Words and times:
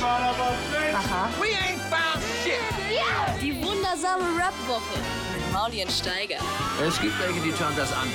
Aha. 0.00 1.30
We 1.40 1.48
ain't 1.48 1.80
found 1.90 2.22
shit. 2.44 2.60
Die 3.42 3.54
wundersame 3.62 4.24
Rap-Woche 4.36 4.98
mit 5.34 5.52
Maulien 5.52 5.88
Steiger. 5.90 6.38
Es 6.86 7.00
gibt 7.00 7.18
welche, 7.20 7.40
die 7.40 7.52
schauen 7.52 7.74
das 7.76 7.92
an. 7.92 8.08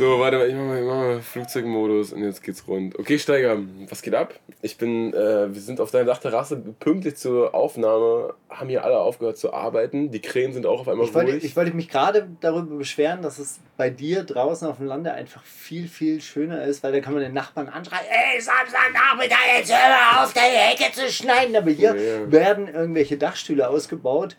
So, 0.00 0.18
warte 0.18 0.38
mal, 0.38 0.48
ich 0.48 0.54
mach 0.54 0.62
mal, 0.64 0.78
ich 0.78 0.86
mach 0.86 0.94
mal 0.94 1.20
Flugzeugmodus 1.20 2.14
und 2.14 2.22
jetzt 2.24 2.42
geht's 2.42 2.66
rund. 2.66 2.98
Okay, 2.98 3.18
Steiger, 3.18 3.58
was 3.90 4.00
geht 4.00 4.14
ab? 4.14 4.32
Ich 4.62 4.78
bin, 4.78 5.12
äh, 5.12 5.52
wir 5.54 5.60
sind 5.60 5.78
auf 5.78 5.90
deiner 5.90 6.06
Dachterrasse 6.06 6.56
pünktlich 6.56 7.16
zur 7.16 7.54
Aufnahme, 7.54 8.32
haben 8.48 8.70
hier 8.70 8.82
alle 8.82 8.98
aufgehört 8.98 9.36
zu 9.36 9.52
arbeiten. 9.52 10.10
Die 10.10 10.22
Krähen 10.22 10.54
sind 10.54 10.64
auch 10.64 10.80
auf 10.80 10.88
einmal 10.88 11.06
Ich 11.06 11.12
wollte, 11.12 11.32
ruhig. 11.32 11.44
ich 11.44 11.54
wollte 11.54 11.76
mich 11.76 11.90
gerade 11.90 12.26
darüber 12.40 12.76
beschweren, 12.76 13.20
dass 13.20 13.38
es 13.38 13.60
bei 13.76 13.90
dir 13.90 14.22
draußen 14.24 14.66
auf 14.66 14.78
dem 14.78 14.86
Lande 14.86 15.12
einfach 15.12 15.44
viel, 15.44 15.86
viel 15.86 16.22
schöner 16.22 16.64
ist, 16.64 16.82
weil 16.82 16.92
da 16.92 17.00
kann 17.00 17.12
man 17.12 17.20
den 17.22 17.34
Nachbarn 17.34 17.68
anschreien, 17.68 18.06
ey, 18.08 18.40
Samstagnachmittag, 18.40 19.36
jetzt 19.58 19.70
hör 19.70 19.90
mal 20.16 20.24
auf, 20.24 20.32
deine 20.32 20.46
Hecke 20.46 20.92
zu 20.94 21.12
schneiden. 21.12 21.54
Aber 21.54 21.72
hier 21.72 21.94
Ja, 21.94 22.20
ja. 22.20 22.32
werden 22.32 22.68
irgendwelche 22.68 23.18
Dachstühle 23.18 23.68
ausgebaut 23.68 24.34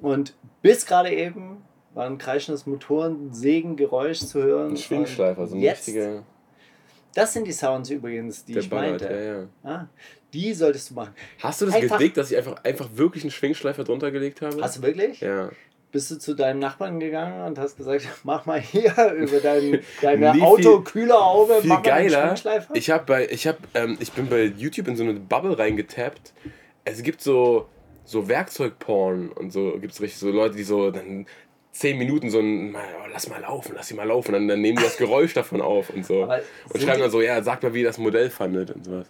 und 0.00 0.34
bis 0.62 0.86
gerade 0.86 1.10
eben 1.10 1.64
war 1.94 2.06
ein 2.06 2.18
kreischendes 2.18 2.66
Motoren, 2.66 3.32
Sägengeräusch 3.32 4.20
zu 4.20 4.42
hören. 4.42 4.70
ein 4.72 4.76
Schwingschleifer, 4.76 5.46
so 5.46 5.54
ein 5.56 5.60
jetzt, 5.60 5.86
richtiger. 5.88 6.22
Das 7.14 7.32
sind 7.34 7.46
die 7.46 7.52
Sounds 7.52 7.90
übrigens, 7.90 8.44
die 8.44 8.56
ich 8.58 8.70
ballert, 8.70 9.02
meinte. 9.02 9.14
ja, 9.64 9.70
ja. 9.70 9.80
Ah, 9.82 9.88
die 10.32 10.54
solltest 10.54 10.90
du 10.90 10.94
machen. 10.94 11.14
Hast 11.40 11.60
du 11.60 11.66
das 11.66 11.74
Einfach- 11.74 11.98
gedickt, 11.98 12.16
dass 12.16 12.30
ich 12.30 12.36
einfach, 12.38 12.64
einfach 12.64 12.88
wirklich 12.94 13.22
einen 13.24 13.30
Schwingschleifer 13.30 13.84
drunter 13.84 14.10
gelegt 14.10 14.40
habe? 14.40 14.62
Hast 14.62 14.78
du 14.78 14.82
wirklich? 14.82 15.20
Ja. 15.20 15.50
Bist 15.90 16.10
du 16.10 16.18
zu 16.18 16.32
deinem 16.34 16.58
Nachbarn 16.58 16.98
gegangen 17.00 17.46
und 17.46 17.58
hast 17.58 17.76
gesagt, 17.76 18.08
mach 18.24 18.46
mal 18.46 18.58
hier 18.58 18.94
über 19.12 19.40
dein, 19.40 19.80
deine 20.00 20.32
Nee, 20.34 20.40
Autokühlerhaube, 20.42 21.56
mach 21.64 21.64
mal 21.64 21.74
einen 21.74 21.82
geiler. 22.08 22.26
Schwingschleifer? 22.28 22.74
Ich 22.74 22.88
habe 22.90 23.04
bei, 23.04 23.28
ich 23.28 23.46
habe, 23.46 23.58
ähm, 23.74 23.98
ich 24.00 24.10
bin 24.12 24.26
bei 24.30 24.44
YouTube 24.44 24.88
in 24.88 24.96
so 24.96 25.02
eine 25.04 25.12
Bubble 25.12 25.58
reingetappt. 25.58 26.32
Es 26.86 27.02
gibt 27.02 27.20
so, 27.20 27.66
so 28.06 28.26
Werkzeugporn 28.26 29.28
und 29.32 29.52
so 29.52 29.76
gibt's 29.78 30.00
richtig 30.00 30.18
so 30.18 30.30
Leute, 30.30 30.56
die 30.56 30.62
so 30.62 30.90
dann 30.90 31.26
zehn 31.72 31.98
Minuten 31.98 32.30
so 32.30 32.38
ein, 32.38 32.74
oh, 32.74 33.08
lass 33.12 33.28
mal 33.28 33.40
laufen, 33.40 33.72
lass 33.74 33.88
sie 33.88 33.94
mal 33.94 34.06
laufen, 34.06 34.32
dann, 34.32 34.46
dann 34.46 34.60
nehmen 34.60 34.76
die 34.76 34.84
das 34.84 34.98
Geräusch 34.98 35.34
davon 35.34 35.60
auf 35.60 35.90
und 35.90 36.04
so 36.04 36.24
Aber 36.24 36.36
und 36.36 36.72
sind 36.72 36.82
schreiben 36.82 37.00
dann 37.00 37.10
so, 37.10 37.20
ja, 37.20 37.42
sag 37.42 37.62
mal, 37.62 37.74
wie 37.74 37.80
ihr 37.80 37.86
das 37.86 37.98
Modell 37.98 38.30
fandet 38.30 38.70
und 38.70 38.84
sowas. 38.84 39.06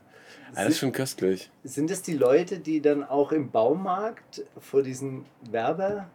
Also 0.55 0.65
das 0.65 0.69
ist 0.75 0.79
schon 0.79 0.93
köstlich. 0.93 1.51
Sind 1.65 1.91
es 1.91 2.03
die 2.03 2.15
Leute, 2.15 2.59
die 2.59 2.81
dann 2.81 3.05
auch 3.05 3.33
im 3.33 3.51
Baumarkt 3.51 4.45
vor 4.59 4.83
diesen 4.83 5.25
Werbe... 5.51 6.07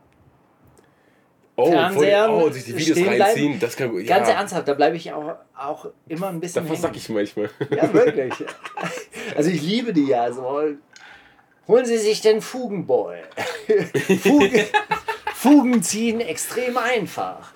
Oh, 1.59 1.71
Fernsehern 1.71 2.29
voll, 2.29 2.43
oh, 2.43 2.49
sich 2.51 2.65
die 2.65 2.77
Videos 2.77 2.97
reinziehen, 2.99 3.47
bleiben? 3.47 3.59
das 3.59 3.75
kann. 3.75 3.97
Ja, 3.97 4.17
Ganz 4.17 4.29
ernsthaft, 4.29 4.67
da 4.67 4.75
bleibe 4.75 4.95
ich 4.95 5.11
auch, 5.11 5.37
auch 5.57 5.87
immer 6.07 6.27
ein 6.27 6.39
bisschen 6.39 6.61
davon 6.61 6.77
sag 6.77 6.95
ich 6.95 7.09
manchmal. 7.09 7.49
Ja, 7.71 7.91
wirklich. 7.93 8.33
Also 9.35 9.49
ich 9.49 9.61
liebe 9.61 9.91
die 9.91 10.05
ja 10.05 10.31
so. 10.31 10.61
Holen 11.67 11.85
Sie 11.85 11.97
sich 11.97 12.21
den 12.21 12.41
Fugenboy. 12.41 13.17
Fugen, 14.21 14.63
Fugen 15.39 15.83
ziehen 15.83 16.19
extrem 16.19 16.77
einfach. 16.77 17.51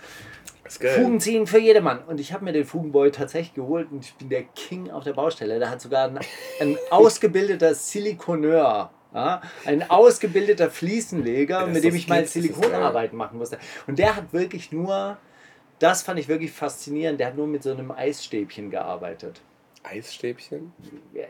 Fugen 0.69 1.19
ziehen 1.19 1.47
für 1.47 1.57
jedermann. 1.59 2.03
Und 2.03 2.19
ich 2.19 2.31
habe 2.31 2.45
mir 2.45 2.53
den 2.53 2.63
Fugenboy 2.63 3.09
tatsächlich 3.11 3.55
geholt 3.55 3.87
und 3.91 4.05
ich 4.05 4.13
bin 4.13 4.29
der 4.29 4.43
King 4.43 4.91
auf 4.91 5.03
der 5.03 5.13
Baustelle. 5.13 5.59
Da 5.59 5.67
hat 5.69 5.81
sogar 5.81 6.07
ein, 6.07 6.19
ein 6.59 6.77
ausgebildeter 6.91 7.73
Silikoneur, 7.73 8.91
ja, 9.15 9.41
ein 9.65 9.89
ausgebildeter 9.89 10.69
Fliesenleger, 10.69 11.61
Ja, 11.61 11.65
mit 11.65 11.83
dem 11.83 11.95
ich 11.95 12.05
geil. 12.07 12.27
Silikonarbeiten 12.27 13.17
machen 13.17 13.39
musste. 13.39 13.57
Und 13.87 13.97
der 13.97 14.15
hat 14.15 14.31
wirklich 14.31 14.71
nur, 14.71 15.17
das 15.79 16.03
fand 16.03 16.19
ich 16.19 16.27
wirklich 16.27 16.51
faszinierend, 16.51 17.19
der 17.19 17.27
hat 17.27 17.35
nur 17.35 17.47
mit 17.47 17.63
so 17.63 17.71
einem 17.71 17.89
Eisstäbchen 17.89 18.69
gearbeitet. 18.69 19.41
Eisstäbchen? 19.83 20.71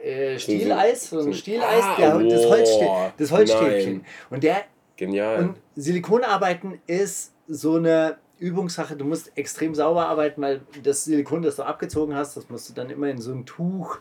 Äh, 0.03 0.37
Stieleis, 0.37 1.09
so 1.09 1.21
ein 1.21 1.33
Stieleis, 1.33 1.81
Ah, 1.83 1.95
der, 1.97 2.19
das, 2.19 2.45
Holzstä 2.45 2.85
boah, 2.85 3.13
das 3.17 3.31
Holzstäbchen. 3.31 3.93
nein. 3.93 4.05
Und 4.29 4.43
der 4.43 4.65
Genial. 5.01 5.39
und 5.39 5.57
Silikonarbeiten 5.75 6.79
ist 6.85 7.33
so 7.47 7.75
eine 7.77 8.17
Übungssache. 8.37 8.95
Du 8.95 9.03
musst 9.03 9.35
extrem 9.35 9.73
sauber 9.73 10.05
arbeiten, 10.05 10.39
weil 10.43 10.61
das 10.83 11.05
Silikon, 11.05 11.41
das 11.41 11.55
du 11.55 11.63
abgezogen 11.63 12.13
hast, 12.15 12.37
das 12.37 12.49
musst 12.49 12.69
du 12.69 12.73
dann 12.75 12.91
immer 12.91 13.09
in 13.09 13.19
so 13.19 13.31
ein 13.33 13.47
Tuch 13.47 13.97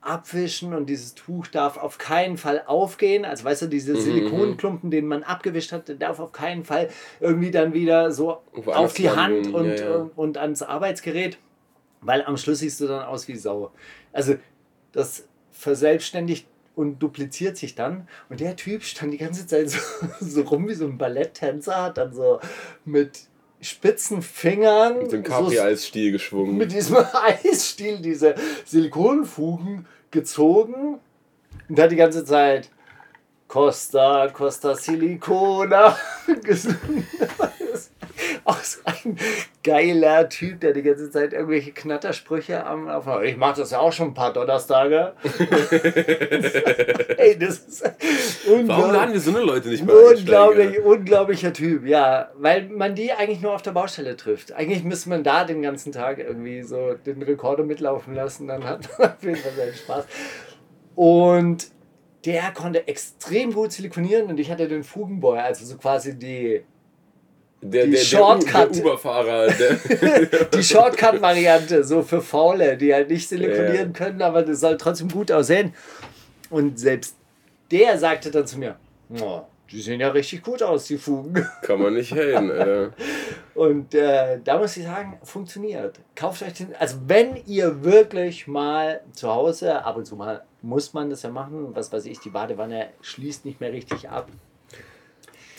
abwischen 0.00 0.74
und 0.74 0.86
dieses 0.86 1.14
Tuch 1.14 1.46
darf 1.46 1.76
auf 1.76 1.98
keinen 1.98 2.36
Fall 2.36 2.64
aufgehen. 2.66 3.24
Also 3.24 3.44
weißt 3.44 3.62
du, 3.62 3.66
diese 3.66 3.92
Mhm, 3.92 3.96
Silikonklumpen, 4.00 4.90
den 4.90 5.06
man 5.06 5.22
abgewischt 5.22 5.70
hat, 5.70 5.86
der 5.86 5.94
darf 5.94 6.18
auf 6.18 6.32
keinen 6.32 6.64
Fall 6.64 6.88
irgendwie 7.20 7.52
dann 7.52 7.72
wieder 7.72 8.10
so 8.10 8.40
auf 8.56 8.66
anders 8.66 8.94
die 8.94 9.08
Hand 9.10 9.54
und, 9.54 9.66
ja, 9.66 9.74
ja. 9.76 9.94
und, 9.94 10.18
und 10.18 10.36
ans 10.38 10.62
Arbeitsgerät, 10.62 11.38
weil 12.00 12.24
am 12.24 12.36
Schluss 12.36 12.58
siehst 12.58 12.80
du 12.80 12.88
dann 12.88 13.04
aus 13.04 13.28
wie 13.28 13.36
Sau. 13.36 13.70
Also 14.12 14.34
das 14.90 15.28
verselbstständigt 15.52 16.48
und 16.80 16.98
dupliziert 16.98 17.56
sich 17.56 17.74
dann. 17.74 18.08
Und 18.28 18.40
der 18.40 18.56
Typ 18.56 18.82
stand 18.82 19.12
die 19.12 19.18
ganze 19.18 19.46
Zeit 19.46 19.70
so, 19.70 19.78
so 20.20 20.42
rum 20.42 20.68
wie 20.68 20.74
so 20.74 20.86
ein 20.86 20.98
Balletttänzer, 20.98 21.82
hat 21.82 21.98
dann 21.98 22.12
so 22.14 22.40
mit 22.84 23.20
spitzen 23.60 24.22
Fingern 24.22 25.00
mit 25.00 25.12
dem 25.12 25.22
so 25.22 25.30
Capri-Eisstiel 25.30 26.12
geschwungen. 26.12 26.56
mit 26.56 26.72
diesem 26.72 26.96
Eisstiel 27.44 27.98
diese 27.98 28.34
Silikonfugen 28.64 29.86
gezogen 30.10 30.98
und 31.68 31.78
hat 31.78 31.92
die 31.92 31.96
ganze 31.96 32.24
Zeit 32.24 32.70
Costa, 33.48 34.28
Costa 34.28 34.74
Silicona 34.74 35.94
gesungen. 36.42 37.06
Auch 38.50 38.64
so 38.64 38.80
ein 38.84 39.16
geiler 39.62 40.28
Typ, 40.28 40.60
der 40.60 40.72
die 40.72 40.82
ganze 40.82 41.08
Zeit 41.10 41.32
irgendwelche 41.32 41.70
Knattersprüche 41.70 42.66
am 42.66 42.86
Laufen 42.86 43.22
Ich 43.22 43.36
mache 43.36 43.60
das 43.60 43.70
ja 43.70 43.78
auch 43.78 43.92
schon 43.92 44.08
ein 44.08 44.14
paar 44.14 44.32
Donnerstage. 44.32 45.12
Ey, 47.16 47.38
das 47.38 47.58
ist 47.58 47.84
Warum 48.46 48.60
unglaublich. 48.60 48.92
laden 48.92 49.12
wir 49.12 49.20
so 49.20 49.30
eine 49.30 49.40
Leute 49.40 49.68
nicht 49.68 49.84
mehr 49.86 49.94
Unglaublich, 49.94 50.80
unglaublicher 50.80 51.52
Typ, 51.52 51.86
ja. 51.86 52.30
Weil 52.38 52.68
man 52.68 52.96
die 52.96 53.12
eigentlich 53.12 53.40
nur 53.40 53.52
auf 53.52 53.62
der 53.62 53.70
Baustelle 53.70 54.16
trifft. 54.16 54.52
Eigentlich 54.52 54.82
müsste 54.82 55.10
man 55.10 55.22
da 55.22 55.44
den 55.44 55.62
ganzen 55.62 55.92
Tag 55.92 56.18
irgendwie 56.18 56.62
so 56.62 56.94
den 56.94 57.22
Rekorder 57.22 57.62
mitlaufen 57.62 58.14
lassen, 58.14 58.48
dann 58.48 58.64
hat 58.64 58.88
man 58.98 59.10
auf 59.10 59.22
jeden 59.22 59.36
Fall 59.36 59.52
seinen 59.52 59.74
Spaß. 59.74 60.04
Und 60.96 61.70
der 62.24 62.50
konnte 62.52 62.88
extrem 62.88 63.52
gut 63.52 63.72
silikonieren 63.72 64.26
und 64.26 64.40
ich 64.40 64.50
hatte 64.50 64.66
den 64.66 64.82
Fugenboy, 64.82 65.38
also 65.38 65.64
so 65.64 65.76
quasi 65.76 66.18
die, 66.18 66.62
Der, 67.62 67.84
die 67.84 67.92
der, 67.92 67.98
Shortcut. 67.98 68.74
der, 68.74 68.82
Uber-Fahrer, 68.82 69.48
der, 69.52 70.44
die 70.46 70.62
Shortcut-Variante, 70.62 71.84
so 71.84 72.02
für 72.02 72.22
Faule, 72.22 72.76
die 72.76 72.94
halt 72.94 73.10
nicht 73.10 73.28
silikonieren 73.28 73.92
Ja. 73.92 73.98
können, 73.98 74.22
aber 74.22 74.42
das 74.42 74.60
soll 74.60 74.76
trotzdem 74.78 75.08
gut 75.08 75.30
aussehen. 75.30 75.74
Und 76.48 76.78
selbst 76.80 77.16
der 77.70 77.98
sagte 77.98 78.30
dann 78.30 78.46
zu 78.46 78.58
mir, 78.58 78.76
oh, 79.20 79.42
die 79.70 79.80
sehen 79.80 80.00
ja 80.00 80.08
richtig 80.08 80.42
gut 80.42 80.62
aus, 80.62 80.86
die 80.86 80.96
Fugen. 80.98 81.46
kann 81.62 81.80
man 81.80 81.94
nicht 81.94 82.12
haten, 82.12 82.50
Alter. 82.50 82.90
Und 83.54 83.94
äh, 83.94 84.40
da 84.42 84.58
muss 84.58 84.76
ich 84.76 84.84
sagen, 84.84 85.18
funktioniert. 85.22 86.00
Kauft 86.16 86.42
euch 86.42 86.54
den. 86.54 86.74
Also, 86.78 86.96
wenn 87.06 87.36
ihr 87.46 87.84
wirklich 87.84 88.48
mal 88.48 89.00
zu 89.12 89.28
Hause, 89.28 89.84
ab 89.84 89.96
und 89.96 90.06
zu 90.06 90.16
mal 90.16 90.42
muss 90.62 90.92
man 90.92 91.08
das 91.10 91.22
ja 91.22 91.30
machen, 91.30 91.68
was 91.74 91.92
weiß 91.92 92.06
ich, 92.06 92.18
die 92.20 92.30
Badewanne 92.30 92.88
schließt 93.00 93.44
nicht 93.44 93.60
mehr 93.60 93.72
richtig 93.72 94.08
ab. 94.08 94.28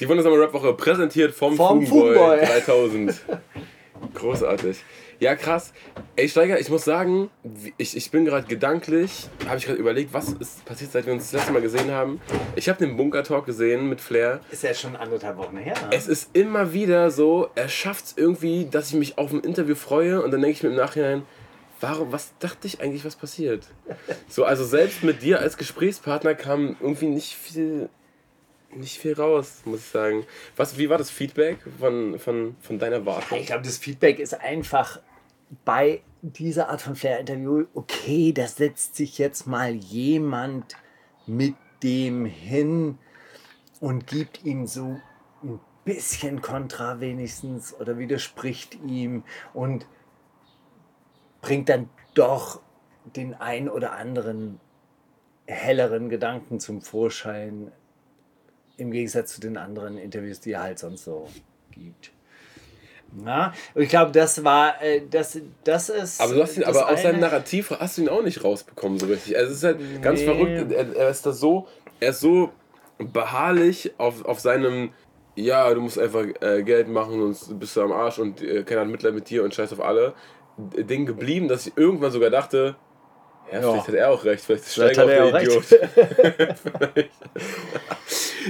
Die 0.02 0.10
wundersame 0.10 0.40
Rap-Woche 0.40 0.74
präsentiert 0.74 1.32
vom, 1.32 1.56
Vom 1.56 1.86
Fugenboy, 1.86 2.40
Fugenboy. 2.40 2.62
3000. 2.66 3.22
Großartig. 4.16 4.84
Ja, 5.20 5.36
krass. 5.36 5.74
Ey, 6.16 6.28
Steiger, 6.28 6.60
ich 6.60 6.72
muss 6.72 6.84
sagen, 6.84 7.30
ich, 7.78 7.96
ich 7.96 8.10
bin 8.10 8.26
gerade 8.26 8.48
gedanklich, 8.48 9.30
habe 9.48 9.60
ich 9.60 9.68
gerade 9.68 9.78
überlegt, 9.78 10.12
was 10.12 10.34
ist 10.34 10.66
passiert, 10.66 10.92
seit 10.92 11.06
wir 11.06 11.14
uns 11.14 11.26
das 11.26 11.34
letzte 11.34 11.54
Mal 11.54 11.62
gesehen 11.62 11.92
haben. 11.92 12.20
Ich 12.56 12.68
habe 12.68 12.80
den 12.80 12.98
Bunker-Talk 12.98 13.46
gesehen 13.46 13.90
mit 13.90 14.02
Flair. 14.02 14.42
Ist 14.50 14.64
ja 14.64 14.74
schon 14.74 14.96
anderthalb 14.96 15.38
Wochen 15.38 15.58
her. 15.58 15.76
Es 15.92 16.08
ist 16.08 16.32
immer 16.36 16.74
wieder 16.74 17.12
so, 17.12 17.50
er 17.54 17.70
schafft 17.70 18.06
es 18.06 18.14
irgendwie, 18.18 18.66
dass 18.66 18.88
ich 18.88 18.96
mich 18.96 19.20
auf 19.20 19.32
ein 19.32 19.42
Interview 19.42 19.76
freue 19.76 20.24
und 20.24 20.32
dann 20.32 20.42
denke 20.42 20.58
ich 20.58 20.64
mir 20.64 20.70
im 20.70 20.78
Nachhinein, 20.78 21.22
warum, 21.80 22.12
was 22.12 22.34
dachte 22.40 22.66
ich 22.66 22.82
eigentlich, 22.82 23.06
was 23.06 23.16
passiert? 23.16 23.68
So, 24.28 24.46
also 24.46 24.66
selbst 24.66 25.04
mit 25.04 25.22
dir 25.22 25.42
als 25.42 25.58
Gesprächspartner 25.58 26.34
kam 26.34 26.76
irgendwie 26.82 27.10
nicht 27.10 27.36
viel, 27.36 27.90
nicht 28.76 28.98
viel 28.98 29.14
raus, 29.14 29.62
muss 29.66 29.80
ich 29.80 29.86
sagen. 29.86 30.26
Was, 30.56 30.78
wie 30.78 30.90
war 30.90 30.98
das 30.98 31.10
Feedback 31.10 31.58
von, 31.80 32.20
von, 32.20 32.56
von 32.62 32.80
deiner 32.80 33.06
Warte? 33.06 33.36
Ich 33.36 33.48
glaube, 33.48 33.64
das 33.64 33.78
Feedback 33.78 34.20
ist 34.20 34.34
einfach 34.40 35.00
bei 35.66 36.02
dieser 36.22 36.70
Art 36.70 36.82
von 36.82 36.96
Flair-Interview, 36.96 37.66
okay, 37.74 38.32
da 38.32 38.48
setzt 38.48 38.96
sich 38.96 39.18
jetzt 39.18 39.48
mal 39.48 39.74
jemand 39.74 40.76
mit 41.26 41.56
dem 41.84 42.26
hin 42.26 42.98
und 43.80 44.08
gibt 44.08 44.44
ihm 44.46 44.68
so 44.68 45.00
ein 45.44 45.60
bisschen 45.84 46.42
Kontra 46.42 47.00
wenigstens 47.00 47.74
oder 47.74 47.98
widerspricht 47.98 48.76
ihm 48.86 49.24
und 49.54 49.88
bringt 51.42 51.70
dann 51.70 51.90
doch 52.14 52.62
den 53.16 53.34
ein 53.34 53.68
oder 53.68 53.94
anderen 53.94 54.60
helleren 55.48 56.10
Gedanken 56.10 56.60
zum 56.60 56.82
Vorschein 56.82 57.72
im 58.82 58.92
Gegensatz 58.92 59.34
zu 59.36 59.42
den 59.42 59.58
anderen 59.58 59.98
Interviews, 59.98 60.40
die 60.40 60.52
er 60.54 60.64
halt 60.64 60.80
sonst 60.80 61.04
so 61.06 61.28
gibt. 61.72 62.12
Ja, 63.26 63.54
und 63.76 63.82
ich 63.82 63.90
glaube, 63.90 64.12
das 64.14 64.42
war, 64.44 64.82
äh, 64.82 65.02
das, 65.10 65.38
das 65.66 65.90
ist. 65.90 66.22
Aber 66.22 66.34
du 66.34 66.42
hast 66.42 66.56
ihn, 66.58 66.64
aber 66.64 66.90
aus 66.90 67.02
seinem 67.02 67.16
eine- 67.16 67.26
Narrativ 67.28 67.70
hast 67.72 67.98
du 67.98 68.04
ihn 68.04 68.10
auch 68.10 68.24
nicht 68.24 68.42
rausbekommen 68.44 69.00
so 69.00 69.08
richtig. 69.08 69.38
Also 69.38 69.52
es 69.52 69.58
ist 69.58 69.64
halt 69.66 70.02
ganz 70.02 70.22
Nee. 70.22 70.26
verrückt. 70.26 70.72
Er, 70.72 70.96
er 70.96 71.10
ist 71.10 71.26
da 71.26 71.34
so, 71.34 71.68
er 72.00 72.12
ist 72.12 72.22
so 72.22 72.52
beharrlich 73.00 73.92
auf, 73.98 74.24
auf 74.26 74.40
seinem, 74.40 74.94
ja, 75.36 75.74
du 75.74 75.82
musst 75.82 76.00
einfach 76.00 76.26
äh, 76.40 76.64
Geld 76.64 76.88
machen, 76.88 77.20
sonst 77.20 77.60
bist 77.60 77.76
du 77.76 77.82
am 77.82 77.92
Arsch 77.92 78.18
und 78.20 78.42
äh, 78.42 78.64
keiner 78.64 78.82
hat 78.82 78.88
Mitleid 78.88 79.14
mit 79.14 79.30
dir 79.30 79.44
und 79.44 79.54
scheiß 79.54 79.74
auf 79.74 79.82
alle. 79.82 80.14
Ding 80.58 81.06
geblieben, 81.06 81.48
dass 81.50 81.68
ich 81.68 81.74
irgendwann 81.76 82.12
sogar 82.12 82.30
dachte, 82.30 82.76
ja, 83.52 83.62
vielleicht 83.62 83.88
hat 83.88 83.96
er 83.96 84.10
auch 84.12 84.24
recht, 84.26 84.44
vielleicht 84.46 84.64
ist 84.64 84.74
Steiger 84.74 85.06
auch 85.06 85.10
er 85.10 85.32
der 85.32 85.42
Idiot. 85.44 85.66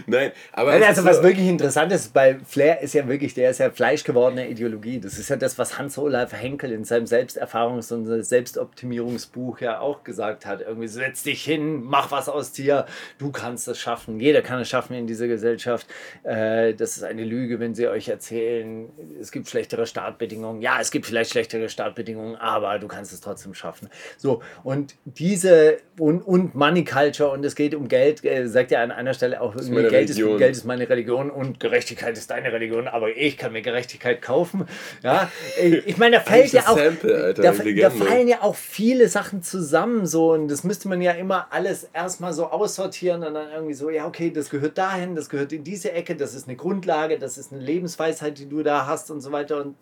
Nein, 0.07 0.31
aber 0.53 0.71
Nein, 0.71 0.83
also 0.83 1.03
was 1.03 1.17
so- 1.17 1.23
wirklich 1.23 1.47
interessant 1.47 1.91
ist, 1.91 2.13
bei 2.13 2.39
Flair 2.39 2.81
ist 2.81 2.93
ja 2.93 3.07
wirklich, 3.07 3.33
der 3.33 3.49
ist 3.49 3.59
ja 3.59 3.69
fleischgewordene 3.69 4.47
Ideologie. 4.47 4.99
Das 4.99 5.17
ist 5.17 5.29
ja 5.29 5.35
das, 5.35 5.57
was 5.57 5.77
Hans-Olaf 5.77 6.33
Henkel 6.33 6.71
in 6.71 6.85
seinem 6.85 7.05
Selbsterfahrungs- 7.05 7.93
und 7.93 8.23
Selbstoptimierungsbuch 8.23 9.59
ja 9.59 9.79
auch 9.79 10.03
gesagt 10.03 10.45
hat. 10.45 10.61
Irgendwie 10.61 10.87
setz 10.87 11.23
dich 11.23 11.43
hin, 11.43 11.83
mach 11.83 12.11
was 12.11 12.29
aus 12.29 12.51
dir, 12.53 12.85
du 13.17 13.31
kannst 13.31 13.67
es 13.67 13.77
schaffen. 13.79 14.19
Jeder 14.19 14.41
kann 14.41 14.59
es 14.61 14.69
schaffen 14.69 14.93
in 14.95 15.07
dieser 15.07 15.27
Gesellschaft. 15.27 15.87
Äh, 16.23 16.73
das 16.73 16.97
ist 16.97 17.03
eine 17.03 17.23
Lüge, 17.23 17.59
wenn 17.59 17.75
sie 17.75 17.87
euch 17.87 18.07
erzählen, 18.07 18.89
es 19.19 19.31
gibt 19.31 19.49
schlechtere 19.49 19.85
Startbedingungen. 19.85 20.61
Ja, 20.61 20.79
es 20.79 20.91
gibt 20.91 21.05
vielleicht 21.05 21.31
schlechtere 21.31 21.69
Startbedingungen, 21.69 22.35
aber 22.37 22.79
du 22.79 22.87
kannst 22.87 23.13
es 23.13 23.19
trotzdem 23.21 23.53
schaffen. 23.53 23.89
So, 24.17 24.41
und 24.63 24.90
diese 25.05 25.77
und, 25.99 26.21
und 26.21 26.55
Money 26.55 26.83
Culture 26.83 27.29
und 27.31 27.43
es 27.45 27.55
geht 27.55 27.75
um 27.75 27.87
Geld, 27.87 28.23
äh, 28.23 28.47
sagt 28.47 28.71
ja 28.71 28.81
an 28.81 28.91
einer 28.91 29.13
Stelle 29.13 29.41
auch 29.41 29.55
Geld 29.55 30.09
ist. 30.09 30.17
Geld 30.17 30.55
ist 30.55 30.65
meine 30.65 30.89
Religion 30.89 31.29
und 31.29 31.59
Gerechtigkeit 31.59 32.17
ist 32.17 32.29
deine 32.31 32.51
Religion, 32.51 32.87
aber 32.87 33.15
ich 33.15 33.37
kann 33.37 33.53
mir 33.53 33.61
Gerechtigkeit 33.61 34.21
kaufen. 34.21 34.65
Ja, 35.03 35.31
ich 35.61 35.85
ich 35.87 35.97
meine, 35.97 36.17
da 36.17 36.21
fällt 36.21 36.53
ja 36.53 36.67
auch, 36.67 36.77
Sample, 36.77 37.23
Alter, 37.23 37.41
da, 37.41 37.51
da 37.51 37.89
fallen 37.89 38.27
ja 38.27 38.41
auch 38.41 38.55
viele 38.55 39.07
Sachen 39.07 39.43
zusammen 39.43 40.05
so 40.05 40.33
und 40.33 40.47
das 40.47 40.63
müsste 40.63 40.87
man 40.87 41.01
ja 41.01 41.11
immer 41.11 41.47
alles 41.51 41.89
erstmal 41.93 42.33
so 42.33 42.47
aussortieren 42.47 43.23
und 43.23 43.33
dann 43.33 43.51
irgendwie 43.51 43.73
so, 43.73 43.89
ja 43.89 44.07
okay, 44.07 44.31
das 44.31 44.49
gehört 44.49 44.77
dahin, 44.77 45.15
das 45.15 45.29
gehört 45.29 45.53
in 45.53 45.63
diese 45.63 45.91
Ecke, 45.91 46.15
das 46.15 46.33
ist 46.33 46.47
eine 46.47 46.57
Grundlage, 46.57 47.17
das 47.17 47.37
ist 47.37 47.51
eine 47.51 47.61
Lebensweisheit, 47.61 48.37
die 48.37 48.47
du 48.47 48.63
da 48.63 48.85
hast 48.85 49.11
und 49.11 49.21
so 49.21 49.31
weiter 49.31 49.61
und 49.61 49.75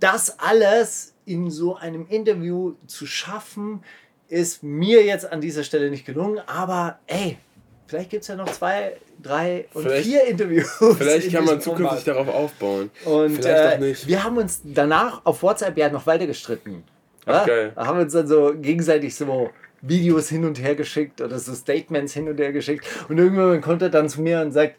das 0.00 0.38
alles 0.38 1.14
in 1.24 1.50
so 1.50 1.76
einem 1.76 2.06
Interview 2.06 2.74
zu 2.86 3.06
schaffen, 3.06 3.82
ist 4.28 4.62
mir 4.62 5.04
jetzt 5.04 5.30
an 5.30 5.40
dieser 5.40 5.62
Stelle 5.64 5.90
nicht 5.90 6.04
gelungen, 6.06 6.40
aber 6.46 6.98
ey, 7.06 7.38
vielleicht 7.86 8.10
gibt 8.10 8.22
es 8.22 8.28
ja 8.28 8.36
noch 8.36 8.50
zwei, 8.50 8.96
drei 9.22 9.66
und 9.74 9.82
Vielleicht- 9.84 10.06
vier 10.06 10.24
Interviews. 10.24 10.68
Vielleicht 10.98 11.26
in 11.26 11.32
kann 11.32 11.44
man 11.44 11.60
zukünftig 11.60 12.04
Format. 12.04 12.06
darauf 12.28 12.34
aufbauen. 12.34 12.90
Und 13.04 13.36
Vielleicht 13.36 13.76
äh, 13.76 13.80
nicht. 13.80 14.06
wir 14.06 14.24
haben 14.24 14.36
uns 14.36 14.60
danach 14.64 15.20
auf 15.24 15.42
WhatsApp 15.42 15.76
ja 15.78 15.88
noch 15.90 16.06
weiter 16.06 16.26
gestritten. 16.26 16.82
Ach, 17.26 17.46
geil. 17.46 17.72
Da 17.74 17.86
haben 17.86 17.98
wir 17.98 18.02
uns 18.04 18.12
dann 18.12 18.26
so 18.26 18.54
gegenseitig 18.56 19.14
so 19.14 19.50
Videos 19.82 20.28
hin 20.28 20.44
und 20.44 20.60
her 20.62 20.74
geschickt 20.74 21.20
oder 21.20 21.38
so 21.38 21.54
Statements 21.54 22.12
hin 22.14 22.28
und 22.28 22.38
her 22.38 22.52
geschickt. 22.52 22.86
Und 23.08 23.18
irgendwann 23.18 23.60
kommt 23.60 23.82
er 23.82 23.90
dann 23.90 24.08
zu 24.08 24.20
mir 24.22 24.40
und 24.40 24.52
sagt, 24.52 24.76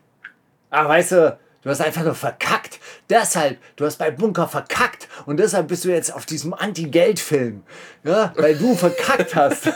ach 0.69 0.88
weißt 0.89 1.11
du, 1.13 1.39
du 1.67 1.71
hast 1.71 1.81
einfach 1.81 2.03
nur 2.03 2.15
verkackt. 2.15 2.79
Deshalb, 3.09 3.57
du 3.75 3.85
hast 3.85 3.97
bei 3.97 4.09
Bunker 4.09 4.47
verkackt 4.47 5.09
und 5.25 5.37
deshalb 5.37 5.67
bist 5.67 5.83
du 5.83 5.89
jetzt 5.89 6.13
auf 6.13 6.25
diesem 6.25 6.53
Anti-Geld-Film. 6.53 7.63
Ja, 8.05 8.33
weil 8.37 8.55
du 8.55 8.73
verkackt 8.73 9.35
hast. 9.35 9.69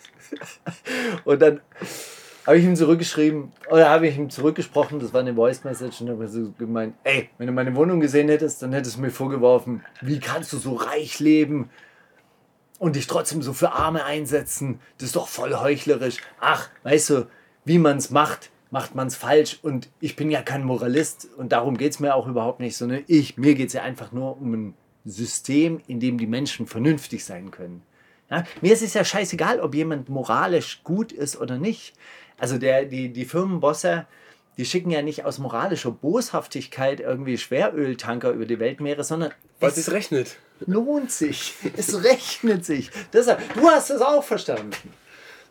und 1.24 1.40
dann 1.40 1.60
habe 2.46 2.58
ich 2.58 2.64
ihm 2.64 2.76
zurückgeschrieben, 2.76 3.50
oder 3.70 3.88
habe 3.88 4.08
ich 4.08 4.18
ihm 4.18 4.28
zurückgesprochen, 4.28 5.00
das 5.00 5.14
war 5.14 5.20
eine 5.20 5.34
Voice 5.34 5.64
Message, 5.64 6.02
und 6.02 6.10
habe 6.10 6.28
so 6.28 6.52
gemeint, 6.58 6.94
ey, 7.04 7.30
wenn 7.38 7.46
du 7.46 7.52
meine 7.54 7.74
Wohnung 7.74 8.00
gesehen 8.00 8.28
hättest, 8.28 8.60
dann 8.60 8.72
hättest 8.72 8.96
du 8.96 9.00
mir 9.00 9.10
vorgeworfen, 9.10 9.82
wie 10.02 10.20
kannst 10.20 10.52
du 10.52 10.58
so 10.58 10.74
reich 10.74 11.18
leben 11.18 11.70
und 12.78 12.96
dich 12.96 13.06
trotzdem 13.06 13.40
so 13.40 13.54
für 13.54 13.72
Arme 13.72 14.04
einsetzen? 14.04 14.80
Das 14.98 15.06
ist 15.06 15.16
doch 15.16 15.28
voll 15.28 15.54
heuchlerisch. 15.54 16.18
Ach, 16.40 16.68
weißt 16.82 17.10
du, 17.10 17.26
wie 17.64 17.78
man 17.78 17.96
es 17.96 18.10
macht, 18.10 18.50
macht 18.70 18.94
man 18.94 19.08
es 19.08 19.16
falsch. 19.16 19.58
Und 19.62 19.88
ich 20.00 20.16
bin 20.16 20.30
ja 20.30 20.42
kein 20.42 20.64
Moralist 20.64 21.28
und 21.36 21.52
darum 21.52 21.76
geht 21.76 21.92
es 21.92 22.00
mir 22.00 22.14
auch 22.14 22.26
überhaupt 22.26 22.60
nicht, 22.60 22.76
sondern 22.76 23.02
ich, 23.06 23.36
mir 23.36 23.54
geht 23.54 23.68
es 23.68 23.72
ja 23.74 23.82
einfach 23.82 24.12
nur 24.12 24.40
um 24.40 24.52
ein 24.52 24.74
System, 25.04 25.80
in 25.86 26.00
dem 26.00 26.18
die 26.18 26.26
Menschen 26.26 26.66
vernünftig 26.66 27.24
sein 27.24 27.50
können. 27.50 27.82
Ja, 28.30 28.44
mir 28.60 28.72
ist 28.72 28.82
es 28.82 28.94
ja 28.94 29.04
scheißegal, 29.04 29.60
ob 29.60 29.74
jemand 29.74 30.08
moralisch 30.08 30.82
gut 30.84 31.10
ist 31.10 31.40
oder 31.40 31.58
nicht. 31.58 31.94
Also 32.38 32.58
der, 32.58 32.84
die, 32.84 33.12
die 33.12 33.24
Firmenbosse, 33.24 34.06
die 34.56 34.64
schicken 34.64 34.90
ja 34.90 35.02
nicht 35.02 35.24
aus 35.24 35.38
moralischer 35.38 35.90
Boshaftigkeit 35.90 37.00
irgendwie 37.00 37.38
Schweröltanker 37.38 38.30
über 38.30 38.46
die 38.46 38.60
Weltmeere, 38.60 39.02
sondern 39.02 39.32
Weil 39.58 39.70
es 39.70 39.90
rechnet. 39.90 40.36
lohnt 40.66 41.10
sich. 41.10 41.54
Es 41.76 42.04
rechnet 42.04 42.64
sich. 42.64 42.90
Deshalb, 43.12 43.40
du 43.54 43.68
hast 43.68 43.90
es 43.90 44.00
auch 44.00 44.22
verstanden. 44.22 44.70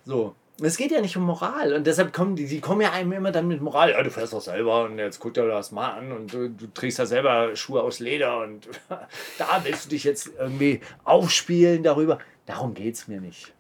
So. 0.06 0.36
Es 0.62 0.78
geht 0.78 0.92
ja 0.92 1.02
nicht 1.02 1.16
um 1.16 1.24
Moral 1.24 1.74
und 1.74 1.88
deshalb 1.88 2.12
kommen 2.14 2.36
die, 2.36 2.46
die 2.46 2.60
kommen 2.60 2.82
ja 2.82 2.92
einem 2.92 3.12
immer 3.12 3.32
dann 3.32 3.48
mit 3.48 3.62
Moral. 3.62 3.92
Ja, 3.92 4.04
du 4.04 4.12
fährst 4.12 4.34
doch 4.34 4.42
selber 4.42 4.84
und 4.84 4.98
jetzt 4.98 5.20
guck 5.20 5.34
dir 5.34 5.48
das 5.48 5.72
mal 5.72 5.92
an 5.92 6.12
und 6.12 6.34
du, 6.34 6.50
du 6.50 6.68
trägst 6.68 7.00
ja 7.00 7.06
selber 7.06 7.56
Schuhe 7.56 7.82
aus 7.82 8.00
Leder 8.00 8.40
und 8.40 8.68
da 9.38 9.62
willst 9.64 9.86
du 9.86 9.90
dich 9.90 10.04
jetzt 10.04 10.32
irgendwie 10.38 10.82
aufspielen 11.04 11.84
darüber. 11.84 12.20
Darum 12.46 12.74
geht 12.74 12.96
es 12.96 13.08
mir 13.08 13.22
nicht. 13.22 13.54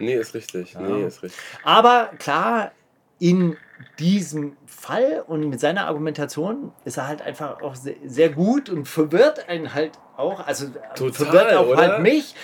Nee, 0.00 0.14
ist 0.14 0.34
richtig. 0.34 0.76
Nee, 0.78 1.04
ist 1.04 1.22
richtig. 1.22 1.40
Aber 1.62 2.10
klar, 2.18 2.72
in 3.18 3.56
diesem 3.98 4.56
Fall 4.66 5.24
und 5.26 5.48
mit 5.48 5.60
seiner 5.60 5.86
Argumentation 5.86 6.72
ist 6.84 6.96
er 6.96 7.08
halt 7.08 7.22
einfach 7.22 7.60
auch 7.62 7.74
sehr, 7.74 7.94
sehr 8.06 8.28
gut 8.28 8.70
und 8.70 8.86
verwirrt 8.86 9.48
einen 9.48 9.74
halt 9.74 9.92
auch, 10.16 10.46
also 10.46 10.66
Total, 10.94 11.12
verwirrt 11.12 11.54
auch 11.54 11.66
oder? 11.68 11.76
halt 11.76 12.02
mich. 12.02 12.34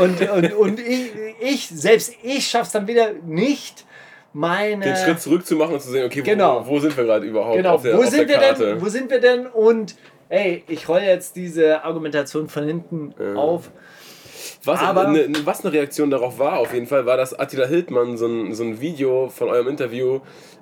Und, 0.00 0.20
und, 0.30 0.52
und 0.54 0.80
ich, 0.80 1.10
ich, 1.40 1.68
selbst 1.68 2.12
ich 2.22 2.46
schaff's 2.46 2.70
dann 2.72 2.86
wieder 2.86 3.12
nicht, 3.24 3.84
meine. 4.32 4.84
Den 4.84 4.96
Schritt 4.96 5.20
zurück 5.20 5.44
zu 5.46 5.56
machen 5.56 5.74
und 5.74 5.80
zu 5.80 5.90
sehen, 5.90 6.06
okay, 6.06 6.22
Genau. 6.22 6.64
wo, 6.66 6.70
wo 6.70 6.78
sind 6.78 6.96
wir 6.96 7.04
gerade 7.04 7.26
überhaupt 7.26 7.56
genau, 7.56 7.78
der, 7.78 7.96
wo 7.96 8.04
sind 8.04 8.28
wir 8.28 8.38
Karte? 8.38 8.66
denn? 8.66 8.80
Wo 8.80 8.88
sind 8.88 9.10
wir 9.10 9.20
denn? 9.20 9.46
Und 9.46 9.96
ey, 10.28 10.62
ich 10.68 10.88
rolle 10.88 11.06
jetzt 11.06 11.34
diese 11.36 11.82
Argumentation 11.84 12.48
von 12.48 12.64
hinten 12.64 13.14
auf. 13.36 13.70
Was, 14.66 14.80
Aber- 14.80 15.08
eine, 15.08 15.28
was 15.44 15.64
eine 15.64 15.72
Reaktion 15.72 16.10
darauf 16.10 16.38
war, 16.38 16.58
auf 16.58 16.74
jeden 16.74 16.86
Fall, 16.86 17.06
war, 17.06 17.16
dass 17.16 17.38
Attila 17.38 17.66
Hildmann 17.66 18.16
so 18.16 18.26
ein, 18.26 18.54
so 18.54 18.64
ein 18.64 18.80
Video 18.80 19.28
von 19.28 19.48
eurem 19.48 19.68
Interview 19.68 20.20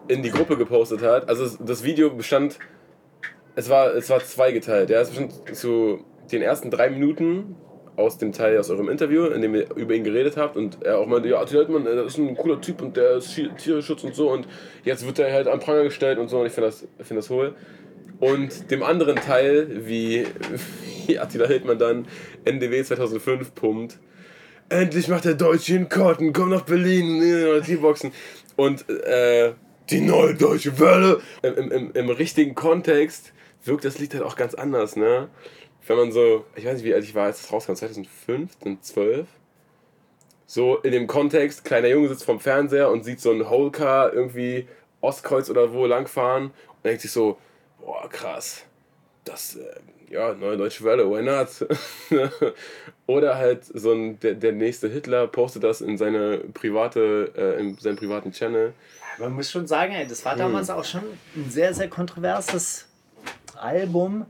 in 0.09 0.23
die 0.23 0.31
Gruppe 0.31 0.57
gepostet 0.57 1.03
hat. 1.03 1.29
Also 1.29 1.57
das 1.65 1.83
Video 1.85 2.11
bestand, 2.11 2.59
es 3.57 3.69
war, 3.71 3.95
es 3.95 4.11
war 4.11 4.21
zweigeteilt. 4.21 4.91
Ja, 4.91 5.01
es 5.01 5.11
bestand 5.11 5.33
zu 5.57 6.05
den 6.31 6.43
ersten 6.43 6.71
drei 6.71 6.91
Minuten 6.91 7.57
aus 7.97 8.19
dem 8.19 8.33
Teil 8.33 8.59
aus 8.59 8.71
eurem 8.71 8.89
Interview, 8.89 9.27
in 9.27 9.41
dem 9.41 9.55
ihr 9.55 9.67
über 9.77 9.95
ihn 9.95 10.03
geredet 10.05 10.37
habt 10.37 10.57
und 10.57 10.83
er 10.83 10.99
auch 10.99 11.07
meinte, 11.07 11.29
ja, 11.29 11.41
Attila 11.41 11.61
Hildmann, 11.65 11.87
äh, 11.87 11.95
das 11.97 12.07
ist 12.15 12.19
ein 12.19 12.37
cooler 12.37 12.61
Typ 12.61 12.83
und 12.83 12.97
der 12.97 13.19
ist 13.19 13.41
Tierschutz 13.59 14.03
und 14.03 14.15
so 14.15 14.31
und 14.31 14.49
jetzt 14.85 15.07
wird 15.07 15.19
er 15.21 15.33
halt 15.33 15.47
am 15.47 15.61
Pranger 15.61 15.85
gestellt 15.85 16.19
und 16.19 16.29
so 16.29 16.41
und 16.41 16.47
ich 16.47 16.53
finde 16.53 16.69
das, 16.71 16.87
find 17.01 17.19
das 17.19 17.31
hohl. 17.31 17.55
Und 18.21 18.71
dem 18.71 18.83
anderen 18.83 19.17
Teil, 19.17 19.87
wie 19.87 20.27
Attila 21.19 21.47
Hildmann 21.47 21.79
dann 21.79 22.07
NDW 22.45 22.83
2005 22.83 23.55
pumpt, 23.55 23.99
endlich 24.69 25.09
macht 25.09 25.25
der 25.25 25.35
Deutsche 25.35 25.75
einen 25.75 25.89
Karten, 25.89 26.33
komm 26.33 26.51
nach 26.51 26.63
Berlin, 26.63 27.23
äh, 27.23 27.61
T-Boxen. 27.61 28.13
Und 28.57 28.89
äh, 28.89 29.53
die 29.91 30.01
neue 30.01 30.35
deutsche 30.35 30.79
Welle. 30.79 31.21
Im, 31.43 31.71
im, 31.71 31.93
im, 31.93 32.11
richtigen 32.11 32.55
Kontext 32.55 33.33
wirkt 33.65 33.85
das 33.85 33.99
Lied 33.99 34.15
halt 34.15 34.23
auch 34.23 34.37
ganz 34.37 34.55
anders, 34.55 34.97
ne? 34.97 35.29
Wenn 35.87 35.97
man 35.97 36.13
so, 36.13 36.47
ich 36.57 36.65
weiß 36.65 36.77
nicht, 36.77 36.85
wie 36.85 36.95
alt 36.95 37.05
ich 37.05 37.15
war, 37.15 37.27
als 37.27 37.41
es 37.41 37.53
rauskam, 37.53 37.75
2005, 37.75 38.59
2012. 38.59 39.27
So 40.47 40.79
in 40.79 40.93
dem 40.93 41.07
Kontext, 41.07 41.65
kleiner 41.65 41.89
Junge 41.89 42.09
sitzt 42.09 42.25
vorm 42.25 42.41
Fernseher 42.41 42.91
und 42.91 43.05
sieht 43.05 43.21
so 43.21 43.31
ein 43.33 43.49
Holcar 43.49 44.13
irgendwie 44.13 44.67
Ostkreuz 45.01 45.51
oder 45.51 45.73
wo 45.73 45.85
langfahren 45.85 46.45
und 46.47 46.85
denkt 46.85 47.03
sich 47.03 47.11
so, 47.11 47.39
boah, 47.81 48.09
krass, 48.09 48.65
das, 49.25 49.57
äh, 49.57 49.75
ja, 50.11 50.35
neue 50.35 50.57
deutsche 50.57 50.85
Welle, 50.85 51.09
why 51.11 51.23
not? 51.23 51.49
Oder 53.07 53.37
halt 53.37 53.65
so 53.65 53.93
ein, 53.93 54.21
der, 54.21 54.35
der 54.35 54.53
nächste 54.53 54.89
Hitler 54.89 55.27
postet 55.27 55.65
das 55.65 55.81
in 55.81 55.99
seine 55.99 56.39
private, 56.39 57.33
äh, 57.37 57.61
in 57.61 57.77
seinen 57.79 57.97
privaten 57.97 58.33
Channel. 58.33 58.73
Man 59.19 59.33
muss 59.33 59.51
schon 59.51 59.67
sagen, 59.67 59.93
ey, 59.93 60.07
das 60.07 60.25
war 60.25 60.37
damals 60.37 60.69
Hm. 60.69 60.75
auch 60.77 60.85
schon 60.85 61.03
ein 61.37 61.51
sehr, 61.51 61.73
sehr 61.75 61.89
kontroverses 61.89 62.89
Album. 63.57 64.27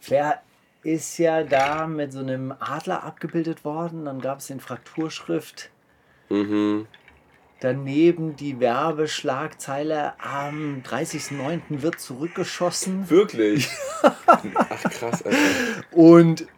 Flair 0.00 0.42
ist 0.82 1.18
ja 1.18 1.44
da 1.44 1.86
mit 1.86 2.12
so 2.12 2.18
einem 2.18 2.52
Adler 2.58 3.04
abgebildet 3.04 3.64
worden. 3.64 4.04
Dann 4.04 4.20
gab 4.20 4.38
es 4.40 4.48
den 4.48 4.58
Frakturschrift. 4.60 5.70
Mhm. 6.28 6.86
Daneben 7.62 8.34
die 8.34 8.58
Werbeschlagzeile 8.58 10.14
am 10.20 10.82
30.09. 10.84 11.80
wird 11.80 12.00
zurückgeschossen. 12.00 13.08
Wirklich? 13.08 13.68
Ach 14.02 14.82
krass, 14.90 15.22
Alter. 15.22 15.38
Und 15.92 16.48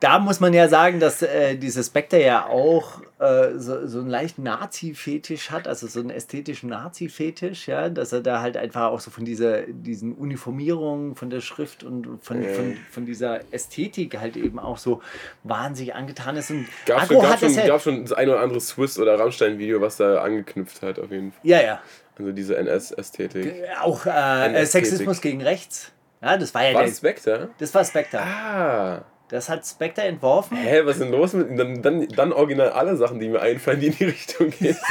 da 0.00 0.18
muss 0.18 0.40
man 0.40 0.54
ja 0.54 0.66
sagen, 0.68 0.98
dass 0.98 1.20
äh, 1.20 1.56
dieses 1.56 1.86
Spectre 1.88 2.22
ja 2.22 2.46
auch 2.46 3.02
äh, 3.18 3.58
so, 3.58 3.86
so 3.86 3.98
einen 4.00 4.08
leichten 4.08 4.42
Nazi-Fetisch 4.42 5.50
hat, 5.50 5.68
also 5.68 5.86
so 5.86 6.00
einen 6.00 6.08
ästhetischen 6.08 6.70
Nazi-Fetisch, 6.70 7.68
ja, 7.68 7.90
dass 7.90 8.12
er 8.14 8.22
da 8.22 8.40
halt 8.40 8.56
einfach 8.56 8.86
auch 8.86 9.00
so 9.00 9.10
von 9.10 9.26
dieser, 9.26 9.62
diesen 9.62 10.14
Uniformierungen, 10.14 11.14
von 11.16 11.28
der 11.28 11.42
Schrift 11.42 11.84
und 11.84 12.06
von, 12.22 12.42
von, 12.42 12.76
von 12.90 13.04
dieser 13.04 13.40
Ästhetik 13.52 14.18
halt 14.18 14.36
eben 14.38 14.58
auch 14.58 14.78
so 14.78 15.02
wahnsinnig 15.44 15.94
angetan 15.94 16.36
ist. 16.36 16.50
Und 16.50 16.66
Gab 16.86 17.02
Akku 17.02 17.14
schon, 17.14 17.22
gab, 17.22 17.38
schon, 17.38 17.54
ja, 17.54 17.66
gab 17.66 17.82
schon 17.82 18.02
das 18.02 18.12
ein 18.14 18.28
oder 18.28 18.40
andere 18.40 18.60
Swiss- 18.60 18.98
oder 18.98 19.18
Rammstein-Video, 19.18 19.82
was 19.82 19.98
da 19.98 20.22
angeknüpft 20.22 20.80
hat, 20.80 20.98
auf 20.98 21.10
jeden 21.10 21.32
Fall. 21.32 21.40
ja, 21.42 21.60
ja, 21.62 21.80
Also 22.18 22.32
diese 22.32 22.56
NS-Ästhetik. 22.56 23.52
auch 23.82 24.06
äh, 24.06 24.10
Ästhetik. 24.54 24.66
Sexismus 24.88 25.20
gegen 25.20 25.42
rechts. 25.42 25.92
Ja, 26.22 26.38
das 26.38 26.54
war 26.54 26.64
ja 26.64 26.72
War 26.74 26.80
der, 26.82 26.88
das 26.90 26.98
Spectre? 26.98 27.50
das 27.58 27.74
war 27.74 27.84
Spectre. 27.84 28.18
Ah. 28.20 29.04
Das 29.30 29.48
hat 29.48 29.64
Spectre 29.64 30.02
entworfen. 30.02 30.56
Hä, 30.56 30.80
was 30.84 30.96
ist 30.96 31.02
denn 31.04 31.12
los 31.12 31.32
mit. 31.34 31.56
Dann, 31.58 31.82
dann, 31.82 32.08
dann 32.08 32.32
original 32.32 32.70
alle 32.70 32.96
Sachen, 32.96 33.20
die 33.20 33.28
mir 33.28 33.40
einfallen, 33.40 33.78
die 33.80 33.86
in 33.88 33.96
die 33.96 34.04
Richtung 34.04 34.50
gehen. 34.50 34.76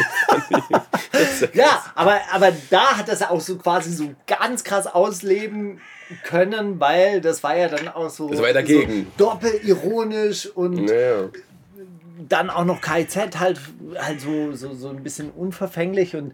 Ja, 1.53 1.83
aber, 1.95 2.19
aber 2.31 2.51
da 2.69 2.97
hat 2.97 3.07
das 3.09 3.21
auch 3.21 3.41
so 3.41 3.57
quasi 3.57 3.91
so 3.91 4.11
ganz 4.27 4.63
krass 4.63 4.87
ausleben 4.87 5.81
können, 6.23 6.79
weil 6.79 7.21
das 7.21 7.43
war 7.43 7.55
ja 7.55 7.67
dann 7.67 7.87
auch 7.89 8.09
so, 8.09 8.29
Das 8.29 8.39
war 8.39 8.47
ja 8.47 8.53
dagegen. 8.53 9.07
so 9.17 9.25
doppelironisch 9.25 10.47
und 10.47 10.85
Naja. 10.85 11.29
dann 12.27 12.49
auch 12.49 12.65
noch 12.65 12.81
KIZ 12.81 13.17
halt, 13.39 13.59
halt 13.97 14.21
so, 14.21 14.53
so, 14.53 14.73
so 14.73 14.89
ein 14.89 15.03
bisschen 15.03 15.29
unverfänglich 15.31 16.15
und 16.15 16.33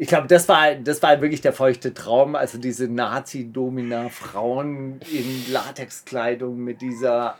ich 0.00 0.08
glaube, 0.08 0.26
das 0.28 0.48
war, 0.48 0.74
das 0.76 1.02
war 1.02 1.20
wirklich 1.20 1.42
der 1.42 1.52
feuchte 1.52 1.92
Traum, 1.92 2.34
also 2.34 2.56
diese 2.56 2.88
Nazi-Domina-Frauen 2.88 5.00
in 5.12 5.52
Latexkleidung 5.52 6.56
mit 6.56 6.80
dieser 6.80 7.38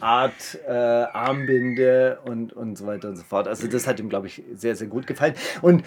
Art 0.00 0.58
äh, 0.66 0.72
Armbinde 0.72 2.18
und, 2.24 2.52
und 2.52 2.76
so 2.76 2.88
weiter 2.88 3.10
und 3.10 3.16
so 3.16 3.22
fort. 3.22 3.46
Also 3.46 3.68
das 3.68 3.86
hat 3.86 4.00
ihm, 4.00 4.08
glaube 4.08 4.26
ich, 4.26 4.42
sehr, 4.56 4.74
sehr 4.74 4.88
gut 4.88 5.06
gefallen. 5.06 5.34
Und 5.60 5.84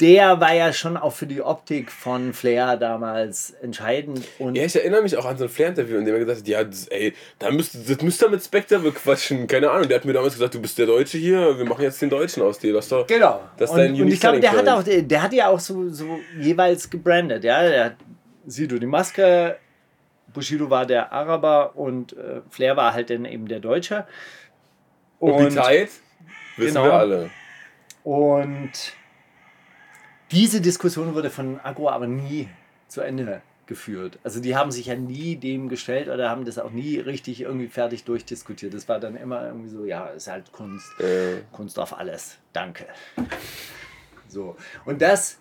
der 0.00 0.40
war 0.40 0.52
ja 0.54 0.74
schon 0.74 0.96
auch 0.98 1.12
für 1.14 1.26
die 1.26 1.40
Optik 1.40 1.90
von 1.90 2.34
Flair 2.34 2.76
damals 2.76 3.50
entscheidend. 3.62 4.26
Und 4.38 4.54
Ja, 4.54 4.64
ich 4.64 4.76
erinnere 4.76 5.00
mich 5.02 5.16
auch 5.16 5.24
an 5.24 5.38
so 5.38 5.44
ein 5.44 5.50
Flair-Interview, 5.50 5.96
in 5.98 6.04
dem 6.04 6.14
er 6.14 6.20
gesagt 6.20 6.40
hat, 6.40 6.48
ja, 6.48 6.62
das, 6.64 6.86
ey, 6.88 7.14
da 7.38 7.50
müsst, 7.50 7.74
das 7.88 8.02
müsst 8.02 8.22
ihr 8.22 8.28
mit 8.28 8.42
Spectre 8.44 8.78
bequatschen. 8.78 9.46
Keine 9.46 9.70
Ahnung, 9.70 9.88
der 9.88 9.98
hat 9.98 10.04
mir 10.04 10.12
damals 10.12 10.34
gesagt, 10.34 10.54
du 10.54 10.60
bist 10.60 10.76
der 10.78 10.84
Deutsche 10.86 11.16
hier, 11.16 11.56
wir 11.56 11.64
machen 11.64 11.82
jetzt 11.82 12.02
den 12.02 12.10
Deutschen 12.10 12.42
aus 12.42 12.58
dir. 12.58 12.74
Das 12.74 12.88
doch, 12.88 13.06
Genau. 13.06 13.40
Das 13.56 13.70
und, 13.70 13.80
und 13.80 14.08
ich 14.08 14.20
glaube, 14.20 14.38
der 14.40 14.52
hat 14.52 14.68
auch, 14.68 14.84
point. 14.84 15.10
der 15.10 15.22
hat 15.22 15.32
ja 15.32 15.48
auch 15.48 15.60
so, 15.60 15.88
so 15.88 16.18
jeweils 16.38 16.90
gebrandet. 16.90 17.42
Ja, 17.44 17.62
der 17.66 17.84
hat 17.86 17.96
Sido 18.46 18.78
die 18.78 18.86
Maske, 18.86 19.56
Bushido 20.34 20.68
war 20.68 20.84
der 20.84 21.10
Araber 21.10 21.74
und 21.74 22.12
äh, 22.12 22.42
Flair 22.50 22.76
war 22.76 22.92
halt 22.92 23.08
dann 23.08 23.24
eben 23.24 23.48
der 23.48 23.60
Deutsche. 23.60 24.06
Und, 25.18 25.52
die 25.52 25.54
Zeit 25.56 25.88
wissen 26.58 26.74
Genau. 26.74 26.84
wir 26.84 26.92
alle. 26.92 27.30
Und 28.04 28.70
diese 30.30 30.60
Diskussion 30.60 31.14
wurde 31.14 31.30
von 31.30 31.60
Agro 31.60 31.88
aber 31.88 32.06
nie 32.06 32.48
zu 32.88 33.00
Ende 33.00 33.42
geführt. 33.66 34.18
Also 34.22 34.40
die 34.40 34.56
haben 34.56 34.70
sich 34.70 34.86
ja 34.86 34.94
nie 34.94 35.36
dem 35.36 35.68
gestellt 35.68 36.08
oder 36.08 36.30
haben 36.30 36.44
das 36.44 36.58
auch 36.58 36.70
nie 36.70 36.98
richtig 36.98 37.40
irgendwie 37.40 37.68
fertig 37.68 38.04
durchdiskutiert. 38.04 38.72
Das 38.72 38.88
war 38.88 39.00
dann 39.00 39.16
immer 39.16 39.44
irgendwie 39.44 39.68
so, 39.68 39.84
ja, 39.84 40.06
ist 40.06 40.28
halt 40.28 40.52
Kunst. 40.52 40.98
Äh, 41.00 41.42
Kunst 41.52 41.78
auf 41.78 41.98
alles. 41.98 42.38
Danke. 42.52 42.86
So. 44.28 44.56
Und 44.84 45.02
das 45.02 45.38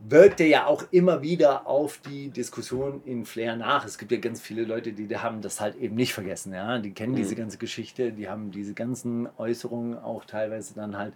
wirkte 0.00 0.44
ja 0.44 0.66
auch 0.66 0.84
immer 0.92 1.22
wieder 1.22 1.66
auf 1.66 1.98
die 1.98 2.28
Diskussion 2.30 3.02
in 3.04 3.24
Flair 3.24 3.56
nach. 3.56 3.84
Es 3.84 3.98
gibt 3.98 4.12
ja 4.12 4.18
ganz 4.18 4.40
viele 4.40 4.62
Leute, 4.62 4.92
die 4.92 5.16
haben 5.16 5.42
das 5.42 5.60
halt 5.60 5.76
eben 5.76 5.96
nicht 5.96 6.14
vergessen. 6.14 6.52
Ja? 6.54 6.78
Die 6.78 6.92
kennen 6.92 7.16
diese 7.16 7.34
ganze 7.34 7.58
Geschichte, 7.58 8.12
die 8.12 8.28
haben 8.28 8.52
diese 8.52 8.74
ganzen 8.74 9.28
Äußerungen 9.38 9.98
auch 9.98 10.24
teilweise 10.24 10.74
dann 10.74 10.96
halt 10.96 11.14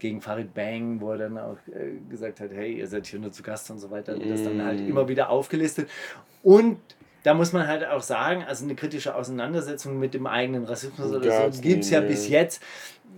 gegen 0.00 0.20
Farid 0.20 0.52
Bang, 0.52 1.00
wo 1.00 1.12
er 1.12 1.18
dann 1.18 1.38
auch 1.38 1.58
äh, 1.68 1.92
gesagt 2.10 2.40
hat, 2.40 2.50
hey, 2.52 2.76
ihr 2.78 2.88
seid 2.88 3.06
hier 3.06 3.20
nur 3.20 3.30
zu 3.30 3.44
Gast 3.44 3.70
und 3.70 3.78
so 3.78 3.90
weiter. 3.90 4.14
Und 4.14 4.28
das 4.28 4.42
dann 4.42 4.64
halt 4.64 4.80
immer 4.80 5.08
wieder 5.08 5.30
aufgelistet. 5.30 5.88
Und 6.42 6.78
da 7.22 7.34
muss 7.34 7.52
man 7.52 7.68
halt 7.68 7.86
auch 7.86 8.02
sagen, 8.02 8.44
also 8.44 8.64
eine 8.64 8.74
kritische 8.74 9.14
Auseinandersetzung 9.14 9.98
mit 9.98 10.12
dem 10.12 10.26
eigenen 10.26 10.64
Rassismus 10.64 11.10
oder 11.10 11.28
Gab's 11.28 11.56
so 11.56 11.62
gibt 11.62 11.84
es 11.84 11.90
ja 11.90 12.00
bis 12.00 12.28
jetzt 12.28 12.62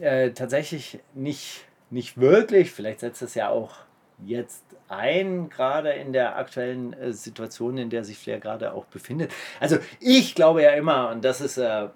äh, 0.01 0.31
tatsächlich 0.31 1.01
nicht, 1.15 1.65
nicht 1.91 2.19
wirklich. 2.19 2.71
Vielleicht 2.71 3.01
setzt 3.01 3.23
es 3.23 3.35
ja 3.35 3.49
auch 3.49 3.87
jetzt 4.25 4.63
ein, 4.89 5.49
gerade 5.49 5.91
in 5.91 6.13
der 6.13 6.37
aktuellen 6.37 6.93
äh, 6.93 7.13
Situation, 7.13 7.79
in 7.79 7.91
der 7.91 8.05
sich 8.05 8.19
Flair 8.19 8.39
gerade 8.39 8.73
auch 8.73 8.87
befindet. 8.87 9.33
Also 9.61 9.79
ich 10.01 10.35
glaube 10.35 10.63
ja 10.63 10.71
immer, 10.71 11.11
und 11.11 11.25
das 11.25 11.41
ist 11.41 11.59
äh, 11.59 11.89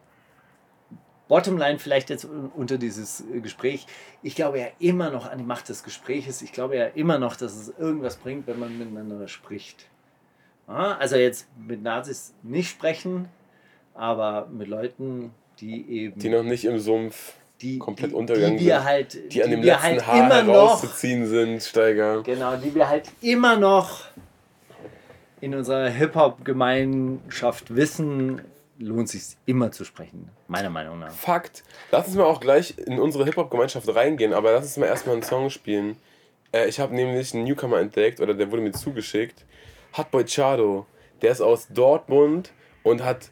Bottomline 1.28 1.78
vielleicht 1.78 2.10
jetzt 2.10 2.24
un- 2.24 2.50
unter 2.54 2.76
dieses 2.76 3.20
äh, 3.20 3.40
Gespräch, 3.40 3.86
ich 4.22 4.34
glaube 4.34 4.58
ja 4.58 4.66
immer 4.80 5.10
noch 5.10 5.30
an 5.30 5.38
die 5.38 5.44
Macht 5.44 5.68
des 5.68 5.84
Gespräches. 5.84 6.42
Ich 6.42 6.52
glaube 6.52 6.76
ja 6.76 6.86
immer 6.86 7.18
noch, 7.18 7.36
dass 7.36 7.54
es 7.54 7.72
irgendwas 7.78 8.16
bringt, 8.16 8.46
wenn 8.46 8.58
man 8.58 8.76
miteinander 8.78 9.28
spricht. 9.28 9.86
Ja, 10.66 10.96
also 10.98 11.16
jetzt 11.16 11.48
mit 11.56 11.82
Nazis 11.82 12.34
nicht 12.42 12.70
sprechen, 12.70 13.28
aber 13.94 14.46
mit 14.46 14.68
Leuten, 14.68 15.32
die 15.60 15.88
eben 15.88 16.18
die 16.20 16.28
noch 16.28 16.42
nicht 16.42 16.64
im 16.64 16.78
Sumpf, 16.78 17.34
die, 17.62 17.78
komplett 17.78 18.10
die, 18.10 18.14
untergegangen 18.14 18.58
die 18.58 18.66
wir 18.66 18.76
sind, 18.76 18.84
halt, 18.84 19.32
die 19.32 19.42
an 19.42 19.50
dem 19.50 19.62
wir 19.62 19.72
letzten 19.72 19.84
halt 19.84 20.06
Haar 20.06 20.24
immer 20.26 20.42
noch, 20.42 20.54
herauszuziehen 20.54 21.26
sind, 21.26 21.62
Steiger. 21.62 22.22
genau, 22.22 22.56
die 22.56 22.74
wir 22.74 22.88
halt 22.88 23.08
immer 23.20 23.56
noch 23.56 24.04
in 25.40 25.54
unserer 25.54 25.88
Hip-Hop-Gemeinschaft 25.88 27.74
wissen, 27.74 28.42
lohnt 28.78 29.08
sich 29.08 29.36
immer 29.46 29.72
zu 29.72 29.84
sprechen, 29.84 30.28
meiner 30.48 30.70
Meinung 30.70 30.98
nach. 30.98 31.12
Fakt. 31.12 31.62
Lass 31.90 32.08
uns 32.08 32.16
mal 32.16 32.24
auch 32.24 32.40
gleich 32.40 32.76
in 32.78 32.98
unsere 32.98 33.24
Hip-Hop-Gemeinschaft 33.24 33.94
reingehen, 33.94 34.32
aber 34.32 34.52
lass 34.52 34.64
uns 34.64 34.76
mal 34.76 34.86
erstmal 34.86 35.16
einen 35.16 35.22
Song 35.22 35.50
spielen. 35.50 35.96
Äh, 36.52 36.68
ich 36.68 36.80
habe 36.80 36.94
nämlich 36.94 37.34
einen 37.34 37.44
Newcomer 37.44 37.78
entdeckt, 37.78 38.20
oder 38.20 38.34
der 38.34 38.50
wurde 38.50 38.62
mir 38.62 38.72
zugeschickt. 38.72 39.44
Hotboy 39.96 40.24
Chado. 40.26 40.86
Der 41.22 41.32
ist 41.32 41.40
aus 41.40 41.68
Dortmund 41.68 42.52
und 42.82 43.04
hat 43.04 43.30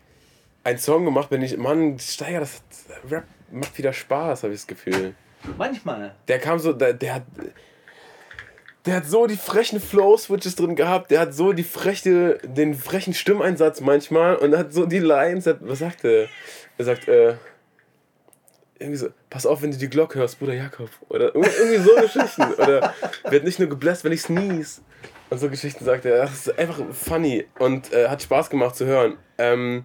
einen 0.64 0.78
Song 0.78 1.04
gemacht, 1.04 1.30
wenn 1.30 1.40
ich, 1.40 1.56
Mann, 1.56 1.98
Steiger, 1.98 2.40
das 2.40 2.56
hat, 2.56 3.10
Rap 3.10 3.24
macht 3.50 3.76
wieder 3.78 3.92
Spaß, 3.92 4.42
habe 4.42 4.52
ich 4.52 4.60
das 4.60 4.66
Gefühl. 4.66 5.14
Manchmal. 5.56 6.14
Der 6.26 6.38
kam 6.38 6.58
so, 6.58 6.72
der, 6.72 6.92
der 6.92 7.14
hat. 7.16 7.22
Der 8.86 8.96
hat 8.96 9.06
so 9.06 9.26
die 9.26 9.36
frechen 9.36 9.80
Flow-Switches 9.80 10.56
drin 10.56 10.74
gehabt, 10.74 11.10
der 11.10 11.20
hat 11.20 11.34
so 11.34 11.52
die 11.52 11.64
freche, 11.64 12.38
den 12.42 12.74
frechen 12.74 13.12
Stimmeinsatz 13.12 13.80
manchmal 13.80 14.36
und 14.36 14.56
hat 14.56 14.72
so 14.72 14.86
die 14.86 15.00
Lines. 15.00 15.46
Hat, 15.46 15.58
was 15.60 15.80
sagt 15.80 16.04
er? 16.04 16.28
Er 16.78 16.84
sagt, 16.84 17.06
äh, 17.06 17.34
irgendwie 18.78 18.98
so, 18.98 19.08
pass 19.28 19.46
auf, 19.46 19.62
wenn 19.62 19.72
du 19.72 19.76
die 19.76 19.88
Glocke 19.88 20.18
hörst, 20.18 20.38
Bruder 20.38 20.54
Jakob. 20.54 20.90
Oder 21.08 21.34
irgendwie 21.34 21.76
so 21.78 21.90
Geschichten. 21.96 22.42
Oder 22.58 22.94
wird 23.28 23.44
nicht 23.44 23.58
nur 23.58 23.68
gebläst, 23.68 24.04
wenn 24.04 24.12
ich 24.12 24.22
sneeze. 24.22 24.80
Und 25.30 25.38
so 25.38 25.50
Geschichten 25.50 25.84
sagt 25.84 26.04
er. 26.04 26.22
Das 26.22 26.46
ist 26.46 26.58
einfach 26.58 26.78
funny 26.92 27.46
und 27.58 27.92
äh, 27.92 28.08
hat 28.08 28.22
Spaß 28.22 28.48
gemacht 28.48 28.76
zu 28.76 28.86
hören. 28.86 29.18
Ähm, 29.36 29.84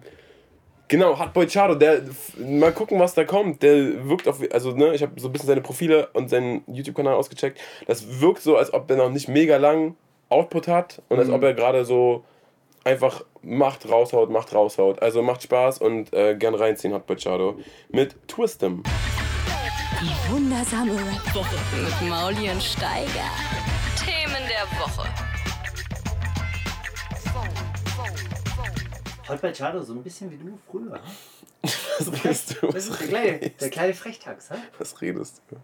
Genau, 0.88 1.18
Hotboy 1.18 1.46
Chado, 1.46 1.74
der, 1.74 2.02
mal 2.36 2.72
gucken, 2.72 2.98
was 2.98 3.14
da 3.14 3.24
kommt. 3.24 3.62
Der 3.62 4.06
wirkt 4.08 4.28
auf, 4.28 4.40
also 4.52 4.72
ne, 4.72 4.94
ich 4.94 5.02
habe 5.02 5.18
so 5.18 5.28
ein 5.28 5.32
bisschen 5.32 5.48
seine 5.48 5.62
Profile 5.62 6.08
und 6.12 6.28
seinen 6.28 6.62
YouTube-Kanal 6.66 7.14
ausgecheckt. 7.14 7.58
Das 7.86 8.20
wirkt 8.20 8.42
so, 8.42 8.56
als 8.56 8.72
ob 8.72 8.86
der 8.86 8.98
noch 8.98 9.10
nicht 9.10 9.28
mega 9.28 9.56
lang 9.56 9.96
Output 10.28 10.68
hat 10.68 11.02
und 11.08 11.18
als 11.18 11.30
ob 11.30 11.42
er 11.42 11.54
gerade 11.54 11.84
so 11.84 12.24
einfach 12.82 13.24
macht, 13.42 13.88
raushaut, 13.88 14.30
macht, 14.30 14.54
raushaut. 14.54 15.00
Also 15.02 15.22
macht 15.22 15.42
Spaß 15.42 15.78
und 15.78 16.12
äh, 16.12 16.36
gern 16.36 16.54
reinziehen, 16.54 16.92
Hotboy 16.92 17.16
Chado. 17.16 17.58
Mit 17.90 18.16
Twistem. 18.28 18.82
Die 20.00 20.32
wundersame 20.32 20.92
Rap-Woche 20.92 21.56
mit 21.82 22.10
Mauli 22.10 22.50
und 22.50 22.62
Steiger. 22.62 23.30
Themen 23.96 24.42
der 24.48 24.78
Woche. 24.78 25.08
Heute 29.28 29.40
bei 29.40 29.52
Chado 29.52 29.82
so 29.82 29.94
ein 29.94 30.02
bisschen 30.02 30.30
wie 30.30 30.36
du 30.36 30.58
früher. 30.70 31.00
Was 31.62 32.12
redest 32.24 32.56
du? 32.60 32.66
Das 32.68 32.88
ist 32.88 33.00
der 33.00 33.06
kleine, 33.08 33.38
der 33.38 33.70
kleine 33.70 33.94
Frechtax, 33.94 34.50
hä? 34.50 34.56
Was 34.78 35.00
redest 35.00 35.42
du? 35.48 35.56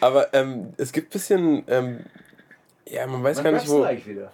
Aber 0.00 0.32
ähm, 0.34 0.72
es 0.76 0.92
gibt 0.92 1.08
ein 1.08 1.12
bisschen, 1.12 1.64
ähm, 1.66 2.04
ja, 2.88 3.04
man 3.08 3.24
weiß 3.24 3.38
Wann 3.38 3.44
gar 3.44 3.52
nicht, 3.52 3.68
wo, 3.68 3.84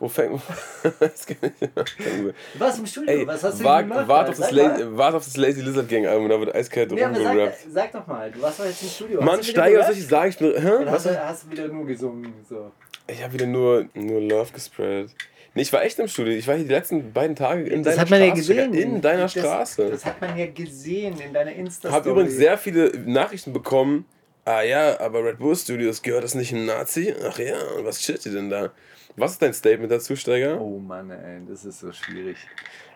wo 0.00 0.08
fängt. 0.08 0.40
Du 0.82 2.60
warst 2.60 2.78
im 2.78 2.86
Studio, 2.86 3.10
Ey, 3.10 3.26
was 3.26 3.42
hast 3.42 3.60
du 3.60 3.64
wart, 3.64 3.88
gemacht? 3.88 4.08
wart, 4.08 4.28
auf 4.28 4.36
das. 4.38 4.50
Lazy, 4.50 4.84
wart 4.96 5.14
auf 5.14 5.24
das 5.24 5.36
Lazy 5.38 5.62
Lizard 5.62 5.88
Gang 5.88 6.06
Album, 6.06 6.28
da 6.28 6.38
wird 6.38 6.54
eiskalt 6.54 6.90
Nee, 6.90 7.02
rumgerappt. 7.04 7.56
sag, 7.60 7.70
sag 7.72 7.92
doch 7.92 8.06
mal, 8.06 8.30
du 8.30 8.42
warst 8.42 8.60
doch 8.60 8.66
jetzt 8.66 8.82
im 8.82 8.88
Studio. 8.88 9.22
Mann, 9.22 9.42
Steiger, 9.42 9.78
was 9.80 9.90
ich 9.96 10.06
sagen? 10.06 10.28
Ich, 10.30 10.38
bin, 10.38 10.52
hä? 10.60 10.70
Was? 10.84 10.90
hast, 10.92 11.06
du, 11.06 11.24
hast 11.26 11.44
du 11.44 11.50
wieder 11.52 11.68
nur 11.68 11.86
gesungen? 11.86 12.34
So. 12.46 12.70
ich 13.06 13.22
habe 13.22 13.32
wieder 13.32 13.46
nur, 13.46 13.86
nur 13.94 14.20
Love 14.20 14.52
gespreadet. 14.52 15.12
Nee, 15.54 15.62
ich 15.62 15.72
war 15.72 15.82
echt 15.84 15.98
im 15.98 16.08
Studio. 16.08 16.32
Ich 16.32 16.48
war 16.48 16.54
hier 16.56 16.64
die 16.64 16.70
letzten 16.72 17.12
beiden 17.12 17.36
Tage 17.36 17.62
in 17.64 17.82
Das 17.82 17.96
deiner 17.96 18.02
hat 18.02 18.10
man 18.10 18.20
ja 18.20 18.26
Straße. 18.28 18.40
gesehen. 18.54 18.74
In 18.74 19.00
deiner 19.02 19.22
das, 19.22 19.32
Straße. 19.32 19.90
Das 19.90 20.04
hat 20.06 20.20
man 20.20 20.38
ja 20.38 20.46
gesehen 20.46 21.20
in 21.20 21.32
deiner 21.32 21.52
insta 21.52 21.88
Ich 21.88 21.94
habe 21.94 22.10
übrigens 22.10 22.34
sehr 22.34 22.56
viele 22.56 22.90
Nachrichten 23.06 23.52
bekommen 23.52 24.06
Ah 24.44 24.62
ja, 24.62 24.98
aber 24.98 25.24
Red 25.24 25.38
Bull 25.38 25.54
Studios 25.54 26.02
gehört 26.02 26.24
das 26.24 26.34
nicht 26.34 26.52
ein 26.52 26.66
Nazi? 26.66 27.14
Ach 27.28 27.38
ja, 27.38 27.54
was 27.82 28.00
chillt 28.00 28.26
ihr 28.26 28.32
denn 28.32 28.50
da? 28.50 28.70
Was 29.14 29.32
ist 29.32 29.42
dein 29.42 29.52
Statement 29.54 29.92
dazu, 29.92 30.16
Steiger? 30.16 30.60
Oh 30.60 30.78
Mann, 30.78 31.10
ey, 31.10 31.42
das 31.48 31.64
ist 31.64 31.78
so 31.78 31.92
schwierig. 31.92 32.38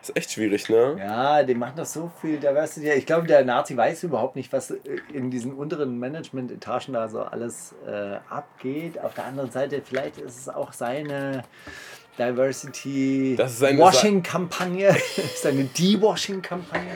Das 0.01 0.09
ist 0.09 0.17
echt 0.17 0.31
schwierig, 0.31 0.67
ne? 0.67 0.97
Ja, 0.99 1.43
die 1.43 1.53
machen 1.53 1.75
doch 1.77 1.85
so 1.85 2.11
viel 2.19 2.37
Diversity. 2.37 2.89
Ich 2.89 3.05
glaube, 3.05 3.27
der 3.27 3.45
Nazi 3.45 3.77
weiß 3.77 4.03
überhaupt 4.03 4.35
nicht, 4.35 4.51
was 4.51 4.71
äh, 4.71 4.77
in 5.13 5.31
diesen 5.31 5.53
unteren 5.53 5.99
Management-Etagen 5.99 6.93
da 6.93 7.07
so 7.07 7.21
alles 7.21 7.75
äh, 7.87 8.17
abgeht. 8.29 8.99
Auf 8.99 9.13
der 9.13 9.25
anderen 9.25 9.51
Seite, 9.51 9.81
vielleicht 9.85 10.17
ist 10.17 10.39
es 10.39 10.49
auch 10.49 10.73
seine 10.73 11.43
Diversity 12.17 13.35
Das 13.37 13.53
ist 13.53 13.77
Washing-Kampagne, 13.77 14.95
seine 15.41 15.63
De-Washing-Kampagne. 15.65 16.91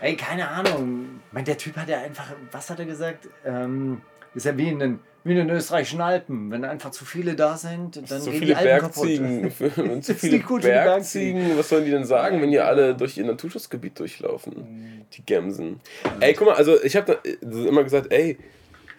Ey, 0.00 0.16
keine 0.16 0.48
Ahnung. 0.48 1.20
Ich 1.28 1.32
meine, 1.32 1.44
der 1.44 1.58
Typ 1.58 1.76
hat 1.76 1.88
ja 1.88 2.00
einfach, 2.00 2.26
was 2.52 2.70
hat 2.70 2.78
er 2.78 2.86
gesagt? 2.86 3.28
Ähm, 3.44 4.02
ist 4.34 4.44
ja 4.46 4.56
wie 4.56 4.68
in 4.68 4.78
den, 4.78 5.00
wie 5.24 5.32
in 5.32 5.38
den 5.38 5.50
österreichischen 5.50 6.00
Alpen. 6.00 6.50
Wenn 6.50 6.64
einfach 6.64 6.90
zu 6.90 7.04
viele 7.04 7.34
da 7.34 7.56
sind, 7.56 7.96
dann 7.96 8.20
Zu 8.20 8.30
gehen 8.30 8.38
viele 8.40 8.46
die 8.46 8.56
Alpen 8.56 8.80
Bergziegen. 8.80 9.42
kaputt. 9.42 10.04
Zu 10.04 10.14
viele 10.14 10.38
gut 10.40 10.62
die 10.62 10.68
Bergziegen. 10.68 11.58
Was 11.58 11.70
sollen 11.70 11.84
die 11.86 11.90
denn 11.90 12.04
sagen, 12.04 12.42
wenn 12.42 12.50
die 12.50 12.60
alle 12.60 12.94
durch 12.94 13.16
ihr 13.16 13.24
Naturschutzgebiet 13.24 13.98
durchlaufen? 13.98 15.06
Die 15.12 15.24
Gemsen. 15.24 15.80
Ey, 16.20 16.34
guck 16.34 16.48
mal, 16.48 16.56
also 16.56 16.80
ich 16.82 16.94
habe 16.96 17.18
immer 17.40 17.82
gesagt, 17.82 18.12
ey, 18.12 18.38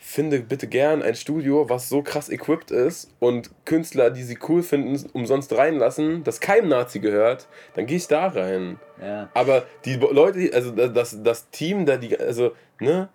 finde 0.07 0.39
bitte 0.39 0.67
gern 0.67 1.01
ein 1.01 1.15
Studio, 1.15 1.69
was 1.69 1.89
so 1.89 2.01
krass 2.01 2.29
equipped 2.29 2.71
ist 2.71 3.11
und 3.19 3.51
Künstler, 3.65 4.09
die 4.09 4.23
sie 4.23 4.39
cool 4.47 4.63
finden, 4.63 5.09
umsonst 5.13 5.55
reinlassen, 5.55 6.23
das 6.23 6.39
keinem 6.39 6.69
Nazi 6.69 6.99
gehört, 6.99 7.47
dann 7.75 7.85
gehe 7.85 7.97
ich 7.97 8.07
da 8.07 8.27
rein. 8.27 8.79
Ja. 9.01 9.29
Aber 9.33 9.65
die 9.85 9.95
Leute, 9.95 10.49
also 10.53 10.71
das, 10.71 11.21
das 11.21 11.49
Team 11.49 11.85
da, 11.85 11.97
die, 11.97 12.17
also, 12.17 12.53
ne, 12.79 13.09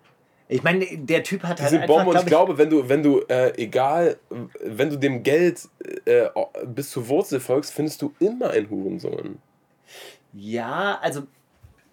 Ich 0.47 0.61
meine, 0.61 0.85
der 0.85 1.23
Typ 1.23 1.43
hat 1.43 1.59
halt 1.59 1.71
diese 1.71 1.85
Bombe 1.85 2.11
und 2.11 2.17
ich 2.17 2.25
glaub 2.25 2.45
glaube, 2.45 2.57
wenn 2.59 2.69
du, 2.69 2.87
wenn 2.87 3.01
du, 3.01 3.21
äh, 3.27 3.53
egal, 3.57 4.17
wenn 4.63 4.89
du 4.89 4.97
dem 4.97 5.23
Geld 5.23 5.67
äh, 6.05 6.27
bis 6.65 6.91
zur 6.91 7.07
Wurzel 7.07 7.39
folgst, 7.39 7.73
findest 7.73 8.01
du 8.03 8.13
immer 8.19 8.51
einen 8.51 8.69
Hurensohn. 8.69 9.39
Ja, 10.31 10.99
also 11.01 11.23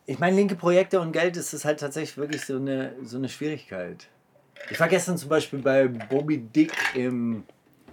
ich 0.05 0.19
meine, 0.19 0.37
linke 0.37 0.57
Projekte 0.57 1.01
und 1.01 1.13
Geld 1.13 1.37
ist 1.37 1.55
es 1.55 1.65
halt 1.65 1.81
tatsächlich 1.81 2.19
wirklich 2.19 2.45
so 2.45 2.57
eine, 2.57 2.95
so 3.03 3.17
eine 3.17 3.29
Schwierigkeit. 3.29 4.09
Ich 4.69 4.79
war 4.79 4.89
gestern 4.89 5.17
zum 5.17 5.29
Beispiel 5.29 5.61
bei 5.61 5.89
Bobby 5.89 6.39
Dick 6.39 6.73
im 6.95 7.45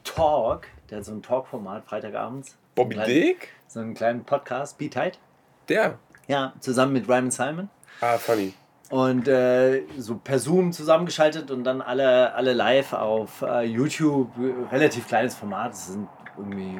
Talk, 0.03 0.67
der 0.89 0.99
hat 0.99 1.05
so 1.05 1.11
ein 1.13 1.21
Talk-Format 1.21 1.85
Freitagabends. 1.85 2.57
Bobby 2.75 2.95
So 2.95 3.01
einen 3.01 3.09
kleinen- 3.09 3.21
Dick? 3.27 3.49
So 3.67 3.79
einen 3.79 3.93
kleinen 3.93 4.23
Podcast, 4.23 4.77
Be 4.77 4.89
Tight. 4.89 5.19
Der. 5.69 5.97
Ja, 6.27 6.53
zusammen 6.59 6.93
mit 6.93 7.07
Ryman 7.07 7.31
Simon. 7.31 7.69
Ah, 8.01 8.17
funny. 8.17 8.53
Und 8.89 9.27
äh, 9.27 9.81
so 9.97 10.15
per 10.15 10.39
Zoom 10.39 10.71
zusammengeschaltet 10.71 11.51
und 11.51 11.63
dann 11.65 11.81
alle, 11.81 12.33
alle 12.33 12.53
live 12.53 12.93
auf 12.93 13.41
äh, 13.41 13.63
YouTube. 13.63 14.31
Relativ 14.71 15.07
kleines 15.07 15.35
Format. 15.35 15.73
Es 15.73 15.87
sind 15.87 16.07
irgendwie 16.37 16.79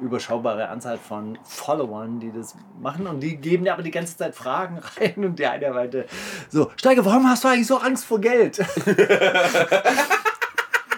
überschaubare 0.00 0.68
Anzahl 0.68 0.98
von 0.98 1.38
Followern, 1.44 2.20
die 2.20 2.32
das 2.32 2.54
machen. 2.80 3.06
Und 3.06 3.20
die 3.20 3.36
geben 3.36 3.64
dir 3.64 3.72
aber 3.72 3.82
die 3.82 3.90
ganze 3.90 4.16
Zeit 4.16 4.34
Fragen 4.34 4.78
rein. 5.00 5.24
Und 5.24 5.38
der 5.38 5.52
eine 5.52 5.70
meinte 5.70 6.06
so, 6.48 6.70
Steiger, 6.76 7.04
warum 7.04 7.28
hast 7.28 7.44
du 7.44 7.48
eigentlich 7.48 7.66
so 7.66 7.78
Angst 7.78 8.04
vor 8.04 8.20
Geld? 8.20 8.58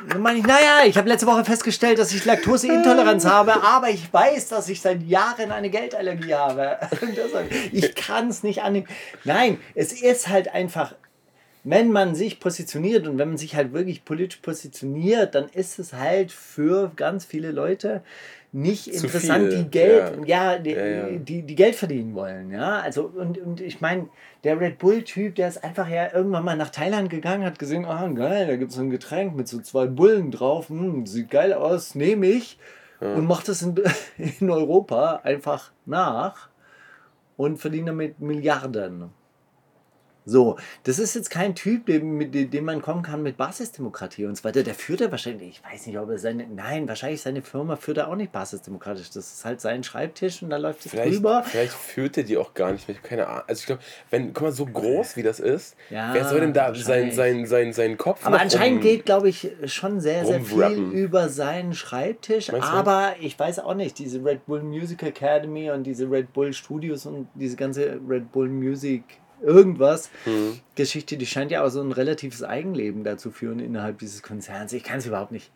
Dann 0.08 0.22
meine 0.22 0.38
ich, 0.38 0.46
naja, 0.46 0.86
ich 0.86 0.96
habe 0.96 1.08
letzte 1.08 1.26
Woche 1.26 1.44
festgestellt, 1.44 1.98
dass 1.98 2.14
ich 2.14 2.24
Laktoseintoleranz 2.24 3.26
habe, 3.26 3.62
aber 3.62 3.90
ich 3.90 4.10
weiß, 4.10 4.48
dass 4.48 4.68
ich 4.70 4.80
seit 4.80 5.02
Jahren 5.02 5.52
eine 5.52 5.68
Geldallergie 5.68 6.34
habe. 6.34 6.78
Ich 7.72 7.94
kann 7.94 8.28
es 8.28 8.42
nicht 8.42 8.62
annehmen. 8.62 8.86
Nein, 9.24 9.58
es 9.74 9.92
ist 9.92 10.28
halt 10.28 10.54
einfach, 10.54 10.94
wenn 11.64 11.92
man 11.92 12.14
sich 12.14 12.40
positioniert 12.40 13.06
und 13.06 13.18
wenn 13.18 13.28
man 13.28 13.36
sich 13.36 13.54
halt 13.54 13.72
wirklich 13.72 14.04
politisch 14.04 14.40
positioniert, 14.40 15.34
dann 15.34 15.48
ist 15.50 15.78
es 15.78 15.92
halt 15.92 16.32
für 16.32 16.90
ganz 16.96 17.24
viele 17.24 17.50
Leute 17.50 18.02
nicht 18.52 18.84
Zu 18.84 19.06
interessant, 19.06 19.52
viel, 19.52 19.64
die 19.64 19.70
Geld, 19.70 20.26
ja. 20.26 20.52
ja, 20.52 20.58
die, 20.58 20.70
Ja, 20.70 20.86
ja. 20.86 21.06
Die, 21.18 21.42
die 21.42 21.54
Geld 21.54 21.74
verdienen 21.74 22.14
wollen, 22.14 22.50
ja, 22.50 22.80
also 22.80 23.10
und, 23.14 23.38
und 23.38 23.60
ich 23.60 23.80
meine, 23.80 24.08
der 24.44 24.58
Red 24.58 24.78
Bull-Typ, 24.78 25.34
der 25.34 25.48
ist 25.48 25.62
einfach 25.62 25.88
ja 25.88 26.12
irgendwann 26.12 26.44
mal 26.44 26.56
nach 26.56 26.70
Thailand 26.70 27.10
gegangen, 27.10 27.44
hat 27.44 27.58
gesehen, 27.58 27.84
ah 27.84 28.06
geil, 28.08 28.46
da 28.46 28.56
gibt 28.56 28.70
es 28.70 28.76
so 28.76 28.82
ein 28.82 28.90
Getränk 28.90 29.36
mit 29.36 29.48
so 29.48 29.60
zwei 29.60 29.86
Bullen 29.86 30.30
drauf, 30.30 30.70
hm, 30.70 31.06
sieht 31.06 31.30
geil 31.30 31.52
aus, 31.52 31.94
nehme 31.94 32.26
ich 32.26 32.58
und 33.00 33.26
macht 33.26 33.48
das 33.48 33.62
in, 33.62 33.74
in 34.40 34.50
Europa 34.50 35.20
einfach 35.22 35.70
nach 35.86 36.48
und 37.36 37.58
verdient 37.58 37.88
damit 37.88 38.20
Milliarden. 38.20 39.10
So, 40.28 40.56
das 40.82 40.99
ist 40.99 41.14
jetzt 41.14 41.30
kein 41.30 41.54
Typ, 41.54 41.87
dem, 41.87 42.18
mit 42.18 42.35
dem 42.35 42.64
man 42.64 42.82
kommen 42.82 43.02
kann 43.02 43.22
mit 43.22 43.38
Basisdemokratie 43.38 44.26
und 44.26 44.37
so 44.37 44.44
weiter. 44.44 44.62
Der 44.62 44.74
führt 44.74 45.00
er 45.00 45.11
wahrscheinlich, 45.11 45.48
ich 45.48 45.64
weiß 45.64 45.87
nicht, 45.87 45.98
ob 45.98 46.11
er 46.11 46.18
seine, 46.18 46.46
nein, 46.46 46.87
wahrscheinlich 46.87 47.22
seine 47.22 47.40
Firma 47.40 47.76
führt 47.76 47.96
er 47.96 48.09
auch 48.09 48.14
nicht 48.14 48.31
basisdemokratisch. 48.31 49.09
Das 49.11 49.33
ist 49.33 49.44
halt 49.46 49.62
sein 49.62 49.83
Schreibtisch 49.85 50.42
und 50.42 50.50
da 50.50 50.59
läuft 50.59 50.85
es 50.85 50.92
drüber. 50.92 51.42
vielleicht 51.44 51.72
führt 51.72 52.18
er 52.18 52.24
die 52.24 52.37
auch 52.37 52.52
gar 52.52 52.72
nicht. 52.72 52.87
Ich 52.88 52.96
habe 52.96 53.09
keine 53.09 53.26
Ahnung. 53.26 53.44
Also 53.46 53.61
ich 53.61 53.66
glaube, 53.66 53.83
wenn, 54.11 54.35
guck 54.35 54.42
mal, 54.42 54.52
so 54.52 54.66
groß 54.66 55.16
wie 55.16 55.22
das 55.22 55.40
ist, 55.40 55.76
Ja, 55.88 56.12
wer 56.12 56.26
soll 56.26 56.40
denn 56.40 56.52
da 56.52 56.74
sein, 56.74 56.76
wahrscheinlich. 56.76 57.14
sein, 57.14 57.46
sein, 57.46 57.72
sein 57.72 57.96
Kopf 57.96 58.26
Aber 58.26 58.38
anscheinend 58.38 58.83
geht, 58.83 59.07
glaube 59.07 59.31
ich, 59.31 59.50
schon 59.64 60.00
sehr, 60.00 60.26
sehr 60.26 60.42
viel 60.42 60.90
über 60.92 61.31
seinen 61.31 61.72
Schreibtisch. 61.72 62.52
Meinst 62.52 62.68
du? 62.68 62.72
Aber 62.72 63.14
ich 63.20 63.38
weiß 63.38 63.61
auch 63.61 63.74
nicht, 63.74 63.98
diese 63.98 64.22
Red 64.22 64.44
Bull 64.44 64.62
Music 64.62 65.02
Academy 65.02 65.70
und 65.70 65.85
diese 65.85 66.11
Red 66.11 66.35
Bull 66.35 66.52
Studios 66.52 67.07
und 67.07 67.29
diese 67.35 67.57
ganze 67.57 67.98
Red 68.07 68.31
Bull 68.31 68.50
Music 68.50 69.05
irgendwas 69.42 70.11
Hm. 70.24 70.61
Geschichte, 70.74 71.16
die 71.16 71.27
scheint 71.27 71.51
ja 71.51 71.64
auch 71.64 71.68
so 71.68 71.81
ein 71.81 71.92
relatives 71.92 72.42
Eigenleben 72.42 73.05
dazu 73.05 73.31
führen 73.31 73.61
innerhalb 73.61 73.98
dieses 73.98 74.22
Konzerns. 74.22 74.72
Ich 74.72 74.85
kann 74.85 74.98
es 74.98 75.07
überhaupt 75.07 75.33
nicht, 75.33 75.51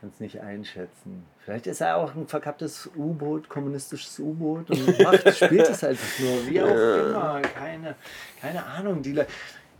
kann's 0.00 0.20
nicht 0.20 0.40
einschätzen. 0.40 1.24
Vielleicht 1.44 1.66
ist 1.66 1.80
er 1.80 1.96
auch 1.96 2.14
ein 2.14 2.26
verkapptes 2.26 2.90
U-Boot, 2.96 3.48
kommunistisches 3.48 4.18
U-Boot 4.18 4.70
und 4.70 4.98
macht, 5.02 5.34
spielt 5.34 5.68
es 5.68 5.82
einfach 5.82 6.18
nur, 6.20 6.46
wie 6.48 6.62
auch 6.62 6.68
immer. 6.68 7.42
Keine, 7.42 7.96
keine 8.40 8.64
Ahnung. 8.64 9.02
Die 9.02 9.20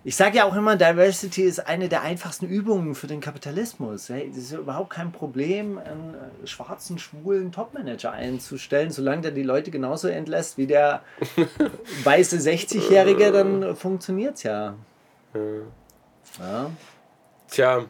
ich 0.04 0.16
sage 0.16 0.38
ja 0.38 0.44
auch 0.44 0.56
immer, 0.56 0.76
Diversity 0.76 1.42
ist 1.42 1.60
eine 1.66 1.88
der 1.88 2.02
einfachsten 2.02 2.46
Übungen 2.46 2.94
für 2.94 3.06
den 3.06 3.20
Kapitalismus. 3.20 4.08
Hey, 4.08 4.28
Es 4.30 4.36
ist 4.36 4.52
ja 4.52 4.58
überhaupt 4.58 4.90
kein 4.90 5.12
Problem, 5.12 5.78
einen 5.78 6.14
äh, 6.14 6.46
schwarzen, 6.46 6.98
schwulen 6.98 7.52
Topmanager 7.52 8.10
einzustellen, 8.12 8.90
solange 8.90 9.22
der 9.22 9.30
die 9.30 9.42
Leute 9.44 9.70
genauso 9.70 10.08
entlässt 10.08 10.58
wie 10.58 10.66
der 10.66 11.02
weiße 12.04 12.36
60-Jährige, 12.38 13.30
dann 13.32 13.76
funktioniert 13.76 14.36
es 14.36 14.42
ja. 14.42 14.74
ja. 16.38 16.70
Tja, 17.48 17.84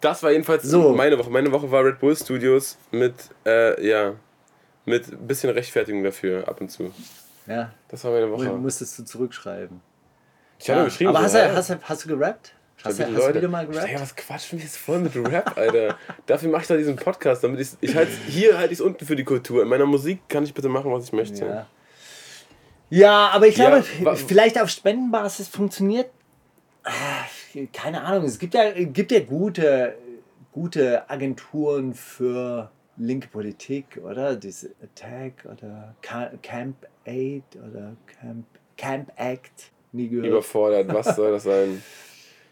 das 0.00 0.22
war 0.22 0.32
jedenfalls 0.32 0.64
So. 0.64 0.92
meine 0.94 1.18
Woche. 1.18 1.30
Meine 1.30 1.52
Woche 1.52 1.70
war 1.70 1.84
Red 1.84 2.00
Bull 2.00 2.16
Studios 2.16 2.76
mit, 2.90 3.14
äh, 3.46 3.86
ja, 3.86 4.14
mit 4.84 5.12
ein 5.12 5.26
bisschen 5.26 5.50
Rechtfertigung 5.50 6.02
dafür 6.02 6.48
ab 6.48 6.60
und 6.60 6.70
zu. 6.70 6.90
Ja, 7.46 7.72
Das 7.88 8.02
war 8.04 8.12
meine 8.12 8.30
Woche. 8.30 8.52
musstest 8.52 8.98
du 8.98 9.04
zurückschreiben. 9.04 9.80
Ich 10.62 10.70
habe 10.70 10.80
Ja. 10.80 10.84
geschrieben. 10.86 11.10
Aber 11.16 11.28
so, 11.28 11.38
hast, 11.38 11.50
du, 11.50 11.56
hast, 11.56 11.70
du, 11.70 11.78
hast 11.82 12.04
du 12.04 12.16
gerappt? 12.16 12.54
Hast, 12.84 12.98
du, 12.98 13.04
hast 13.04 13.28
du 13.28 13.34
wieder 13.34 13.48
mal 13.48 13.66
gerappt? 13.66 13.86
Steiger, 13.86 14.00
was 14.00 14.16
quatschen 14.16 14.58
wir 14.58 14.64
jetzt 14.64 14.76
voll 14.76 14.98
mit 15.00 15.14
Rap, 15.16 15.56
Alter? 15.56 15.96
Dafür 16.26 16.50
mache 16.50 16.62
ich 16.62 16.68
doch 16.68 16.76
diesen 16.76 16.96
Podcast, 16.96 17.44
damit 17.44 17.60
ich 17.60 17.68
ich 17.80 17.94
halt 17.94 18.08
hier 18.28 18.58
halte 18.58 18.72
ich 18.72 18.78
es 18.78 18.84
unten 18.84 19.04
für 19.06 19.14
die 19.16 19.24
Kultur. 19.24 19.62
In 19.62 19.68
meiner 19.68 19.86
Musik 19.86 20.20
kann 20.28 20.44
ich 20.44 20.52
bitte 20.54 20.68
machen, 20.68 20.90
was 20.92 21.04
ich 21.04 21.12
möchte. 21.12 21.44
Ja. 21.46 21.66
ja, 22.90 23.28
aber 23.28 23.46
ich 23.46 23.56
Ja, 23.56 23.70
glaube, 23.70 23.84
wa- 24.04 24.14
vielleicht 24.16 24.60
auf 24.60 24.68
Spendenbasis 24.68 25.48
funktioniert. 25.48 26.10
Ah, 26.84 26.90
Keine 27.72 28.02
Ahnung, 28.02 28.24
es 28.24 28.38
gibt 28.38 28.54
ja, 28.54 28.70
gibt 28.72 29.12
ja 29.12 29.20
gute, 29.20 29.94
gute 30.50 31.08
Agenturen 31.08 31.94
für 31.94 32.70
linke 32.96 33.28
Politik, 33.28 34.00
oder? 34.02 34.34
Diese 34.36 34.70
Attack 34.82 35.44
oder 35.44 35.94
Ca- 36.02 36.32
Camp 36.42 36.76
Aid 37.04 37.44
oder 37.68 37.92
Camp, 38.20 38.46
Camp 38.76 39.12
Act. 39.16 39.70
Nie 39.92 40.08
gehört. 40.08 40.26
Überfordert, 40.26 40.92
was 40.92 41.14
soll 41.16 41.32
das 41.32 41.44
sein? 41.44 41.82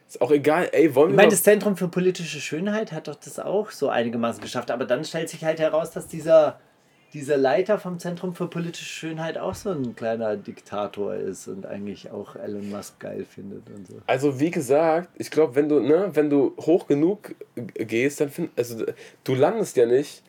Ist 0.09 0.21
auch 0.21 0.31
egal, 0.31 0.69
ey, 0.73 0.95
wollen 0.95 1.11
Ich 1.11 1.13
wir 1.13 1.17
meine, 1.17 1.27
mal- 1.29 1.31
das 1.31 1.43
Zentrum 1.43 1.77
für 1.77 1.89
politische 1.89 2.41
Schönheit 2.41 2.93
hat 2.93 3.09
doch 3.09 3.15
das 3.15 3.39
auch 3.39 3.71
so 3.71 3.89
einigermaßen 3.89 4.43
geschafft. 4.43 4.71
Aber 4.71 4.85
dann 4.85 5.05
stellt 5.05 5.29
sich 5.29 5.45
halt 5.45 5.61
heraus, 5.61 5.93
dass 5.93 6.09
dieser, 6.09 6.59
dieser 7.15 7.37
Leiter 7.37 7.79
vom 7.79 7.99
Zentrum 8.01 8.35
für 8.35 8.49
politische 8.49 8.85
Schönheit 8.85 9.39
auch 9.39 9.55
so 9.55 9.71
ein 9.71 9.95
kleiner 9.95 10.37
Diktator 10.37 11.15
ist 11.15 11.47
und 11.49 11.65
eigentlich 11.65 12.11
auch 12.11 12.35
Elon 12.37 12.71
Musk 12.71 12.99
geil 13.01 13.25
findet 13.25 13.71
und 13.71 13.87
so. 13.87 13.95
Also 14.07 14.39
wie 14.41 14.51
gesagt, 14.51 15.11
ich 15.17 15.31
glaube, 15.31 15.55
wenn 15.55 15.69
du, 15.69 15.79
ne, 15.81 16.11
wenn 16.13 16.29
du 16.29 16.55
hoch 16.59 16.87
genug 16.89 17.35
gehst, 17.75 18.21
dann 18.21 18.31
find, 18.31 18.51
also 18.59 18.85
du 19.25 19.35
landest 19.35 19.77
ja 19.77 19.87
nicht 19.87 20.23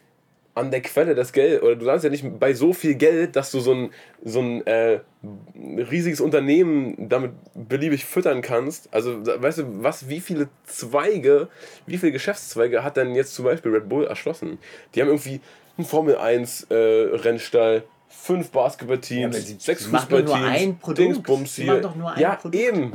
an 0.54 0.70
der 0.70 0.82
Quelle 0.82 1.16
des 1.16 1.32
Geld 1.32 1.62
oder 1.64 1.76
du 1.78 1.86
landest 1.86 2.04
ja 2.04 2.10
nicht 2.10 2.40
bei 2.40 2.54
so 2.54 2.74
viel 2.74 2.96
Geld, 2.96 3.36
dass 3.38 3.52
du 3.52 3.60
so 3.62 3.74
ein, 3.74 3.92
so 4.24 4.42
ein 4.42 4.66
äh, 4.68 5.00
riesiges 5.90 6.20
Unternehmen 6.20 7.08
damit 7.10 7.32
beliebig 7.56 8.04
füttern 8.06 8.42
kannst. 8.42 8.94
Also 8.94 9.26
weißt 9.26 9.60
du, 9.60 9.64
was, 9.84 10.10
wie 10.10 10.20
viele 10.20 10.50
Zweige, 10.66 11.48
wie 11.86 11.98
viele 11.98 12.12
Geschäftszweige 12.12 12.84
hat 12.84 12.98
denn 12.98 13.16
jetzt 13.16 13.34
zum 13.34 13.46
Beispiel 13.46 13.72
Red 13.74 13.88
Bull 13.88 14.06
erschlossen? 14.06 14.58
Die 14.94 15.02
haben 15.02 15.08
irgendwie 15.08 15.40
einen 15.78 15.88
Formel 15.88 16.18
1 16.18 16.68
äh, 16.70 16.76
Rennstall, 16.76 17.84
fünf 18.10 18.48
Ja, 18.54 18.62
Basketballteams, 18.62 19.48
sie- 19.48 19.56
sechs 19.58 19.86
Fußballteams, 19.86 20.34
ein 20.44 20.80
Produkt. 20.80 21.00
Dingsbums 21.00 21.56
hier. 21.56 21.66
machen 21.68 21.82
doch 21.82 21.96
nur 21.96 22.12
ein 22.12 22.20
ja, 22.20 22.36
Produkt. 22.36 22.56
eben. 22.62 22.92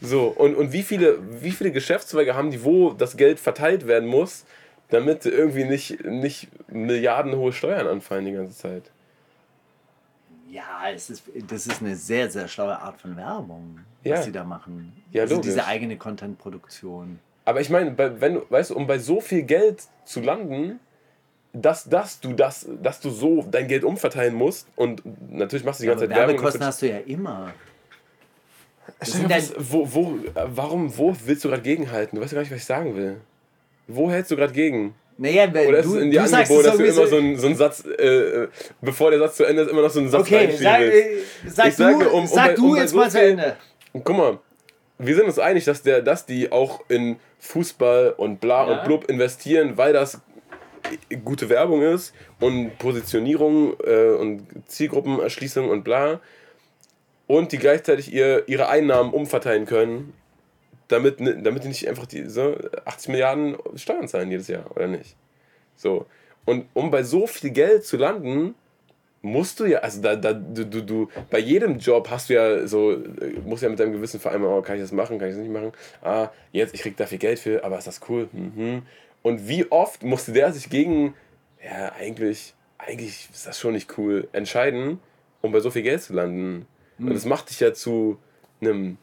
So, 0.00 0.28
und, 0.28 0.54
und 0.54 0.72
wie, 0.72 0.82
viele, 0.82 1.18
wie 1.42 1.50
viele 1.50 1.72
Geschäftszweige 1.72 2.34
haben 2.34 2.50
die, 2.50 2.64
wo 2.64 2.92
das 2.94 3.18
Geld 3.18 3.38
verteilt 3.38 3.86
werden 3.86 4.08
muss, 4.08 4.46
damit 4.90 5.24
irgendwie 5.26 5.64
nicht, 5.64 6.04
nicht 6.04 6.48
milliardenhohe 6.70 7.52
Steuern 7.52 7.86
anfallen 7.86 8.24
die 8.26 8.32
ganze 8.32 8.56
Zeit? 8.56 8.90
Ja, 10.50 10.90
es 10.92 11.10
ist, 11.10 11.22
das 11.48 11.66
ist 11.66 11.80
eine 11.80 11.94
sehr, 11.96 12.28
sehr 12.30 12.48
schlaue 12.48 12.78
Art 12.78 13.00
von 13.00 13.16
Werbung, 13.16 13.80
Ja. 14.02 14.16
was 14.16 14.24
sie 14.24 14.32
da 14.32 14.42
machen. 14.44 14.92
Ja, 15.12 15.22
also 15.22 15.36
logisch. 15.36 15.50
diese 15.50 15.64
eigene 15.66 15.96
Content-Produktion. 15.96 17.20
Aber 17.44 17.60
ich 17.60 17.70
meine, 17.70 17.96
wenn 18.20 18.34
du, 18.34 18.42
weißt 18.48 18.70
du, 18.70 18.76
um 18.76 18.86
bei 18.86 18.98
so 18.98 19.20
viel 19.20 19.42
Geld 19.42 19.84
zu 20.04 20.20
landen, 20.20 20.80
dass, 21.52 21.84
dass 21.88 22.20
du 22.20 22.32
das, 22.32 22.66
dass 22.82 23.00
du 23.00 23.10
so 23.10 23.42
dein 23.50 23.66
Geld 23.68 23.82
umverteilen 23.84 24.34
musst 24.34 24.68
und 24.76 25.02
natürlich 25.32 25.64
machst 25.64 25.80
du 25.80 25.82
die 25.84 25.88
Ja, 25.88 25.92
ganze 25.94 26.04
aber 26.04 26.14
Zeit 26.14 26.18
Werbung. 26.20 26.34
Werbekosten 26.36 26.64
hast 26.66 26.82
du 26.82 26.88
ja 26.88 26.98
immer. 26.98 27.52
Was- 29.28 29.54
wo, 29.56 29.92
wo, 29.92 30.18
warum, 30.34 30.96
wo 30.96 31.16
willst 31.24 31.44
du 31.44 31.48
gerade 31.48 31.62
gegenhalten? 31.62 32.16
Du 32.16 32.22
weißt 32.22 32.32
ja 32.32 32.36
gar 32.36 32.42
nicht, 32.42 32.50
was 32.52 32.58
ich 32.58 32.64
sagen 32.64 32.96
will. 32.96 33.20
Wo 33.94 34.10
hältst 34.10 34.30
du 34.30 34.36
gerade 34.36 34.52
gegen? 34.52 34.94
Naja, 35.18 35.52
wenn 35.52 35.68
Oder 35.68 35.82
du, 35.82 35.88
ist 35.90 35.96
es 35.96 36.02
in 36.02 36.10
dir 36.10 36.22
du 36.22 36.28
sagst 36.28 36.50
angeboren, 36.50 36.64
dass 36.64 36.76
du 36.78 36.84
immer 37.00 37.06
so 37.08 37.16
einen, 37.16 37.36
so 37.36 37.46
einen 37.46 37.56
Satz, 37.56 37.84
äh, 37.84 38.06
äh, 38.44 38.48
bevor 38.80 39.10
der 39.10 39.18
Satz 39.20 39.36
zu 39.36 39.44
Ende 39.44 39.62
ist, 39.62 39.70
immer 39.70 39.82
noch 39.82 39.90
so 39.90 40.00
einen 40.00 40.08
Satz 40.08 40.22
Okay, 40.22 40.50
sag, 40.58 40.80
äh, 40.80 41.18
sag 41.46 41.68
Ich 41.68 41.74
sage, 41.74 42.04
du, 42.04 42.10
um- 42.10 42.20
um 42.22 42.26
sag 42.26 42.54
du 42.56 42.64
um 42.68 42.72
bei 42.74 42.78
jetzt 42.80 42.90
so 42.90 42.96
mal 42.96 43.10
zu 43.10 43.20
Ende. 43.20 43.56
Guck 43.92 44.16
mal, 44.16 44.38
wir 44.98 45.14
sind 45.14 45.26
uns 45.26 45.38
einig, 45.38 45.64
dass, 45.66 45.82
der, 45.82 46.00
dass 46.00 46.24
die 46.24 46.50
auch 46.52 46.80
in 46.88 47.16
Fußball 47.40 48.14
und 48.16 48.40
bla 48.40 48.66
Ja. 48.70 48.78
und 48.80 48.84
blub 48.86 49.10
investieren, 49.10 49.76
weil 49.76 49.92
das 49.92 50.20
gute 51.24 51.48
Werbung 51.50 51.82
ist 51.82 52.14
und 52.40 52.78
Positionierung 52.78 53.74
äh, 53.84 54.12
und 54.18 54.46
Zielgruppenerschließung 54.66 55.68
und 55.68 55.84
bla. 55.84 56.20
Und 57.26 57.52
die 57.52 57.58
gleichzeitig 57.58 58.12
ihr, 58.12 58.44
ihre 58.48 58.68
Einnahmen 58.68 59.12
umverteilen 59.12 59.66
können, 59.66 60.14
damit, 60.90 61.20
ne- 61.20 61.42
damit 61.42 61.64
die 61.64 61.68
nicht 61.68 61.88
einfach 61.88 62.06
diese 62.06 62.70
80 62.84 63.08
Milliarden 63.08 63.56
Steuern 63.76 64.08
zahlen 64.08 64.30
jedes 64.30 64.48
Jahr, 64.48 64.70
oder 64.74 64.86
nicht? 64.86 65.16
So. 65.76 66.06
Und 66.44 66.66
um 66.74 66.90
bei 66.90 67.02
so 67.02 67.26
viel 67.26 67.50
Geld 67.50 67.84
zu 67.84 67.96
landen, 67.96 68.54
musst 69.22 69.60
du 69.60 69.66
ja, 69.66 69.80
also 69.80 70.00
da, 70.00 70.16
da, 70.16 70.32
du, 70.32 70.64
du, 70.64 70.82
du, 70.82 71.08
bei 71.30 71.38
jedem 71.38 71.78
Job 71.78 72.08
hast 72.10 72.30
du 72.30 72.34
ja 72.34 72.66
so, 72.66 72.96
musst 73.44 73.62
ja 73.62 73.68
mit 73.68 73.78
deinem 73.78 73.92
Gewissen 73.92 74.18
vereinbaren, 74.18 74.58
oh, 74.58 74.62
kann 74.62 74.76
ich 74.76 74.82
das 74.82 74.92
machen, 74.92 75.18
kann 75.18 75.28
ich 75.28 75.34
das 75.34 75.42
nicht 75.42 75.52
machen? 75.52 75.72
Ah, 76.02 76.30
jetzt, 76.52 76.74
ich 76.74 76.80
krieg 76.80 76.96
da 76.96 77.06
viel 77.06 77.18
Geld 77.18 77.38
für, 77.38 77.62
aber 77.62 77.78
ist 77.78 77.86
das 77.86 78.00
cool? 78.08 78.28
Mhm. 78.32 78.82
Und 79.22 79.46
wie 79.46 79.70
oft 79.70 80.02
musste 80.02 80.32
der 80.32 80.52
sich 80.52 80.70
gegen, 80.70 81.14
ja, 81.62 81.92
eigentlich, 81.92 82.54
eigentlich 82.78 83.28
ist 83.30 83.46
das 83.46 83.58
schon 83.58 83.74
nicht 83.74 83.98
cool, 83.98 84.28
entscheiden, 84.32 84.98
um 85.42 85.52
bei 85.52 85.60
so 85.60 85.70
viel 85.70 85.82
Geld 85.82 86.02
zu 86.02 86.14
landen? 86.14 86.66
Und 86.98 87.14
das 87.14 87.24
macht 87.24 87.48
dich 87.48 87.60
ja 87.60 87.72
zu 87.72 88.18
einem 88.60 88.98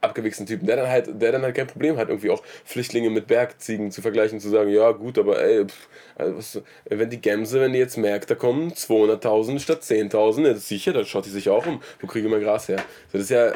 abgewichsten 0.00 0.46
Typen, 0.46 0.66
der 0.66 0.76
dann 0.76 0.88
halt, 0.88 1.20
der 1.20 1.32
dann 1.32 1.42
halt 1.42 1.54
kein 1.54 1.66
Problem 1.66 1.96
hat, 1.96 2.08
irgendwie 2.08 2.30
auch 2.30 2.42
Flüchtlinge 2.64 3.10
mit 3.10 3.26
Bergziegen 3.26 3.90
zu 3.90 4.00
vergleichen, 4.02 4.40
zu 4.40 4.48
sagen, 4.48 4.70
ja 4.70 4.90
gut, 4.92 5.18
aber 5.18 5.42
ey, 5.42 5.66
pff, 5.66 5.88
also 6.16 6.62
wenn 6.86 7.10
die 7.10 7.20
Gemse, 7.20 7.60
wenn 7.60 7.72
die 7.72 7.78
jetzt 7.78 7.96
merkt, 7.96 8.30
da 8.30 8.34
kommen 8.34 8.70
200.000 8.72 9.58
statt 9.60 9.82
10.000, 9.82 10.46
ja, 10.46 10.52
das 10.54 10.68
sicher, 10.68 10.92
dann 10.92 11.04
schaut 11.04 11.26
die 11.26 11.30
sich 11.30 11.48
auch 11.48 11.66
um, 11.66 11.80
wo 12.00 12.06
kriege 12.06 12.26
ich 12.26 12.32
mein 12.32 12.42
Gras 12.42 12.68
her? 12.68 12.78
So, 13.12 13.18
das 13.18 13.22
ist 13.22 13.30
ja, 13.30 13.48
äh, 13.48 13.54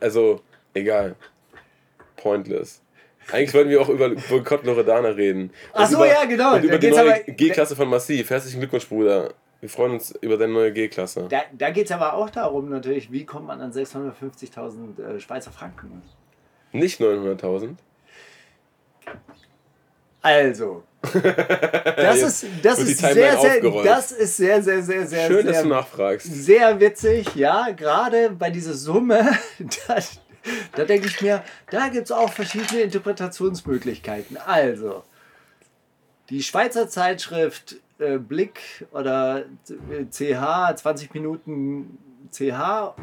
also, 0.00 0.40
egal. 0.74 1.14
Pointless. 2.16 2.80
Eigentlich 3.30 3.54
wollten 3.54 3.70
wir 3.70 3.80
auch 3.80 3.88
über 3.88 4.10
Boykott 4.10 4.64
Loredana 4.64 5.10
reden. 5.10 5.50
Ach 5.72 5.88
so, 5.88 5.96
über, 5.96 6.08
ja, 6.08 6.24
genau. 6.24 6.54
Und 6.54 6.62
Da 6.64 6.68
über 6.68 6.78
die 6.78 6.86
geht's 6.88 6.96
neue 6.98 7.14
aber- 7.14 7.32
G-Klasse 7.32 7.76
von 7.76 7.88
Massiv. 7.88 8.30
Herzlichen 8.30 8.58
Glückwunsch, 8.60 8.88
Bruder. 8.88 9.32
Wir 9.62 9.68
freuen 9.68 9.92
uns 9.92 10.10
über 10.20 10.36
deine 10.36 10.52
neue 10.52 10.72
G-Klasse. 10.72 11.28
Da, 11.28 11.42
da 11.52 11.70
geht 11.70 11.84
es 11.86 11.92
aber 11.92 12.14
auch 12.14 12.28
darum, 12.28 12.68
natürlich, 12.68 13.12
wie 13.12 13.24
kommt 13.24 13.46
man 13.46 13.60
an 13.60 13.72
650.000 13.72 15.00
äh, 15.00 15.20
Schweizer 15.20 15.52
Franken? 15.52 16.02
Nicht 16.72 17.00
900.000. 17.00 17.76
Also, 20.20 20.82
das 21.02 22.22
ist, 22.22 22.46
das 22.60 22.80
ist 22.80 22.98
sehr, 22.98 23.38
sehr, 23.38 23.60
das 23.84 24.10
ist 24.10 24.36
sehr, 24.36 24.62
sehr, 24.64 24.82
sehr, 24.82 25.06
sehr, 25.06 25.26
Schön, 25.28 25.46
dass 25.46 25.54
sehr, 25.54 25.62
du 25.62 25.68
nachfragst. 25.68 26.26
sehr 26.26 26.80
witzig, 26.80 27.36
ja, 27.36 27.70
gerade 27.70 28.30
bei 28.30 28.50
dieser 28.50 28.74
Summe, 28.74 29.30
da, 29.86 29.98
da 30.74 30.84
denke 30.84 31.06
ich 31.06 31.20
mir, 31.20 31.44
da 31.70 31.88
gibt 31.88 32.06
es 32.06 32.10
auch 32.10 32.32
verschiedene 32.32 32.80
Interpretationsmöglichkeiten. 32.80 34.38
Also, 34.38 35.04
die 36.30 36.42
Schweizer 36.42 36.88
Zeitschrift 36.88 37.76
äh, 38.02 38.18
Blick 38.18 38.86
oder 38.92 39.44
äh, 39.90 40.04
CH, 40.10 40.76
20 40.76 41.14
Minuten 41.14 41.98
CH, 42.30 42.94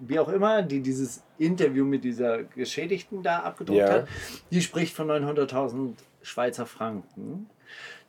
wie 0.00 0.18
auch 0.18 0.28
immer, 0.28 0.62
die 0.62 0.80
dieses 0.80 1.22
Interview 1.38 1.84
mit 1.84 2.04
dieser 2.04 2.42
Geschädigten 2.44 3.22
da 3.22 3.40
abgedruckt 3.40 3.78
Ja. 3.78 3.92
hat, 3.92 4.08
die 4.50 4.60
spricht 4.60 4.94
von 4.94 5.08
900.000 5.08 5.94
Schweizer 6.22 6.66
Franken. 6.66 7.48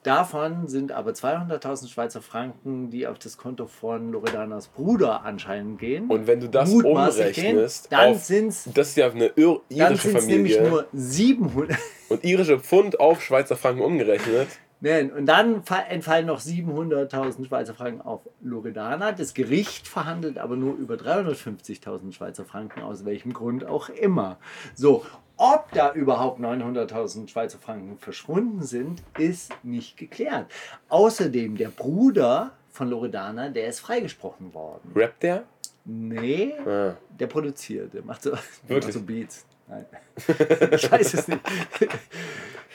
Davon 0.03 0.67
sind 0.67 0.91
aber 0.91 1.11
200.000 1.13 1.89
Schweizer 1.89 2.21
Franken, 2.21 2.91
die 2.91 3.07
auf 3.07 3.17
das 3.17 3.39
Konto 3.39 3.65
von 3.65 4.11
Loredanas 4.11 4.67
Bruder 4.67 5.25
anscheinend 5.25 5.79
gehen. 5.79 6.07
Und 6.11 6.27
wenn 6.27 6.39
du 6.39 6.47
das 6.47 6.71
umrechnest, 6.71 7.89
gehen, 7.89 7.99
dann 7.99 8.15
sind 8.15 8.49
es 8.49 8.69
das 8.71 8.89
ist 8.89 8.97
ja 8.97 9.09
eine 9.09 9.31
ir 9.35 9.61
dann 9.69 9.93
irische 9.93 10.09
nämlich 10.09 10.57
Familie 10.57 10.69
nur 10.69 10.85
700. 10.93 11.75
und 12.09 12.23
irische 12.23 12.59
Pfund 12.59 12.99
auf 12.99 13.23
Schweizer 13.23 13.55
Franken 13.57 13.81
umgerechnet. 13.81 14.47
Nein, 14.81 15.11
und 15.11 15.25
dann 15.25 15.63
fa- 15.63 15.81
entfallen 15.89 16.27
noch 16.27 16.39
700.000 16.39 17.45
Schweizer 17.47 17.73
Franken 17.73 18.01
auf 18.01 18.21
Loredana. 18.41 19.13
Das 19.13 19.33
Gericht 19.33 19.87
verhandelt 19.87 20.37
aber 20.37 20.55
nur 20.57 20.75
über 20.75 20.95
350.000 20.95 22.11
Schweizer 22.11 22.45
Franken, 22.45 22.81
aus 22.81 23.05
welchem 23.05 23.33
Grund 23.33 23.65
auch 23.65 23.89
immer. 23.89 24.37
So, 24.75 25.05
ob 25.37 25.71
da 25.71 25.93
überhaupt 25.93 26.39
900.000 26.39 27.27
Schweizer 27.29 27.57
Franken 27.57 27.97
verschwunden 27.97 28.63
sind, 28.63 29.01
ist 29.17 29.51
nicht 29.63 29.97
geklärt. 29.97 30.51
Außerdem, 30.89 31.57
der 31.57 31.69
Bruder 31.69 32.51
von 32.69 32.89
Loredana, 32.89 33.49
der 33.49 33.67
ist 33.67 33.79
freigesprochen 33.79 34.53
worden. 34.53 34.91
Rappt 34.95 35.23
der? 35.23 35.43
Nee, 35.85 36.53
Ah. 36.65 36.95
der 37.19 37.27
produziert, 37.27 37.93
der 37.93 38.03
macht 38.03 38.23
so, 38.23 38.31
der 38.67 38.77
macht 38.81 38.91
so 38.93 39.01
Beats. 39.01 39.45
Nein. 39.67 39.85
ich 40.71 40.91
weiß 40.91 41.13
es 41.15 41.27
nicht. 41.27 41.41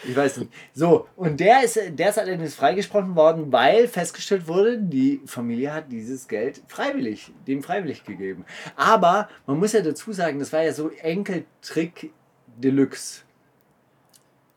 Ich 0.03 0.17
weiß 0.17 0.39
nicht. 0.39 0.53
So, 0.75 1.07
und 1.17 1.39
der 1.41 1.63
ist, 1.63 1.79
der 1.91 2.09
ist 2.09 2.19
allerdings 2.19 2.55
freigesprochen 2.55 3.15
worden, 3.15 3.53
weil 3.53 3.87
festgestellt 3.87 4.49
wurde, 4.49 4.79
die 4.79 5.21
Familie 5.27 5.73
hat 5.73 5.93
dieses 5.93 6.27
Geld 6.27 6.63
freiwillig, 6.69 7.33
dem 7.47 7.63
freiwillig 7.63 8.05
gegeben. 8.05 8.45
Aber 8.77 9.29
man 9.47 9.59
muss 9.59 9.73
ja 9.73 9.83
dazu 9.83 10.13
sagen, 10.13 10.39
das 10.39 10.53
war 10.53 10.63
ja 10.63 10.73
so 10.73 10.91
Enkeltrick 10.91 12.13
Deluxe. 12.57 13.23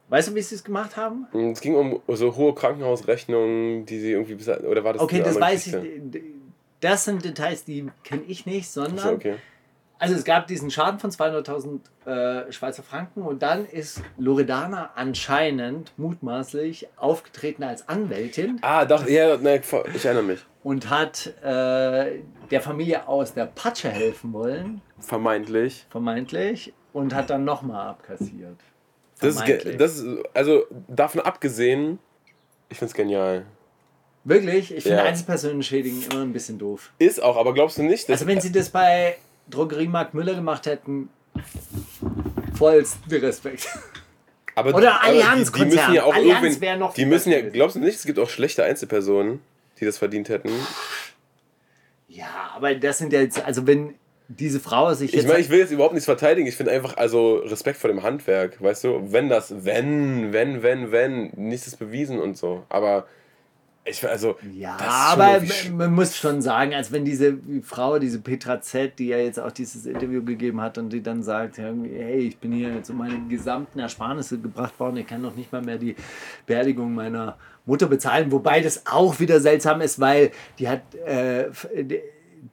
Weißt 0.09 0.29
du, 0.29 0.35
wie 0.35 0.41
sie 0.41 0.55
es 0.55 0.63
gemacht 0.63 0.95
haben? 0.95 1.27
Es 1.51 1.61
ging 1.61 1.75
um 1.75 2.01
so 2.07 2.35
hohe 2.35 2.53
Krankenhausrechnungen, 2.53 3.85
die 3.85 3.99
sie 3.99 4.11
irgendwie 4.11 4.35
bis 4.35 4.47
oder 4.47 4.83
war 4.83 4.93
das 4.93 5.01
Okay, 5.01 5.21
das 5.23 5.39
weiß 5.39 5.67
ich. 5.67 5.73
Geschichte? 5.73 6.21
Das 6.79 7.05
sind 7.05 7.23
Details, 7.23 7.63
die 7.63 7.87
kenne 8.03 8.23
ich 8.27 8.45
nicht, 8.45 8.69
sondern 8.69 8.99
So, 8.99 9.09
okay. 9.11 9.35
Also 10.03 10.15
es 10.15 10.23
gab 10.25 10.47
diesen 10.47 10.69
Schaden 10.69 10.99
von 10.99 11.09
200.000 11.11 11.79
äh, 12.47 12.51
Schweizer 12.51 12.83
Franken 12.83 13.21
und 13.21 13.41
dann 13.41 13.65
ist 13.65 14.01
Loredana 14.17 14.91
anscheinend 14.95 15.91
mutmaßlich 15.97 16.87
aufgetreten 16.97 17.63
als 17.63 17.87
Anwältin 17.87 18.59
Ah, 18.61 18.85
doch, 18.85 19.07
ja, 19.07 19.37
ne, 19.37 19.61
ich 19.95 20.05
erinnere 20.05 20.23
mich. 20.23 20.45
und 20.63 20.89
hat 20.89 21.27
äh, 21.41 22.19
der 22.51 22.61
Familie 22.61 23.07
aus 23.07 23.33
der 23.33 23.45
Patsche 23.45 23.89
helfen 23.89 24.33
wollen, 24.33 24.81
Vermeintlich. 24.99 25.85
vermeintlich, 25.89 26.73
und 26.91 27.13
hat 27.15 27.29
dann 27.29 27.45
nochmal 27.45 27.87
abkassiert. 27.87 28.57
Das 29.19 29.35
ist, 29.35 29.79
das 29.79 29.99
ist, 29.99 30.05
also 30.33 30.63
davon 30.89 31.21
abgesehen, 31.21 31.97
ich 32.67 32.77
find's 32.77 32.93
genial. 32.93 33.45
Wirklich? 34.25 34.73
Ich 34.75 34.83
finde 34.83 34.97
Ja. 34.99 35.03
Einzelpersonen 35.05 35.63
schädigen 35.63 36.01
immer 36.11 36.21
ein 36.21 36.33
bisschen 36.33 36.57
doof. 36.59 36.91
Ist 36.99 37.21
auch, 37.21 37.37
aber 37.37 37.53
glaubst 37.53 37.77
du 37.77 37.83
nicht, 37.83 38.09
dass 38.09 38.15
Also 38.21 38.27
wenn 38.27 38.41
sie 38.41 38.51
das 38.51 38.69
bei 38.69 39.15
Drogeriemarkt 39.49 40.13
Müller 40.13 40.35
gemacht 40.35 40.65
hätten, 40.65 41.09
vollsten 42.55 43.11
Respekt. 43.11 43.67
aber, 44.55 44.73
Oder 44.75 45.03
aber 45.03 45.13
die, 45.13 45.51
die 45.51 45.65
müssen 45.65 45.93
ja 45.93 46.03
auch 46.03 46.13
Allianz 46.13 46.59
noch 46.79 46.93
Die 46.93 47.05
müssen 47.05 47.31
ja, 47.31 47.41
glaubst 47.41 47.75
du 47.75 47.79
nicht, 47.79 47.95
es 47.95 48.05
gibt 48.05 48.19
auch 48.19 48.29
schlechte 48.29 48.63
Einzelpersonen, 48.63 49.41
die 49.79 49.85
das 49.85 49.97
verdient 49.97 50.29
hätten? 50.29 50.49
Ja, 52.07 52.51
aber 52.55 52.75
das 52.75 52.99
sind 52.99 53.11
ja 53.11 53.21
jetzt, 53.21 53.43
also 53.43 53.65
wenn 53.65 53.95
diese 54.27 54.59
Frau 54.59 54.93
sich 54.93 55.09
Ich 55.09 55.15
jetzt. 55.15 55.27
meine, 55.27 55.39
ich 55.39 55.49
will 55.49 55.59
jetzt 55.59 55.71
überhaupt 55.71 55.93
nichts 55.93 56.05
verteidigen. 56.05 56.47
Ich 56.47 56.55
finde 56.55 56.71
einfach 56.71 56.97
also 56.97 57.37
Respekt 57.37 57.77
vor 57.77 57.89
dem 57.89 58.03
Handwerk, 58.03 58.61
weißt 58.61 58.83
du? 58.83 59.11
Wenn 59.11 59.29
das, 59.29 59.65
wenn, 59.65 60.31
wenn, 60.33 60.63
wenn, 60.63 60.91
wenn, 60.91 61.31
nichts 61.35 61.67
ist 61.67 61.77
bewiesen 61.77 62.19
und 62.19 62.37
so. 62.37 62.63
Aber 62.69 63.05
ich 63.85 64.07
also. 64.07 64.37
ja, 64.53 64.77
aber 64.79 65.41
man- 65.75 65.93
muss 65.93 66.15
schon 66.17 66.41
sagen, 66.41 66.73
als 66.73 66.91
wenn 66.91 67.03
diese 67.05 67.37
Frau, 67.63 67.99
diese 67.99 68.19
Petra 68.21 68.61
Z., 68.61 68.97
die 68.99 69.07
ja 69.07 69.17
jetzt 69.17 69.39
auch 69.39 69.51
dieses 69.51 69.85
Interview 69.85 70.23
gegeben 70.23 70.61
hat 70.61 70.77
und 70.77 70.89
die 70.91 71.03
dann 71.03 71.21
sagt, 71.23 71.57
hey, 71.57 72.17
ich 72.19 72.37
bin 72.37 72.51
hier 72.53 72.73
jetzt 72.73 72.89
um 72.89 72.97
meine 72.97 73.19
gesamten 73.27 73.79
Ersparnisse 73.79 74.39
gebracht 74.39 74.79
worden, 74.79 74.97
ich 74.97 75.07
kann 75.07 75.21
doch 75.21 75.35
nicht 75.35 75.51
mal 75.51 75.61
mehr 75.61 75.77
die 75.77 75.95
Beerdigung 76.45 76.93
meiner 76.95 77.37
Mutter 77.65 77.87
bezahlen, 77.87 78.31
wobei 78.31 78.61
das 78.61 78.83
auch 78.85 79.19
wieder 79.19 79.39
seltsam 79.39 79.81
ist, 79.81 79.99
weil 79.99 80.31
die 80.59 80.69
hat, 80.69 80.81
äh, 81.05 81.45
die- 81.75 82.01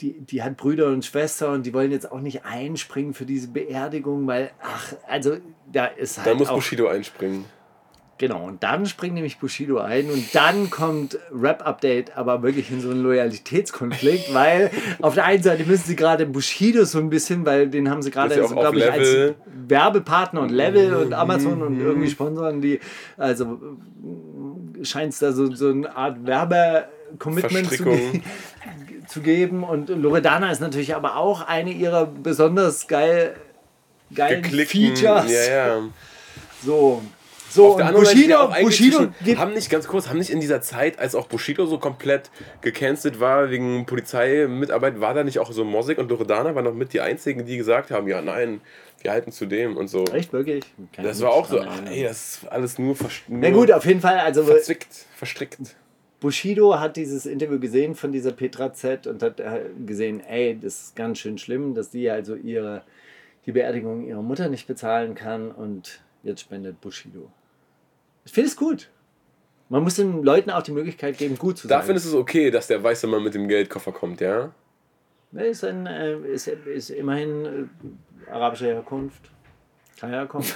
die, 0.00 0.20
die 0.20 0.42
hat 0.42 0.56
Brüder 0.56 0.86
und 0.86 1.04
Schwestern 1.04 1.54
und 1.54 1.66
die 1.66 1.74
wollen 1.74 1.90
jetzt 1.90 2.10
auch 2.10 2.20
nicht 2.20 2.44
einspringen 2.44 3.12
für 3.12 3.26
diese 3.26 3.48
Beerdigung, 3.48 4.26
weil, 4.26 4.50
ach, 4.62 4.94
also 5.08 5.38
da 5.70 5.86
ist 5.86 6.16
halt 6.18 6.28
Dann 6.28 6.38
muss 6.38 6.48
auch, 6.48 6.54
Bushido 6.54 6.86
einspringen. 6.86 7.44
Genau, 8.20 8.44
und 8.44 8.62
dann 8.62 8.84
springt 8.84 9.14
nämlich 9.14 9.38
Bushido 9.38 9.78
ein 9.78 10.10
und 10.10 10.34
dann 10.34 10.68
kommt 10.68 11.18
Rap-Update, 11.32 12.18
aber 12.18 12.42
wirklich 12.42 12.70
in 12.70 12.82
so 12.82 12.90
einen 12.90 13.02
Loyalitätskonflikt, 13.02 14.34
weil 14.34 14.70
auf 15.00 15.14
der 15.14 15.24
einen 15.24 15.42
Seite 15.42 15.64
müssen 15.64 15.84
sie 15.86 15.96
gerade 15.96 16.26
Bushido 16.26 16.84
so 16.84 16.98
ein 16.98 17.08
bisschen, 17.08 17.46
weil 17.46 17.68
den 17.70 17.88
haben 17.88 18.02
sie 18.02 18.10
gerade, 18.10 18.36
ja 18.38 18.46
glaube 18.46 18.76
ich, 18.76 18.92
als. 18.92 19.34
Werbepartner 19.46 20.42
und 20.42 20.50
Level 20.50 20.96
und 20.96 21.14
Amazon 21.14 21.60
Mhm. 21.60 21.62
und 21.62 21.80
irgendwie 21.80 22.10
sponsoren 22.10 22.60
die, 22.60 22.78
also 23.16 23.58
scheint 24.82 25.14
es 25.14 25.20
da 25.20 25.32
so, 25.32 25.54
so 25.54 25.70
eine 25.70 25.96
Art 25.96 26.26
Werbe-Commitment 26.26 27.70
zu, 27.70 27.84
Verstrickung. 27.84 28.12
ge 28.12 28.20
zu 29.08 29.20
geben 29.22 29.64
und 29.64 29.88
Loredana 29.88 30.52
ist 30.52 30.60
natürlich 30.60 30.94
aber 30.94 31.16
auch 31.16 31.40
eine 31.48 31.72
ihrer 31.72 32.04
besonders 32.04 32.86
geil, 32.86 33.34
geilen 34.14 34.42
Geklickten. 34.42 34.94
Features. 34.94 35.30
Ja, 35.32 35.56
ja. 35.78 35.78
So, 36.62 37.00
so 37.50 37.72
Auf 37.72 37.76
der 37.78 37.88
und 37.88 37.94
Bushido, 37.94 38.36
auch 38.36 38.52
eigentlich 38.52 38.78
Bushido 38.78 39.12
haben 39.36 39.54
nicht 39.54 39.70
ganz 39.70 39.88
kurz, 39.88 40.08
haben 40.08 40.18
nicht 40.18 40.30
in 40.30 40.40
dieser 40.40 40.60
Zeit, 40.60 40.98
als 40.98 41.14
auch 41.14 41.26
Bushido 41.26 41.66
so 41.66 41.78
komplett 41.78 42.30
gecancelt 42.60 43.20
war 43.20 43.50
wegen 43.50 43.86
Polizeimitarbeit, 43.86 45.00
war 45.00 45.14
da 45.14 45.24
nicht 45.24 45.38
auch 45.38 45.50
so 45.50 45.64
Mosik 45.64 45.98
und 45.98 46.10
Loredana 46.10 46.54
waren 46.54 46.64
noch 46.64 46.74
mit 46.74 46.92
die 46.92 47.00
einzigen, 47.00 47.44
die 47.44 47.56
gesagt 47.56 47.90
haben, 47.90 48.06
ja 48.08 48.22
nein, 48.22 48.60
wir 49.02 49.10
halten 49.12 49.32
zu 49.32 49.46
dem 49.46 49.76
und 49.76 49.88
so. 49.88 50.04
Echt, 50.06 50.32
wirklich? 50.32 50.64
Kann 50.92 51.04
Das 51.04 51.20
war 51.22 51.30
auch 51.32 51.48
so, 51.48 51.60
ach, 51.60 51.82
ey, 51.90 52.04
das 52.04 52.36
ist 52.36 52.48
alles 52.48 52.78
nur, 52.78 52.96
nur 53.28 53.40
Na 53.40 53.50
gut, 53.50 53.72
auf 53.72 53.84
jeden 53.84 54.00
Fall, 54.00 54.18
also 54.18 54.44
verzwickt, 54.44 55.06
verstrickt. 55.16 55.58
Bushido 56.20 56.78
hat 56.78 56.96
dieses 56.96 57.24
Interview 57.24 57.58
gesehen 57.58 57.94
von 57.94 58.12
dieser 58.12 58.32
Petra 58.32 58.74
Z 58.74 59.06
und 59.06 59.22
hat 59.22 59.40
äh, 59.40 59.62
gesehen, 59.86 60.20
ey, 60.20 60.58
das 60.60 60.82
ist 60.82 60.96
ganz 60.96 61.18
schön 61.18 61.38
schlimm, 61.38 61.74
dass 61.74 61.90
die 61.90 62.10
also 62.10 62.34
ihre, 62.34 62.82
die 63.46 63.52
Beerdigung 63.52 64.06
ihrer 64.06 64.22
Mutter 64.22 64.50
nicht 64.50 64.66
bezahlen 64.66 65.14
kann 65.14 65.50
und 65.50 66.00
jetzt 66.22 66.42
spendet 66.42 66.80
Bushido. 66.82 67.30
Ich 68.30 68.34
finde 68.34 68.48
es 68.48 68.54
gut. 68.54 68.88
Man 69.70 69.82
muss 69.82 69.96
den 69.96 70.22
Leuten 70.22 70.50
auch 70.50 70.62
die 70.62 70.70
Möglichkeit 70.70 71.18
geben, 71.18 71.36
gut 71.36 71.58
zu 71.58 71.66
Da 71.66 71.78
sein. 71.78 71.86
findest 71.86 72.06
du 72.06 72.10
es 72.10 72.14
okay, 72.14 72.52
dass 72.52 72.68
der 72.68 72.80
weiße 72.80 73.08
Mann 73.08 73.24
mit 73.24 73.34
dem 73.34 73.48
Geldkoffer 73.48 73.90
kommt, 73.90 74.20
ja? 74.20 74.52
Er 75.34 75.46
ist, 75.46 75.64
ein, 75.64 75.84
äh, 75.86 76.16
ist, 76.32 76.46
ist 76.46 76.90
immerhin 76.90 77.68
äh, 78.28 78.30
arabischer 78.30 78.66
Herkunft. 78.66 79.20
Kann 79.98 80.12
ja 80.12 80.26
kommen. 80.26 80.46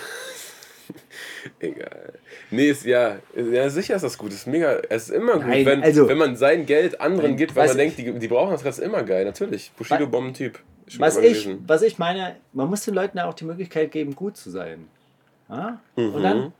Egal. 1.58 2.12
Nee, 2.52 2.70
ist 2.70 2.84
ja, 2.84 3.16
ja, 3.34 3.68
sicher 3.70 3.96
ist 3.96 4.02
das 4.02 4.16
gut. 4.18 4.32
Ist 4.32 4.46
mega, 4.46 4.74
es 4.88 5.08
ist 5.08 5.16
immer 5.16 5.34
gut, 5.34 5.46
Nein, 5.48 5.66
wenn, 5.66 5.82
also- 5.82 6.08
wenn 6.08 6.18
man 6.18 6.36
sein 6.36 6.66
Geld 6.66 7.00
anderen 7.00 7.30
Nein, 7.30 7.36
gibt, 7.36 7.56
weil 7.56 7.66
man 7.66 7.76
denkt, 7.76 7.98
die, 7.98 8.12
die 8.12 8.28
brauchen 8.28 8.52
das, 8.52 8.62
das 8.62 8.78
ist 8.78 8.84
immer 8.84 9.02
geil, 9.02 9.24
natürlich. 9.24 9.72
Bushido 9.76 10.04
Was- 10.04 10.10
Bombentyp. 10.12 10.60
Was 10.98 11.16
ich, 11.16 11.48
was 11.66 11.82
ich 11.82 11.98
meine, 11.98 12.36
man 12.52 12.68
muss 12.70 12.84
den 12.84 12.94
Leuten 12.94 13.18
ja 13.18 13.28
auch 13.28 13.34
die 13.34 13.46
Möglichkeit 13.46 13.90
geben, 13.90 14.14
gut 14.14 14.36
zu 14.36 14.50
sein. 14.50 14.86
Ja? 15.48 15.80
Und 15.96 16.22
dann, 16.22 16.52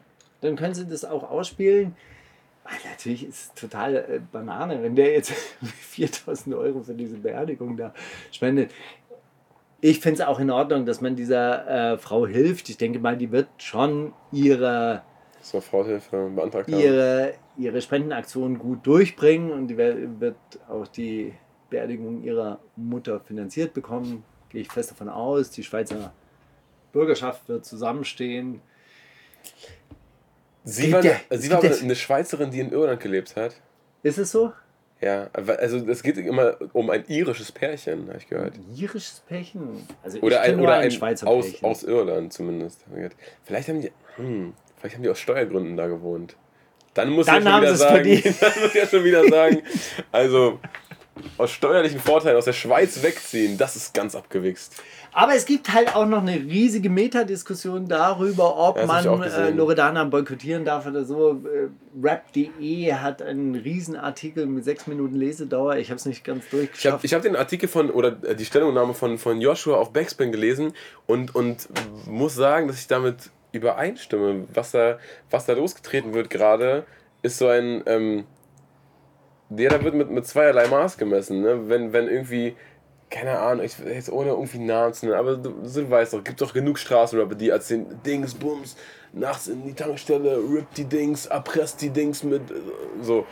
dann 0.45 0.57
können 0.57 0.75
sie 0.75 0.87
das 0.87 1.05
auch 1.05 1.29
ausspielen. 1.31 1.97
Weil 2.65 2.91
natürlich 2.91 3.29
ist 3.29 3.35
es 3.35 3.55
total 3.55 3.97
äh, 3.97 4.21
Banane, 4.33 4.83
wenn 4.83 4.97
der 4.97 5.13
jetzt 5.13 5.31
4000 5.63 6.55
Euro 6.55 6.83
für 6.83 6.95
diese 6.95 7.19
Beerdigung 7.19 7.77
da 7.77 7.93
spendet. 8.31 8.71
Ich 9.81 10.01
finde 10.01 10.23
es 10.23 10.27
auch 10.27 10.41
in 10.41 10.51
Ordnung, 10.51 10.87
dass 10.87 11.03
man 11.03 11.15
dieser 11.15 11.93
äh, 11.93 11.99
Frau 11.99 12.27
hilft. 12.27 12.71
Ich 12.71 12.79
denke 12.79 12.99
mal, 13.01 13.19
die 13.19 13.31
wird 13.31 13.49
schon 13.59 14.15
ihre, 14.33 15.03
Soforthilfe 15.43 16.31
beantragt 16.35 16.71
ihre, 16.71 17.35
ihre 17.59 17.83
Spendenaktion 17.83 18.59
gut 18.59 18.87
durchbringen 18.87 19.51
und 19.51 19.69
die 19.69 19.77
wird 19.77 20.37
auch 20.71 20.89
die 20.89 21.35
Beerdigung 21.69 22.23
ihrer 22.23 22.61
Mutter 22.77 23.21
finanziert 23.21 23.75
bekommen. 23.75 24.25
Gehe 24.49 24.63
ich 24.63 24.69
fest 24.69 24.91
davon 24.91 25.11
aus. 25.11 25.51
Die 25.51 25.63
Schweizer 25.63 26.15
Bürgerschaft 26.93 27.47
wird 27.49 27.67
zusammenstehen. 27.67 28.63
Sie 30.65 30.93
war, 30.93 31.01
eine, 31.01 31.09
ja- 31.31 31.39
sie 31.39 31.51
war 31.51 31.59
aber 31.59 31.75
eine 31.77 31.95
Schweizerin, 31.95 32.51
die 32.51 32.61
in 32.61 32.73
Irland 32.73 33.01
gelebt 33.01 33.37
hat. 33.37 33.55
Ist 34.03 34.19
es 34.19 34.33
so? 34.33 34.53
Ja, 35.01 35.29
also 35.35 35.79
es 35.89 36.03
geht 36.03 36.17
immer 36.17 36.57
um 36.73 36.89
ein 36.89 37.05
irisches 37.09 37.53
Pärchen, 37.53 38.09
habe 38.09 38.17
ich 38.19 38.29
gehört. 38.29 38.55
Irisches 38.75 39.23
Pärchen? 39.29 39.87
Also 40.03 40.19
Oder 40.21 40.41
ein, 40.41 40.59
oder 40.59 40.77
ein 40.77 40.91
Schweizer 40.91 41.27
aus, 41.27 41.47
Pärchen. 41.51 41.65
aus 41.67 41.83
Irland 41.83 42.33
zumindest. 42.33 42.85
Vielleicht 43.45 43.69
haben 43.69 43.83
die, 43.83 43.93
hm, 44.17 44.55
vielleicht 44.79 44.97
haben 44.97 45.03
die 45.03 45.11
aus 45.11 45.19
Steuergründen 45.19 45.77
da 45.77 45.89
gewohnt. 45.89 46.37
Dann 46.95 47.11
muss 47.11 47.27
Dann 47.27 47.39
ich 47.39 47.45
ja 47.45 47.53
schon 47.53 47.63
wieder 47.63 47.77
sagen, 47.77 48.23
dann 48.41 48.63
muss 48.63 48.69
ich 48.69 48.75
ja 48.75 48.87
schon 48.87 49.05
wieder 49.05 49.29
sagen, 49.29 49.63
also 50.13 50.61
aus 51.39 51.51
steuerlichen 51.51 52.01
Vorteilen 52.01 52.37
aus 52.37 52.45
der 52.47 52.53
Schweiz 52.53 53.03
wegziehen, 53.03 53.57
das 53.57 53.77
ist 53.77 53.95
ganz 53.95 54.15
abgewichst. 54.15 54.75
Aber 55.13 55.37
es 55.37 55.47
gibt 55.47 55.73
halt 55.73 55.95
auch 55.95 56.07
noch 56.07 56.23
eine 56.23 56.35
riesige 56.35 56.91
Metadiskussion 56.91 57.87
darüber, 57.87 58.57
ob 58.57 58.79
Ja, 58.79 58.87
man 58.87 59.23
äh. 59.23 59.51
Loredana 59.51 60.03
boykottieren 60.05 60.65
darf 60.65 60.87
oder 60.87 61.05
so. 61.05 61.41
Äh, 61.45 61.69
Rap.de 62.03 62.93
hat 62.95 63.23
einen 63.23 63.55
riesen 63.55 63.95
Artikel 63.95 64.47
mit 64.47 64.65
sechs 64.65 64.89
Minuten 64.89 65.15
Lesedauer. 65.15 65.77
Ich 65.77 65.91
habe 65.91 65.99
es 65.99 66.07
nicht 66.07 66.25
ganz 66.25 66.45
Ich 66.47 66.51
habe 66.53 66.59
durchgeschafft. 66.59 67.05
ich 67.05 67.15
hab 67.15 67.23
den 67.23 67.37
Artikel 67.37 67.69
von, 67.69 67.91
oder 67.91 68.17
äh, 68.25 68.35
die 68.35 68.45
Stellungnahme 68.45 68.95
von, 68.95 69.19
von 69.19 69.41
Joshua 69.41 69.77
auf 69.77 69.93
Backspin 69.93 70.33
gelesen 70.33 70.73
und, 71.07 71.33
und 71.35 71.69
muss 72.07 72.35
sagen, 72.35 72.67
dass 72.67 72.81
ich 72.81 72.89
damit 72.89 73.31
übereinstimme. 73.53 74.49
Was 74.53 74.73
da, 74.73 74.99
was 75.31 75.47
da 75.47 75.53
losgetreten 75.53 76.13
wird 76.13 76.29
gerade, 76.29 76.85
ist 77.23 77.39
so 77.39 77.47
ein, 77.47 77.85
ähm, 77.87 78.25
ja, 79.51 79.69
da 79.71 79.83
wird 79.83 79.95
mit, 79.95 80.11
mit 80.11 80.27
zweierlei 80.27 80.69
Maß 80.69 80.97
gemessen. 80.97 81.43
Ne? 81.43 81.69
Wenn, 81.69 81.93
wenn 81.93 82.09
irgendwie, 82.09 82.57
keine 83.11 83.39
Ahnung, 83.39 83.65
ich 83.65 83.79
jetzt 83.79 84.11
ohne 84.11 84.31
irgendwie 84.31 84.59
Namen 84.59 84.95
zu 84.95 85.07
nennen, 85.07 85.19
aber 85.19 85.37
du, 85.37 85.51
du 85.51 85.91
weißt 85.91 86.15
doch, 86.15 86.25
gibt 86.25 86.41
doch 86.41 86.53
genug 86.53 86.79
Straßenrapper, 86.79 87.35
die 87.35 87.51
erzählen 87.51 87.87
Dings, 88.05 88.35
Bums, 88.35 88.77
nachts 89.13 89.49
in 89.49 89.65
die 89.65 89.75
Tankstelle, 89.75 90.37
rip 90.37 90.73
die 90.77 90.85
Dings, 90.85 91.27
erpresst 91.27 91.81
die 91.83 91.91
Dings 91.91 92.23
mit, 92.23 92.51
äh, 92.51 92.55
so 93.01 93.27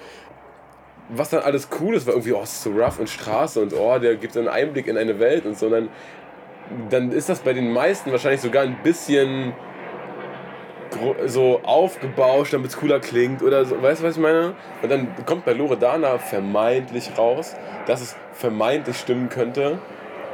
was 1.08 1.30
dann 1.30 1.42
alles 1.42 1.68
cool 1.80 1.94
ist, 1.94 2.06
war 2.06 2.14
irgendwie, 2.14 2.32
oh, 2.32 2.42
ist 2.42 2.62
so 2.62 2.70
rough 2.70 2.98
und 2.98 3.08
Straße 3.08 3.60
und 3.60 3.74
oh, 3.74 3.98
der 3.98 4.16
gibt 4.16 4.36
einen 4.36 4.48
Einblick 4.48 4.86
in 4.86 4.96
eine 4.96 5.18
Welt 5.18 5.44
und 5.44 5.58
so. 5.58 5.66
Und 5.66 5.72
dann, 5.72 5.88
dann 6.90 7.12
ist 7.12 7.28
das 7.28 7.40
bei 7.40 7.52
den 7.52 7.72
meisten 7.72 8.10
wahrscheinlich 8.12 8.40
sogar 8.40 8.62
ein 8.62 8.82
bisschen 8.82 9.52
so 11.26 11.60
aufgebauscht, 11.62 12.52
damit 12.52 12.70
es 12.70 12.76
cooler 12.76 13.00
klingt 13.00 13.42
oder 13.42 13.64
so. 13.64 13.80
Weißt 13.80 14.02
du, 14.02 14.06
was 14.06 14.16
ich 14.16 14.22
meine? 14.22 14.54
Und 14.82 14.90
dann 14.90 15.08
kommt 15.26 15.44
bei 15.44 15.52
Loredana 15.52 16.18
vermeintlich 16.18 17.10
raus, 17.16 17.54
dass 17.86 18.00
es 18.00 18.16
vermeintlich 18.32 18.96
stimmen 18.96 19.28
könnte. 19.28 19.78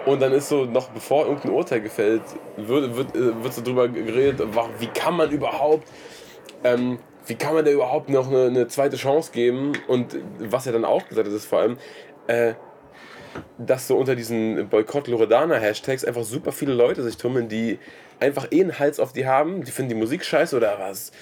Und 0.07 0.23
dann 0.23 0.33
ist 0.33 0.49
so, 0.49 0.65
noch 0.65 0.89
bevor 0.89 1.27
irgendein 1.27 1.53
Urteil 1.53 1.81
gefällt, 1.81 2.23
wird, 2.57 2.97
wird, 2.97 3.15
äh, 3.15 3.43
wird 3.43 3.53
so 3.53 3.63
drüber 3.63 3.89
geredet, 3.89 4.41
wie 4.79 4.87
kann 4.87 5.17
man 5.17 5.31
überhaupt 5.31 5.87
ähm, 6.65 6.99
wie 7.29 7.35
kann 7.35 7.55
man 7.55 7.65
da 7.65 7.71
überhaupt 7.71 8.09
noch 8.09 8.29
eine, 8.29 8.47
eine 8.47 8.67
zweite 8.69 8.97
Chance 8.97 9.33
geben? 9.33 9.73
Und 9.87 10.17
was 10.39 10.67
er 10.67 10.73
dann 10.73 10.85
auch 10.85 11.07
gesagt 11.07 11.29
hat, 11.29 11.35
ist 11.35 11.47
vor 11.47 11.61
allem, 11.61 11.77
äh, 12.27 12.55
dass 13.59 13.89
so 13.89 13.97
unter 13.97 14.15
diesen 14.15 14.69
Boykott-Loredana-Hashtags 14.69 16.05
einfach 16.05 16.25
super 16.25 16.53
viele 16.53 16.75
Leute 16.75 17.03
sich 17.03 17.17
tummeln, 17.17 17.49
die 17.49 17.79
einfach 18.21 18.49
eh 18.51 18.61
einen 18.61 18.79
Hals 18.79 19.01
auf 19.01 19.13
die 19.13 19.27
haben, 19.27 19.65
die 19.65 19.71
finden 19.71 19.91
die 19.91 19.95
Musik 19.95 20.25
scheiße 20.25 20.57
oder 20.57 20.79
was, 20.79 21.13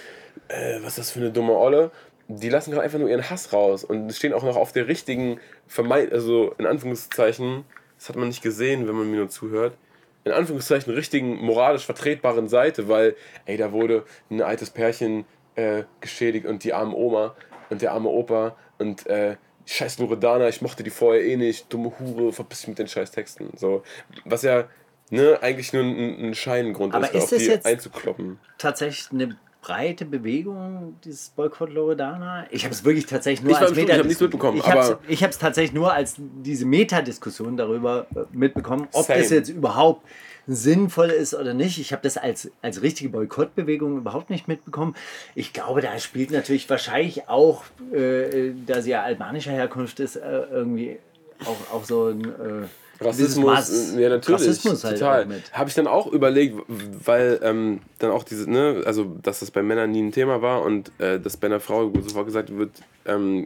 äh, 0.49 0.77
was 0.83 0.93
ist 0.93 0.99
das 0.99 1.11
für 1.11 1.21
eine 1.21 1.31
dumme 1.31 1.55
Olle. 1.55 1.91
Die 2.29 2.49
lassen 2.49 2.71
gerade 2.71 2.83
einfach 2.83 2.99
nur 2.99 3.09
ihren 3.09 3.29
Hass 3.31 3.53
raus 3.53 3.85
und 3.85 4.13
stehen 4.13 4.33
auch 4.33 4.43
noch 4.43 4.57
auf 4.57 4.73
der 4.73 4.89
richtigen, 4.89 5.39
vermeid 5.67 6.13
also 6.13 6.55
in 6.59 6.67
Anführungszeichen, 6.67 7.65
das 7.99 8.09
hat 8.09 8.17
man 8.17 8.29
nicht 8.29 8.43
gesehen, 8.43 8.89
wenn 8.89 8.97
man 8.97 9.11
mir 9.11 9.19
nur 9.19 9.29
zuhört, 9.29 9.77
in 10.25 10.33
Anführungszeichen 10.33 10.93
richtigen 10.93 11.37
moralisch 11.37 11.87
vertretbaren 11.87 12.49
Seite, 12.49 12.89
weil, 12.89 13.15
ey, 13.45 13.57
da 13.57 13.71
wurde 13.71 14.05
ein 14.29 14.43
altes 14.43 14.71
Pärchen 14.71 15.25
äh, 15.55 15.85
geschädigt 16.01 16.47
und 16.47 16.65
die 16.65 16.73
arme 16.73 16.97
Oma 16.97 17.37
und 17.71 17.81
der 17.81 17.93
arme 17.93 18.09
Opa 18.09 18.57
und 18.79 19.07
äh, 19.07 19.37
scheiß 19.67 19.99
Loredana, 19.99 20.49
ich 20.49 20.63
mochte 20.63 20.83
die 20.83 20.91
vorher 20.91 21.25
eh 21.25 21.37
nicht, 21.37 21.73
dumme 21.73 21.93
Hure, 21.99 22.33
verpiss 22.33 22.61
dich 22.61 22.69
mit 22.69 22.79
den 22.79 22.89
scheiß 22.89 23.11
Texten. 23.11 23.51
So, 23.57 23.83
was 24.25 24.43
ja 24.43 24.65
ne, 25.11 25.39
eigentlich 25.43 25.73
nur 25.73 25.83
ein, 25.83 26.29
ein 26.31 26.35
Scheingrund 26.35 26.95
Aber 26.95 27.07
ist, 27.07 27.15
ist 27.15 27.23
auf 27.25 27.31
das 27.31 27.39
die 27.41 27.45
jetzt- 27.47 27.67
einzukloppen. 27.67 28.39
Tatsächlich 28.59 29.11
eine 29.13 29.37
breite 29.63 30.05
Bewegung, 30.05 30.97
dieses 31.05 31.31
Boykott 31.31 31.73
Loredana. 31.73 32.47
Ich 32.51 32.65
habe 32.65 32.73
es 32.73 32.85
wirklich 32.85 33.07
tatsächlich 33.07 33.43
nur 33.43 33.51
Ich 33.51 33.57
als 33.59 33.77
ich 33.77 34.65
aber- 34.65 34.99
ich 35.09 35.23
habe 35.25 35.31
es 35.33 35.39
tatsächlich 35.39 35.73
nur 35.73 35.93
als 35.93 36.15
diese 36.19 36.65
Metadiskussion 36.67 37.57
darüber 37.57 38.07
äh, 38.15 38.21
mitbekommen, 38.31 38.87
ob 38.93 39.07
Same. 39.07 39.19
das 39.21 39.31
jetzt 39.31 39.49
überhaupt 39.49 40.07
sinnvoll 40.47 41.11
ist 41.11 41.35
oder 41.35 41.55
nicht. 41.55 41.79
Ich 41.79 41.93
habe 41.93 42.03
das 42.03 42.17
als, 42.17 42.51
als 42.63 42.83
richtige 42.83 43.11
Boykottbewegung 43.11 43.99
überhaupt 43.99 44.31
nicht 44.31 44.49
mitbekommen. 44.49 44.95
Ich 45.35 45.53
glaube, 45.53 45.81
da 45.81 45.99
spielt 45.99 46.31
natürlich 46.31 46.69
wahrscheinlich 46.71 47.29
auch, 47.29 47.65
äh, 47.93 48.53
da 48.67 48.83
sie 48.83 48.91
ja 48.91 49.03
albanischer 49.03 49.53
Herkunft 49.53 50.01
ist, 50.01 50.17
äh, 50.17 50.43
irgendwie 50.51 50.99
auch, 51.45 51.75
auch 51.75 51.85
so 51.85 52.09
ein, 52.09 52.25
äh, 52.25 52.67
Rassismus, 52.99 53.69
Maß- 53.69 53.99
ja 53.99 54.09
natürlich, 54.09 54.41
Rassismus 54.41 54.83
halt 54.83 54.99
total. 54.99 55.27
Habe 55.53 55.69
ich 55.69 55.75
dann 55.75 55.87
auch 55.87 56.07
überlegt, 56.07 56.59
weil 56.67 57.39
ähm, 57.43 57.81
dann 57.99 58.11
auch 58.11 58.25
diese, 58.25 58.51
ne, 58.51 58.85
also 58.87 59.05
dass 59.23 59.41
das 59.41 59.51
bei 59.51 59.63
Männern 59.63 59.91
nie 59.91 60.03
ein 60.03 60.13
Thema 60.13 60.41
war 60.41 60.63
und 60.63 60.91
äh, 60.99 61.21
dass 61.21 61.37
bei 61.37 61.47
einer 61.47 61.61
Frau 61.61 61.93
sofort 62.01 62.25
gesagt 62.25 62.57
wird, 62.57 62.71
ähm, 63.05 63.45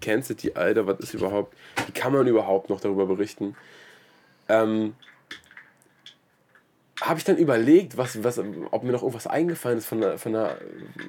cancelt 0.00 0.44
die 0.44 0.54
Alter, 0.54 0.86
was 0.86 1.00
ist 1.00 1.14
überhaupt, 1.14 1.56
wie 1.86 1.92
kann 1.92 2.12
man 2.12 2.24
überhaupt 2.28 2.70
noch 2.70 2.80
darüber 2.80 3.06
berichten? 3.06 3.56
Ähm, 4.48 4.94
habe 7.00 7.18
ich 7.18 7.24
dann 7.24 7.36
überlegt, 7.36 7.96
was, 7.96 8.22
was, 8.22 8.38
ob 8.70 8.84
mir 8.84 8.92
noch 8.92 9.02
irgendwas 9.02 9.26
eingefallen 9.26 9.78
ist 9.78 9.86
von 9.86 10.02
einer, 10.02 10.18
von, 10.18 10.34
einer, 10.34 10.56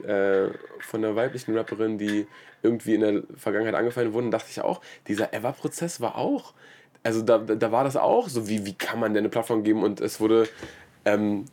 äh, 0.07 0.49
von 0.79 1.03
einer 1.03 1.15
weiblichen 1.15 1.55
Rapperin, 1.55 1.97
die 1.97 2.27
irgendwie 2.63 2.95
in 2.95 3.01
der 3.01 3.23
Vergangenheit 3.37 3.75
angefallen 3.75 4.13
wurde. 4.13 4.25
Und 4.25 4.31
dachte 4.31 4.47
ich 4.49 4.61
auch, 4.61 4.81
dieser 5.07 5.33
Ever-Prozess 5.33 6.01
war 6.01 6.17
auch, 6.17 6.53
also 7.03 7.21
da, 7.21 7.37
da 7.37 7.71
war 7.71 7.83
das 7.83 7.97
auch 7.97 8.29
so, 8.29 8.47
wie, 8.47 8.65
wie 8.65 8.73
kann 8.73 8.99
man 8.99 9.13
denn 9.13 9.21
eine 9.21 9.29
Plattform 9.29 9.63
geben? 9.63 9.83
Und 9.83 10.01
es 10.01 10.19
wurde 10.19 10.49
ähm, 11.05 11.45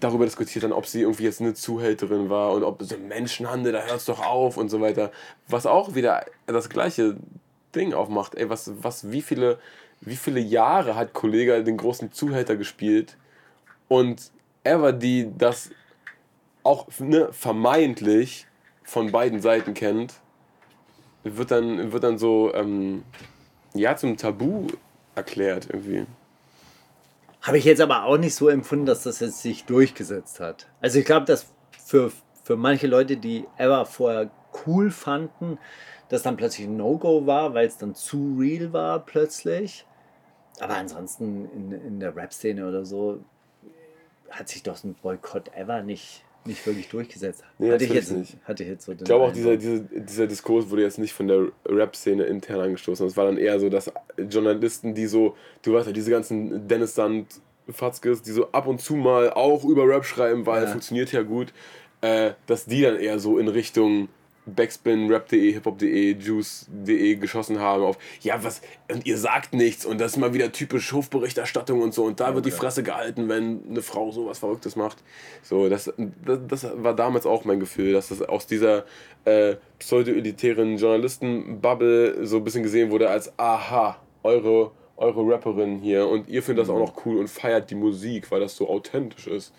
darüber 0.00 0.24
diskutiert, 0.24 0.64
dann, 0.64 0.72
ob 0.72 0.86
sie 0.86 1.02
irgendwie 1.02 1.24
jetzt 1.24 1.42
eine 1.42 1.52
Zuhälterin 1.52 2.30
war 2.30 2.52
und 2.52 2.64
ob 2.64 2.82
so 2.82 2.96
Menschenhandel, 2.96 3.72
da 3.72 3.82
hört 3.82 3.98
es 3.98 4.06
doch 4.06 4.24
auf 4.24 4.56
und 4.56 4.70
so 4.70 4.80
weiter. 4.80 5.12
Was 5.46 5.66
auch 5.66 5.94
wieder 5.94 6.24
das 6.46 6.70
gleiche 6.70 7.16
Ding 7.74 7.92
aufmacht. 7.92 8.34
Ey, 8.34 8.48
was, 8.48 8.70
was, 8.82 9.12
wie 9.12 9.22
viele, 9.22 9.58
wie 10.00 10.16
viele 10.16 10.40
Jahre 10.40 10.94
hat 10.94 11.12
Kollege 11.12 11.62
den 11.64 11.76
großen 11.76 12.12
Zuhälter 12.12 12.56
gespielt? 12.56 13.16
Und 13.88 14.30
Ever, 14.64 14.92
die 14.92 15.30
das 15.36 15.70
auch 16.62 16.86
ne, 16.98 17.28
vermeintlich 17.32 18.46
von 18.84 19.10
beiden 19.10 19.40
Seiten 19.40 19.74
kennt, 19.74 20.14
wird 21.24 21.50
dann, 21.50 21.92
wird 21.92 22.04
dann 22.04 22.18
so 22.18 22.52
ähm, 22.54 23.04
ja, 23.74 23.96
zum 23.96 24.16
Tabu 24.16 24.66
erklärt 25.14 25.68
irgendwie. 25.70 26.06
Habe 27.42 27.58
ich 27.58 27.64
jetzt 27.64 27.80
aber 27.80 28.04
auch 28.04 28.18
nicht 28.18 28.34
so 28.34 28.48
empfunden, 28.48 28.86
dass 28.86 29.02
das 29.02 29.20
jetzt 29.20 29.42
sich 29.42 29.64
durchgesetzt 29.64 30.38
hat. 30.38 30.68
Also 30.80 31.00
ich 31.00 31.04
glaube, 31.04 31.26
dass 31.26 31.46
für, 31.84 32.12
für 32.44 32.56
manche 32.56 32.86
Leute, 32.86 33.16
die 33.16 33.46
Ever 33.56 33.84
vorher 33.84 34.30
cool 34.66 34.90
fanden, 34.90 35.58
das 36.08 36.22
dann 36.22 36.36
plötzlich 36.36 36.68
ein 36.68 36.76
No-Go 36.76 37.26
war, 37.26 37.54
weil 37.54 37.66
es 37.66 37.78
dann 37.78 37.94
zu 37.94 38.36
real 38.38 38.72
war 38.72 39.00
plötzlich. 39.00 39.86
Aber 40.60 40.76
ansonsten 40.76 41.46
in, 41.46 41.72
in 41.72 42.00
der 42.00 42.14
Rap-Szene 42.14 42.68
oder 42.68 42.84
so 42.84 43.24
hat 44.32 44.48
sich 44.48 44.62
doch 44.62 44.82
ein 44.84 44.94
Boykott 45.02 45.54
Ever 45.54 45.82
nicht, 45.82 46.24
nicht 46.44 46.66
wirklich 46.66 46.88
durchgesetzt. 46.88 47.44
Nee, 47.58 47.70
hatte, 47.70 47.84
ich 47.84 47.92
jetzt, 47.92 48.10
nicht. 48.12 48.36
hatte 48.44 48.62
ich 48.64 48.68
jetzt 48.68 48.84
so 48.84 48.92
Ich 48.92 48.98
glaube 48.98 49.24
auch, 49.24 49.32
dieser, 49.32 49.56
dieser, 49.56 49.80
dieser 49.80 50.26
Diskurs 50.26 50.68
wurde 50.70 50.82
jetzt 50.82 50.98
nicht 50.98 51.12
von 51.12 51.28
der 51.28 51.46
Rap-Szene 51.66 52.24
intern 52.24 52.60
angestoßen. 52.60 53.06
Es 53.06 53.16
war 53.16 53.26
dann 53.26 53.38
eher 53.38 53.60
so, 53.60 53.68
dass 53.68 53.92
Journalisten, 54.18 54.94
die 54.94 55.06
so, 55.06 55.36
du 55.62 55.74
weißt 55.74 55.86
ja, 55.86 55.92
diese 55.92 56.10
ganzen 56.10 56.66
Dennis 56.66 56.94
Sand 56.94 57.40
Fatzkes, 57.68 58.22
die 58.22 58.32
so 58.32 58.50
ab 58.50 58.66
und 58.66 58.80
zu 58.80 58.94
mal 58.96 59.30
auch 59.30 59.64
über 59.64 59.86
Rap 59.86 60.04
schreiben, 60.04 60.46
weil 60.46 60.64
Ja. 60.64 60.68
funktioniert 60.68 61.12
ja 61.12 61.22
gut, 61.22 61.52
äh, 62.00 62.32
dass 62.46 62.64
die 62.66 62.82
dann 62.82 62.96
eher 62.96 63.20
so 63.20 63.38
in 63.38 63.46
Richtung 63.48 64.08
Backspin, 64.46 65.08
Rap.de, 65.08 65.52
Hip-Hop.de, 65.52 66.16
Juice.de 66.18 67.14
geschossen 67.16 67.60
haben 67.60 67.84
auf, 67.84 67.96
ja, 68.20 68.42
was, 68.42 68.60
und 68.90 69.06
ihr 69.06 69.16
sagt 69.16 69.54
nichts 69.54 69.86
und 69.86 70.00
das 70.00 70.12
ist 70.12 70.16
mal 70.18 70.34
wieder 70.34 70.50
typisch 70.50 70.92
Hofberichterstattung 70.92 71.80
und 71.80 71.94
so 71.94 72.04
und 72.04 72.18
da 72.18 72.34
wird 72.34 72.46
die 72.46 72.50
Fresse 72.50 72.82
gehalten, 72.82 73.28
wenn 73.28 73.60
eine 73.68 73.82
Frau 73.82 74.10
sowas 74.10 74.40
Verrücktes 74.40 74.74
macht. 74.74 74.98
So, 75.42 75.68
das, 75.68 75.92
das, 76.24 76.40
das 76.48 76.66
war 76.74 76.94
damals 76.94 77.24
auch 77.24 77.44
mein 77.44 77.60
Gefühl, 77.60 77.92
dass 77.92 78.08
das 78.08 78.22
aus 78.22 78.46
dieser 78.46 78.84
äh, 79.24 79.56
pseudo-elitären 79.78 80.76
Journalisten-Bubble 80.76 82.26
so 82.26 82.38
ein 82.38 82.44
bisschen 82.44 82.64
gesehen 82.64 82.90
wurde 82.90 83.10
als, 83.10 83.32
aha, 83.38 83.98
eure, 84.24 84.72
eure 84.96 85.32
Rapperin 85.32 85.78
hier 85.78 86.08
und 86.08 86.28
ihr 86.28 86.42
findet 86.42 86.64
das 86.64 86.70
auch 86.70 86.78
noch 86.78 87.06
cool 87.06 87.18
und 87.18 87.28
feiert 87.28 87.70
die 87.70 87.74
Musik, 87.76 88.30
weil 88.30 88.40
das 88.40 88.56
so 88.56 88.68
authentisch 88.68 89.28
ist. 89.28 89.54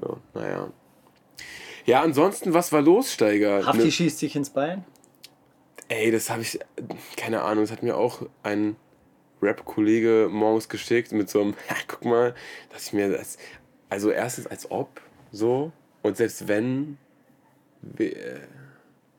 Ja, 0.00 0.16
naja. 0.34 0.72
Ja, 1.90 2.02
ansonsten, 2.02 2.54
was 2.54 2.70
war 2.72 2.82
los, 2.82 3.12
Steiger? 3.12 3.66
Hafti 3.66 3.84
Ne- 3.86 3.90
schießt 3.90 4.18
sich 4.20 4.36
ins 4.36 4.50
Bein? 4.50 4.84
Ey, 5.88 6.12
das 6.12 6.30
habe 6.30 6.42
ich, 6.42 6.58
keine 7.16 7.42
Ahnung, 7.42 7.64
das 7.64 7.72
hat 7.72 7.82
mir 7.82 7.96
auch 7.96 8.22
ein 8.44 8.76
Rap-Kollege 9.42 10.28
morgens 10.30 10.68
geschickt 10.68 11.10
mit 11.10 11.28
so 11.28 11.40
einem, 11.40 11.54
ja, 11.68 11.74
guck 11.88 12.04
mal, 12.04 12.34
dass 12.72 12.86
ich 12.86 12.92
mir 12.92 13.10
das, 13.10 13.38
also 13.88 14.10
erstens 14.12 14.46
als 14.46 14.70
ob, 14.70 15.00
so, 15.32 15.72
und 16.02 16.16
selbst 16.16 16.46
wenn, 16.46 16.96
we- 17.82 18.14
äh, 18.14 18.40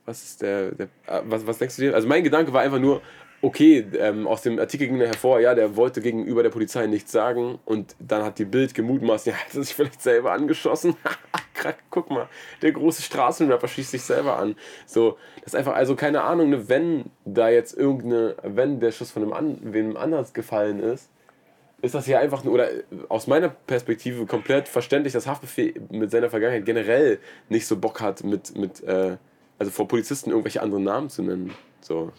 was 0.05 0.23
ist 0.23 0.41
der, 0.41 0.71
der 0.71 0.86
äh, 1.07 1.21
was, 1.25 1.45
was 1.45 1.57
denkst 1.57 1.75
du 1.75 1.81
dir? 1.81 1.93
Also 1.93 2.07
mein 2.07 2.23
Gedanke 2.23 2.53
war 2.53 2.62
einfach 2.62 2.79
nur, 2.79 3.01
okay, 3.41 3.86
ähm, 3.97 4.27
aus 4.27 4.41
dem 4.41 4.60
Artikel 4.60 4.88
ging 4.88 4.97
hervor, 4.97 5.39
ja, 5.39 5.56
der 5.56 5.75
wollte 5.75 6.01
gegenüber 6.01 6.43
der 6.43 6.49
Polizei 6.49 6.86
nichts 6.88 7.12
sagen 7.12 7.60
und 7.65 7.95
dann 7.99 8.23
hat 8.23 8.39
die 8.39 8.45
Bild 8.45 8.73
gemutmaßt, 8.73 9.27
ja, 9.27 9.34
hat 9.45 9.56
er 9.56 9.63
sich 9.63 9.73
vielleicht 9.73 10.01
selber 10.01 10.32
angeschossen. 10.32 10.95
Guck 11.91 12.10
mal, 12.10 12.27
der 12.62 12.71
große 12.71 13.01
Straßenrapper 13.04 13.67
schießt 13.67 13.91
sich 13.91 14.01
selber 14.01 14.38
an. 14.38 14.56
So, 14.86 15.17
das 15.38 15.54
ist 15.54 15.56
einfach, 15.56 15.73
also 15.73 15.95
keine 15.95 16.21
Ahnung, 16.23 16.49
ne, 16.49 16.69
wenn 16.69 17.06
da 17.25 17.49
jetzt 17.49 17.77
irgendeine, 17.77 18.36
wenn 18.43 18.80
der 18.80 18.91
Schuss 18.91 19.12
von 19.12 19.23
einem, 19.23 19.34
an, 19.34 19.60
wem 19.62 19.97
anders 19.97 20.34
gefallen 20.34 20.80
ist, 20.80 21.10
ist 21.82 21.95
das 21.95 22.08
ja 22.08 22.19
einfach 22.19 22.43
nur, 22.43 22.54
oder 22.54 22.69
aus 23.10 23.27
meiner 23.27 23.49
Perspektive 23.49 24.25
komplett 24.25 24.67
verständlich, 24.67 25.13
dass 25.13 25.27
Haftbefehl 25.27 25.82
mit 25.89 26.12
seiner 26.12 26.30
Vergangenheit 26.30 26.65
generell 26.65 27.19
nicht 27.49 27.65
so 27.65 27.75
Bock 27.77 28.01
hat, 28.01 28.23
mit, 28.23 28.56
mit 28.56 28.84
äh, 28.84 29.17
also 29.58 29.71
vor 29.71 29.88
Polizisten 29.88 30.32
irgendwelche 30.32 30.62
anderen 30.62 30.84
Namen 30.84 31.10
zu 31.10 31.23
nennen. 31.23 31.54
So. 31.82 32.12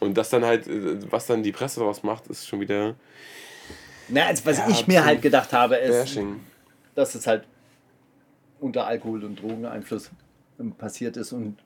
Und 0.00 0.16
das 0.16 0.30
dann 0.30 0.44
halt, 0.44 0.66
äh, 0.66 0.98
was 1.10 1.26
dann 1.26 1.42
die 1.42 1.52
Presse 1.52 1.80
daraus 1.80 2.02
macht, 2.02 2.26
ist 2.28 2.46
schon 2.46 2.60
wieder 2.60 2.94
Na, 4.08 4.26
also 4.26 4.44
was 4.46 4.58
Ja, 4.58 4.68
ich 4.68 4.86
mir 4.86 5.04
halt 5.04 5.22
gedacht 5.22 5.52
habe, 5.52 5.76
ist, 5.76 6.14
Bashing. 6.14 6.40
dass 6.94 7.14
es 7.14 7.26
halt 7.26 7.44
unter 8.60 8.86
Alkohol- 8.86 9.24
und 9.24 9.40
Drogeneinfluss 9.40 10.10
ähm, 10.60 10.72
passiert 10.72 11.16
ist 11.16 11.32
und 11.32 11.58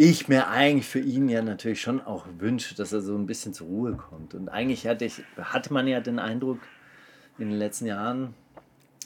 ich 0.00 0.28
mir 0.28 0.46
eigentlich 0.48 0.86
für 0.86 1.00
ihn 1.00 1.28
ja 1.28 1.42
natürlich 1.42 1.80
schon 1.80 2.00
auch 2.00 2.24
wünsche, 2.38 2.74
dass 2.76 2.92
er 2.92 3.00
so 3.00 3.16
ein 3.16 3.26
bisschen 3.26 3.52
zur 3.52 3.66
Ruhe 3.66 3.92
kommt. 3.96 4.32
Und 4.32 4.48
eigentlich 4.48 4.86
hatte, 4.86 5.04
ich, 5.04 5.22
hatte 5.36 5.72
man 5.72 5.88
ja 5.88 5.98
den 6.00 6.20
Eindruck 6.20 6.60
in 7.36 7.48
den 7.50 7.58
letzten 7.58 7.86
Jahren, 7.86 8.34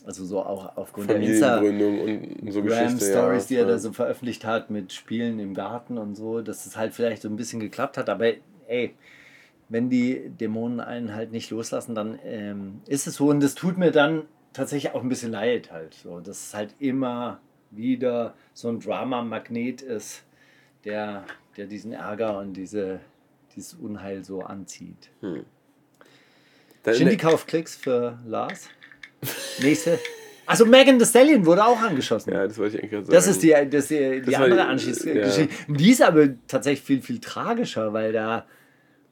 also 0.05 0.25
so 0.25 0.43
auch 0.43 0.77
aufgrund 0.77 1.11
der 1.11 1.17
Insta 1.17 1.59
Familiengründung 1.59 2.43
und 2.43 2.99
so. 2.99 3.07
Stories, 3.07 3.47
die 3.47 3.57
er 3.57 3.63
ja. 3.63 3.69
da 3.69 3.79
so 3.79 3.93
veröffentlicht 3.93 4.45
hat 4.45 4.71
mit 4.71 4.93
Spielen 4.93 5.39
im 5.39 5.55
Garten 5.55 5.99
und 5.99 6.15
so, 6.15 6.41
dass 6.41 6.67
es 6.67 6.77
halt 6.77 6.93
vielleicht 6.93 7.23
so 7.23 7.29
ein 7.29 7.37
bisschen 7.37 7.61
geklappt 7.61 7.97
hat. 7.97 8.09
Aber 8.09 8.27
ey, 8.67 8.95
wenn 9.69 9.91
die 9.91 10.29
Dämonen 10.29 10.81
einen 10.81 11.15
halt 11.15 11.33
nicht 11.33 11.51
loslassen, 11.51 11.95
dann 11.95 12.19
ähm, 12.25 12.83
ist 12.87 13.07
es 13.07 13.17
so. 13.17 13.29
Und 13.29 13.41
das 13.41 13.55
tut 13.55 13.79
mir 13.79 13.91
dann 13.91 14.25
tatsächlich 14.53 14.93
auch 14.93 15.03
ein 15.03 15.09
bisschen 15.09 15.33
leid 15.33 15.71
halt. 15.73 15.95
So, 15.95 16.21
dass 16.21 16.47
es 16.47 16.55
halt 16.55 16.75
immer 16.79 17.41
wieder 17.71 18.35
so 18.55 18.69
ein 18.69 18.81
Drama-Magnet 18.81 19.83
ist, 19.83 20.25
der, 20.85 21.25
der 21.57 21.67
diesen 21.67 21.93
Ärger 21.93 22.39
und 22.39 22.55
diese, 22.55 23.01
dieses 23.55 23.75
Unheil 23.75 24.25
so 24.25 24.43
anzieht. 24.43 25.11
In 25.23 25.45
Shindy 26.95 27.17
kauft 27.17 27.47
Klicks 27.47 27.77
für 27.77 28.19
Lars. 28.27 28.69
Nächste. 29.61 29.99
Also 30.47 30.67
Megan 30.67 30.99
Thee 30.99 31.07
Stallion 31.07 31.47
wurde 31.47 31.65
auch 31.65 31.81
angeschossen. 31.81 32.33
ja, 32.33 32.47
das 32.47 32.59
wollte 32.59 32.77
ich 32.77 32.83
eigentlich 32.83 32.91
gerade 32.91 33.07
sagen. 33.07 33.15
Das 33.15 33.27
ist 33.29 33.43
die, 33.43 33.51
das 33.71 33.89
die, 33.89 34.23
Das 34.25 34.35
andere 34.35 34.55
die- 34.55 34.61
Anschlussgeschichte. 34.61 35.49
Die 35.69 35.91
ist 35.91 36.03
aber 36.03 36.29
tatsächlich 36.49 36.85
viel, 36.85 37.01
viel 37.03 37.21
tragischer, 37.21 37.93
weil 37.93 38.13
da 38.13 38.45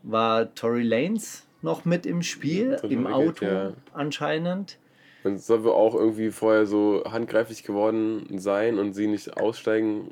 war 0.03 0.55
Tory 0.55 0.83
Lanes 0.83 1.47
noch 1.63 1.85
mit 1.85 2.07
im 2.07 2.23
Spiel, 2.23 2.77
Total 2.77 2.91
im 2.93 3.07
Auto 3.07 3.45
ja. 3.45 3.73
anscheinend. 3.93 4.79
Und 5.23 5.35
es 5.35 5.47
soll 5.47 5.63
wohl 5.65 5.73
auch 5.73 5.95
irgendwie 5.95 6.31
vorher 6.31 6.65
so 6.67 7.05
handgreiflich 7.11 7.63
geworden 7.63 8.27
sein 8.39 8.79
und 8.79 8.95
sie 8.95 9.07
nicht 9.07 9.37
aussteigen 9.37 10.11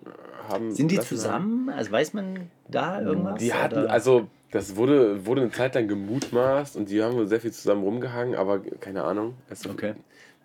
haben. 0.48 0.72
Sind 0.74 0.90
die 0.90 0.96
lassen 0.96 1.08
haben. 1.08 1.16
zusammen? 1.16 1.68
Also 1.70 1.90
weiß 1.90 2.12
man 2.12 2.50
da 2.68 3.00
irgendwas? 3.00 3.38
Die 3.40 3.52
hatten, 3.54 3.78
Oder- 3.84 3.90
also 3.90 4.28
das 4.50 4.76
wurde, 4.76 5.26
wurde 5.26 5.42
eine 5.42 5.50
Zeit 5.50 5.74
lang 5.74 5.88
gemutmaßt 5.88 6.76
und 6.76 6.88
die 6.88 7.02
haben 7.02 7.14
wohl 7.14 7.26
sehr 7.26 7.40
viel 7.40 7.52
zusammen 7.52 7.82
rumgehangen, 7.82 8.34
aber 8.34 8.60
keine 8.60 9.04
Ahnung. 9.04 9.34
Es 9.50 9.66
Okay. 9.66 9.94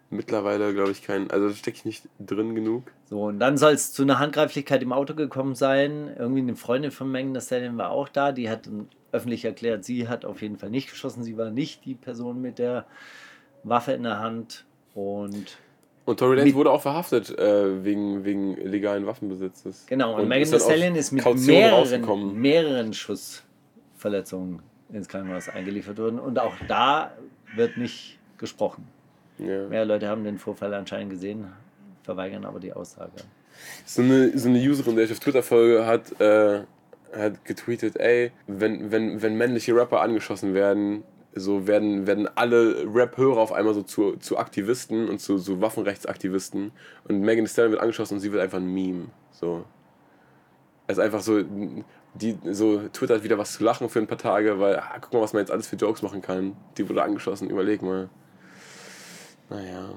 Mittlerweile 0.10 0.74
glaube 0.74 0.92
ich 0.92 1.02
kein, 1.02 1.32
also 1.32 1.48
da 1.48 1.56
stecke 1.56 1.78
ich 1.78 1.86
nicht 1.86 2.04
drin 2.20 2.54
genug. 2.54 2.84
So, 3.06 3.24
und 3.24 3.40
dann 3.40 3.58
soll 3.58 3.74
es 3.74 3.94
zu 3.94 4.04
einer 4.04 4.20
Handgreiflichkeit 4.20 4.84
im 4.84 4.94
Auto 4.94 5.16
gekommen 5.16 5.56
sein. 5.56 6.14
Irgendwie 6.18 6.42
eine 6.42 6.56
Freundin 6.56 6.92
von 6.92 7.12
Megan 7.12 7.34
Thee 7.34 7.42
Stallion 7.42 7.78
war 7.78 7.90
auch 7.90 8.10
da. 8.10 8.32
Die 8.32 8.50
hat 8.50 8.70
öffentlich 9.12 9.46
erklärt, 9.46 9.84
sie 9.86 10.08
hat 10.08 10.26
auf 10.26 10.42
jeden 10.42 10.58
Fall 10.58 10.70
nicht 10.70 10.90
geschossen. 10.90 11.24
Sie 11.24 11.38
war 11.38 11.50
nicht 11.50 11.86
die 11.86 11.96
Person 11.96 12.42
mit 12.42 12.60
der 12.60 12.86
Waffe 13.64 13.94
in 13.94 14.04
der 14.04 14.20
Hand. 14.20 14.66
Und 14.94 15.58
Und 16.06 16.20
Tory 16.20 16.38
Lanez 16.38 16.54
wurde 16.54 16.72
auch 16.72 16.82
verhaftet 16.82 17.36
äh, 17.38 17.84
wegen, 17.84 18.24
wegen 18.24 18.58
illegalen 18.58 19.08
Waffenbesitzes. 19.08 19.86
Genau, 19.88 20.16
und, 20.20 20.28
Megan 20.28 20.44
ist 20.44 20.52
Thee 20.52 20.60
Stallion 20.60 20.96
ist 20.96 21.12
mit 21.12 21.24
Kaution 21.24 21.56
mehreren, 21.56 22.40
mehreren 22.40 22.94
Schussverletzungen 24.04 24.62
ins 24.92 25.08
Krankenhaus 25.08 25.50
eingeliefert 25.50 25.98
worden. 25.98 26.20
Und 26.20 26.40
auch 26.40 26.56
da 26.68 27.14
wird 27.56 27.78
nicht 27.78 28.20
gesprochen. 28.38 28.88
Ja. 29.40 29.68
Mehr 29.68 29.86
Leute 29.86 30.08
haben 30.08 30.24
den 30.24 30.38
Vorfall 30.38 30.74
anscheinend 30.74 31.12
gesehen, 31.12 31.48
verweigern 32.04 32.46
aber 32.46 32.60
die 32.60 32.74
Aussage. 32.74 33.12
So 33.86 34.02
eine, 34.02 34.38
so 34.38 34.50
eine 34.50 34.60
Userin, 34.60 34.96
der 34.96 35.06
ich 35.06 35.12
auf 35.12 35.20
Twitter 35.20 35.42
folge, 35.42 35.86
hat, 35.86 36.20
äh, 36.20 36.62
hat 37.16 37.46
getweetet, 37.46 37.98
ey, 37.98 38.32
wenn, 38.48 38.92
wenn, 38.92 39.22
wenn 39.22 39.38
männliche 39.38 39.76
Rapper 39.76 40.02
angeschossen 40.02 40.54
werden, 40.54 41.04
so 41.36 41.66
werden, 41.66 42.06
werden 42.06 42.28
alle 42.36 42.86
Rap-Hörer 42.94 43.40
auf 43.40 43.54
einmal 43.54 43.74
so 43.74 43.82
zu, 43.82 44.18
zu 44.18 44.38
Aktivisten 44.38 45.10
und 45.10 45.20
zu 45.20 45.40
so 45.40 45.62
Waffenrechtsaktivisten. 45.62 46.72
Und 47.08 47.22
Megan 47.22 47.46
Thee 47.46 47.52
Stallion 47.52 47.72
wird 47.72 47.82
angeschossen 47.82 48.16
und 48.16 48.20
sie 48.20 48.32
wird 48.32 48.44
einfach 48.44 48.60
ein 48.60 48.72
Meme. 48.72 49.08
So. 49.32 49.66
Es 50.86 50.98
ist 50.98 51.04
einfach 51.04 51.22
so, 51.22 51.42
die 52.16 52.38
so 52.52 52.80
Twitter 52.94 53.16
hat 53.16 53.24
wieder 53.24 53.38
was 53.38 53.54
zu 53.54 53.64
lachen 53.64 53.90
für 53.90 54.00
ein 54.00 54.08
paar 54.08 54.18
Tage, 54.18 54.60
weil, 54.60 54.78
ah, 54.78 54.98
guck 55.02 55.14
mal, 55.14 55.22
was 55.22 55.34
man 55.34 55.42
jetzt 55.42 55.52
alles 55.52 55.68
für 55.68 55.76
Jokes 55.76 56.02
machen 56.02 56.22
kann. 56.22 56.56
Die 56.78 56.88
wurde 56.88 57.02
angeschossen, 57.04 57.50
überleg 57.50 57.82
mal. 57.82 58.10
Naja. 59.50 59.90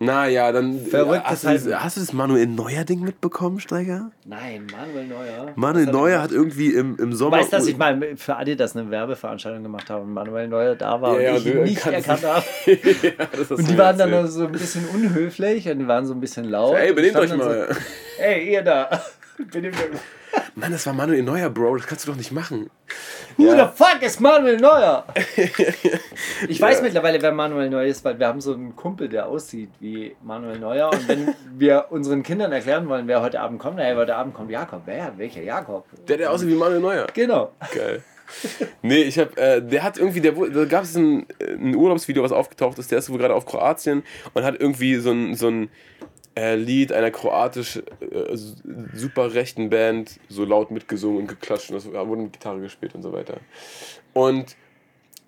Naja, 0.00 0.50
dann. 0.50 0.80
Verrückt 0.86 1.22
hast, 1.24 1.44
du 1.44 1.48
das, 1.52 1.64
halt- 1.66 1.80
hast 1.84 1.96
du 1.96 2.00
das 2.00 2.12
Manuel 2.12 2.46
Neuer-Ding 2.48 3.00
mitbekommen, 3.00 3.60
Steiger? 3.60 4.10
Nein, 4.24 4.66
Manuel 4.70 5.06
Neuer. 5.06 5.52
Manuel 5.54 5.86
hat 5.86 5.94
er 5.94 5.98
Neuer 5.98 6.22
hat 6.22 6.32
irgendwie 6.32 6.74
im, 6.74 6.96
im 6.98 7.10
Du 7.12 7.16
Sommer. 7.16 7.38
weißt, 7.38 7.52
dass 7.52 7.66
ich 7.68 7.76
mal 7.76 8.16
für 8.16 8.36
Adidas 8.36 8.76
eine 8.76 8.90
Werbeveranstaltung 8.90 9.62
gemacht 9.62 9.88
habe 9.90 10.02
und 10.02 10.12
Manuel 10.12 10.48
Neuer 10.48 10.74
da 10.74 11.00
war 11.00 11.14
Ja, 11.20 11.20
ja, 11.20 11.30
und 11.32 11.36
ich 11.38 11.44
du 11.44 11.50
ihn 11.58 11.62
nicht 11.62 11.86
erkannt 11.86 12.24
habe. 12.26 12.44
ja, 12.66 13.26
du 13.46 13.54
Und 13.54 13.70
die 13.70 13.78
waren 13.78 13.96
dann 13.96 14.26
so 14.28 14.46
ein 14.46 14.52
bisschen 14.52 14.84
unhöflich 14.88 15.68
und 15.70 15.78
die 15.78 15.86
waren 15.86 16.04
so 16.06 16.12
ein 16.12 16.20
bisschen 16.20 16.46
laut. 16.46 16.74
Ey, 16.74 16.92
benehmt 16.92 17.16
euch 17.16 17.34
mal. 17.36 17.68
So, 17.72 17.78
Ey, 18.22 18.52
ihr 18.52 18.62
da. 18.62 19.00
Mann, 20.54 20.70
das 20.72 20.86
war 20.86 20.92
Manuel 20.92 21.22
Neuer, 21.22 21.50
Bro. 21.50 21.76
Das 21.78 21.86
kannst 21.86 22.06
du 22.06 22.10
doch 22.12 22.16
nicht 22.18 22.30
machen. 22.32 22.70
Who 23.36 23.44
Ja. 23.46 23.66
the 23.66 23.76
fuck 23.76 24.00
ist 24.02 24.20
Manuel 24.20 24.58
Neuer? 24.58 25.04
Ich 26.48 26.60
weiß 26.60 26.82
mittlerweile, 26.82 27.20
wer 27.22 27.32
Manuel 27.32 27.70
Neuer 27.70 27.86
ist, 27.86 28.04
weil 28.04 28.18
wir 28.18 28.26
haben 28.26 28.40
so 28.40 28.52
einen 28.54 28.76
Kumpel, 28.76 29.08
der 29.08 29.26
aussieht 29.26 29.70
wie 29.80 30.14
Manuel 30.22 30.58
Neuer. 30.58 30.90
Und 30.92 31.08
wenn 31.08 31.34
wir 31.58 31.86
unseren 31.90 32.22
Kindern 32.22 32.52
erklären 32.52 32.88
wollen, 32.88 33.06
wer 33.08 33.22
heute 33.22 33.40
Abend 33.40 33.58
kommt, 33.58 33.76
naja, 33.76 33.96
heute 33.96 34.14
Abend 34.14 34.34
kommt 34.34 34.50
Jakob. 34.50 34.82
Wer? 34.84 35.12
Welcher 35.16 35.42
Jakob? 35.42 35.86
Der, 36.06 36.16
der 36.18 36.30
aussieht 36.30 36.48
wie 36.48 36.54
Manuel 36.54 36.80
Neuer. 36.80 37.06
Genau. 37.14 37.52
Geil. 37.74 38.02
Nee, 38.82 39.02
ich 39.02 39.18
hab, 39.18 39.36
äh, 39.36 39.60
der 39.60 39.82
hat 39.82 39.98
irgendwie, 39.98 40.20
der, 40.20 40.32
da 40.32 40.64
gab 40.64 40.84
es 40.84 40.94
ein, 40.96 41.26
ein 41.40 41.74
Urlaubsvideo, 41.74 42.22
was 42.22 42.32
aufgetaucht 42.32 42.78
ist, 42.78 42.90
der 42.90 42.98
ist 42.98 43.10
wohl 43.10 43.18
gerade 43.18 43.34
auf 43.34 43.44
Kroatien 43.46 44.02
und 44.32 44.44
hat 44.44 44.58
irgendwie 44.60 44.96
so 44.96 45.10
ein, 45.12 45.34
so 45.34 45.48
ein 45.48 45.68
äh, 46.36 46.56
Lied 46.56 46.92
einer 46.92 47.10
kroatisch 47.10 47.76
äh, 47.76 48.36
super 48.92 49.34
rechten 49.34 49.70
Band 49.70 50.18
so 50.28 50.44
laut 50.44 50.70
mitgesungen 50.70 51.18
und 51.18 51.26
geklatscht 51.28 51.70
und 51.70 51.76
das 51.76 51.86
wurde 51.86 52.22
mit 52.22 52.32
Gitarre 52.32 52.60
gespielt 52.60 52.94
und 52.94 53.02
so 53.02 53.12
weiter. 53.12 53.38
Und 54.12 54.56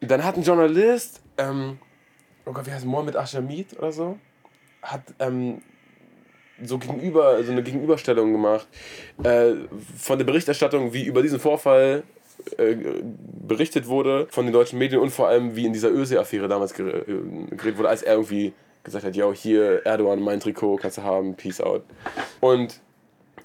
dann 0.00 0.24
hat 0.24 0.36
ein 0.36 0.42
Journalist, 0.42 1.22
ähm, 1.38 1.78
oh 2.44 2.52
Gott, 2.52 2.66
wie 2.66 2.72
heißt 2.72 2.84
Mohamed 2.84 3.16
Ashamid 3.16 3.78
oder 3.78 3.92
so, 3.92 4.18
hat 4.82 5.02
ähm, 5.18 5.62
so 6.62 6.78
gegenüber, 6.78 7.42
so 7.44 7.52
eine 7.52 7.62
Gegenüberstellung 7.62 8.32
gemacht 8.32 8.66
äh, 9.22 9.52
von 9.96 10.18
der 10.18 10.24
Berichterstattung, 10.24 10.92
wie 10.92 11.04
über 11.04 11.22
diesen 11.22 11.38
Vorfall 11.38 12.02
äh, 12.58 12.76
berichtet 13.46 13.86
wurde 13.86 14.26
von 14.30 14.46
den 14.46 14.52
deutschen 14.52 14.78
Medien 14.78 15.00
und 15.00 15.10
vor 15.10 15.28
allem 15.28 15.56
wie 15.56 15.66
in 15.66 15.72
dieser 15.72 15.90
Öse-Affäre 15.90 16.48
damals 16.48 16.72
äh, 16.78 17.04
geredet 17.50 17.78
wurde, 17.78 17.88
als 17.88 18.02
er 18.02 18.14
irgendwie 18.14 18.52
gesagt 18.86 19.04
hat, 19.04 19.14
ja, 19.14 19.30
hier 19.32 19.84
Erdogan, 19.84 20.20
mein 20.20 20.40
Trikot, 20.40 20.76
kannst 20.76 20.96
du 20.96 21.02
haben, 21.02 21.34
peace 21.34 21.60
out. 21.60 21.82
Und 22.40 22.80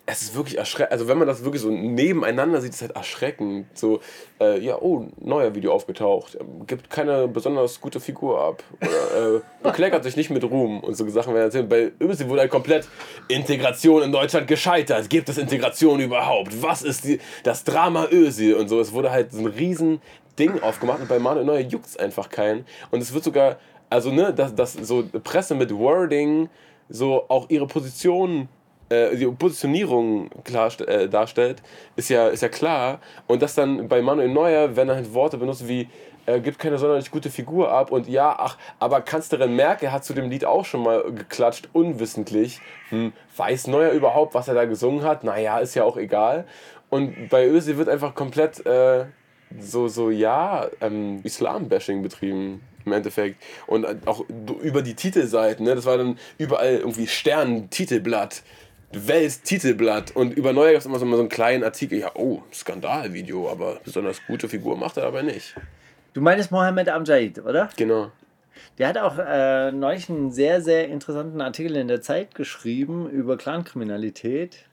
es 0.06 0.24
ist 0.24 0.36
wirklich 0.36 0.58
erschreckend, 0.58 0.92
also 0.92 1.08
wenn 1.08 1.18
man 1.18 1.28
das 1.28 1.44
wirklich 1.44 1.62
so 1.62 1.70
nebeneinander 1.70 2.60
sieht, 2.60 2.72
ist 2.72 2.78
es 2.78 2.82
halt 2.82 2.96
erschreckend. 2.96 3.68
So, 3.78 4.02
äh, 4.40 4.60
ja, 4.60 4.78
oh, 4.78 5.08
neuer 5.20 5.54
Video 5.56 5.72
aufgetaucht, 5.72 6.38
ähm, 6.40 6.66
gibt 6.66 6.90
keine 6.90 7.28
besonders 7.28 7.80
gute 7.80 8.00
Figur 8.00 8.42
ab. 8.42 8.64
Oder 8.82 9.38
äh, 9.38 9.42
bekleckert 9.64 10.04
sich 10.04 10.18
nicht 10.18 10.30
mit 10.30 10.44
Ruhm 10.44 10.80
und 10.82 10.96
so 10.96 11.08
Sachen 11.10 11.34
werden 11.34 11.46
erzählt. 11.46 11.70
Bei 11.70 11.92
Ösi 12.02 12.28
wurde 12.28 12.42
halt 12.42 12.52
komplett 12.52 12.88
Integration 13.28 14.02
in 14.04 14.12
Deutschland 14.12 14.48
gescheitert. 14.48 15.10
Gibt 15.10 15.30
es 15.30 15.38
Integration 15.38 16.00
überhaupt? 16.00 16.62
Was 16.62 16.82
ist 16.82 17.06
die, 17.06 17.20
das 17.44 17.64
Drama 17.64 18.08
Ösi 18.12 18.54
und 18.54 18.68
so? 18.70 18.80
Es 18.80 18.92
wurde 18.94 19.12
halt 19.12 19.32
so 19.32 19.40
ein 19.40 19.48
riesen 19.48 20.02
Ding 20.38 20.62
aufgemacht 20.62 21.02
und 21.02 21.10
bei 21.10 21.20
Manuel 21.20 21.46
Neuer 21.46 21.60
juckt 21.60 21.86
es 21.86 21.98
einfach 21.98 22.30
keinen. 22.30 22.66
Und 22.90 23.02
es 23.02 23.14
wird 23.14 23.24
sogar, 23.24 23.58
also 23.92 24.10
ne, 24.12 24.34
dass, 24.34 24.56
dass 24.56 24.74
so 24.74 25.04
Presse 25.24 25.54
mit 25.54 25.76
Wording 25.76 26.50
so 26.90 27.26
auch 27.28 27.50
ihre 27.50 27.68
Position 27.68 28.48
äh, 28.90 29.16
die 29.16 29.26
Positionierung 29.26 30.30
klar, 30.44 30.72
äh, 30.88 31.08
darstellt, 31.08 31.62
ist 31.96 32.10
ja, 32.10 32.28
ist 32.30 32.42
ja 32.42 32.50
klar. 32.50 33.00
Und 33.28 33.42
dass 33.42 33.54
dann 33.54 33.88
bei 33.88 34.02
Manuel 34.02 34.30
Neuer, 34.30 34.76
wenn 34.76 34.90
er 34.90 34.96
halt 34.96 35.14
Worte 35.14 35.38
benutzt 35.38 35.68
wie 35.68 35.90
äh, 36.26 36.40
gibt 36.40 36.60
keine 36.60 36.78
sonderlich 36.78 37.12
gute 37.12 37.30
Figur 37.30 37.72
ab 37.72 37.92
und 37.92 38.08
ja, 38.08 38.34
ach, 38.38 38.58
aber 38.80 39.02
Kanzlerin 39.02 39.56
Merkel 39.56 39.92
hat 39.92 40.06
zu 40.06 40.14
dem 40.14 40.30
Lied 40.30 40.46
auch 40.46 40.66
schon 40.66 40.84
mal 40.84 41.04
geklatscht, 41.12 41.70
unwissentlich. 41.74 42.62
Hm, 42.90 43.12
weiß 43.36 43.68
Neuer 43.68 43.92
überhaupt, 43.92 44.36
was 44.36 44.48
er 44.48 44.54
da 44.54 44.66
gesungen 44.66 45.04
hat? 45.04 45.24
Naja, 45.24 45.60
ist 45.60 45.76
ja 45.76 45.84
auch 45.84 45.98
egal. 45.98 46.46
Und 46.90 47.30
bei 47.30 47.46
Ösi 47.46 47.78
wird 47.78 47.90
einfach 47.90 48.16
komplett 48.16 48.66
äh, 48.66 49.06
so, 49.60 49.88
so 49.88 50.10
ja, 50.10 50.68
ähm, 50.80 51.20
Islam-Bashing 51.24 52.04
betrieben 52.04 52.62
im 52.86 52.92
Endeffekt. 52.94 53.42
Und 53.68 53.86
auch 54.08 54.26
über 54.62 54.82
die 54.82 54.96
Titelseiten, 54.96 55.66
ne? 55.66 55.76
das 55.76 55.86
war 55.86 55.98
dann 55.98 56.18
überall 56.38 56.78
irgendwie 56.78 57.08
Stern, 57.08 57.70
Titelblatt, 57.70 58.44
Welt, 58.92 59.44
Titelblatt. 59.44 60.16
Und 60.16 60.34
über 60.34 60.54
Neuer 60.54 60.72
gab 60.74 60.82
es 60.82 60.86
immer 60.86 61.00
so, 61.00 61.06
immer 61.06 61.16
so 61.16 61.22
einen 61.22 61.30
kleinen 61.30 61.64
Artikel, 61.64 62.00
ja, 62.00 62.12
oh, 62.16 62.42
Skandalvideo, 62.54 63.50
aber 63.50 63.80
besonders 63.84 64.22
gute 64.28 64.50
Figur 64.50 64.78
macht 64.78 64.98
er 64.98 65.04
aber 65.04 65.24
nicht. 65.24 65.56
Du 66.14 66.22
meinst 66.22 66.52
Mohammed 66.52 66.90
Amjad, 66.90 67.40
oder? 67.40 67.70
Genau. 67.78 68.12
Der 68.78 68.88
hat 68.88 68.98
auch 68.98 69.18
äh, 69.18 69.72
neulich 69.72 70.10
einen 70.10 70.32
sehr, 70.32 70.62
sehr 70.62 70.88
interessanten 70.90 71.42
Artikel 71.42 71.76
in 71.76 71.88
der 71.88 72.02
Zeit 72.02 72.36
geschrieben 72.36 73.10
über 73.10 73.38
Clankriminalität. 73.38 74.66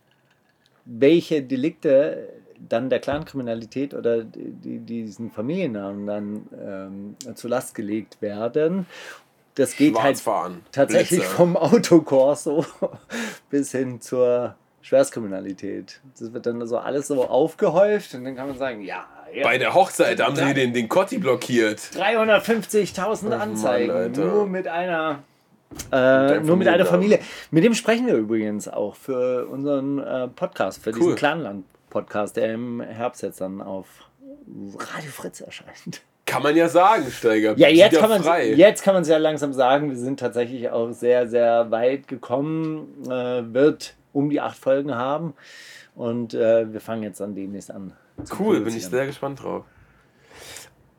Welche 0.85 1.43
Delikte 1.43 2.29
dann 2.69 2.91
der 2.91 3.01
Clankriminalität 3.01 3.95
oder 3.95 4.25
die, 4.25 4.79
diesen 4.79 5.31
Familiennamen 5.31 6.07
dann 6.07 7.17
ähm, 7.27 7.37
zur 7.37 7.51
Last 7.51 7.75
gelegt 7.75 8.21
werden. 8.21 8.87
Das 9.55 9.77
geht 9.77 10.01
halt 10.01 10.23
tatsächlich 10.71 11.21
Blitzer. 11.21 11.35
vom 11.35 11.57
Autokorso 11.57 12.65
bis 13.51 13.73
hin 13.73 14.01
zur 14.01 14.55
Schwerstkriminalität. 14.83 16.01
Das 16.19 16.33
wird 16.33 16.47
dann 16.47 16.65
so 16.67 16.79
alles 16.79 17.09
so 17.09 17.25
aufgehäuft 17.25 18.15
und 18.15 18.25
dann 18.25 18.37
kann 18.37 18.49
man 18.49 18.57
sagen, 18.57 18.83
ja, 18.83 19.05
ja 19.35 19.43
Bei 19.43 19.59
der 19.59 19.75
Hochzeit 19.75 20.21
haben 20.21 20.37
sie 20.37 20.55
den, 20.55 20.73
den 20.73 20.89
Kotti 20.89 21.19
blockiert. 21.19 21.81
350.000 21.81 23.25
Mann, 23.25 23.41
Anzeigen 23.41 23.91
Alter. 23.91 24.25
nur 24.25 24.47
mit 24.47 24.69
einer 24.69 25.23
äh, 25.93 26.41
nur 26.41 26.57
mit 26.57 26.69
einer. 26.69 26.87
Familie. 26.87 27.19
Mit 27.51 27.65
dem 27.65 27.75
sprechen 27.75 28.07
wir 28.07 28.15
übrigens 28.15 28.69
auch 28.69 28.95
für 28.95 29.47
unseren 29.49 29.99
äh, 29.99 30.29
Podcast, 30.29 30.83
für 30.83 30.93
diesen 30.93 31.09
Cool. 31.09 31.15
Clanland-Podcast, 31.93 32.37
der 32.37 32.53
im 32.55 32.81
Herbst 32.81 33.23
jetzt 33.23 33.41
dann 33.41 33.61
auf 33.61 33.87
Radio 34.79 35.11
Fritz 35.11 35.41
erscheint. 35.41 36.03
Kann 36.27 36.43
man 36.43 36.55
ja 36.57 36.69
sagen, 36.69 37.11
Steiger. 37.11 37.57
Ja, 37.57 37.69
jetzt 37.69 37.99
kann 37.99 38.11
man 38.11 38.23
frei. 38.23 38.53
jetzt 38.53 38.83
kann 38.83 38.95
man 38.95 39.03
es 39.03 39.09
ja 39.09 39.17
langsam 39.17 39.53
sagen. 39.55 39.89
Wir 39.89 39.97
sind 39.97 40.21
tatsächlich 40.21 40.69
auch 40.71 40.93
sehr, 40.93 41.27
sehr 41.29 41.71
weit 41.71 42.07
gekommen. 42.07 43.03
Äh, 43.07 43.43
wird 43.55 43.95
um 44.13 44.29
die 44.29 44.41
acht 44.41 44.59
Folgen 44.59 44.95
haben. 44.95 45.33
Und 45.95 46.35
äh, 46.35 46.71
wir 46.73 46.81
fangen 46.81 47.03
jetzt 47.03 47.21
dann 47.21 47.35
demnächst 47.35 47.71
an. 47.71 47.95
Cool, 48.39 48.61
bin 48.61 48.77
ich 48.77 48.87
sehr 48.87 49.07
gespannt 49.07 49.43
drauf. 49.43 49.65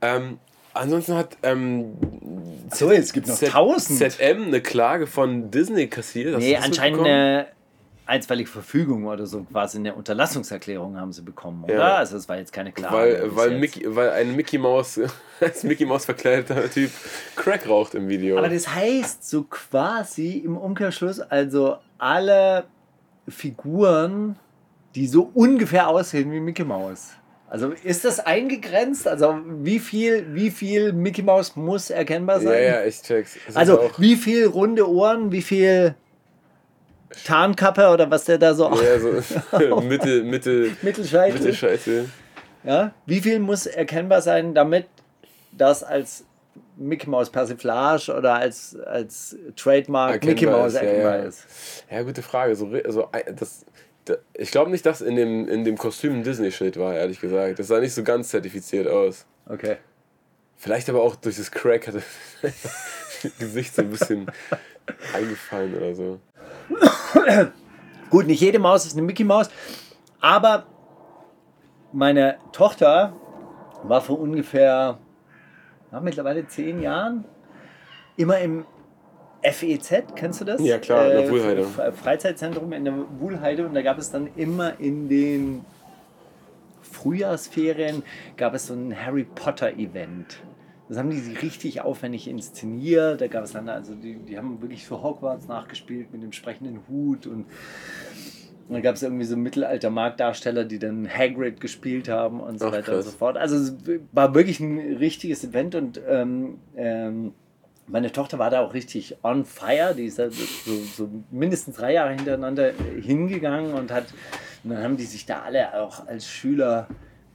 Ähm, 0.01 0.39
ansonsten 0.73 1.13
hat 1.15 1.37
ähm, 1.43 1.93
So, 2.73 2.89
es 2.89 3.13
gibt 3.13 3.27
noch 3.27 3.35
Z- 3.35 3.49
1000. 3.49 4.11
ZM 4.13 4.43
eine 4.45 4.61
Klage 4.61 5.05
von 5.05 5.51
Disney 5.51 5.87
kassiert. 5.87 6.35
Hast 6.35 6.41
Nee, 6.43 6.57
anscheinend 6.57 7.01
eine 7.01 7.47
einstweilige 8.09 8.49
Verfügung 8.49 9.05
oder 9.05 9.25
so, 9.25 9.43
quasi 9.43 9.77
eine 9.77 9.93
Unterlassungserklärung 9.93 10.99
haben 10.99 11.13
sie 11.13 11.21
bekommen, 11.21 11.63
oder? 11.63 11.75
Ja. 11.75 11.95
Also 11.95 12.17
es 12.17 12.27
war 12.27 12.37
jetzt 12.37 12.51
keine 12.51 12.71
Klage. 12.71 12.95
Weil, 12.95 13.35
weil. 13.35 13.59
Mickey, 13.59 13.83
weil 13.95 14.09
ein 14.09 14.35
Mickey 14.35 14.57
Maus, 14.57 14.99
als 15.39 15.63
Mickey 15.63 15.85
Maus 15.85 16.05
verkleideter 16.05 16.69
Typ 16.69 16.91
Crack 17.35 17.69
raucht 17.69 17.95
im 17.95 18.09
Video. 18.09 18.37
Aber 18.37 18.49
das 18.49 18.67
heißt 18.67 19.29
so 19.29 19.43
quasi 19.43 20.39
im 20.39 20.57
Umkehrschluss, 20.57 21.19
also 21.19 21.77
alle 21.97 22.65
Figuren, 23.27 24.35
die 24.95 25.07
so 25.07 25.29
ungefähr 25.33 25.87
aussehen 25.87 26.31
wie 26.31 26.39
Mickey 26.39 26.63
Mouse. 26.63 27.11
Also 27.47 27.71
ist 27.83 28.05
das 28.05 28.19
eingegrenzt? 28.19 29.07
Also 29.07 29.39
wie 29.63 29.79
viel, 29.79 30.35
wie 30.35 30.51
viel 30.51 30.93
Mickey 30.93 31.23
Mouse 31.23 31.55
muss 31.55 31.89
erkennbar 31.89 32.37
ja, 32.41 32.49
sein? 32.49 32.63
ja, 32.63 32.83
ich 32.85 33.01
check's. 33.01 33.37
Also 33.55 33.89
wie 33.97 34.15
viel 34.15 34.45
runde 34.45 34.87
Ohren, 34.87 35.31
wie 35.31 35.41
viel 35.41 35.95
Tarnkappe 37.25 37.89
oder 37.89 38.09
was 38.09 38.25
der 38.25 38.37
da 38.37 38.53
so 38.53 38.71
ja, 38.81 38.99
so 38.99 39.81
Mitte, 39.81 40.23
Mitte, 40.23 40.71
Mittelscheitel. 40.81 41.39
Mittelscheitel. 41.39 42.09
Ja? 42.63 42.93
Wie 43.05 43.21
viel 43.21 43.39
muss 43.39 43.65
erkennbar 43.65 44.21
sein, 44.21 44.53
damit 44.53 44.87
das 45.51 45.83
als 45.83 46.25
Mickey 46.77 47.09
Mouse 47.09 47.29
Persiflage 47.29 48.13
oder 48.13 48.35
als, 48.35 48.77
als 48.85 49.35
Trademark 49.55 50.23
Mickey 50.23 50.45
Erkennbar 50.45 50.61
Mouse 50.61 50.73
ist, 50.73 50.81
ja, 50.81 50.87
erkennbar 50.87 51.17
ja. 51.17 51.23
ist? 51.23 51.45
Ja, 51.89 52.01
gute 52.03 52.21
Frage. 52.21 52.55
So, 52.55 52.69
also, 52.85 53.09
das, 53.35 53.65
da, 54.05 54.15
ich 54.33 54.51
glaube 54.51 54.71
nicht, 54.71 54.85
dass 54.85 55.01
in 55.01 55.15
dem, 55.15 55.47
in 55.47 55.65
dem 55.65 55.77
Kostüm 55.77 56.15
ein 56.15 56.23
Disney-Schild 56.23 56.77
war, 56.77 56.95
ehrlich 56.95 57.19
gesagt. 57.19 57.59
Das 57.59 57.67
sah 57.67 57.79
nicht 57.79 57.93
so 57.93 58.03
ganz 58.03 58.29
zertifiziert 58.29 58.87
aus. 58.87 59.25
Okay. 59.47 59.77
Vielleicht 60.55 60.89
aber 60.89 61.01
auch 61.01 61.15
durch 61.15 61.37
das 61.37 61.51
Crack 61.51 61.87
hatte 61.87 62.01
das 62.41 63.37
Gesicht 63.39 63.75
so 63.75 63.81
ein 63.81 63.89
bisschen 63.89 64.29
eingefallen 65.13 65.75
oder 65.75 65.95
so. 65.95 66.19
Gut, 68.09 68.25
nicht 68.27 68.41
jede 68.41 68.59
Maus 68.59 68.85
ist 68.85 68.93
eine 68.93 69.03
Mickey 69.05 69.23
Maus, 69.23 69.49
aber 70.19 70.65
meine 71.91 72.37
Tochter 72.51 73.13
war 73.83 74.01
vor 74.01 74.19
ungefähr 74.19 74.97
ja, 75.91 75.99
mittlerweile 75.99 76.47
zehn 76.47 76.81
Jahren 76.81 77.25
immer 78.17 78.39
im 78.39 78.65
FEZ, 79.41 80.03
kennst 80.15 80.41
du 80.41 80.45
das? 80.45 80.61
Ja, 80.61 80.77
klar, 80.79 81.05
in 81.11 81.17
der 81.17 81.29
Wuhlheide. 81.31 81.61
F- 81.61 81.95
Freizeitzentrum 81.95 82.73
in 82.73 82.83
der 82.85 82.93
Wuhlheide 83.19 83.65
und 83.65 83.73
da 83.73 83.81
gab 83.81 83.97
es 83.97 84.11
dann 84.11 84.29
immer 84.35 84.79
in 84.79 85.07
den 85.07 85.65
Frühjahrsferien 86.81 88.03
gab 88.35 88.53
es 88.53 88.67
so 88.67 88.73
ein 88.73 88.93
Harry 89.05 89.23
Potter 89.23 89.71
Event. 89.73 90.39
Das 90.89 90.97
haben 90.97 91.11
die 91.11 91.33
richtig 91.35 91.81
aufwendig 91.81 92.27
inszeniert. 92.27 93.21
Da 93.21 93.27
gab 93.27 93.43
es 93.43 93.53
dann, 93.53 93.69
also 93.69 93.93
die, 93.93 94.15
die 94.15 94.37
haben 94.37 94.61
wirklich 94.61 94.85
so 94.85 95.01
Hogwarts 95.01 95.47
nachgespielt 95.47 96.11
mit 96.11 96.23
dem 96.23 96.33
sprechenden 96.33 96.79
Hut 96.89 97.27
und 97.27 97.45
und 98.67 98.75
dann 98.75 98.83
gab 98.83 98.93
es 98.93 99.01
irgendwie 99.01 99.25
so 99.25 99.35
Mittelalter-Marktdarsteller, 99.35 100.63
die 100.63 100.77
dann 100.77 101.09
Hagrid 101.09 101.59
gespielt 101.59 102.07
haben 102.07 102.39
und 102.39 102.59
so 102.59 102.67
Ach, 102.67 102.71
weiter 102.71 102.91
und 102.91 102.97
krass. 102.99 103.05
so 103.05 103.17
fort. 103.17 103.35
Also 103.35 103.55
es 103.55 103.73
war 104.11 104.35
wirklich 104.35 104.59
ein 104.59 104.97
richtiges 104.97 105.43
Event 105.43 105.73
und 105.73 105.99
ähm, 106.07 106.59
ähm, 106.75 107.33
meine 107.87 108.11
Tochter 108.11 108.37
war 108.37 108.51
da 108.51 108.61
auch 108.61 108.75
richtig 108.75 109.17
on 109.23 109.43
fire. 109.43 109.95
Die 109.95 110.05
ist 110.05 110.19
da 110.19 110.29
so, 110.29 110.71
so 110.95 111.09
mindestens 111.31 111.77
drei 111.77 111.93
Jahre 111.93 112.13
hintereinander 112.13 112.71
hingegangen 113.01 113.73
und 113.73 113.91
hat, 113.91 114.05
und 114.63 114.69
dann 114.69 114.83
haben 114.83 114.97
die 114.97 115.05
sich 115.05 115.25
da 115.25 115.41
alle 115.41 115.81
auch 115.81 116.05
als 116.05 116.27
Schüler 116.27 116.87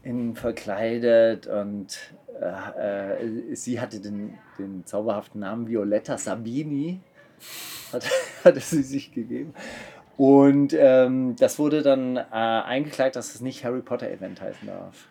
in 0.04 0.36
verkleidet 0.36 1.48
und 1.48 1.98
äh, 2.40 3.24
äh, 3.24 3.54
sie 3.54 3.80
hatte 3.80 4.00
den, 4.00 4.38
den 4.58 4.84
zauberhaften 4.86 5.40
Namen 5.40 5.68
Violetta 5.68 6.18
Sabini, 6.18 7.00
hat, 7.92 8.06
hatte 8.44 8.60
sie 8.60 8.82
sich 8.82 9.12
gegeben. 9.12 9.54
Und 10.16 10.74
ähm, 10.78 11.34
das 11.38 11.58
wurde 11.58 11.82
dann 11.82 12.16
äh, 12.16 12.22
eingeklagt, 12.30 13.16
dass 13.16 13.34
es 13.34 13.40
nicht 13.40 13.64
Harry 13.64 13.82
Potter 13.82 14.08
Event 14.10 14.40
heißen 14.40 14.68
darf. 14.68 15.08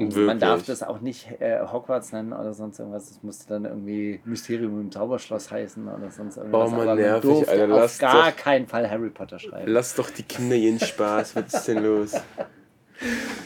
Also 0.00 0.20
man 0.20 0.38
darf 0.38 0.62
das 0.64 0.84
auch 0.84 1.00
nicht 1.00 1.28
äh, 1.40 1.58
Hogwarts 1.60 2.12
nennen 2.12 2.32
oder 2.32 2.54
sonst 2.54 2.78
irgendwas. 2.78 3.08
Das 3.08 3.22
musste 3.24 3.48
dann 3.48 3.64
irgendwie 3.64 4.20
Mysterium 4.24 4.80
im 4.80 4.92
Zauberschloss 4.92 5.50
heißen 5.50 5.88
oder 5.88 6.08
sonst 6.12 6.36
irgendwas. 6.36 6.68
Oh, 6.68 6.70
Mann, 6.70 6.80
Aber 6.82 6.84
man 6.84 6.98
nervig, 6.98 7.22
durfte 7.22 7.50
Alter, 7.50 7.84
auf 7.84 7.98
gar 7.98 8.30
doch- 8.30 8.36
keinen 8.36 8.68
Fall 8.68 8.88
Harry 8.88 9.10
Potter 9.10 9.40
schreiben. 9.40 9.70
Lass 9.70 9.96
doch 9.96 10.08
die 10.10 10.22
Kinder 10.22 10.54
ihren 10.54 10.78
Spaß. 10.78 11.34
Was 11.34 11.52
ist 11.52 11.68
denn 11.68 11.82
los? 11.82 12.12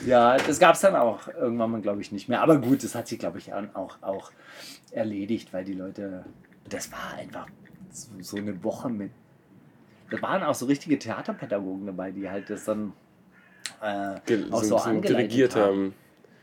Ja, 0.07 0.37
das 0.37 0.59
gab 0.59 0.75
es 0.75 0.81
dann 0.81 0.97
auch 0.97 1.29
irgendwann 1.29 1.71
mal, 1.71 1.81
glaube 1.81 2.01
ich, 2.01 2.13
nicht 2.13 2.29
mehr. 2.29 2.43
Aber 2.43 2.59
gut, 2.59 2.83
das 2.83 2.95
hat 2.95 3.09
sich, 3.09 3.19
glaube 3.19 3.39
ich, 3.39 3.53
auch, 3.53 3.97
auch 4.01 4.33
erledigt, 4.91 5.53
weil 5.53 5.65
die 5.65 5.75
Leute, 5.75 6.25
das 6.69 6.91
war 6.91 7.15
einfach 7.19 7.47
so, 7.91 8.09
so 8.21 8.37
eine 8.37 8.63
Woche 8.65 8.89
mit, 8.89 9.11
da 10.11 10.21
waren 10.23 10.43
auch 10.43 10.55
so 10.55 10.67
richtige 10.67 10.99
Theaterpädagogen 10.99 11.87
dabei, 11.87 12.11
die 12.11 12.29
halt 12.29 12.51
das 12.51 12.65
dann 12.65 12.93
äh, 13.81 14.17
auch 14.51 14.63
so, 14.63 14.79
so 14.79 14.79
so 14.79 15.01
dirigiert 15.01 15.57
haben. 15.57 15.65
haben. 15.65 15.95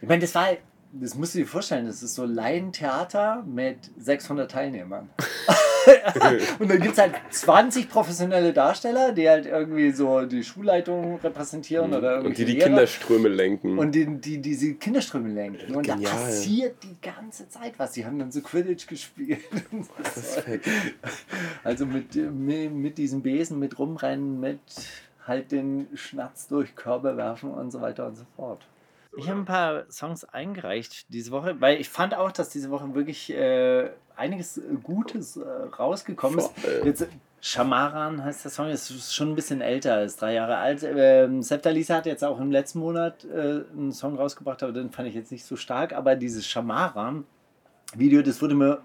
Ich 0.02 0.08
meine, 0.08 0.22
das 0.22 0.34
war, 0.36 0.48
das 0.94 1.16
musst 1.16 1.36
du 1.36 1.40
dir 1.40 1.48
vorstellen, 1.48 1.86
das 1.86 2.02
ist 2.02 2.16
so 2.16 2.26
Laientheater 2.26 3.44
mit 3.44 3.92
600 3.98 4.50
Teilnehmern. 4.50 5.10
und 6.60 6.70
dann 6.70 6.80
gibt 6.80 6.94
es 6.94 6.98
halt 7.00 7.14
20 7.30 7.90
professionelle 7.90 8.54
Darsteller, 8.54 9.12
die 9.12 9.30
halt 9.30 9.46
irgendwie 9.46 9.92
so 9.92 10.26
die 10.26 10.44
Schulleitung 10.44 11.20
repräsentieren 11.20 11.94
oder 11.94 12.24
Und 12.24 12.38
die 12.38 12.46
die 12.46 12.54
Lehrer. 12.54 12.68
Kinderströme 12.68 13.30
lenken. 13.30 13.78
Und 13.78 13.94
die, 13.94 14.06
die 14.06 14.40
diese 14.40 14.76
Kinderströme 14.76 15.30
lenken. 15.30 15.76
Und 15.76 15.88
Genial. 15.88 16.12
da 16.12 16.18
passiert 16.18 16.84
die 16.84 16.98
ganze 17.02 17.48
Zeit 17.50 17.74
was. 17.78 17.92
Die 17.94 18.06
haben 18.06 18.20
dann 18.20 18.32
so 18.32 18.42
Quidditch 18.42 18.88
gespielt. 18.88 19.40
Also 21.64 21.86
mit, 21.86 22.16
mit, 22.16 22.72
mit 22.72 22.98
diesem 22.98 23.22
Besen, 23.22 23.60
mit 23.60 23.78
rumrennen, 23.80 24.40
mit 24.40 24.60
halt 25.26 25.52
den 25.52 25.88
Schnatz 25.94 26.48
durch 26.48 26.76
Körbe 26.76 27.18
werfen 27.18 27.52
und 27.52 27.72
so 27.72 27.82
weiter 27.82 28.08
und 28.08 28.16
so 28.16 28.26
fort. 28.36 28.66
Ich 29.18 29.28
habe 29.28 29.40
ein 29.40 29.46
paar 29.46 29.92
Songs 29.92 30.24
eingereicht 30.24 31.08
diese 31.10 31.32
Woche, 31.32 31.60
weil 31.60 31.82
ich 31.82 31.90
fand 31.90 32.14
auch, 32.16 32.32
dass 32.32 32.50
diese 32.50 32.70
Woche 32.70 32.94
wirklich 32.94 33.34
äh, 33.34 33.90
einiges 34.20 34.58
äh, 34.58 34.62
Gutes 34.84 35.38
äh, 35.38 35.44
rausgekommen 35.78 36.40
ist. 36.40 36.52
Jetzt, 36.86 37.08
Shamaran 37.42 38.24
heißt 38.24 38.44
der 38.44 38.52
Song, 38.52 38.68
ist 38.70 39.14
schon 39.16 39.30
ein 39.30 39.36
bisschen 39.36 39.62
älter, 39.62 40.04
ist 40.04 40.22
drei 40.22 40.34
Jahre 40.34 40.58
alt. 40.58 40.84
Ähm, 40.84 41.42
Septa 41.42 41.70
Lisa 41.70 41.96
hat 41.96 42.06
jetzt 42.06 42.24
auch 42.24 42.40
im 42.40 42.52
letzten 42.52 42.80
Monat 42.80 43.24
äh, 43.26 43.62
einen 43.72 43.94
Song 43.94 44.16
rausgebracht, 44.18 44.62
aber 44.62 44.74
den 44.74 44.92
fand 44.92 45.08
ich 45.08 45.16
jetzt 45.16 45.32
nicht 45.32 45.46
so 45.46 45.56
stark. 45.56 45.94
Aber 45.94 46.16
dieses 46.18 46.46
Shamaran-Video, 46.46 48.22
das 48.22 48.42
wurde 48.42 48.56
mir 48.56 48.82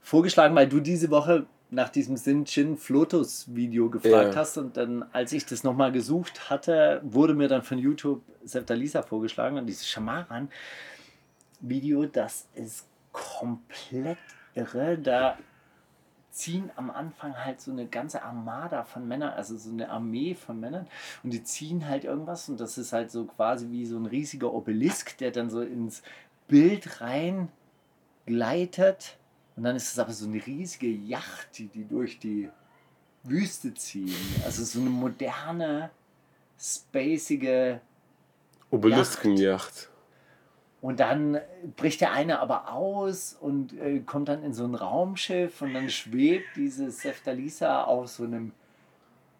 vorgeschlagen, 0.00 0.54
weil 0.54 0.68
du 0.68 0.80
diese 0.80 1.10
Woche 1.10 1.46
nach 1.70 1.88
diesem 1.88 2.16
Sin 2.16 2.44
Chin 2.44 2.76
Flotus 2.76 3.46
Video 3.54 3.88
gefragt 3.88 4.34
Ja. 4.34 4.40
hast 4.40 4.58
und 4.58 4.76
dann, 4.76 5.04
als 5.12 5.32
ich 5.32 5.46
das 5.46 5.62
nochmal 5.62 5.90
gesucht 5.92 6.50
hatte, 6.50 7.00
wurde 7.02 7.34
mir 7.34 7.48
dann 7.48 7.62
von 7.62 7.78
YouTube 7.78 8.22
Septa 8.44 8.74
Lisa 8.74 9.02
vorgeschlagen 9.02 9.56
und 9.58 9.66
dieses 9.66 9.86
Shamaran 9.88 10.48
Video, 11.60 12.04
das 12.06 12.46
ist 12.54 12.86
komplett 13.12 14.18
irre. 14.54 14.98
Da 14.98 15.38
ziehen 16.30 16.70
am 16.76 16.90
Anfang 16.90 17.36
halt 17.36 17.60
so 17.60 17.70
eine 17.70 17.86
ganze 17.86 18.22
Armada 18.22 18.84
von 18.84 19.06
Männern, 19.06 19.34
also 19.34 19.56
so 19.56 19.70
eine 19.70 19.90
Armee 19.90 20.34
von 20.34 20.58
Männern 20.58 20.88
und 21.22 21.30
die 21.30 21.44
ziehen 21.44 21.86
halt 21.86 22.04
irgendwas 22.04 22.48
und 22.48 22.58
das 22.58 22.78
ist 22.78 22.92
halt 22.92 23.10
so 23.10 23.26
quasi 23.26 23.70
wie 23.70 23.84
so 23.84 23.98
ein 23.98 24.06
riesiger 24.06 24.52
Obelisk, 24.52 25.18
der 25.18 25.30
dann 25.30 25.50
so 25.50 25.60
ins 25.60 26.02
Bild 26.48 27.02
rein 27.02 27.48
gleitet 28.24 29.18
und 29.56 29.64
dann 29.64 29.76
ist 29.76 29.92
es 29.92 29.98
aber 29.98 30.12
so 30.12 30.26
eine 30.26 30.44
riesige 30.44 30.88
Yacht, 30.88 31.58
die 31.58 31.66
die 31.66 31.84
durch 31.84 32.18
die 32.18 32.48
Wüste 33.24 33.74
ziehen. 33.74 34.14
Also 34.44 34.64
so 34.64 34.80
eine 34.80 34.90
moderne, 34.90 35.90
spacige 36.58 37.80
Obeliskenjacht. 38.70 39.90
Und 40.82 40.98
dann 40.98 41.40
bricht 41.76 42.00
der 42.00 42.10
eine 42.10 42.40
aber 42.40 42.72
aus 42.72 43.36
und 43.40 43.72
äh, 43.80 44.00
kommt 44.00 44.28
dann 44.28 44.42
in 44.42 44.52
so 44.52 44.64
ein 44.64 44.74
Raumschiff 44.74 45.62
und 45.62 45.74
dann 45.74 45.88
schwebt 45.88 46.44
diese 46.56 46.90
Seftalisa 46.90 47.84
auf 47.84 48.08
so 48.08 48.24
einem 48.24 48.50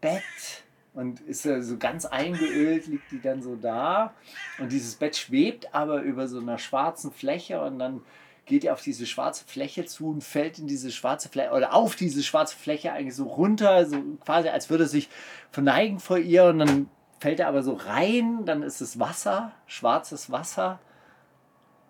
Bett 0.01 0.63
und 0.95 1.21
ist 1.23 1.45
äh, 1.45 1.61
so 1.61 1.79
ganz 1.79 2.05
eingeölt, 2.07 2.87
liegt 2.87 3.11
die 3.11 3.21
dann 3.21 3.43
so 3.43 3.57
da. 3.57 4.15
Und 4.59 4.71
dieses 4.71 4.95
Bett 4.95 5.17
schwebt 5.17 5.75
aber 5.75 6.03
über 6.03 6.29
so 6.29 6.39
einer 6.39 6.59
schwarzen 6.59 7.11
Fläche 7.11 7.61
und 7.61 7.81
dann 7.81 8.03
geht 8.47 8.63
er 8.63 8.75
auf 8.75 8.83
diese 8.83 9.07
schwarze 9.07 9.45
Fläche 9.45 9.85
zu 9.85 10.11
und 10.11 10.23
fällt 10.23 10.61
in 10.61 10.69
diese 10.69 10.93
schwarze 10.93 11.29
Fläche 11.29 11.51
oder 11.51 11.75
auf 11.75 11.97
diese 11.97 12.23
schwarze 12.23 12.57
Fläche 12.57 12.93
eigentlich 12.93 13.17
so 13.17 13.25
runter, 13.25 13.85
so 13.87 14.01
quasi 14.25 14.49
als 14.49 14.71
würde 14.71 14.87
sich 14.87 15.09
verneigen 15.51 15.99
vor 15.99 16.19
ihr 16.19 16.45
und 16.45 16.61
dann 16.61 16.89
fällt 17.19 17.41
er 17.41 17.49
aber 17.49 17.65
so 17.65 17.73
rein, 17.73 18.45
dann 18.45 18.63
ist 18.63 18.81
es 18.81 19.01
Wasser, 19.01 19.51
schwarzes 19.67 20.31
Wasser. 20.31 20.79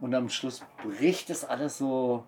Und 0.03 0.15
am 0.17 0.29
Schluss 0.29 0.63
bricht 0.83 1.31
es 1.31 1.45
alles 1.45 1.79
so 1.79 2.25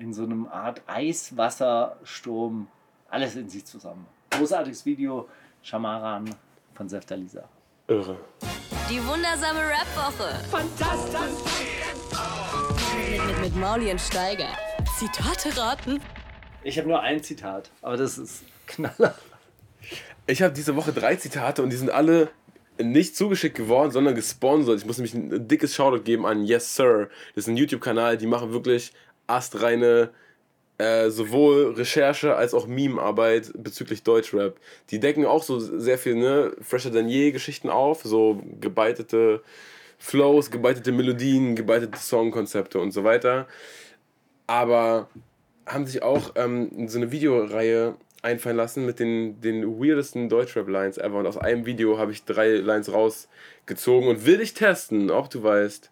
in 0.00 0.12
so 0.12 0.24
einem 0.24 0.48
Art 0.48 0.82
Eiswassersturm 0.88 2.66
alles 3.08 3.36
in 3.36 3.48
sich 3.48 3.64
zusammen. 3.64 4.04
Großartiges 4.30 4.84
Video, 4.84 5.28
Shamaran 5.62 6.34
von 6.74 6.88
Seftalisa. 6.88 7.44
Irre. 7.86 8.18
Die 8.90 8.98
wundersame 9.06 9.60
Rap-Woche. 9.60 10.40
Mit, 13.06 13.26
mit, 13.28 13.40
mit 13.42 13.56
Mauli 13.56 13.92
und 13.92 14.00
Steiger. 14.00 14.48
Zitate 14.98 15.56
raten. 15.56 16.00
Ich 16.64 16.78
habe 16.78 16.88
nur 16.88 17.00
ein 17.00 17.22
Zitat, 17.22 17.70
aber 17.80 17.96
das 17.96 18.18
ist 18.18 18.42
knaller. 18.66 19.14
Ich 20.26 20.42
habe 20.42 20.52
diese 20.52 20.74
Woche 20.74 20.92
drei 20.92 21.14
Zitate 21.14 21.62
und 21.62 21.70
die 21.70 21.76
sind 21.76 21.92
alle 21.92 22.28
nicht 22.82 23.16
zugeschickt 23.16 23.56
geworden, 23.56 23.90
sondern 23.90 24.14
gesponsert. 24.14 24.78
Ich 24.78 24.86
muss 24.86 24.98
nämlich 24.98 25.14
ein 25.14 25.48
dickes 25.48 25.74
Shoutout 25.74 26.02
geben 26.02 26.26
an 26.26 26.44
Yes 26.44 26.76
Sir. 26.76 27.08
Das 27.34 27.44
ist 27.44 27.48
ein 27.48 27.56
YouTube-Kanal, 27.56 28.16
die 28.16 28.26
machen 28.26 28.52
wirklich 28.52 28.92
astreine 29.26 30.10
äh, 30.78 31.08
sowohl 31.10 31.72
Recherche 31.72 32.36
als 32.36 32.52
auch 32.52 32.66
Meme-Arbeit 32.66 33.52
bezüglich 33.56 34.02
Deutschrap. 34.02 34.58
Die 34.90 35.00
decken 35.00 35.24
auch 35.24 35.42
so 35.42 35.58
sehr 35.58 35.98
viel, 35.98 36.16
ne, 36.16 36.52
fresher 36.60 36.90
denn 36.90 37.08
je 37.08 37.30
Geschichten 37.30 37.70
auf, 37.70 38.02
so 38.02 38.42
gebeitete 38.60 39.42
Flows, 39.98 40.50
gebeitete 40.50 40.92
Melodien, 40.92 41.56
gebeitete 41.56 41.98
Songkonzepte 41.98 42.78
und 42.78 42.92
so 42.92 43.04
weiter. 43.04 43.46
Aber 44.46 45.08
haben 45.66 45.86
sich 45.86 46.02
auch 46.02 46.32
ähm, 46.36 46.88
so 46.88 46.98
eine 46.98 47.10
Videoreihe 47.10 47.94
einfallen 48.26 48.56
lassen 48.56 48.84
mit 48.84 48.98
den, 48.98 49.40
den 49.40 49.80
weirdesten 49.80 50.28
Deutschrap-Lines 50.28 50.98
ever. 50.98 51.18
Und 51.18 51.26
aus 51.26 51.38
einem 51.38 51.64
Video 51.64 51.98
habe 51.98 52.12
ich 52.12 52.24
drei 52.24 52.48
Lines 52.56 52.92
rausgezogen 52.92 54.08
und 54.08 54.26
will 54.26 54.38
dich 54.38 54.52
testen, 54.54 55.10
ob 55.10 55.30
du 55.30 55.42
weißt, 55.42 55.90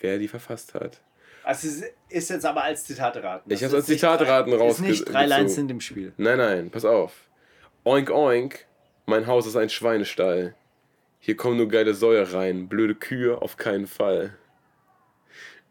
wer 0.00 0.18
die 0.18 0.28
verfasst 0.28 0.74
hat. 0.74 1.00
Also 1.44 1.68
es 1.68 1.82
ist 2.08 2.30
jetzt 2.30 2.46
aber 2.46 2.64
als 2.64 2.84
Zitate 2.84 3.22
raten. 3.22 3.52
Ich 3.52 3.62
habe 3.62 3.74
als 3.76 3.84
ist 3.84 3.90
nicht 3.90 4.00
Zitate 4.00 4.24
drei- 4.24 4.30
raten 4.32 4.52
Ist 4.52 4.60
rausge- 4.60 4.82
nicht 4.82 5.04
drei 5.12 5.26
Lines 5.26 5.58
in 5.58 5.68
dem 5.68 5.80
Spiel. 5.80 6.12
Nein, 6.16 6.38
nein, 6.38 6.70
pass 6.70 6.84
auf. 6.86 7.12
Oink, 7.84 8.10
oink, 8.10 8.64
mein 9.06 9.26
Haus 9.26 9.46
ist 9.46 9.56
ein 9.56 9.68
Schweinestall. 9.68 10.54
Hier 11.20 11.36
kommen 11.36 11.58
nur 11.58 11.68
geile 11.68 11.92
Säue 11.94 12.32
rein, 12.32 12.68
blöde 12.68 12.94
Kühe 12.94 13.40
auf 13.40 13.56
keinen 13.58 13.86
Fall. 13.86 14.34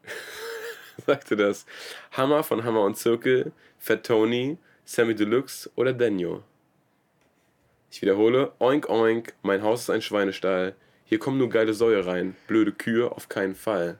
Sagte 1.05 1.36
das. 1.36 1.65
Hammer 2.11 2.43
von 2.43 2.63
Hammer 2.63 2.82
und 2.84 2.95
Zirkel, 2.97 3.51
Fat 3.80 4.05
Tony, 4.05 4.57
Sammy 4.86 5.15
Deluxe 5.15 5.69
oder 5.75 5.93
Daniel. 5.93 6.41
Ich 7.89 8.01
wiederhole, 8.01 8.51
oink, 8.59 8.89
oink, 8.89 9.34
mein 9.43 9.61
Haus 9.61 9.84
ist 9.84 9.89
ein 9.89 10.01
Schweinestall. 10.01 10.75
Hier 11.05 11.19
kommen 11.19 11.38
nur 11.38 11.49
geile 11.49 11.73
Säue 11.73 12.05
rein, 12.05 12.36
blöde 12.47 12.71
Kühe 12.71 13.11
auf 13.11 13.29
keinen 13.29 13.55
Fall. 13.55 13.99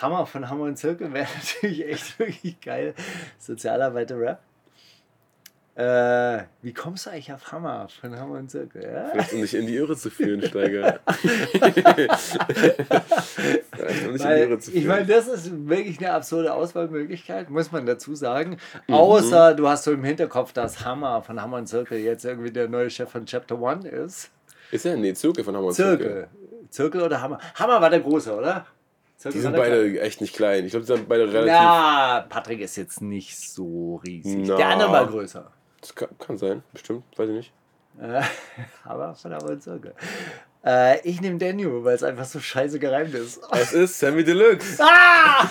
Hammer 0.00 0.26
von 0.26 0.50
Hammer 0.50 0.64
und 0.64 0.76
Zirkel 0.76 1.12
wäre 1.12 1.28
natürlich 1.34 1.86
echt 1.86 2.18
wirklich 2.18 2.60
geil. 2.60 2.94
Sozialarbeiter-Rap. 3.38 4.40
Äh, 5.76 6.44
wie 6.62 6.72
kommst 6.72 7.04
du 7.04 7.10
eigentlich 7.10 7.30
auf 7.34 7.52
Hammer 7.52 7.86
von 8.00 8.18
Hammer 8.18 8.38
und 8.38 8.50
Zirkel? 8.50 8.82
Ja? 8.82 9.10
Vielleicht, 9.10 9.32
um 9.34 9.42
dich 9.42 9.54
in 9.54 9.66
die 9.66 9.76
Irre 9.76 9.94
zu 9.94 10.08
führen, 10.08 10.40
Steiger. 10.48 11.00
Um 14.06 14.12
dich 14.14 14.22
in 14.22 14.28
die 14.28 14.40
Irre 14.40 14.58
zu 14.58 14.72
ich 14.72 14.86
meine, 14.86 15.04
führen. 15.04 15.18
das 15.18 15.28
ist 15.28 15.68
wirklich 15.68 15.98
eine 15.98 16.12
absurde 16.12 16.54
Auswahlmöglichkeit, 16.54 17.50
muss 17.50 17.72
man 17.72 17.84
dazu 17.84 18.14
sagen. 18.14 18.56
Mhm. 18.86 18.94
Außer 18.94 19.54
du 19.54 19.68
hast 19.68 19.84
so 19.84 19.92
im 19.92 20.02
Hinterkopf, 20.02 20.54
dass 20.54 20.82
Hammer 20.82 21.20
von 21.20 21.42
Hammer 21.42 21.58
und 21.58 21.66
Zirkel 21.66 21.98
jetzt 21.98 22.24
irgendwie 22.24 22.50
der 22.50 22.68
neue 22.68 22.88
Chef 22.88 23.10
von 23.10 23.26
Chapter 23.26 23.60
One 23.60 23.86
ist. 23.86 24.30
Ist 24.70 24.86
er? 24.86 24.96
Nee, 24.96 25.12
Zirkel 25.12 25.44
von 25.44 25.54
Hammer 25.54 25.66
und 25.66 25.74
Zirkel. 25.74 26.06
Zirkel. 26.06 26.28
Zirkel 26.70 27.02
oder 27.02 27.20
Hammer? 27.20 27.38
Hammer 27.54 27.82
war 27.82 27.90
der 27.90 28.00
Große, 28.00 28.34
oder? 28.34 28.64
Zirkel 29.18 29.38
Die 29.38 29.42
sind 29.42 29.54
beide 29.54 30.00
echt 30.00 30.22
nicht 30.22 30.34
klein. 30.34 30.64
Ich 30.64 30.70
glaube, 30.70 30.86
die 30.86 30.92
sind 30.94 31.06
beide 31.06 31.30
relativ. 31.30 31.52
Na, 31.52 32.24
Patrick 32.30 32.60
ist 32.60 32.76
jetzt 32.76 33.02
nicht 33.02 33.38
so 33.38 34.00
riesig. 34.06 34.48
Na. 34.48 34.56
Der 34.56 34.68
andere 34.68 34.90
war 34.90 35.06
größer. 35.06 35.52
Das 35.80 35.94
kann, 35.94 36.08
kann 36.18 36.38
sein, 36.38 36.62
bestimmt, 36.72 37.04
weiß 37.16 37.28
ich 37.28 37.34
nicht. 37.36 37.52
Äh, 38.00 38.22
aber 38.84 39.14
von 39.14 39.32
und 39.32 39.62
Zirkel. 39.62 39.94
Äh, 40.64 41.00
ich 41.08 41.20
nehme 41.20 41.38
Daniel, 41.38 41.84
weil 41.84 41.94
es 41.94 42.02
einfach 42.02 42.24
so 42.24 42.40
scheiße 42.40 42.78
gereimt 42.78 43.14
ist. 43.14 43.40
Es 43.52 43.72
ist 43.72 43.98
Sammy 43.98 44.24
Deluxe. 44.24 44.82
Ah! 44.88 45.48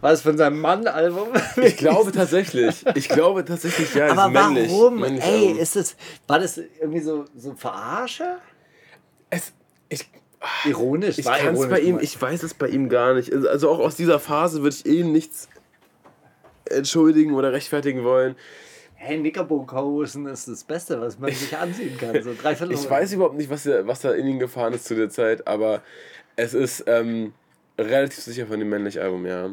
War 0.00 0.12
es 0.12 0.20
von 0.22 0.36
seinem 0.36 0.60
Mann-Album? 0.60 1.28
Ich 1.62 1.76
glaube 1.76 2.12
tatsächlich. 2.12 2.84
Ich 2.94 3.08
glaube 3.08 3.44
tatsächlich, 3.44 3.94
ja, 3.94 4.08
Aber 4.08 4.28
männlich. 4.28 4.70
warum? 4.70 5.00
männlich 5.00 5.24
Ey, 5.24 5.46
Album. 5.48 5.58
ist 5.58 5.76
es, 5.76 5.96
war 6.26 6.38
das 6.38 6.58
irgendwie 6.58 7.00
so, 7.00 7.24
so 7.36 7.54
Verarsche? 7.54 8.36
es, 9.30 9.52
ich, 9.88 10.08
Ironisch? 10.66 11.18
ich 11.18 11.24
war 11.24 11.40
ironisch 11.42 11.70
bei 11.70 11.80
ihm, 11.80 11.98
ich 12.00 12.20
weiß 12.20 12.42
es 12.42 12.52
bei 12.54 12.68
ihm 12.68 12.88
gar 12.88 13.14
nicht. 13.14 13.32
Also- 13.32 13.48
Also 13.48 13.70
auch 13.70 13.78
aus 13.78 13.96
dieser 13.96 14.20
Phase 14.20 14.62
würde 14.62 14.76
ich 14.76 14.86
eh 14.86 15.02
nichts 15.02 15.48
entschuldigen 16.70 17.34
oder 17.34 17.52
rechtfertigen 17.52 18.04
wollen. 18.04 18.36
Hey, 18.94 19.18
Knickerbockerhosen 19.18 20.26
ist 20.26 20.48
das 20.48 20.64
Beste, 20.64 21.00
was 21.00 21.18
man 21.18 21.30
sich 21.30 21.54
anziehen 21.56 21.96
kann. 21.98 22.22
So 22.22 22.32
dreiviertel 22.40 22.72
Ich 22.74 22.88
weiß 22.88 23.12
überhaupt 23.12 23.36
nicht, 23.36 23.50
was, 23.50 23.64
da- 23.64 23.86
was 23.86 24.00
da 24.00 24.12
in 24.12 24.26
ihn 24.26 24.38
gefahren 24.38 24.72
ist 24.72 24.86
zu 24.86 24.94
der 24.94 25.10
Zeit, 25.10 25.46
aber 25.46 25.82
es 26.36 26.54
ist 26.54 26.84
ähm, 26.86 27.34
relativ 27.78 28.20
sicher 28.24 28.46
von 28.46 28.58
dem 28.58 28.70
männlichen 28.70 29.02
Album, 29.02 29.26
ja. 29.26 29.50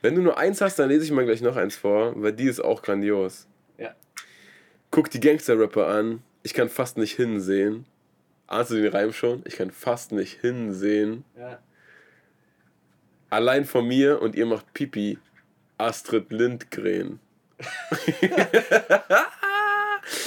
Wenn 0.00 0.14
du 0.14 0.22
nur 0.22 0.38
eins 0.38 0.60
hast, 0.60 0.78
dann 0.78 0.88
lese 0.88 1.04
ich 1.04 1.10
mal 1.10 1.24
gleich 1.26 1.42
noch 1.42 1.56
eins 1.56 1.76
vor, 1.76 2.14
weil 2.16 2.32
die 2.32 2.44
ist 2.48 2.60
auch 2.60 2.80
grandios. 2.82 3.46
Ja. 3.76 3.94
Guck 4.90 5.10
die 5.10 5.20
Gangster-Rapper 5.20 5.86
an. 5.88 6.22
Ich 6.42 6.54
kann 6.54 6.68
fast 6.70 6.96
nicht 6.96 7.16
hinsehen. 7.16 7.84
Ahnst 8.46 8.70
du 8.70 8.76
den 8.76 8.86
Reim 8.92 9.12
schon? 9.12 9.42
Ich 9.44 9.56
kann 9.56 9.72
fast 9.72 10.12
nicht 10.12 10.40
hinsehen. 10.40 11.24
Ja. 11.36 11.58
Allein 13.28 13.64
von 13.64 13.86
mir 13.86 14.22
und 14.22 14.36
ihr 14.36 14.46
macht 14.46 14.72
Pipi. 14.72 15.18
Astrid 15.78 16.30
Lindgren. 16.32 17.20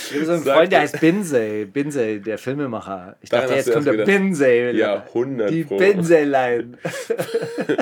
Ich 0.10 0.16
habe 0.16 0.26
so 0.26 0.32
einen 0.34 0.44
Freund, 0.44 0.72
der 0.72 0.80
er. 0.80 0.84
heißt 0.84 1.00
Binsey. 1.00 1.66
Binsey, 1.66 2.20
der 2.20 2.38
Filmemacher. 2.38 3.16
Ich 3.22 3.30
dachte, 3.30 3.54
jetzt 3.54 3.72
kommt 3.72 3.86
der 3.86 3.94
gedacht. 3.94 4.08
Binsey. 4.08 4.76
Ja, 4.76 5.06
100 5.08 5.50
Die. 5.50 5.64
Binsey-Line. 5.64 6.78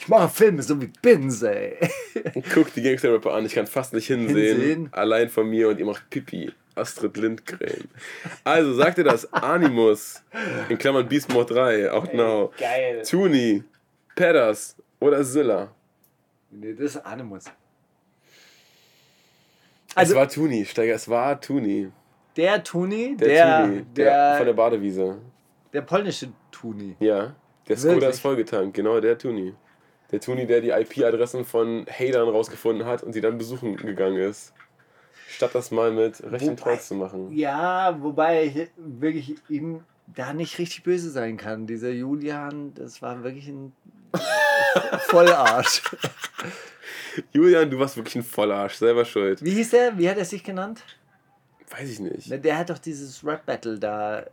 ich 0.00 0.08
mache 0.08 0.28
Filme 0.28 0.62
so 0.62 0.80
wie 0.80 0.90
Binsey. 1.00 1.76
Guck 2.52 2.74
die 2.74 2.82
Gangster-Rapper 2.82 3.32
an. 3.32 3.46
Ich 3.46 3.54
kann 3.54 3.66
fast 3.66 3.92
nicht 3.92 4.08
hinsehen. 4.08 4.36
Hinsehen. 4.58 4.88
Allein 4.92 5.28
von 5.28 5.48
mir 5.48 5.68
und 5.68 5.78
ihr 5.78 5.86
macht 5.86 6.10
Pipi. 6.10 6.50
Astrid 6.74 7.16
Lindgren. 7.16 7.88
Also, 8.42 8.74
sagt 8.74 8.98
ihr 8.98 9.04
das? 9.04 9.32
Animus. 9.32 10.22
In 10.68 10.78
Klammern 10.78 11.08
Beast 11.08 11.32
Mode 11.32 11.54
3. 11.54 11.90
Out 11.90 12.14
now. 12.14 12.52
Geil. 12.58 13.02
Tuni. 13.04 13.62
Pedders. 14.16 14.76
Oder 14.98 15.22
Zilla. 15.24 15.72
Nee, 16.50 16.74
das 16.74 16.96
ist 16.96 17.06
Animus. 17.06 17.44
es 17.44 17.52
Also, 19.96 20.14
war 20.14 20.28
Tuni, 20.28 20.64
Steiger. 20.64 20.94
Es 20.94 21.08
war 21.08 21.40
Tuni. 21.40 21.90
der 22.36 22.62
Tuni, 22.62 23.16
Der, 23.16 23.28
der, 23.28 23.64
Tuni. 23.66 23.82
der, 23.94 24.04
Der, 24.04 24.36
von 24.36 24.46
der 24.46 24.52
Badewiese. 24.54 25.18
der 25.72 25.82
polnische 25.82 26.28
Tuni. 26.50 26.96
Ja. 27.00 27.34
Der 27.68 27.76
Skoda 27.76 28.08
ist 28.08 28.20
vollgetankt. 28.20 28.74
Genau, 28.74 29.00
der 29.00 29.16
Tuni. 29.16 29.54
Der 30.10 30.20
Tuni, 30.20 30.44
der 30.46 30.60
die 30.60 30.70
IP-Adressen 30.70 31.44
von 31.44 31.86
Hatern 31.86 32.28
rausgefunden 32.28 32.84
hat 32.84 33.02
und 33.04 33.12
sie 33.12 33.20
dann 33.20 33.38
besuchen 33.38 33.76
gegangen 33.76 34.16
ist. 34.16 34.52
Statt 35.28 35.54
das 35.54 35.70
mal 35.70 35.92
mit 35.92 36.20
Recht 36.24 36.48
und 36.48 36.60
Wobei- 36.60 36.72
Trotz 36.72 36.88
zu 36.88 36.94
machen. 36.96 37.30
Ja, 37.32 37.96
wobei 38.02 38.44
ich 38.46 38.68
wirklich 38.76 39.36
ihm 39.48 39.84
da 40.08 40.32
nicht 40.32 40.58
richtig 40.58 40.82
böse 40.82 41.10
sein 41.10 41.36
kann. 41.36 41.68
Dieser 41.68 41.90
Julian, 41.90 42.74
das 42.74 43.00
war 43.00 43.22
wirklich 43.22 43.46
ein 43.46 43.72
Vollarsch. 45.08 45.82
Julian, 47.32 47.70
du 47.70 47.78
warst 47.78 47.96
wirklich 47.96 48.16
ein 48.16 48.22
Vollarsch. 48.22 48.74
Selber 48.74 49.04
schuld. 49.04 49.42
Wie 49.44 49.50
hieß 49.50 49.70
der? 49.70 49.98
Wie 49.98 50.08
hat 50.08 50.18
er 50.18 50.24
sich 50.24 50.42
genannt? 50.44 50.82
Weiß 51.70 51.88
ich 51.90 52.00
nicht. 52.00 52.44
Der 52.44 52.58
hat 52.58 52.70
doch 52.70 52.78
dieses 52.78 53.24
Rap-Battle 53.24 53.78
da. 53.78 54.24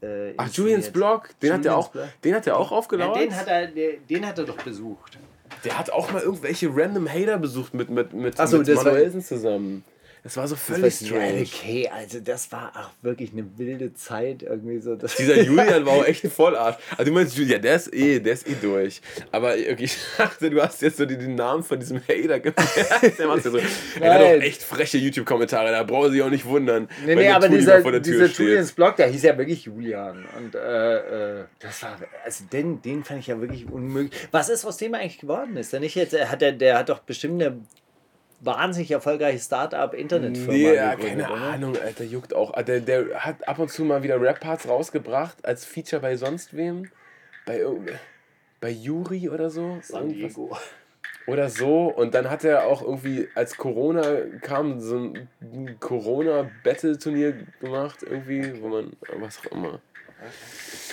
Äh, 0.00 0.34
Ach. 0.36 0.48
Julians 0.52 0.90
Blog, 0.90 1.30
den 1.40 1.52
hat 1.52 1.60
er 1.64 1.72
Julians 1.72 1.86
auch, 1.86 1.90
Blog. 1.90 2.04
den 2.22 2.34
hat 2.34 2.46
er 2.46 2.56
auch 2.58 2.70
Ja, 2.70 2.76
aufgelauert. 2.76 3.20
den, 3.20 3.34
hat 3.36 3.46
er, 3.48 3.66
den 3.66 4.26
hat 4.26 4.38
er 4.38 4.44
doch 4.44 4.56
besucht. 4.62 5.18
der 5.64 5.78
hat 5.78 5.90
auch 5.90 6.12
mal 6.12 6.20
irgendwelche 6.22 6.68
random 6.70 7.08
Hater 7.08 7.38
besucht 7.38 7.72
mit, 7.74 7.88
mit, 7.88 8.12
mit, 8.12 8.38
Ach 8.38 8.46
so, 8.46 8.58
mit 8.58 8.68
Manuelsen 8.68 9.22
zusammen. 9.22 9.82
Das 10.24 10.38
war 10.38 10.48
so 10.48 10.54
Das 10.54 10.64
völlig 10.64 10.94
ich 10.94 11.00
nicht. 11.02 11.10
strange. 11.10 11.42
Okay, 11.42 11.90
also 11.94 12.18
das 12.18 12.50
war 12.50 12.72
auch 12.74 12.90
wirklich 13.04 13.32
eine 13.32 13.46
wilde 13.58 13.92
Zeit 13.92 14.42
irgendwie 14.42 14.80
so. 14.80 14.96
Das 14.96 15.16
Dieser 15.16 15.42
Julian 15.42 15.84
war 15.84 15.92
auch 15.92 16.04
echt 16.06 16.24
ein 16.24 16.30
Vollarsch. 16.30 16.76
Also 16.96 17.04
du 17.04 17.12
meinst, 17.12 17.36
Julian, 17.36 17.60
der 17.60 17.76
ist 17.76 17.92
eh, 17.92 18.20
der 18.20 18.32
ist 18.32 18.48
eh 18.48 18.54
durch. 18.58 19.02
Aber 19.32 19.50
okay, 19.50 19.76
ich 19.84 19.98
dachte, 20.16 20.48
du 20.48 20.62
hast 20.62 20.80
jetzt 20.80 20.96
so 20.96 21.04
den, 21.04 21.18
den 21.20 21.34
Namen 21.34 21.62
von 21.62 21.78
diesem 21.78 22.00
Hater 22.00 22.40
gemerkt. 22.40 22.54
Der, 23.18 23.26
macht's 23.26 23.44
ja 23.44 23.50
so. 23.50 23.58
er 24.00 24.14
hat 24.14 24.20
auch 24.22 24.42
echt 24.42 24.62
freche 24.62 24.96
YouTube-Kommentare, 24.96 25.70
da 25.70 25.82
brauchen 25.82 26.10
sie 26.10 26.22
auch 26.22 26.30
nicht 26.30 26.46
wundern. 26.46 26.88
Nee, 27.04 27.16
nee, 27.16 27.28
aber 27.28 27.46
Tuni 27.46 27.58
dieser, 27.58 27.82
dieser. 28.00 28.26
Julians 28.26 28.72
Blog, 28.72 28.96
der 28.96 29.08
hieß 29.08 29.22
ja 29.24 29.36
wirklich 29.36 29.66
Julian. 29.66 30.24
Und 30.38 30.54
äh, 30.54 31.40
äh, 31.40 31.44
das 31.58 31.82
war, 31.82 31.98
also 32.24 32.44
den, 32.50 32.80
den 32.80 33.04
fand 33.04 33.20
ich 33.20 33.26
ja 33.26 33.38
wirklich 33.38 33.70
unmöglich. 33.70 34.18
Was 34.30 34.48
ist 34.48 34.64
aus 34.64 34.78
dem 34.78 34.94
eigentlich 34.94 35.18
geworden? 35.18 35.58
Ist 35.58 35.74
der 35.74 35.80
nicht 35.80 35.94
jetzt, 35.96 36.18
hat 36.18 36.40
der, 36.40 36.52
der 36.52 36.78
hat 36.78 36.88
doch 36.88 37.00
bestimmt 37.00 37.42
eine 37.42 37.58
wahnsinnig 38.44 38.90
erfolgreiche 38.90 39.38
Start-up-Internetfirma 39.38 40.52
Nee, 40.52 40.74
ja, 40.74 40.96
keine 40.96 41.24
oder? 41.30 41.34
Ahnung, 41.42 41.76
Alter, 41.76 42.04
juckt 42.04 42.34
auch. 42.34 42.52
Ah, 42.54 42.62
Der, 42.62 42.80
der 42.80 43.24
hat 43.24 43.46
ab 43.48 43.58
und 43.58 43.70
zu 43.70 43.84
mal 43.84 44.02
wieder 44.02 44.20
Rap-Parts 44.20 44.68
rausgebracht, 44.68 45.44
als 45.44 45.64
Feature 45.64 46.02
bei 46.02 46.16
sonst 46.16 46.56
wem. 46.56 46.90
Bei, 47.46 47.58
irgend- 47.58 47.92
bei 48.60 48.70
Yuri 48.70 49.28
oder 49.28 49.50
so. 49.50 49.78
San 49.82 50.10
Irgendwas. 50.10 50.34
Diego. 50.34 50.56
Oder 51.26 51.48
so. 51.48 51.86
Und 51.86 52.14
dann 52.14 52.28
hat 52.28 52.44
er 52.44 52.66
auch 52.66 52.82
irgendwie, 52.82 53.28
als 53.34 53.56
Corona 53.56 54.02
kam, 54.42 54.78
so 54.80 54.96
ein 54.98 55.76
Corona-Battle-Turnier 55.80 57.34
gemacht, 57.60 58.02
irgendwie, 58.02 58.60
wo 58.60 58.68
man, 58.68 58.92
was 59.18 59.38
auch 59.40 59.52
immer. 59.52 59.80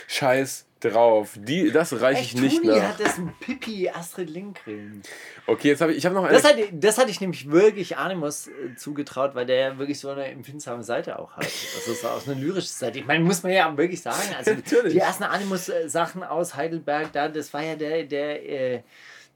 Scheiß 0.08 0.66
drauf. 0.82 1.32
Die, 1.36 1.72
das 1.72 2.00
reiche 2.02 2.22
ich 2.22 2.36
nicht 2.36 2.62
Toni 2.62 2.76
nach. 2.76 2.90
hat 2.90 3.00
das 3.00 3.18
ein 3.18 3.34
Pippi 3.40 3.90
Astrid 3.90 4.30
Lindgren. 4.30 5.02
Okay, 5.48 5.70
jetzt 5.70 5.82
habe 5.82 5.92
ich, 5.92 6.00
ich 6.00 6.06
habe 6.06 6.16
noch 6.16 6.24
eine. 6.24 6.34
Das 6.34 6.44
hatte, 6.44 6.68
das 6.72 6.98
hatte 6.98 7.12
ich 7.12 7.22
nämlich 7.22 7.50
wirklich 7.50 7.98
Animus 7.98 8.48
äh, 8.48 8.76
zugetraut, 8.76 9.36
weil 9.36 9.46
der 9.46 9.56
ja 9.56 9.78
wirklich 9.78 10.00
so 10.00 10.10
eine 10.10 10.26
empfindsame 10.26 10.84
Seite 10.84 11.18
auch 11.20 11.32
hat. 11.34 11.46
Das 11.46 11.88
ist 11.88 12.06
auch 12.06 12.20
so 12.20 12.32
eine 12.32 12.42
lyrische 12.42 12.68
Seite. 12.68 13.00
Ich 13.00 13.06
meine, 13.06 13.24
muss 13.24 13.44
man 13.44 13.52
ja 13.54 13.76
wirklich 13.78 14.02
sagen. 14.02 14.36
Also 14.38 14.52
Natürlich. 14.56 14.94
die 14.94 15.00
ersten 15.00 15.24
Animus-Sachen 15.24 16.24
aus 16.24 16.56
Heidelberg, 16.56 17.12
da, 17.14 17.30
das 17.30 17.54
war 17.54 17.64
ja 17.64 17.76
der, 17.76 18.04
der, 18.04 18.50
äh, 18.50 18.82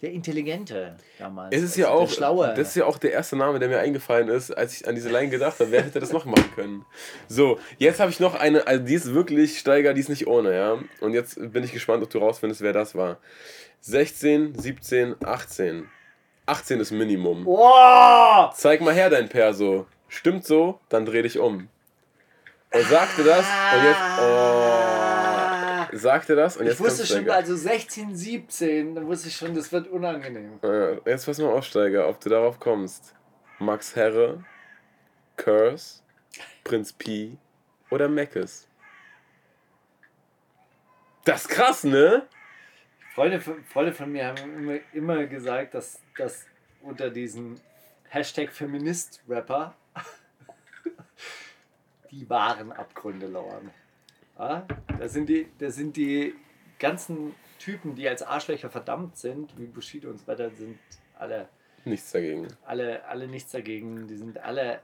der 0.02 0.12
Intelligente 0.12 0.96
damals. 1.18 1.56
Es 1.56 1.64
ist 1.64 1.78
ja 1.78 1.90
auch, 1.90 2.08
der 2.08 2.14
Schlaue. 2.14 2.54
das 2.56 2.70
ist 2.70 2.76
ja 2.76 2.86
auch 2.86 2.98
der 2.98 3.14
erste 3.14 3.36
Name, 3.36 3.60
der 3.60 3.70
mir 3.70 3.80
eingefallen 3.80 4.28
ist, 4.28 4.52
als 4.52 4.80
ich 4.80 4.88
an 4.88 4.96
diese 4.96 5.10
Line 5.10 5.30
gedacht 5.30 5.60
habe. 5.60 5.72
Wer 5.72 5.84
hätte 5.84 6.00
das 6.00 6.12
noch 6.12 6.26
machen 6.26 6.52
können? 6.54 6.86
So, 7.28 7.60
jetzt 7.78 8.00
habe 8.00 8.12
ich 8.12 8.20
noch 8.20 8.36
eine, 8.36 8.68
also 8.68 8.84
die 8.84 8.94
ist 8.94 9.14
wirklich 9.14 9.58
Steiger, 9.60 9.94
die 9.94 10.02
ist 10.02 10.10
nicht 10.10 10.28
ohne, 10.28 10.54
ja. 10.56 10.78
Und 11.00 11.14
jetzt 11.14 11.36
bin 11.54 11.64
ich 11.64 11.72
gespannt, 11.72 12.04
ob 12.04 12.10
du 12.10 12.20
rausfindest, 12.20 12.62
wer 12.62 12.74
das 12.74 12.96
war. 12.96 13.18
16, 13.82 14.58
17, 14.58 15.16
18. 15.24 15.90
18 16.48 16.80
ist 16.80 16.92
Minimum. 16.92 17.46
Wow! 17.46 18.54
Zeig 18.56 18.82
mal 18.82 18.94
her 18.94 19.10
dein 19.10 19.30
Perso. 19.30 19.88
Stimmt 20.08 20.46
so, 20.46 20.80
dann 20.90 21.06
dreh 21.06 21.22
dich 21.22 21.40
um. 21.40 21.70
Und 22.72 22.84
sagte 22.90 23.24
das 23.24 23.46
und 23.74 23.84
jetzt. 23.84 24.00
Oh, 24.20 24.95
sagte 25.98 26.36
das 26.36 26.58
und 26.58 26.66
jetzt 26.66 26.76
Ich 26.76 26.80
wusste 26.80 27.06
schon, 27.06 27.30
also 27.30 27.56
16, 27.56 28.16
17, 28.16 28.96
da 28.96 29.06
wusste 29.06 29.30
ich 29.30 29.36
schon, 29.36 29.54
das 29.56 29.72
wird 29.72 29.88
unangenehm. 29.88 30.60
Äh, 30.64 30.96
Jetzt 31.10 31.26
pass 31.26 31.38
mal 31.40 31.52
auf, 31.52 31.66
Steiger, 31.66 32.08
ob 32.08 32.20
du 32.20 32.30
darauf 32.30 32.60
kommst. 32.60 33.16
Max 33.60 33.96
Herre, 33.96 34.44
Curse, 35.38 36.02
Prinz 36.64 36.92
Pi 36.94 37.38
oder 37.90 38.10
Meckes? 38.10 38.68
Das 41.24 41.42
ist 41.44 41.48
krass, 41.50 41.84
ne? 41.84 42.28
Freunde, 43.14 43.40
von- 43.40 43.64
Freunde 43.64 43.94
von 43.94 44.12
mir 44.12 44.28
haben 44.28 44.38
immer, 44.58 44.80
immer 44.94 45.26
gesagt, 45.26 45.74
dass, 45.74 46.02
dass 46.18 46.46
unter 46.82 47.10
diesen 47.10 47.60
Hashtag 48.10 48.52
Feminist-Rapper 48.52 49.74
die 52.12 52.30
wahren 52.30 52.72
Abgründe 52.74 53.28
lauern. 53.28 53.72
Ja? 54.38 54.68
Das, 55.00 55.14
sind 55.14 55.30
die, 55.30 55.48
das 55.60 55.76
sind 55.76 55.96
die 55.98 56.34
ganzen 56.80 57.36
Typen, 57.60 57.96
die 57.96 58.08
als 58.08 58.22
Arschlöcher 58.22 58.70
verdammt 58.70 59.18
sind, 59.18 59.58
wie 59.58 59.66
Bushido 59.66 60.10
und 60.10 60.20
so 60.20 60.28
weiter, 60.28 60.50
sind 60.52 60.78
alle, 61.18 61.50
Nichts 61.86 62.12
dagegen. 62.12 62.48
alle, 62.66 63.06
alle 63.06 63.28
nichts 63.28 63.52
dagegen. 63.52 64.08
Die 64.08 64.18
sind 64.18 64.38
alle, 64.40 64.82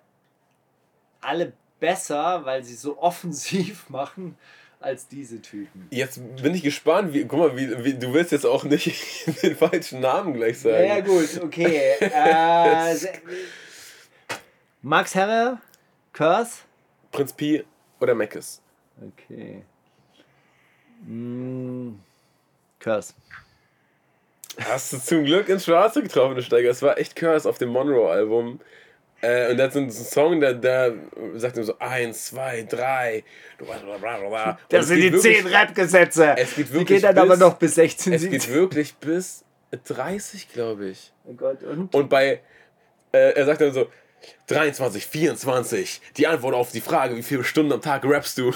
alle 1.19 1.53
besser, 1.79 2.45
weil 2.45 2.63
sie 2.63 2.75
so 2.75 2.97
offensiv 3.01 3.89
machen 3.89 4.37
als 4.79 5.07
diese 5.07 5.41
Typen. 5.41 5.87
Jetzt 5.91 6.19
bin 6.41 6.55
ich 6.55 6.63
gespannt, 6.63 7.13
wie, 7.13 7.25
guck 7.25 7.39
mal, 7.39 7.57
wie, 7.57 7.83
wie, 7.83 7.93
du 7.93 8.13
willst 8.13 8.31
jetzt 8.31 8.45
auch 8.45 8.63
nicht 8.63 9.27
den 9.43 9.55
falschen 9.55 9.99
Namen 9.99 10.33
gleich 10.33 10.59
sagen. 10.59 10.87
Ja, 10.87 10.97
ja 10.97 10.99
gut, 11.01 11.39
okay. 11.43 11.93
äh, 11.99 12.95
Max 14.81 15.13
Herre, 15.13 15.59
Curse. 16.13 16.61
Prinz 17.11 17.33
Pi 17.33 17.63
oder 17.99 18.15
Meckes. 18.15 18.61
Okay. 19.01 19.63
Mm, 21.05 21.93
Curse. 22.79 23.13
Hast 24.59 24.93
du 24.93 24.97
zum 24.99 25.25
Glück 25.25 25.49
ins 25.49 25.65
Schwarze 25.65 26.03
getroffen, 26.03 26.41
Steiger. 26.43 26.69
Es 26.69 26.81
war 26.81 26.97
echt 26.97 27.15
Curse 27.15 27.47
auf 27.49 27.57
dem 27.57 27.69
Monroe-Album. 27.69 28.59
Äh, 29.21 29.51
und 29.51 29.57
da 29.57 29.65
hat 29.65 29.73
so 29.73 29.79
ein 29.79 29.91
Song, 29.91 30.39
der, 30.41 30.53
der 30.55 30.93
sagt 31.35 31.55
ihm 31.57 31.63
so 31.63 31.77
eins, 31.79 32.25
zwei, 32.27 32.63
drei. 32.63 33.23
Das 34.69 34.87
sind 34.87 34.97
geht 34.97 35.13
die 35.13 35.13
wirklich- 35.13 35.37
10 35.43 35.47
Rap-Gesetze. 35.47 36.35
Es 36.37 36.55
geht 36.55 36.69
Die 36.69 36.73
wirklich 36.73 37.01
gehen 37.01 37.15
dann 37.15 37.17
aber 37.19 37.29
bis- 37.35 37.39
noch 37.39 37.53
bis 37.57 37.75
16, 37.75 38.13
Es 38.13 38.21
geht 38.23 38.31
17. 38.41 38.53
wirklich 38.53 38.95
bis 38.95 39.43
30, 39.85 40.51
glaube 40.51 40.87
ich. 40.89 41.13
Oh 41.25 41.33
Gott, 41.33 41.61
und? 41.63 41.93
Und 41.93 42.09
bei, 42.09 42.41
äh, 43.11 43.33
er 43.33 43.45
sagt 43.45 43.61
dann 43.61 43.71
so, 43.73 43.87
23, 44.47 45.05
24, 45.05 46.01
die 46.17 46.27
Antwort 46.27 46.55
auf 46.55 46.71
die 46.71 46.81
Frage, 46.81 47.15
wie 47.15 47.23
viele 47.23 47.43
Stunden 47.43 47.71
am 47.71 47.81
Tag 47.81 48.03
rappst 48.05 48.37
du? 48.37 48.51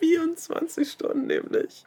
24 0.00 0.90
Stunden 0.90 1.26
nämlich, 1.26 1.84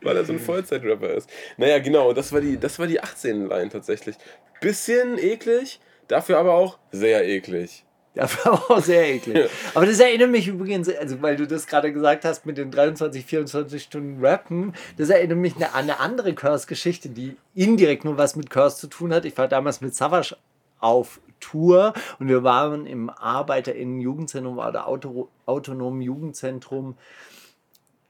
weil 0.00 0.16
er 0.16 0.24
so 0.24 0.32
ein 0.32 0.40
Vollzeitrapper 0.40 1.14
ist. 1.14 1.28
Naja, 1.56 1.78
genau, 1.78 2.12
das 2.12 2.32
war 2.32 2.40
die, 2.40 2.58
das 2.58 2.78
war 2.78 2.86
die 2.86 3.00
18. 3.00 3.48
Line 3.48 3.68
tatsächlich. 3.68 4.16
Bisschen 4.60 5.18
eklig, 5.18 5.80
dafür 6.08 6.38
aber 6.38 6.54
auch 6.54 6.78
sehr 6.90 7.26
eklig. 7.26 7.84
Das 8.14 8.44
war 8.44 8.70
auch 8.70 8.82
sehr 8.82 9.08
eklig. 9.08 9.48
Aber 9.74 9.86
das 9.86 9.98
erinnert 9.98 10.30
mich 10.30 10.46
übrigens, 10.46 10.88
also 10.88 11.22
weil 11.22 11.36
du 11.36 11.46
das 11.46 11.66
gerade 11.66 11.92
gesagt 11.92 12.24
hast 12.24 12.44
mit 12.44 12.58
den 12.58 12.70
23, 12.70 13.24
24 13.24 13.82
Stunden 13.82 14.24
Rappen, 14.24 14.74
das 14.98 15.08
erinnert 15.08 15.38
mich 15.38 15.56
an 15.56 15.72
eine 15.72 15.98
andere 15.98 16.34
Curse-Geschichte, 16.34 17.08
die 17.08 17.36
indirekt 17.54 18.04
nur 18.04 18.18
was 18.18 18.36
mit 18.36 18.50
Curse 18.50 18.76
zu 18.76 18.86
tun 18.88 19.14
hat. 19.14 19.24
Ich 19.24 19.36
war 19.38 19.48
damals 19.48 19.80
mit 19.80 19.94
Savage 19.94 20.36
auf 20.82 21.20
Tour 21.40 21.92
und 22.18 22.28
wir 22.28 22.44
waren 22.44 22.86
im 22.86 23.10
ArbeiterInnen-Jugendzentrum, 23.10 24.56
war 24.56 24.72
der 24.72 24.86
Auto, 24.86 25.28
autonomen 25.46 26.02
Jugendzentrum 26.02 26.96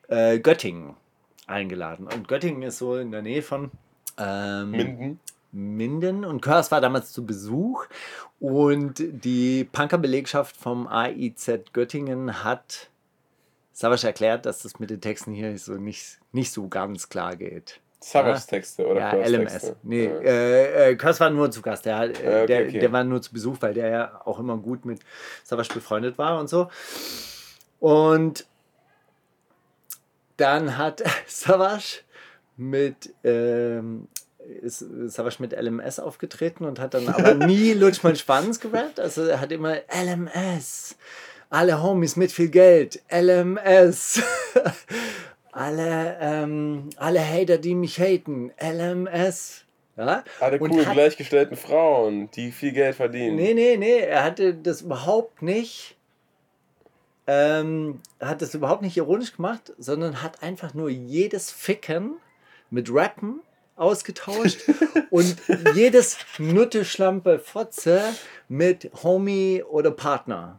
äh, 0.09 0.39
Göttingen 0.39 0.95
eingeladen. 1.47 2.07
Und 2.07 2.29
Göttingen 2.29 2.63
ist 2.63 2.79
so 2.79 2.97
in 2.97 3.11
der 3.11 3.23
Nähe 3.23 3.43
von 3.43 3.71
ähm, 4.19 4.71
Minden. 4.71 5.21
Minden 5.55 6.25
und 6.25 6.41
Curse 6.41 6.71
war 6.71 6.81
damals 6.81 7.13
zu 7.13 7.27
Besuch 7.27 7.87
und 8.41 8.95
die 8.99 9.65
Punker-Belegschaft 9.65 10.57
vom 10.57 10.87
AIZ 10.87 11.73
Göttingen 11.75 12.43
hat 12.43 12.91
Savage 13.73 14.07
erklärt, 14.07 14.47
dass 14.47 14.63
das 14.63 14.79
mit 14.79 14.91
den 14.91 15.01
Texten 15.01 15.33
hier 15.33 15.59
so 15.59 15.75
nicht, 15.75 16.21
nicht 16.33 16.53
so 16.53 16.69
ganz 16.69 17.09
klar 17.11 17.37
geht. 17.37 17.81
Savage 18.03 18.47
Texte 18.49 18.87
oder 18.87 19.01
Ja, 19.01 19.11
Curse 19.11 19.31
LMS. 19.37 19.53
Texte? 19.53 19.77
Nee, 19.83 20.05
Ja. 20.07 20.11
äh, 20.21 20.91
äh, 20.91 20.97
Curse 20.97 21.21
war 21.21 21.31
nur 21.31 21.51
zu 21.51 21.63
Gast. 21.63 21.85
Der, 21.87 21.97
hat, 21.99 22.09
äh, 22.21 22.43
okay, 22.43 22.47
der, 22.47 22.63
okay. 22.69 22.79
der 22.81 22.93
war 22.93 23.05
nur 23.05 23.23
zu 23.23 23.33
Besuch, 23.33 23.57
weil 23.61 23.75
der 23.75 23.89
ja 23.89 24.21
auch 24.25 24.39
immer 24.39 24.57
gut 24.57 24.85
mit 24.85 25.01
Savage 25.45 25.73
befreundet 25.73 26.19
war 26.19 26.39
und 26.41 26.49
so. 26.49 26.69
Und 27.79 28.47
dann 30.37 30.77
hat 30.79 31.03
Savage 31.27 32.01
mit 32.57 33.15
ähm, 33.25 34.09
ist 34.61 34.85
Savage 35.07 35.37
mit 35.39 35.53
LMS 35.53 36.01
aufgetreten 36.01 36.65
und 36.65 36.81
hat 36.81 36.95
dann 36.95 37.09
aber 37.09 37.35
nie 37.47 37.73
Lutsch 37.75 38.03
mein 38.03 38.17
Schwanz 38.17 38.59
gerappt. 38.59 38.99
Also 38.99 39.23
er 39.25 39.41
hat 39.41 39.53
immer 39.53 39.77
LMS. 39.93 40.97
Alle 41.51 41.83
Homies 41.83 42.17
mit 42.17 42.33
viel 42.33 42.49
Geld. 42.49 43.01
LMS. 43.11 44.21
alle, 45.53 46.17
ähm, 46.21 46.91
alle 46.97 47.21
Hater, 47.27 47.59
die 47.59 47.75
mich 47.75 47.99
haten. 48.01 48.51
LMS. 48.61 49.65
Ja? 49.97 50.25
Alle 50.41 50.59
Und 50.59 50.71
coolen, 50.71 50.87
hat- 50.87 50.95
gleichgestellten 50.95 51.57
Frauen, 51.57 52.31
die 52.33 52.51
viel 52.51 52.73
Geld 52.73 52.97
verdienen. 52.97 53.37
Nee, 53.37 53.55
nee, 53.55 53.77
nee, 53.77 53.99
er 53.99 54.25
hatte 54.25 54.55
das 54.55 54.81
überhaupt 54.83 55.43
nicht. 55.43 55.97
Ähm, 57.27 58.01
hat 58.21 58.43
das 58.43 58.55
überhaupt 58.55 58.83
nicht 58.83 58.97
ironisch 58.97 59.37
gemacht, 59.37 59.73
sondern 59.79 60.23
hat 60.23 60.43
einfach 60.43 60.75
nur 60.75 60.89
jedes 60.91 61.53
Ficken 61.53 62.15
mit 62.71 62.93
Rappen 62.93 63.41
ausgetauscht 63.77 64.63
und 65.11 65.37
jedes 65.75 66.17
Nutte, 66.39 66.85
Schlampe, 66.85 67.39
Fotze 67.39 68.03
mit 68.49 68.91
Homie 69.05 69.63
oder 69.63 69.93
Partner. 69.93 70.59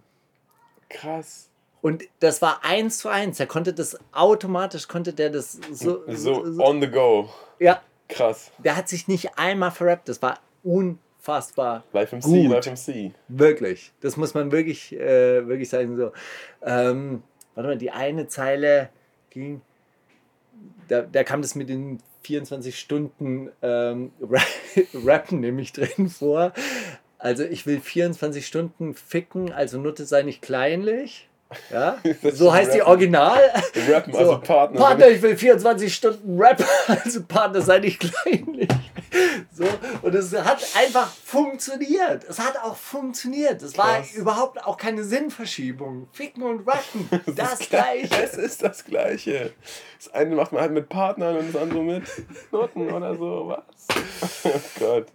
Krass. 0.90 1.50
Und 1.84 2.04
das 2.22 2.42
war 2.42 2.64
eins 2.64 2.98
zu 2.98 3.10
eins. 3.10 3.40
Er 3.40 3.46
konnte 3.46 3.74
das 3.74 3.98
automatisch, 4.14 4.88
konnte 4.88 5.14
der 5.14 5.30
das 5.30 5.60
so. 5.72 6.02
So 6.08 6.42
on 6.60 6.82
the 6.82 6.88
go. 6.90 7.30
ja, 7.60 7.82
Krass. 8.08 8.52
der 8.58 8.76
hat 8.78 8.88
sich 8.90 9.08
nicht 9.10 9.38
einmal 9.38 9.70
verrappt. 9.70 10.08
Das 10.10 10.22
war 10.22 10.40
unfassbar 10.64 11.84
Live 11.92 12.14
MC, 12.14 12.22
Gut. 12.24 12.50
Live 12.52 12.66
MC. 12.88 13.12
Wirklich. 13.28 13.92
Das 14.02 14.16
muss 14.18 14.34
man 14.34 14.52
wirklich, 14.52 14.94
äh, 14.94 15.46
wirklich 15.48 15.68
sagen. 15.70 15.98
So. 15.98 16.12
Ähm, 16.62 17.22
warte 17.54 17.68
mal, 17.70 17.78
die 17.78 17.92
eine 17.92 18.28
Zeile 18.28 18.90
ging. 19.30 19.62
Da, 20.88 21.02
da 21.02 21.24
kam 21.26 21.42
das 21.42 21.54
mit 21.56 21.68
den 21.70 22.00
24 22.24 22.80
Stunden 22.80 23.52
ähm, 23.62 24.12
Ra- 24.22 24.42
Rappen 25.06 25.42
nämlich 25.42 25.74
drin 25.74 26.08
vor. 26.10 26.54
Also 27.18 27.44
ich 27.44 27.66
will 27.66 27.80
24 27.82 28.46
Stunden 28.48 28.94
ficken, 28.96 29.52
also 29.52 29.78
Nutte 29.80 30.06
sei 30.06 30.24
nicht 30.24 30.42
kleinlich. 30.42 31.30
Ja? 31.72 31.98
Das 32.22 32.38
So 32.38 32.52
heißt 32.54 32.74
die 32.74 32.80
Rappen. 32.80 32.90
Original. 32.92 33.40
Rappen, 33.90 34.16
also 34.16 34.40
Partner. 34.40 34.80
Partner, 34.80 35.08
ich 35.10 35.22
will 35.22 35.38
24 35.38 35.94
Stunden 35.94 36.40
Rap, 36.42 36.64
also 36.88 37.24
Partner 37.24 37.62
sei 37.62 37.80
nicht 37.80 38.00
kleinlich. 38.00 38.70
So, 39.52 39.66
und 40.02 40.16
es 40.16 40.34
hat 40.34 40.66
einfach 40.76 41.08
funktioniert. 41.14 42.24
Es 42.28 42.40
hat 42.40 42.58
auch 42.58 42.76
funktioniert. 42.76 43.62
Es 43.62 43.78
war 43.78 43.98
Krass. 43.98 44.14
überhaupt 44.16 44.66
auch 44.66 44.78
keine 44.78 45.04
Sinnverschiebung. 45.04 46.08
Ficken 46.12 46.42
und 46.42 46.68
rappen, 46.68 47.08
das 47.36 47.60
gleiche. 47.60 48.24
Es 48.24 48.34
ist 48.36 48.64
das 48.64 48.84
Gleiche. 48.86 49.54
Das 50.00 50.12
eine 50.14 50.36
macht 50.36 50.52
man 50.52 50.62
halt 50.62 50.72
mit 50.72 50.90
Partnern 50.90 51.38
und 51.38 51.54
das 51.54 51.62
andere 51.62 51.84
mit 51.84 52.04
Noten 52.52 52.92
oder 52.92 53.16
so. 53.16 53.54
Was? 53.56 54.44
Oh 54.46 54.60
Gott. 54.80 55.08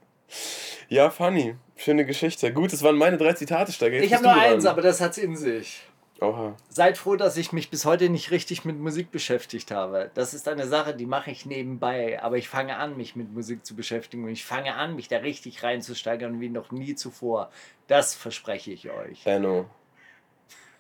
Ja, 0.89 1.11
funny. 1.11 1.57
Schöne 1.77 2.05
Geschichte. 2.05 2.53
Gut, 2.53 2.73
das 2.73 2.83
waren 2.85 2.97
meine 2.97 3.17
drei 3.19 3.33
Zitate, 3.33 3.73
Steiger. 3.73 3.99
Ich 3.99 4.13
habe 4.15 4.25
nur 4.25 4.33
du 4.35 4.41
eins, 4.41 4.65
dran. 4.65 4.73
aber 4.73 4.83
das 4.83 5.01
hat's 5.01 5.19
in 5.19 5.37
sich. 5.37 5.83
Oha. 6.21 6.57
Seid 6.69 6.99
froh, 6.99 7.15
dass 7.15 7.37
ich 7.37 7.53
mich 7.53 7.71
bis 7.71 7.85
heute 7.85 8.09
nicht 8.09 8.33
richtig 8.33 8.65
mit 8.65 8.79
Musik 8.79 9.13
beschäftigt 9.13 9.71
habe. 9.71 10.11
Das 10.15 10.35
ist 10.35 10.49
eine 10.49 10.67
Sache, 10.67 10.95
die 10.95 11.07
mache 11.07 11.31
ich 11.31 11.47
nebenbei. 11.47 12.21
Aber 12.23 12.37
ich 12.37 12.49
fange 12.49 12.77
an, 12.77 12.97
mich 12.97 13.15
mit 13.15 13.33
Musik 13.33 13.65
zu 13.65 13.77
beschäftigen 13.77 14.25
und 14.25 14.31
ich 14.31 14.45
fange 14.45 14.75
an, 14.75 14.97
mich 14.97 15.07
da 15.07 15.19
richtig 15.19 15.63
reinzusteigern 15.63 16.41
wie 16.41 16.49
noch 16.49 16.73
nie 16.73 16.97
zuvor. 16.97 17.51
Das 17.87 18.15
verspreche 18.15 18.73
ich 18.73 18.91
euch. 18.91 19.23
Benno. 19.25 19.67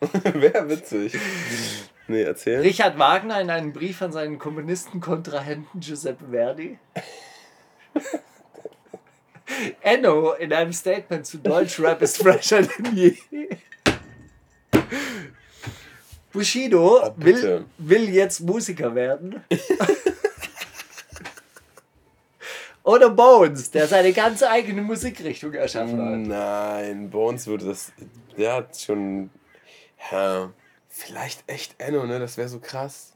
Wäre 0.24 0.68
witzig. 0.68 1.16
Nee, 2.08 2.22
erzähl. 2.22 2.60
Richard 2.60 2.98
Wagner 2.98 3.40
in 3.40 3.50
einem 3.50 3.72
Brief 3.72 4.02
an 4.02 4.12
seinen 4.12 4.38
Kommunistenkontrahenten 4.38 5.80
Giuseppe 5.80 6.26
Verdi. 6.30 6.78
Enno 9.82 10.32
in 10.32 10.52
einem 10.52 10.72
Statement 10.72 11.26
zu 11.26 11.38
Deutschrap 11.38 12.02
ist 12.02 12.18
fresher 12.18 12.62
denn 12.62 12.96
je. 12.96 13.16
Bushido 16.32 17.00
Oh, 17.04 17.12
will, 17.16 17.64
will 17.78 18.08
jetzt 18.08 18.40
Musiker 18.40 18.94
werden. 18.94 19.42
Oder 22.88 23.10
Bones, 23.10 23.70
der 23.70 23.86
seine 23.86 24.12
ganz 24.14 24.42
eigene 24.42 24.80
Musikrichtung 24.80 25.52
erschaffen 25.52 26.00
hat. 26.00 26.18
Nein, 26.26 27.10
Bones 27.10 27.46
würde 27.46 27.66
das. 27.66 27.92
Der 28.36 28.54
hat 28.54 28.80
schon. 28.80 29.28
Ja, 30.10 30.50
vielleicht 30.88 31.44
echt 31.46 31.74
Enno, 31.78 32.06
ne? 32.06 32.18
Das 32.18 32.38
wäre 32.38 32.48
so 32.48 32.60
krass. 32.60 33.12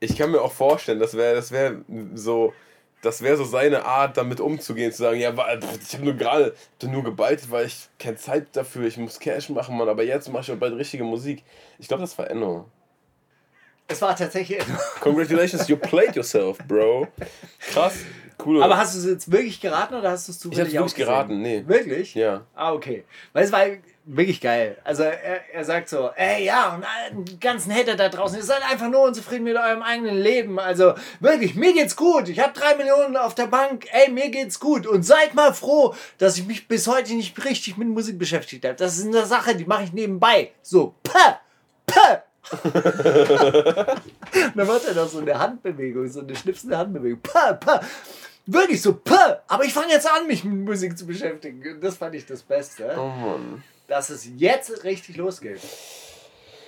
Ich 0.00 0.16
kann 0.16 0.32
mir 0.32 0.40
auch 0.40 0.52
vorstellen, 0.52 0.98
das 0.98 1.16
wäre 1.16 1.36
das 1.36 1.52
wär 1.52 1.76
so. 2.14 2.52
Das 3.02 3.22
wäre 3.22 3.36
so 3.36 3.44
seine 3.44 3.84
Art, 3.84 4.16
damit 4.16 4.40
umzugehen, 4.40 4.90
zu 4.90 5.02
sagen, 5.02 5.20
ja, 5.20 5.30
ich 5.30 5.94
habe 5.94 6.04
nur 6.04 6.14
gerade 6.14 6.54
nur 6.82 7.04
geballt, 7.04 7.50
weil 7.50 7.66
ich 7.66 7.88
keine 7.98 8.16
Zeit 8.16 8.48
dafür, 8.54 8.86
ich 8.86 8.96
muss 8.96 9.20
Cash 9.20 9.50
machen, 9.50 9.76
Mann, 9.76 9.88
aber 9.88 10.02
jetzt 10.02 10.28
mache 10.32 10.52
ich 10.52 10.58
bald 10.58 10.74
richtige 10.74 11.04
Musik. 11.04 11.44
Ich 11.78 11.86
glaube, 11.86 12.00
das 12.00 12.18
war 12.18 12.28
Enno. 12.28 12.66
Es 13.86 14.02
war 14.02 14.16
tatsächlich 14.16 14.58
Enno. 14.60 14.78
Congratulations, 15.00 15.68
you 15.68 15.76
played 15.76 16.16
yourself, 16.16 16.58
bro. 16.66 17.06
Krass. 17.60 17.98
coole. 18.38 18.64
Aber 18.64 18.76
hast 18.76 18.94
du 18.94 18.98
es 18.98 19.04
jetzt 19.04 19.30
wirklich 19.30 19.60
geraten 19.60 19.94
oder 19.94 20.10
hast 20.10 20.28
du 20.28 20.32
es 20.32 20.38
ich 20.38 20.44
habe 20.44 20.54
zufällig 20.54 20.72
wirklich 20.74 20.94
gesehen? 20.94 21.06
geraten, 21.06 21.42
nee. 21.42 21.64
Wirklich? 21.66 22.14
Ja. 22.14 22.46
Ah, 22.54 22.72
okay. 22.72 23.04
Weil 23.32 23.44
es 23.44 23.52
war 23.52 23.60
wirklich 24.08 24.40
geil. 24.40 24.78
Also 24.84 25.02
er, 25.02 25.52
er 25.52 25.64
sagt 25.64 25.88
so, 25.88 26.10
ey 26.16 26.44
ja, 26.44 26.80
und 27.14 27.28
die 27.30 27.38
ganzen 27.38 27.72
Hater 27.72 27.94
da 27.94 28.08
draußen, 28.08 28.38
ihr 28.38 28.44
seid 28.44 28.62
einfach 28.68 28.88
nur 28.88 29.02
unzufrieden 29.02 29.44
mit 29.44 29.56
eurem 29.56 29.82
eigenen 29.82 30.16
Leben. 30.16 30.58
Also 30.58 30.94
wirklich, 31.20 31.54
mir 31.54 31.74
geht's 31.74 31.94
gut. 31.94 32.28
Ich 32.28 32.40
habe 32.40 32.52
drei 32.58 32.74
Millionen 32.74 33.16
auf 33.16 33.34
der 33.34 33.46
Bank. 33.46 33.86
Ey, 33.92 34.10
mir 34.10 34.30
geht's 34.30 34.58
gut. 34.58 34.86
Und 34.86 35.02
seid 35.04 35.34
mal 35.34 35.52
froh, 35.52 35.94
dass 36.16 36.38
ich 36.38 36.46
mich 36.46 36.68
bis 36.68 36.88
heute 36.88 37.14
nicht 37.14 37.44
richtig 37.44 37.76
mit 37.76 37.88
Musik 37.88 38.18
beschäftigt 38.18 38.64
habe. 38.64 38.76
Das 38.76 38.96
ist 38.96 39.06
eine 39.06 39.26
Sache, 39.26 39.54
die 39.54 39.66
mache 39.66 39.84
ich 39.84 39.92
nebenbei. 39.92 40.52
So, 40.62 40.94
pah. 41.02 41.40
Und 42.64 42.72
dann 44.54 44.66
macht 44.66 44.86
er 44.86 44.94
noch 44.94 45.08
so 45.08 45.18
eine 45.18 45.38
Handbewegung, 45.38 46.08
so 46.08 46.20
eine 46.20 46.34
schnipsende 46.34 46.78
Handbewegung. 46.78 47.20
Pah, 47.22 47.52
pah. 47.52 47.80
Wirklich 48.46 48.80
so, 48.80 48.94
pah. 48.94 49.42
Aber 49.48 49.64
ich 49.64 49.74
fange 49.74 49.92
jetzt 49.92 50.10
an, 50.10 50.26
mich 50.26 50.44
mit 50.44 50.64
Musik 50.64 50.96
zu 50.96 51.06
beschäftigen. 51.06 51.78
Das 51.82 51.96
fand 51.96 52.14
ich 52.14 52.24
das 52.24 52.42
Beste. 52.42 52.94
Oh 52.96 53.08
Mann. 53.08 53.62
Dass 53.88 54.10
es 54.10 54.28
jetzt 54.36 54.84
richtig 54.84 55.16
losgeht. 55.16 55.60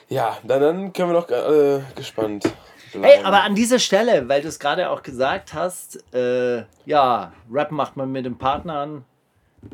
Ja, 0.09 0.39
dann, 0.43 0.61
dann 0.61 0.93
können 0.93 1.13
wir 1.13 1.21
doch 1.21 1.31
äh, 1.31 1.83
gespannt. 1.95 2.45
Hey, 2.93 3.01
bleiben. 3.01 3.25
aber 3.25 3.43
an 3.43 3.55
dieser 3.55 3.79
Stelle, 3.79 4.29
weil 4.29 4.43
du 4.43 4.49
es 4.49 4.59
gerade 4.59 4.91
auch 4.91 5.05
gesagt 5.05 5.55
hast, 5.55 6.03
äh, 6.13 6.65
ja, 6.85 7.33
Rap 7.49 7.71
macht 7.71 7.97
man 7.97 8.11
mit 8.11 8.25
den 8.25 8.37
Partnern 8.37 9.05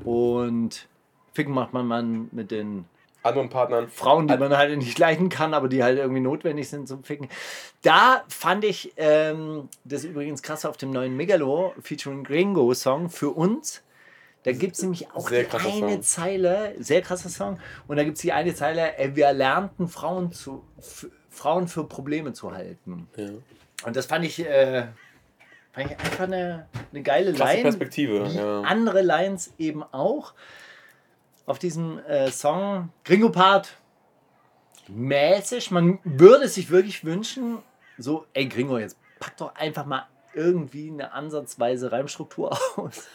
und 0.04 0.86
Ficken 1.32 1.54
macht 1.54 1.72
man, 1.72 1.86
man 1.86 2.28
mit 2.32 2.50
den 2.50 2.84
anderen 3.22 3.48
Partnern. 3.48 3.88
Frauen, 3.88 4.28
die 4.28 4.36
man 4.36 4.56
halt 4.56 4.76
nicht 4.76 4.98
leiden 4.98 5.28
kann, 5.28 5.54
aber 5.54 5.68
die 5.68 5.82
halt 5.82 5.98
irgendwie 5.98 6.20
notwendig 6.20 6.68
sind 6.68 6.86
zum 6.88 7.04
Ficken. 7.04 7.28
Da 7.82 8.22
fand 8.28 8.64
ich 8.64 8.92
ähm, 8.96 9.68
das 9.84 10.04
übrigens 10.04 10.42
krass 10.42 10.64
auf 10.64 10.76
dem 10.76 10.90
neuen 10.90 11.16
Megalo 11.16 11.74
featuring 11.80 12.24
Gringo 12.24 12.72
Song 12.74 13.08
für 13.08 13.30
uns. 13.30 13.82
Da 14.46 14.52
gibt 14.52 14.76
es 14.76 14.82
nämlich 14.82 15.10
auch 15.12 15.28
Sehr 15.28 15.42
die 15.42 15.56
eine 15.56 15.90
Song. 15.90 16.02
Zeile, 16.02 16.74
sehr 16.78 17.02
krasser 17.02 17.28
Song, 17.28 17.58
und 17.88 17.96
da 17.96 18.04
gibt 18.04 18.16
es 18.16 18.22
die 18.22 18.32
eine 18.32 18.54
Zeile, 18.54 18.96
äh, 18.96 19.10
wir 19.16 19.32
lernten 19.32 19.88
Frauen, 19.88 20.30
zu, 20.30 20.64
Frauen 21.28 21.66
für 21.66 21.82
Probleme 21.82 22.32
zu 22.32 22.52
halten. 22.52 23.08
Ja. 23.16 23.30
Und 23.84 23.96
das 23.96 24.06
fand 24.06 24.24
ich, 24.24 24.38
äh, 24.38 24.86
fand 25.72 25.90
ich 25.90 25.98
einfach 25.98 26.24
eine, 26.24 26.68
eine 26.92 27.02
geile 27.02 27.32
Klasse 27.32 27.54
Line. 27.54 27.62
Perspektive. 27.64 28.28
Ja. 28.28 28.60
andere 28.60 29.02
Lines 29.02 29.52
eben 29.58 29.82
auch. 29.82 30.32
Auf 31.44 31.58
diesem 31.58 31.98
äh, 32.06 32.30
Song 32.30 32.90
Gringo 33.04 33.30
Part 33.30 33.76
mäßig. 34.86 35.72
Man 35.72 35.98
würde 36.04 36.46
sich 36.46 36.70
wirklich 36.70 37.04
wünschen, 37.04 37.58
so, 37.98 38.26
ey 38.32 38.46
Gringo, 38.46 38.78
jetzt 38.78 38.96
pack 39.18 39.36
doch 39.38 39.56
einfach 39.56 39.86
mal 39.86 40.06
irgendwie 40.34 40.88
eine 40.88 41.12
ansatzweise 41.12 41.90
Reimstruktur 41.90 42.56
aus. 42.76 43.08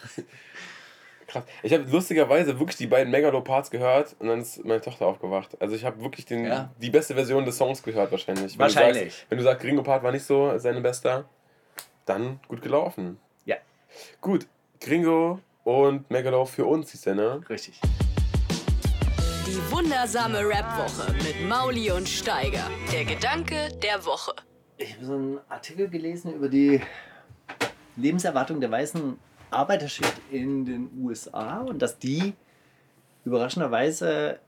Krass. 1.32 1.44
Ich 1.62 1.72
habe 1.72 1.84
lustigerweise 1.84 2.58
wirklich 2.60 2.76
die 2.76 2.86
beiden 2.86 3.10
Megalo-Parts 3.10 3.70
gehört 3.70 4.14
und 4.18 4.28
dann 4.28 4.40
ist 4.42 4.62
meine 4.66 4.82
Tochter 4.82 5.06
aufgewacht. 5.06 5.56
Also 5.60 5.74
ich 5.74 5.84
habe 5.84 6.02
wirklich 6.02 6.26
den, 6.26 6.44
Ja. 6.44 6.70
die 6.78 6.90
beste 6.90 7.14
Version 7.14 7.44
des 7.46 7.56
Songs 7.56 7.82
gehört 7.82 8.12
wahrscheinlich. 8.12 8.52
Wenn 8.52 8.58
Wahrscheinlich. 8.60 9.02
Du 9.04 9.08
sagst, 9.10 9.26
wenn 9.30 9.38
du 9.38 9.44
sagst, 9.44 9.62
Gringo 9.62 9.82
Part 9.82 10.02
war 10.02 10.12
nicht 10.12 10.24
so 10.26 10.56
seine 10.58 10.82
bester, 10.82 11.24
dann 12.04 12.38
gut 12.48 12.60
gelaufen. 12.60 13.18
Ja, 13.46 13.56
Gut, 14.20 14.46
Gringo 14.80 15.38
und 15.64 16.10
Megalo 16.10 16.44
für 16.44 16.66
uns 16.66 16.90
hieß 16.90 17.00
der, 17.02 17.14
ne? 17.14 17.40
richtig. 17.48 17.80
Die 19.46 19.70
wundersame 19.72 20.38
Rap-Woche 20.40 21.12
mit 21.14 21.48
Mauli 21.48 21.90
und 21.90 22.08
Steiger. 22.08 22.68
Der 22.92 23.04
Gedanke 23.04 23.68
der 23.82 24.04
Woche. 24.04 24.32
Ich 24.76 24.94
habe 24.94 25.04
so 25.04 25.12
einen 25.14 25.38
Artikel 25.48 25.88
gelesen 25.88 26.34
über 26.34 26.48
die 26.48 26.80
Lebenserwartung 27.96 28.60
der 28.60 28.70
weißen 28.70 29.18
Arbeiterschicht 29.52 30.20
in 30.30 30.64
den 30.64 30.90
USA 31.02 31.60
und 31.60 31.80
dass 31.80 31.98
die 31.98 32.34
überraschenderweise 33.24 34.38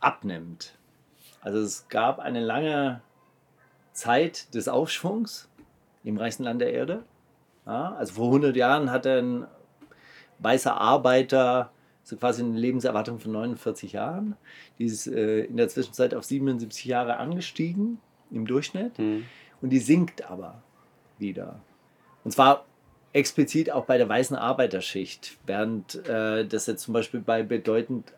abnimmt. 0.00 0.74
Also 1.40 1.58
es 1.58 1.88
gab 1.88 2.18
eine 2.18 2.40
lange 2.40 3.00
Zeit 3.92 4.54
des 4.54 4.68
Aufschwungs 4.68 5.48
im 6.04 6.16
reichsten 6.16 6.44
Land 6.44 6.60
der 6.60 6.72
Erde. 6.72 7.04
Ja, 7.66 7.94
also 7.94 8.14
vor 8.14 8.26
100 8.26 8.56
Jahren 8.56 8.90
hatte 8.90 9.18
ein 9.18 9.46
weißer 10.38 10.80
Arbeiter 10.80 11.70
so 12.06 12.16
quasi 12.16 12.42
eine 12.42 12.56
Lebenserwartung 12.56 13.18
von 13.18 13.32
49 13.32 13.92
Jahren. 13.92 14.36
Die 14.78 14.84
ist 14.84 15.08
äh, 15.08 15.40
in 15.40 15.56
der 15.56 15.68
Zwischenzeit 15.68 16.14
auf 16.14 16.24
77 16.24 16.84
Jahre 16.84 17.16
angestiegen 17.16 17.98
im 18.30 18.46
Durchschnitt. 18.46 18.96
Und 19.60 19.70
die 19.70 19.80
sinkt 19.80 20.30
aber 20.30 20.62
wieder. 21.18 21.58
Und 22.22 22.30
zwar 22.30 22.64
explizit 23.16 23.72
auch 23.72 23.86
bei 23.86 23.98
der 23.98 24.08
weißen 24.08 24.36
Arbeiterschicht, 24.36 25.38
während 25.46 26.06
äh, 26.06 26.46
das 26.46 26.66
jetzt 26.66 26.82
zum 26.82 26.94
Beispiel 26.94 27.20
bei 27.20 27.42
bedeutend 27.42 28.12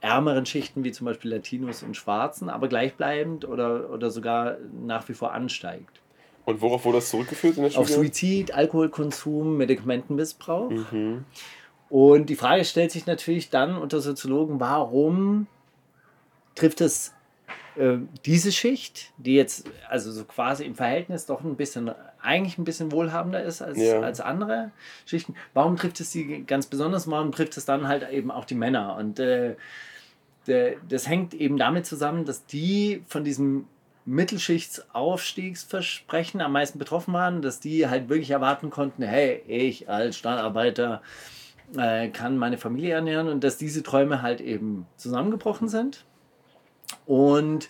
ärmeren 0.00 0.44
Schichten 0.46 0.84
wie 0.84 0.92
zum 0.92 1.06
Beispiel 1.06 1.30
Latinos 1.30 1.82
und 1.82 1.96
Schwarzen, 1.96 2.50
aber 2.50 2.68
gleichbleibend 2.68 3.46
oder, 3.46 3.90
oder 3.90 4.10
sogar 4.10 4.58
nach 4.84 5.08
wie 5.08 5.14
vor 5.14 5.32
ansteigt. 5.32 6.00
Und 6.44 6.60
worauf 6.60 6.84
wurde 6.84 6.98
das 6.98 7.08
zurückgeführt 7.08 7.56
in 7.56 7.62
der 7.62 7.78
Auf 7.78 7.86
Studie? 7.86 8.08
Suizid, 8.08 8.54
Alkoholkonsum, 8.54 9.56
Medikamentenmissbrauch. 9.56 10.70
Mhm. 10.70 11.24
Und 11.88 12.30
die 12.30 12.36
Frage 12.36 12.64
stellt 12.64 12.90
sich 12.90 13.06
natürlich 13.06 13.48
dann 13.48 13.76
unter 13.76 14.00
Soziologen, 14.00 14.58
warum 14.60 15.46
trifft 16.54 16.80
es 16.80 17.14
äh, 17.76 17.96
diese 18.24 18.52
Schicht, 18.52 19.12
die 19.16 19.34
jetzt 19.34 19.68
also 19.88 20.12
so 20.12 20.24
quasi 20.24 20.64
im 20.64 20.74
Verhältnis 20.74 21.26
doch 21.26 21.42
ein 21.42 21.56
bisschen, 21.56 21.90
eigentlich 22.20 22.58
ein 22.58 22.64
bisschen 22.64 22.92
wohlhabender 22.92 23.42
ist 23.42 23.62
als, 23.62 23.78
Ja. 23.78 24.00
als 24.00 24.20
andere 24.20 24.70
Schichten, 25.06 25.34
warum 25.54 25.76
trifft 25.76 26.00
es 26.00 26.10
die 26.10 26.44
ganz 26.46 26.66
besonders, 26.66 27.10
warum 27.10 27.32
trifft 27.32 27.56
es 27.56 27.64
dann 27.64 27.88
halt 27.88 28.08
eben 28.10 28.30
auch 28.30 28.44
die 28.44 28.54
Männer? 28.54 28.96
Und 28.96 29.18
äh, 29.18 29.56
der, 30.46 30.74
das 30.88 31.08
hängt 31.08 31.34
eben 31.34 31.56
damit 31.56 31.86
zusammen, 31.86 32.24
dass 32.24 32.46
die 32.46 33.02
von 33.06 33.24
diesem 33.24 33.66
Mittelschichtsaufstiegsversprechen 34.04 36.40
am 36.40 36.52
meisten 36.52 36.78
betroffen 36.78 37.14
waren, 37.14 37.42
dass 37.42 37.60
die 37.60 37.88
halt 37.88 38.08
wirklich 38.08 38.30
erwarten 38.30 38.70
konnten, 38.70 39.02
hey, 39.02 39.42
ich 39.46 39.88
als 39.88 40.16
Stadtarbeiter 40.16 41.02
äh, 41.76 42.08
kann 42.08 42.36
meine 42.38 42.58
Familie 42.58 42.94
ernähren 42.94 43.28
und 43.28 43.44
dass 43.44 43.58
diese 43.58 43.82
Träume 43.84 44.22
halt 44.22 44.40
eben 44.40 44.86
zusammengebrochen 44.96 45.68
sind 45.68 46.04
und 47.06 47.68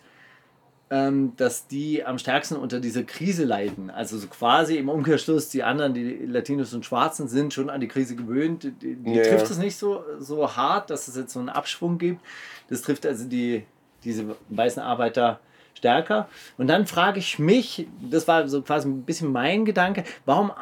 ähm, 0.92 1.32
dass 1.38 1.66
die 1.68 2.04
am 2.04 2.18
stärksten 2.18 2.56
unter 2.56 2.78
dieser 2.78 3.02
Krise 3.02 3.44
leiden. 3.44 3.88
Also 3.88 4.18
so 4.18 4.26
quasi 4.26 4.76
im 4.76 4.90
Umkehrschluss, 4.90 5.48
die 5.48 5.62
anderen, 5.62 5.94
die 5.94 6.26
Latinos 6.26 6.74
und 6.74 6.84
Schwarzen, 6.84 7.28
sind 7.28 7.54
schon 7.54 7.70
an 7.70 7.80
die 7.80 7.88
Krise 7.88 8.14
gewöhnt. 8.14 8.64
Die, 8.64 8.96
die 8.96 9.14
Ja, 9.14 9.22
trifft 9.22 9.46
ja. 9.46 9.52
es 9.52 9.58
nicht 9.58 9.76
so, 9.76 10.04
so 10.18 10.54
hart, 10.54 10.90
dass 10.90 11.08
es 11.08 11.16
jetzt 11.16 11.32
so 11.32 11.38
einen 11.38 11.48
Abschwung 11.48 11.96
gibt. 11.96 12.20
Das 12.68 12.82
trifft 12.82 13.06
also 13.06 13.26
die, 13.26 13.64
diese 14.04 14.36
weißen 14.50 14.82
Arbeiter 14.82 15.40
stärker. 15.72 16.28
Und 16.58 16.66
dann 16.66 16.86
frage 16.86 17.18
ich 17.18 17.38
mich, 17.38 17.86
das 18.10 18.28
war 18.28 18.46
so 18.48 18.60
quasi 18.60 18.86
ein 18.86 19.02
bisschen 19.04 19.32
mein 19.32 19.64
Gedanke, 19.64 20.04
warum 20.26 20.52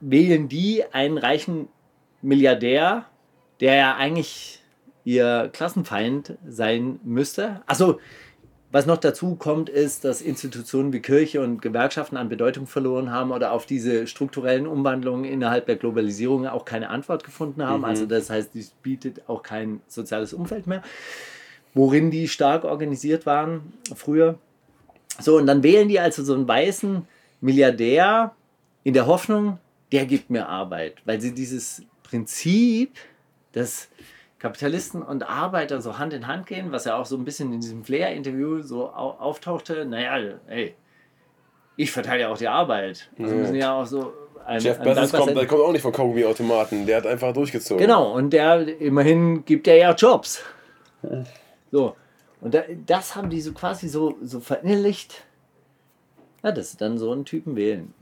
wählen 0.00 0.50
die 0.50 0.84
einen 0.92 1.16
reichen 1.16 1.68
Milliardär, 2.20 3.06
der 3.60 3.74
ja 3.74 3.96
eigentlich 3.96 4.62
ihr 5.08 5.48
Klassenfeind 5.54 6.36
sein 6.46 7.00
müsste? 7.02 7.62
Also 7.66 7.98
was 8.70 8.84
noch 8.84 8.98
dazu 8.98 9.36
kommt, 9.36 9.70
ist, 9.70 10.04
dass 10.04 10.20
Institutionen 10.20 10.92
wie 10.92 11.00
Kirche 11.00 11.40
und 11.40 11.62
Gewerkschaften 11.62 12.18
an 12.18 12.28
Bedeutung 12.28 12.66
verloren 12.66 13.10
haben 13.10 13.30
oder 13.30 13.52
auf 13.52 13.64
diese 13.64 14.06
strukturellen 14.06 14.66
Umwandlungen 14.66 15.24
innerhalb 15.24 15.64
der 15.64 15.76
Globalisierung 15.76 16.46
auch 16.46 16.66
keine 16.66 16.90
Antwort 16.90 17.24
gefunden 17.24 17.64
haben. 17.64 17.86
Also 17.86 18.04
das 18.04 18.28
heißt, 18.28 18.52
dies 18.52 18.72
bietet 18.82 19.22
auch 19.26 19.42
kein 19.42 19.80
soziales 19.88 20.34
Umfeld 20.34 20.66
mehr, 20.66 20.82
worin 21.72 22.10
die 22.10 22.28
stark 22.28 22.64
organisiert 22.64 23.24
waren 23.24 23.72
früher. 23.94 24.38
So, 25.18 25.38
und 25.38 25.46
dann 25.46 25.62
wählen 25.62 25.88
die 25.88 26.00
also 26.00 26.22
so 26.22 26.34
einen 26.34 26.46
weißen 26.46 27.06
Milliardär 27.40 28.34
in 28.84 28.92
der 28.92 29.06
Hoffnung, 29.06 29.58
der 29.90 30.04
gibt 30.04 30.28
mir 30.28 30.46
Arbeit, 30.46 30.96
weil 31.06 31.18
sie 31.18 31.32
dieses 31.32 31.82
Prinzip, 32.02 32.98
dass 33.52 33.88
Kapitalisten 34.38 35.02
und 35.02 35.28
Arbeiter 35.28 35.80
so 35.80 35.98
Hand 35.98 36.12
in 36.12 36.26
Hand 36.26 36.46
gehen, 36.46 36.70
was 36.70 36.84
ja 36.84 36.96
auch 36.96 37.06
so 37.06 37.16
ein 37.16 37.24
bisschen 37.24 37.52
in 37.52 37.60
diesem 37.60 37.84
Flair-Interview 37.84 38.62
so 38.62 38.88
au 38.88 39.10
auftauchte, 39.18 39.84
naja, 39.84 40.38
ey, 40.46 40.74
ich 41.76 41.90
verteile 41.90 42.22
ja 42.22 42.28
auch 42.28 42.38
die 42.38 42.48
Arbeit. 42.48 43.10
Also 43.18 43.34
müssen 43.34 43.54
ja 43.54 43.74
auch 43.74 43.86
so 43.86 44.12
ein, 44.44 44.60
Jeff 44.60 44.78
Bezos 44.80 45.12
kommt, 45.12 45.36
der 45.36 45.46
kommt 45.46 45.62
auch 45.62 45.72
nicht 45.72 45.82
von 45.82 45.92
Kaugummi-Automaten. 45.92 46.86
Der 46.86 46.98
hat 46.98 47.06
einfach 47.06 47.32
durchgezogen. 47.32 47.80
Genau, 47.80 48.12
und 48.12 48.30
der 48.30 48.80
immerhin 48.80 49.44
gibt 49.44 49.68
er 49.68 49.76
ja 49.76 49.94
Jobs. 49.94 50.42
So. 51.70 51.96
Und 52.40 52.54
da, 52.54 52.62
das 52.86 53.14
haben 53.14 53.30
die 53.30 53.40
so 53.40 53.52
quasi 53.52 53.88
so, 53.88 54.16
so 54.22 54.40
verinnerlicht, 54.40 55.24
ja, 56.42 56.52
dass 56.52 56.72
sie 56.72 56.76
dann 56.78 56.98
so 56.98 57.12
einen 57.12 57.24
Typen 57.24 57.56
wählen. 57.56 57.92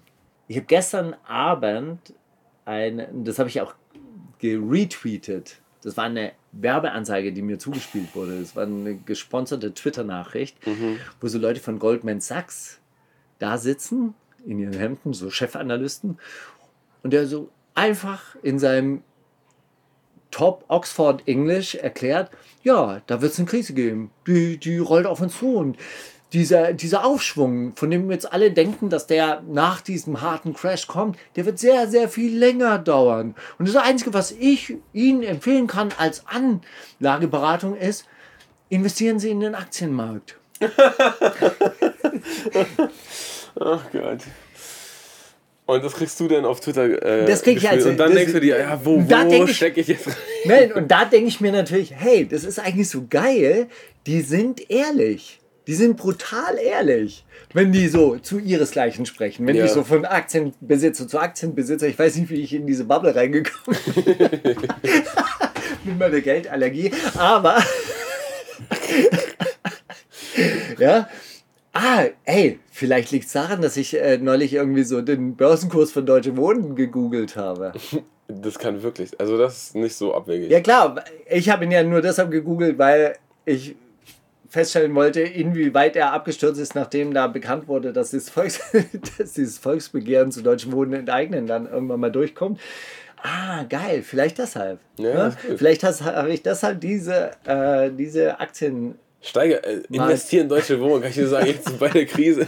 Ich 0.49 0.57
habe 0.57 0.67
gestern 0.67 1.17
Abend 1.27 2.15
ein, 2.65 3.25
das 3.25 3.39
habe 3.39 3.49
ich 3.49 3.61
auch 3.61 3.75
geretweetet. 4.39 5.61
Das 5.87 5.97
war 5.97 6.07
eine 6.07 6.33
Werbeanzeige, 6.51 7.33
die 7.33 7.43
mir 7.43 7.61
zugespielt 7.61 8.13
wurde. 8.17 8.41
Das 8.41 8.57
war 8.57 8.65
eine 8.65 8.97
gesponserte 8.97 9.73
Twitter-Nachricht, 9.73 10.57
wo 11.21 11.29
so 11.29 11.39
Leute 11.39 11.61
von 11.61 11.79
Goldman 11.79 12.21
Sachs 12.21 12.81
da 13.39 13.57
sitzen, 13.57 14.15
in 14.45 14.59
ihren 14.59 14.77
Hemden, 14.77 15.13
so 15.13 15.31
Chefanalysten, 15.31 16.19
und 17.05 17.13
der 17.13 17.29
so 17.29 17.51
einfach 17.77 18.35
in 18.43 18.59
seinem 18.59 19.05
Top 20.33 20.65
Oxford 20.67 21.23
English 21.29 21.77
erklärt, 21.77 22.33
ja, 22.65 23.01
da 23.07 23.23
wird 23.23 23.31
es 23.31 23.39
eine 23.39 23.47
Krise 23.47 23.73
geben. 23.73 24.11
Die, 24.27 24.59
die 24.59 24.79
rollt 24.79 25.07
auf 25.07 25.21
uns 25.21 25.39
zu 25.39 25.55
und 25.55 25.77
dieser, 26.33 26.73
dieser 26.73 27.05
Aufschwung, 27.05 27.75
von 27.77 27.91
dem 27.91 28.11
jetzt 28.11 28.33
alle 28.33 28.51
denken, 28.51 28.91
dass 28.91 29.07
der 29.07 29.43
nach 29.49 29.81
diesem 29.81 30.21
harten 30.21 30.55
Crash 30.55 30.87
kommt, 30.87 31.17
der 31.37 31.47
wird 31.47 31.59
sehr, 31.59 31.87
sehr 31.89 32.09
viel 32.09 32.37
länger 32.37 32.79
dauern. 32.79 33.35
Und 33.59 33.69
das 33.69 33.77
Einzige, 33.77 34.13
was 34.13 34.33
ich 34.33 34.75
Ihnen 34.93 35.23
empfehlen 35.23 35.67
kann 35.69 35.91
als 35.99 36.25
Anlageberatung 36.27 37.77
ist, 37.77 38.07
investieren 38.69 39.19
Sie 39.21 39.31
in 39.31 39.41
den 39.41 39.55
Aktienmarkt. 39.55 40.37
Ach 43.61 43.81
Gott. 43.93 44.19
Und 45.67 45.83
das 45.85 45.95
kriegst 45.95 46.19
du 46.21 46.29
dann 46.29 46.45
auf 46.45 46.61
Twitter. 46.61 47.03
Äh, 47.03 47.27
Das 47.27 47.43
krieg 47.43 47.57
ich 47.57 47.69
also- 47.69 47.89
Und 47.89 47.97
dann 47.99 48.15
denkst 48.15 48.33
du 48.33 48.41
dir, 48.41 48.59
ja, 48.59 48.81
wo, 48.85 48.99
wo 49.09 49.45
ich- 49.45 49.57
stecke 49.57 49.81
ich 49.81 49.89
jetzt 49.89 50.07
rein? 50.07 50.15
Nein, 50.45 50.73
und 50.73 50.89
da 50.91 51.05
denke 51.05 51.27
ich 51.29 51.41
mir 51.41 51.51
natürlich, 51.51 51.93
hey, 51.95 52.27
das 52.27 52.45
ist 52.45 52.59
eigentlich 52.61 52.89
so 52.89 53.07
geil, 53.11 53.67
die 54.07 54.21
sind 54.21 54.71
ehrlich. 54.71 55.41
Die 55.67 55.75
sind 55.75 55.97
brutal 55.97 56.57
ehrlich, 56.59 57.25
wenn 57.53 57.73
die 57.73 57.89
so 57.89 58.17
zu 58.19 58.39
ihresgleichen 58.39 59.05
sprechen. 59.05 59.47
Wenn 59.47 59.57
Ja. 59.57 59.67
die 59.67 59.73
so 59.73 59.83
von 59.83 60.05
Aktienbesitzer 60.05 61.09
zu 61.09 61.19
Aktienbesitzer, 61.19 61.89
ich 61.89 61.99
weiß 61.99 62.17
nicht, 62.17 62.31
wie 62.31 62.41
ich 62.41 62.55
in 62.55 62.67
diese 62.67 62.85
Bubble 62.85 63.15
reingekommen 63.17 63.77
bin. 63.95 64.15
Mit 65.85 65.99
meiner 65.99 66.21
Geldallergie. 66.21 66.93
Aber. 67.17 67.61
ja. 70.79 71.09
Ah, 71.73 72.05
ey, 72.25 72.59
vielleicht 72.71 73.11
liegt 73.11 73.27
es 73.27 73.33
daran, 73.33 73.61
dass 73.61 73.77
ich 73.77 74.01
äh, 74.01 74.17
neulich 74.19 74.55
irgendwie 74.55 74.85
so 74.85 75.03
den 75.03 75.37
Börsenkurs 75.37 75.91
von 75.93 76.07
Deutsche 76.07 76.37
Wohnen 76.37 76.77
gegoogelt 76.77 77.37
habe. 77.37 77.73
Das 78.29 78.59
kann 78.59 78.83
wirklich. 78.83 79.13
Also, 79.21 79.39
das 79.39 79.57
ist 79.69 79.77
nicht 79.77 79.95
so 79.95 80.13
abwegig. 80.13 80.51
Ja 80.51 80.61
klar, 80.61 81.05
ich 81.31 81.49
habe 81.49 81.63
ihn 81.65 81.71
ja 81.71 81.85
nur 81.85 82.03
deshalb 82.03 82.33
gegoogelt, 82.33 82.77
weil 82.77 83.15
ich 83.45 83.77
feststellen 84.49 84.95
wollte, 84.95 85.21
inwieweit 85.21 85.97
er 85.97 86.13
abgestürzt 86.13 86.61
ist, 86.61 86.75
nachdem 86.75 87.13
da 87.15 87.27
bekannt 87.27 87.69
wurde, 87.69 87.93
dass, 87.93 88.11
das 88.13 88.29
Volks 88.31 88.61
dass 89.19 89.33
dieses 89.33 89.59
Volksbegehren 89.59 90.31
zu 90.33 90.43
deutschem 90.43 90.73
Wohnen 90.73 90.93
enteignen 90.93 91.47
dann 91.47 91.67
irgendwann 91.67 92.01
mal 92.01 92.11
durchkommt. 92.13 92.61
Ah, 93.23 93.65
geil, 93.69 94.03
vielleicht 94.03 94.39
deshalb. 94.39 94.79
Ja, 94.99 95.29
Ne? 95.29 95.37
Vielleicht 95.57 95.83
habe 95.83 96.31
ich 96.33 96.43
deshalb 96.43 96.81
diese, 96.81 97.31
äh, 97.45 97.91
diese 97.91 98.39
Aktien. 98.39 98.99
Steiger, 99.23 99.65
äh, 99.65 99.81
investieren 99.91 100.43
in 100.45 100.49
deutsche 100.51 100.79
Wohnungen, 100.81 101.01
kann 101.03 101.11
ich 101.11 101.17
dir 101.17 101.27
sagen, 101.27 101.47
jetzt 101.47 101.79
bei 101.79 101.89
der 101.89 102.07
Krise. 102.07 102.47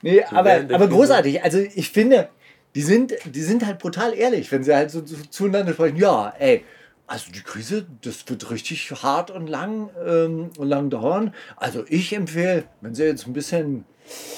Nee, 0.00 0.22
aber, 0.30 0.60
aber 0.72 0.88
großartig. 0.88 1.42
Also 1.44 1.58
ich 1.58 1.90
finde, 1.90 2.28
die 2.74 2.82
sind, 2.82 3.12
die 3.26 3.42
sind 3.42 3.66
halt 3.66 3.78
brutal 3.78 4.14
ehrlich, 4.14 4.50
wenn 4.50 4.64
sie 4.64 4.74
halt 4.74 4.90
so 4.90 5.02
zu- 5.02 5.28
zueinander 5.28 5.72
sprechen. 5.74 5.96
Ja, 5.98 6.32
ey, 6.38 6.64
also 7.12 7.30
die 7.30 7.42
Krise, 7.42 7.84
das 8.00 8.26
wird 8.30 8.50
richtig 8.50 8.90
hart 9.02 9.30
und 9.30 9.46
lang 9.46 9.90
ähm, 10.02 10.48
und 10.56 10.66
lang 10.66 10.88
dauern. 10.88 11.34
Also 11.56 11.84
ich 11.90 12.14
empfehle, 12.14 12.64
wenn 12.80 12.94
sie 12.94 13.04
jetzt 13.04 13.26
ein 13.26 13.34
bisschen 13.34 13.76
ein 13.76 13.84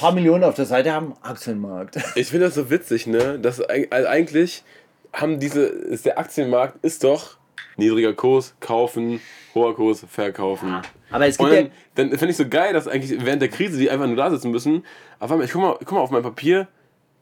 paar 0.00 0.10
Millionen 0.10 0.42
auf 0.42 0.56
der 0.56 0.64
Seite 0.64 0.92
haben, 0.92 1.14
Aktienmarkt. 1.22 1.98
Ich 2.16 2.30
finde 2.30 2.46
das 2.46 2.56
so 2.56 2.70
witzig, 2.70 3.06
ne? 3.06 3.38
Dass 3.38 3.60
also 3.60 4.08
eigentlich 4.08 4.64
haben 5.12 5.38
diese, 5.38 5.62
ist 5.66 6.04
der 6.04 6.18
Aktienmarkt 6.18 6.84
ist 6.84 7.04
doch 7.04 7.36
niedriger 7.76 8.12
Kurs, 8.12 8.56
kaufen, 8.58 9.20
hoher 9.54 9.76
Kurs, 9.76 10.04
verkaufen. 10.10 10.82
Aber 11.12 11.28
es 11.28 11.38
Und 11.38 11.50
gibt 11.50 11.62
ja, 11.62 11.68
dann, 11.94 12.10
dann 12.10 12.18
finde 12.18 12.32
ich 12.32 12.36
so 12.36 12.48
geil, 12.48 12.72
dass 12.72 12.88
eigentlich 12.88 13.24
während 13.24 13.40
der 13.40 13.50
Krise 13.50 13.78
die 13.78 13.88
einfach 13.88 14.08
nur 14.08 14.16
da 14.16 14.32
sitzen 14.32 14.50
müssen. 14.50 14.84
Aber 15.20 15.44
ich 15.44 15.52
guck 15.52 15.62
mal, 15.62 15.76
guck 15.78 15.92
mal 15.92 16.00
auf 16.00 16.10
mein 16.10 16.24
Papier, 16.24 16.66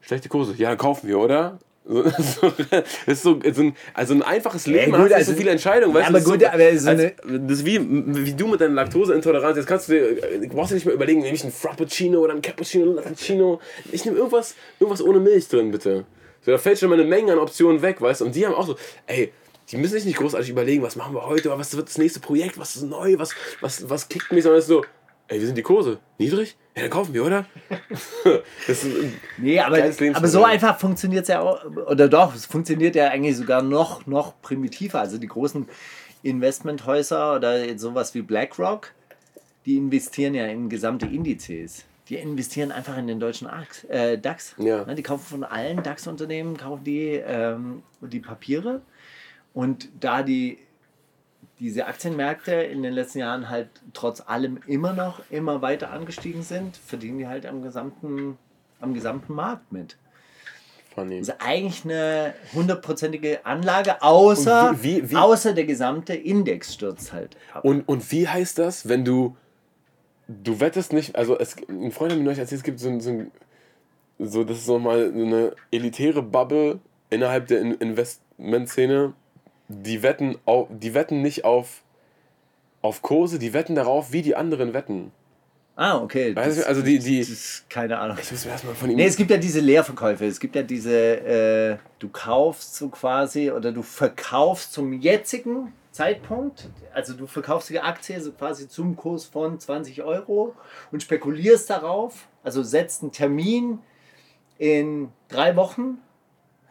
schlechte 0.01 0.29
Kurse. 0.29 0.55
Ja, 0.57 0.69
dann 0.69 0.79
kaufen 0.79 1.07
wir, 1.07 1.19
oder? 1.19 1.59
So, 1.85 2.01
so, 2.03 2.53
das 2.71 2.83
ist 3.07 3.23
so, 3.23 3.39
so 3.53 3.61
ein, 3.61 3.75
also 3.93 4.13
ein 4.13 4.21
einfaches 4.21 4.67
Leben, 4.67 4.91
gut, 4.93 5.01
hast 5.01 5.13
also- 5.13 5.31
so 5.31 5.37
viele 5.37 5.51
Entscheidungen. 5.51 5.93
Weißt 5.93 6.07
aber 6.09 6.19
du, 6.21 6.31
gut, 6.31 6.39
so, 6.41 6.47
aber 6.47 6.57
so 6.77 6.89
als, 6.89 6.99
eine- 6.99 7.13
das 7.25 7.59
ist 7.59 7.65
wie, 7.65 7.79
wie 8.25 8.33
du 8.33 8.47
mit 8.47 8.61
deiner 8.61 8.73
Laktoseintoleranz. 8.73 9.57
Jetzt 9.57 9.67
kannst 9.67 9.89
du 9.89 9.93
dir, 9.93 10.39
du 10.39 10.47
brauchst 10.47 10.71
dir 10.71 10.75
nicht 10.75 10.85
mehr 10.85 10.95
überlegen, 10.95 11.21
nehme 11.21 11.35
ich 11.35 11.43
einen 11.43 11.51
Frappuccino 11.51 12.19
oder 12.19 12.31
einen 12.33 12.41
Cappuccino 12.41 12.83
oder 12.85 13.01
einen 13.01 13.03
Cappuccino. 13.09 13.59
Ich 13.91 14.05
nehme 14.05 14.17
irgendwas, 14.17 14.55
irgendwas 14.79 15.01
ohne 15.01 15.19
Milch 15.19 15.47
drin, 15.49 15.71
bitte. 15.71 16.05
So, 16.45 16.51
da 16.51 16.57
fällt 16.57 16.79
schon 16.79 16.89
mal 16.89 16.99
eine 16.99 17.07
Menge 17.07 17.33
an 17.33 17.39
Optionen 17.39 17.81
weg, 17.81 17.99
weißt 18.01 18.21
du? 18.21 18.25
Und 18.25 18.35
die 18.35 18.45
haben 18.45 18.53
auch 18.55 18.65
so, 18.67 18.75
ey, 19.07 19.31
die 19.71 19.77
müssen 19.77 19.93
sich 19.93 20.05
nicht 20.05 20.17
großartig 20.17 20.49
überlegen, 20.49 20.83
was 20.83 20.95
machen 20.95 21.13
wir 21.15 21.25
heute, 21.25 21.49
was 21.57 21.75
wird 21.75 21.87
das 21.89 21.97
nächste 21.97 22.19
Projekt, 22.19 22.57
was 22.57 22.75
ist 22.75 22.83
neu, 22.83 23.15
was, 23.17 23.31
was, 23.61 23.89
was 23.89 24.09
kickt 24.09 24.31
mich, 24.31 24.43
sondern 24.43 24.59
es 24.59 24.65
ist 24.65 24.69
so, 24.69 24.83
ey, 25.33 25.41
wie 25.41 25.45
sind 25.45 25.57
die 25.57 25.63
Kurse? 25.63 25.99
Niedrig? 26.17 26.55
Ja, 26.75 26.83
dann 26.83 26.91
kaufen 26.91 27.13
wir, 27.13 27.25
oder? 27.25 27.45
das 28.67 28.83
ist, 28.83 28.87
nee, 29.37 29.59
aber, 29.59 29.77
aber 30.13 30.27
so 30.27 30.43
einfach 30.43 30.79
funktioniert 30.79 31.23
es 31.23 31.27
ja 31.29 31.41
auch, 31.41 31.63
oder 31.65 32.07
doch, 32.07 32.33
es 32.35 32.45
funktioniert 32.45 32.95
ja 32.95 33.09
eigentlich 33.09 33.37
sogar 33.37 33.61
noch, 33.61 34.05
noch 34.05 34.39
primitiver. 34.41 34.99
Also 34.99 35.17
die 35.17 35.27
großen 35.27 35.67
Investmenthäuser 36.23 37.35
oder 37.35 37.77
sowas 37.77 38.13
wie 38.15 38.21
BlackRock, 38.21 38.91
die 39.65 39.77
investieren 39.77 40.33
ja 40.35 40.45
in 40.45 40.69
gesamte 40.69 41.05
Indizes. 41.05 41.85
Die 42.09 42.15
investieren 42.15 42.71
einfach 42.71 42.97
in 42.97 43.07
den 43.07 43.19
deutschen 43.19 43.47
Ax- 43.47 43.85
äh, 43.85 44.17
DAX. 44.17 44.55
Ja. 44.57 44.83
Ne, 44.85 44.95
Die 44.95 45.03
kaufen 45.03 45.23
von 45.25 45.43
allen 45.43 45.81
DAX-Unternehmen 45.83 46.57
kaufen 46.57 46.83
die, 46.83 47.21
ähm, 47.25 47.81
die 48.01 48.19
Papiere. 48.19 48.81
Und 49.53 49.87
da 49.99 50.21
die, 50.23 50.57
diese 51.63 51.87
Aktienmärkte 51.87 52.53
in 52.53 52.83
den 52.83 52.93
letzten 52.93 53.19
Jahren 53.19 53.49
halt 53.49 53.69
trotz 53.93 54.21
allem 54.21 54.59
immer 54.67 54.91
noch 54.93 55.21
immer 55.31 55.61
weiter 55.61 55.91
angestiegen 55.91 56.43
sind, 56.43 56.75
verdienen 56.77 57.17
die 57.19 57.27
halt 57.27 57.45
am 57.45 57.63
gesamten, 57.63 58.37
am 58.81 58.93
gesamten 58.93 59.33
Markt 59.33 59.71
mit. 59.71 59.97
funny. 60.93 61.19
Das 61.19 61.29
ist 61.29 61.35
eigentlich 61.39 61.85
eine 61.85 62.33
hundertprozentige 62.53 63.45
Anlage, 63.45 64.01
außer, 64.01 64.75
wie- 64.81 65.09
wie- 65.09 65.15
außer 65.15 65.53
der 65.53 65.63
gesamte 65.65 66.13
Index 66.13 66.73
stürzt 66.73 67.13
halt 67.13 67.37
ab. 67.53 67.63
Und, 67.65 67.87
und 67.87 68.11
wie 68.11 68.27
heißt 68.27 68.59
das, 68.59 68.87
wenn 68.89 69.05
du. 69.05 69.35
Du 70.27 70.59
wettest 70.59 70.93
nicht. 70.93 71.15
Also, 71.15 71.37
es, 71.39 71.55
ein 71.67 71.91
Freund 71.91 72.11
hat 72.11 72.17
mir 72.19 72.23
neulich 72.25 72.39
erzählt, 72.39 72.59
es 72.59 72.63
gibt 72.63 72.79
so 72.79 72.89
ein. 72.89 72.99
So, 73.01 73.09
ein, 73.09 73.31
so 74.19 74.43
das 74.43 74.57
ist 74.59 74.67
nochmal 74.67 75.11
eine 75.13 75.53
elitäre 75.71 76.21
Bubble 76.21 76.79
innerhalb 77.09 77.47
der 77.47 77.59
In 77.61 77.71
Investmentszene. 77.73 79.13
Die 79.81 80.03
wetten, 80.03 80.37
auf, 80.45 80.67
die 80.69 80.93
wetten 80.93 81.21
nicht 81.21 81.45
auf, 81.45 81.81
auf 82.81 83.01
Kurse, 83.01 83.39
die 83.39 83.53
wetten 83.53 83.75
darauf, 83.75 84.11
wie 84.11 84.21
die 84.21 84.35
anderen 84.35 84.73
wetten. 84.73 85.11
ah, 85.75 85.97
okay. 86.01 86.35
Weißt 86.35 86.59
du, 86.61 86.67
also 86.67 86.81
die- 86.83 86.99
die- 86.99 87.19
das 87.19 87.29
ist 87.29 87.69
keine 87.69 87.97
Ahnung. 87.97 88.17
Ich 88.21 88.31
muss 88.31 88.45
erstmal 88.45 88.75
von 88.75 88.89
ihm. 88.91 88.97
Nee, 88.97 89.05
es 89.05 89.15
gibt 89.15 89.31
ja 89.31 89.37
diese 89.37 89.59
Leerverkäufe. 89.59 90.25
Es 90.25 90.39
gibt 90.39 90.55
ja 90.55 90.61
diese, 90.61 90.95
äh, 90.95 91.77
du 91.99 92.09
kaufst 92.09 92.75
so 92.75 92.89
quasi 92.89 93.49
oder 93.51 93.71
du 93.71 93.81
verkaufst 93.81 94.71
zum 94.73 94.93
jetzigen 94.93 95.73
Zeitpunkt, 95.91 96.69
also 96.93 97.13
du 97.13 97.25
verkaufst 97.27 97.69
die 97.69 97.79
Aktie 97.79 98.19
so 98.21 98.31
quasi 98.33 98.67
zum 98.67 98.95
Kurs 98.95 99.25
von 99.25 99.59
20 99.59 100.03
Euro 100.03 100.55
und 100.91 101.01
spekulierst 101.03 101.69
darauf, 101.69 102.27
also 102.43 102.61
setzt 102.63 103.01
einen 103.03 103.11
Termin 103.11 103.79
in 104.59 105.09
drei 105.29 105.55
Wochen 105.55 105.97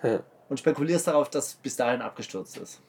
Ja. 0.03 0.20
und 0.48 0.59
spekulierst 0.59 1.07
darauf, 1.09 1.28
dass 1.30 1.55
bis 1.55 1.76
dahin 1.76 2.03
abgestürzt 2.03 2.57
ist. 2.59 2.80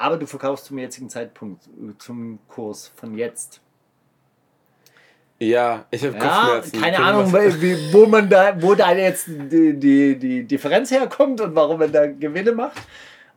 Aber 0.00 0.16
du 0.16 0.26
verkaufst 0.26 0.64
zum 0.64 0.78
jetzigen 0.78 1.10
Zeitpunkt, 1.10 1.66
äh, 1.66 1.96
zum 1.98 2.38
Kurs 2.48 2.90
von 2.96 3.14
jetzt. 3.18 3.60
ja, 5.38 5.84
ich 5.90 6.02
habe 6.04 6.16
Ja, 6.16 6.20
Kopfschmerzen. 6.20 6.80
keine 6.80 6.98
Ahnung, 6.98 7.32
wie, 7.32 7.92
wo 7.92 8.06
man 8.06 8.28
da, 8.28 8.60
wo 8.62 8.74
da 8.74 8.92
jetzt 8.92 9.26
die, 9.28 9.78
die, 9.78 10.18
die 10.18 10.44
Differenz 10.44 10.90
herkommt 10.90 11.40
und 11.42 11.54
warum 11.54 11.78
man 11.78 11.92
da 11.92 12.06
Gewinne 12.06 12.52
macht. 12.52 12.80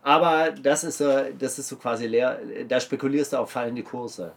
Aber 0.02 0.52
das 0.52 0.84
ist 0.86 0.98
so, 1.00 1.10
das 1.38 1.60
ist 1.60 1.68
so 1.68 1.76
quasi 1.78 2.08
leer. 2.08 2.40
Da 2.68 2.80
spekulierst 2.80 3.34
du 3.34 3.38
auf 3.38 3.52
fallende 3.52 3.84
Kurse. 3.84 4.32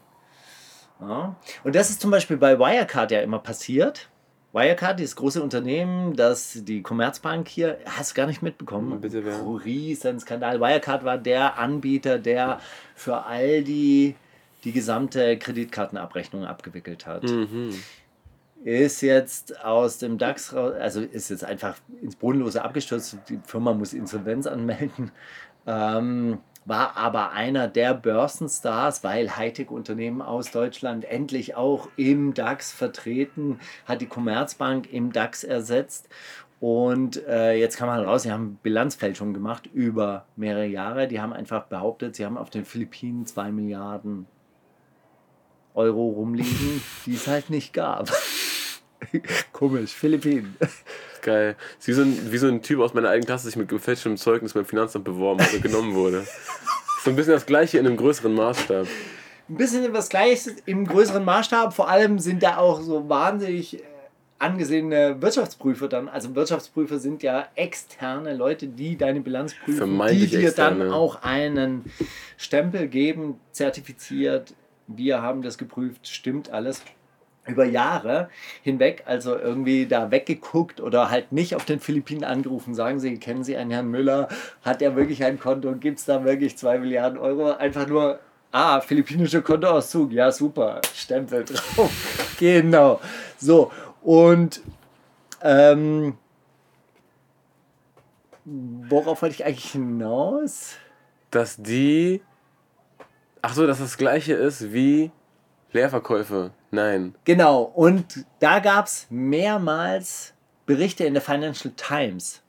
Ja. 1.01 1.35
Und 1.65 1.75
das 1.75 1.91
ist 1.91 2.01
zum 2.01 2.11
Beispiel 2.11 2.37
bei 2.37 2.59
Wirecard 2.59 3.11
ja 3.13 3.21
immer 3.21 3.39
passiert. 3.39 4.09
Wirecard, 4.57 4.99
dieses 4.99 5.17
große 5.17 5.43
Unternehmen, 5.43 6.17
das 6.17 6.65
die 6.65 6.83
Commerzbank 6.83 7.47
hier, 7.47 7.79
hast 7.85 8.13
du 8.13 8.15
gar 8.15 8.27
nicht 8.27 8.41
mitbekommen. 8.41 9.01
Bitte, 9.03 9.23
wer? 9.23 9.45
Oh, 9.45 9.57
riesen 9.57 10.19
Skandal. 10.19 10.61
Wirecard 10.61 11.05
war 11.05 11.19
der 11.19 11.59
Anbieter, 11.59 12.19
der 12.19 12.61
für 12.95 13.27
all 13.27 13.63
die 13.63 14.15
die 14.65 14.73
gesamte 14.73 15.39
Kreditkartenabrechnung 15.39 16.45
abgewickelt 16.45 17.07
hat 17.07 17.23
Mhm. 17.23 17.71
ist 18.65 19.01
jetzt 19.03 19.63
aus 19.65 19.99
dem 19.99 20.19
DAX 20.19 20.55
raus, 20.55 20.75
also 20.81 21.03
ist 21.03 21.29
jetzt 21.29 21.45
einfach 21.45 21.77
ins 22.03 22.17
Bodenlose 22.17 22.65
abgestürzt. 22.65 23.17
Die 23.29 23.39
Firma 23.45 23.75
muss 23.75 23.93
Insolvenz 23.93 24.47
anmelden. 24.47 25.13
Ähm, 25.67 26.39
war 26.67 26.97
aber 26.97 27.31
einer 27.31 27.69
der 27.69 27.95
Börsenstars, 27.95 29.03
weil 29.05 29.37
Hightech-Unternehmen 29.37 30.21
aus 30.21 30.51
Deutschland 30.51 31.05
endlich 31.05 31.55
auch 31.55 31.89
im 31.97 32.35
DAX 32.35 32.73
vertreten, 32.73 33.61
hat 33.87 34.01
die 34.01 34.07
Commerzbank 34.07 34.93
im 34.93 35.13
DAX 35.13 35.45
ersetzt. 35.45 36.09
Und 36.59 37.25
äh, 37.27 37.55
jetzt 37.55 37.77
kann 37.77 37.87
man 37.87 38.05
raus, 38.05 38.25
sie 38.25 38.33
haben 38.33 38.59
Bilanzfälschung 38.63 39.33
gemacht 39.33 39.69
über 39.73 40.27
mehrere 40.35 40.67
Jahre. 40.67 41.07
Die 41.07 41.21
haben 41.21 41.33
einfach 41.33 41.65
behauptet, 41.65 42.17
sie 42.17 42.25
haben 42.25 42.37
auf 42.37 42.51
den 42.51 42.65
Philippinen 42.65 43.27
2 43.27 43.53
Milliarden 43.53 44.27
Euro 45.75 46.09
rumliegen, 46.09 46.83
die 47.05 47.15
es 47.15 47.29
halt 47.29 47.51
nicht 47.51 47.75
gab. 47.75 48.11
Komisch, 49.53 49.93
Philippinen. 49.93 50.57
Geil. 51.23 51.57
So, 51.79 52.03
ein, 52.03 52.33
wie 52.33 52.39
so 52.39 52.47
ein 52.47 52.63
Typ 52.63 52.81
aus 52.81 52.95
meiner 52.95 53.09
eigenen 53.09 53.27
Klasse, 53.27 53.45
der 53.45 53.51
sich 53.51 53.57
mit 53.57 53.69
gefälschtem 53.69 54.17
Zeugnis 54.17 54.53
beim 54.53 54.65
Finanzamt 54.65 55.05
beworben 55.05 55.41
hat 55.41 55.53
und 55.53 55.63
genommen 55.63 55.95
wurde. 55.95 56.27
So 57.05 57.11
ein 57.11 57.15
bisschen 57.17 57.35
das 57.35 57.47
gleiche 57.47 57.79
in 57.79 57.87
einem 57.87 57.97
größeren 57.97 58.35
Maßstab. 58.35 58.85
Ein 59.49 59.57
bisschen 59.57 59.93
was 59.93 60.09
Gleiches 60.09 60.57
im 60.67 60.85
größeren 60.85 61.25
Maßstab. 61.25 61.73
Vor 61.73 61.89
allem 61.89 62.19
sind 62.19 62.43
da 62.43 62.57
auch 62.57 62.81
so 62.81 63.09
wahnsinnig 63.09 63.79
äh, 63.79 63.83
angesehene 64.41 65.23
Wirtschaftsprüfer 65.23 65.87
dann. 65.87 66.09
Also 66.09 66.35
Wirtschaftsprüfer 66.35 66.99
sind 66.99 67.23
ja 67.23 67.47
externe 67.55 68.35
Leute, 68.35 68.67
die 68.67 68.97
deine 68.97 69.21
Bilanz 69.21 69.55
prüfen, 69.55 70.01
die 70.11 70.27
dir 70.27 70.51
dann 70.51 70.81
externe. 70.81 70.93
auch 70.93 71.23
einen 71.23 71.85
Stempel 72.37 72.89
geben, 72.89 73.39
zertifiziert. 73.53 74.55
Wir 74.89 75.23
haben 75.23 75.43
das 75.43 75.59
geprüft, 75.59 76.09
stimmt 76.09 76.51
alles. 76.51 76.83
Über 77.47 77.65
Jahre 77.65 78.29
hinweg, 78.63 79.05
also 79.07 79.37
irgendwie 79.37 79.87
da 79.87 80.11
weggeguckt 80.11 80.81
oder 80.81 81.11
halt 81.11 81.33
nicht 81.33 81.55
auf 81.55 81.65
den 81.65 81.81
Philippinen 81.81 82.25
angerufen. 82.25 82.75
Sagen 82.75 82.99
Sie, 83.01 83.19
kennen 83.19 83.45
Sie 83.45 83.57
einen 83.57 83.71
Herrn 83.71 83.89
Müller? 83.89 84.29
Hat 84.63 84.83
er 84.83 84.97
wirklich 84.97 85.25
ein 85.25 85.39
Konto? 85.39 85.75
Gibt 85.75 85.99
es 85.99 86.05
da 86.05 86.25
wirklich 86.25 86.57
2 86.57 86.79
Milliarden 86.79 87.19
Euro? 87.19 87.53
Einfach 87.53 87.87
nur, 87.87 88.21
ah, 88.53 88.81
philippinischer 88.81 89.43
Kontoauszug. 89.43 90.13
Ja, 90.13 90.33
super. 90.33 90.81
Stempel 90.95 91.45
drauf. 91.45 92.37
genau. 92.39 93.01
So, 93.39 93.71
und 94.03 94.61
ähm, 95.43 96.17
worauf 98.45 99.23
wollte 99.23 99.35
ich 99.35 99.45
eigentlich 99.45 99.73
hinaus? 99.73 100.77
Dass 101.31 101.57
die. 101.57 102.23
Ach 103.43 103.55
so, 103.55 103.67
dass 103.67 103.79
das 103.79 103.97
gleiche 103.97 104.35
ist 104.35 104.73
wie 104.73 105.11
Leerverkäufe. 105.77 106.51
Nein. 106.71 107.15
Genau, 107.25 107.63
und 107.63 108.25
da 108.41 108.59
gab 108.59 108.87
es 108.87 109.07
mehrmals 109.11 110.35
Berichte 110.67 111.05
in 111.05 111.15
der 111.15 111.23
Financial 111.23 111.73
Times 111.77 112.43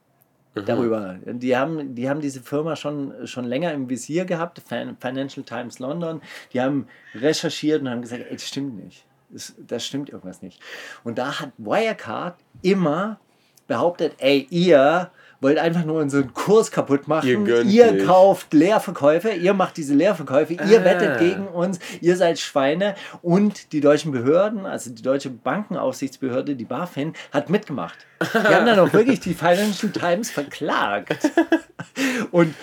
darüber. 0.66 1.18
Die 1.24 1.56
haben, 1.56 1.94
die 1.94 2.10
haben 2.10 2.20
diese 2.20 2.42
Firma 2.42 2.76
schon, 2.76 3.14
schon 3.28 3.46
länger 3.46 3.74
im 3.74 3.88
Visier 3.90 4.26
gehabt, 4.26 4.60
Fin- 4.68 4.98
Financial 5.00 5.46
Times 5.46 5.78
London. 5.78 6.22
Die 6.52 6.60
haben 6.62 6.88
recherchiert 7.14 7.82
und 7.82 7.90
haben 7.90 8.02
gesagt, 8.02 8.24
ey, 8.28 8.34
das 8.34 8.48
stimmt 8.48 8.84
nicht. 8.84 9.06
Das, 9.30 9.54
das 9.68 9.86
stimmt 9.86 10.10
irgendwas 10.10 10.42
nicht. 10.42 10.60
Und 11.04 11.20
da 11.20 11.40
hat 11.40 11.52
Wirecard 11.58 12.38
immer 12.64 13.20
behauptet, 13.68 14.16
ey, 14.18 14.48
ihr 14.50 15.12
wollt 15.40 15.58
einfach 15.58 15.86
nur 15.86 16.02
unseren 16.02 16.34
Kurs 16.34 16.72
kaputt 16.72 17.08
machen. 17.08 17.46
Ihr 17.46 17.62
ihr 17.64 18.06
kauft 18.06 18.54
Leerverkäufe, 18.54 19.30
ihr 19.30 19.54
macht 19.54 19.78
diese 19.78 19.94
Leerverkäufe, 19.94 20.54
ihr 20.54 20.82
Ah. 20.82 20.84
wettet 20.84 21.20
gegen 21.20 21.48
uns, 21.48 21.80
ihr 22.02 22.18
seid 22.18 22.40
Schweine 22.40 22.96
und 23.22 23.72
die 23.72 23.82
deutschen 23.82 24.12
Behörden, 24.12 24.66
also 24.66 24.90
die 24.90 25.02
deutsche 25.04 25.30
Bankenaufsichtsbehörde, 25.30 26.56
die 26.56 26.66
BaFin, 26.66 27.14
hat 27.32 27.50
mitgemacht. 27.50 27.98
Die 28.34 28.38
haben 28.40 28.66
dann 28.66 28.80
auch 28.80 28.94
wirklich 28.94 29.20
die 29.20 29.34
Financial 29.36 29.92
Times 29.92 30.32
verklagt. 30.32 31.30
Und 32.32 32.56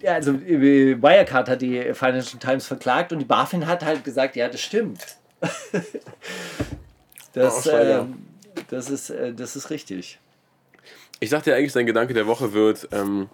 ja, 0.00 0.12
also 0.12 0.32
äh, 0.32 1.00
Wirecard 1.02 1.48
hat 1.48 1.62
die 1.62 1.92
Financial 1.94 2.38
Times 2.38 2.66
verklagt 2.66 3.12
und 3.12 3.18
die 3.18 3.24
BaFin 3.24 3.66
hat 3.66 3.84
halt 3.84 4.04
gesagt, 4.04 4.36
ja, 4.36 4.48
das 4.48 4.60
stimmt. 4.60 5.00
Das, 7.32 7.66
ähm, 7.66 8.24
das, 8.68 8.90
ist, 8.90 9.10
äh, 9.10 9.32
das 9.32 9.54
ist 9.54 9.70
richtig. 9.70 10.18
Ich 11.20 11.30
dachte 11.30 11.50
ja 11.50 11.56
eigentlich, 11.56 11.72
dein 11.72 11.86
Gedanke 11.86 12.14
der 12.14 12.26
Woche 12.26 12.52
wird, 12.52 12.88
ähm, 12.92 13.28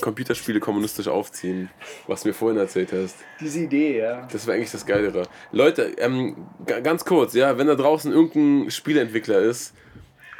Computerspiele 0.00 0.60
kommunistisch 0.60 1.08
aufziehen, 1.08 1.68
was 2.06 2.22
du 2.22 2.28
mir 2.28 2.34
vorhin 2.34 2.58
erzählt 2.58 2.92
hast. 2.92 3.16
Diese 3.40 3.60
Idee, 3.60 3.98
ja. 3.98 4.28
Das 4.30 4.46
wäre 4.46 4.56
eigentlich 4.56 4.70
das 4.70 4.86
Geilere. 4.86 5.24
Leute, 5.50 5.92
ähm, 5.98 6.36
ga- 6.64 6.80
ganz 6.80 7.04
kurz, 7.04 7.34
ja, 7.34 7.58
wenn 7.58 7.66
da 7.66 7.74
draußen 7.74 8.12
irgendein 8.12 8.70
Spieleentwickler 8.70 9.40
ist, 9.40 9.74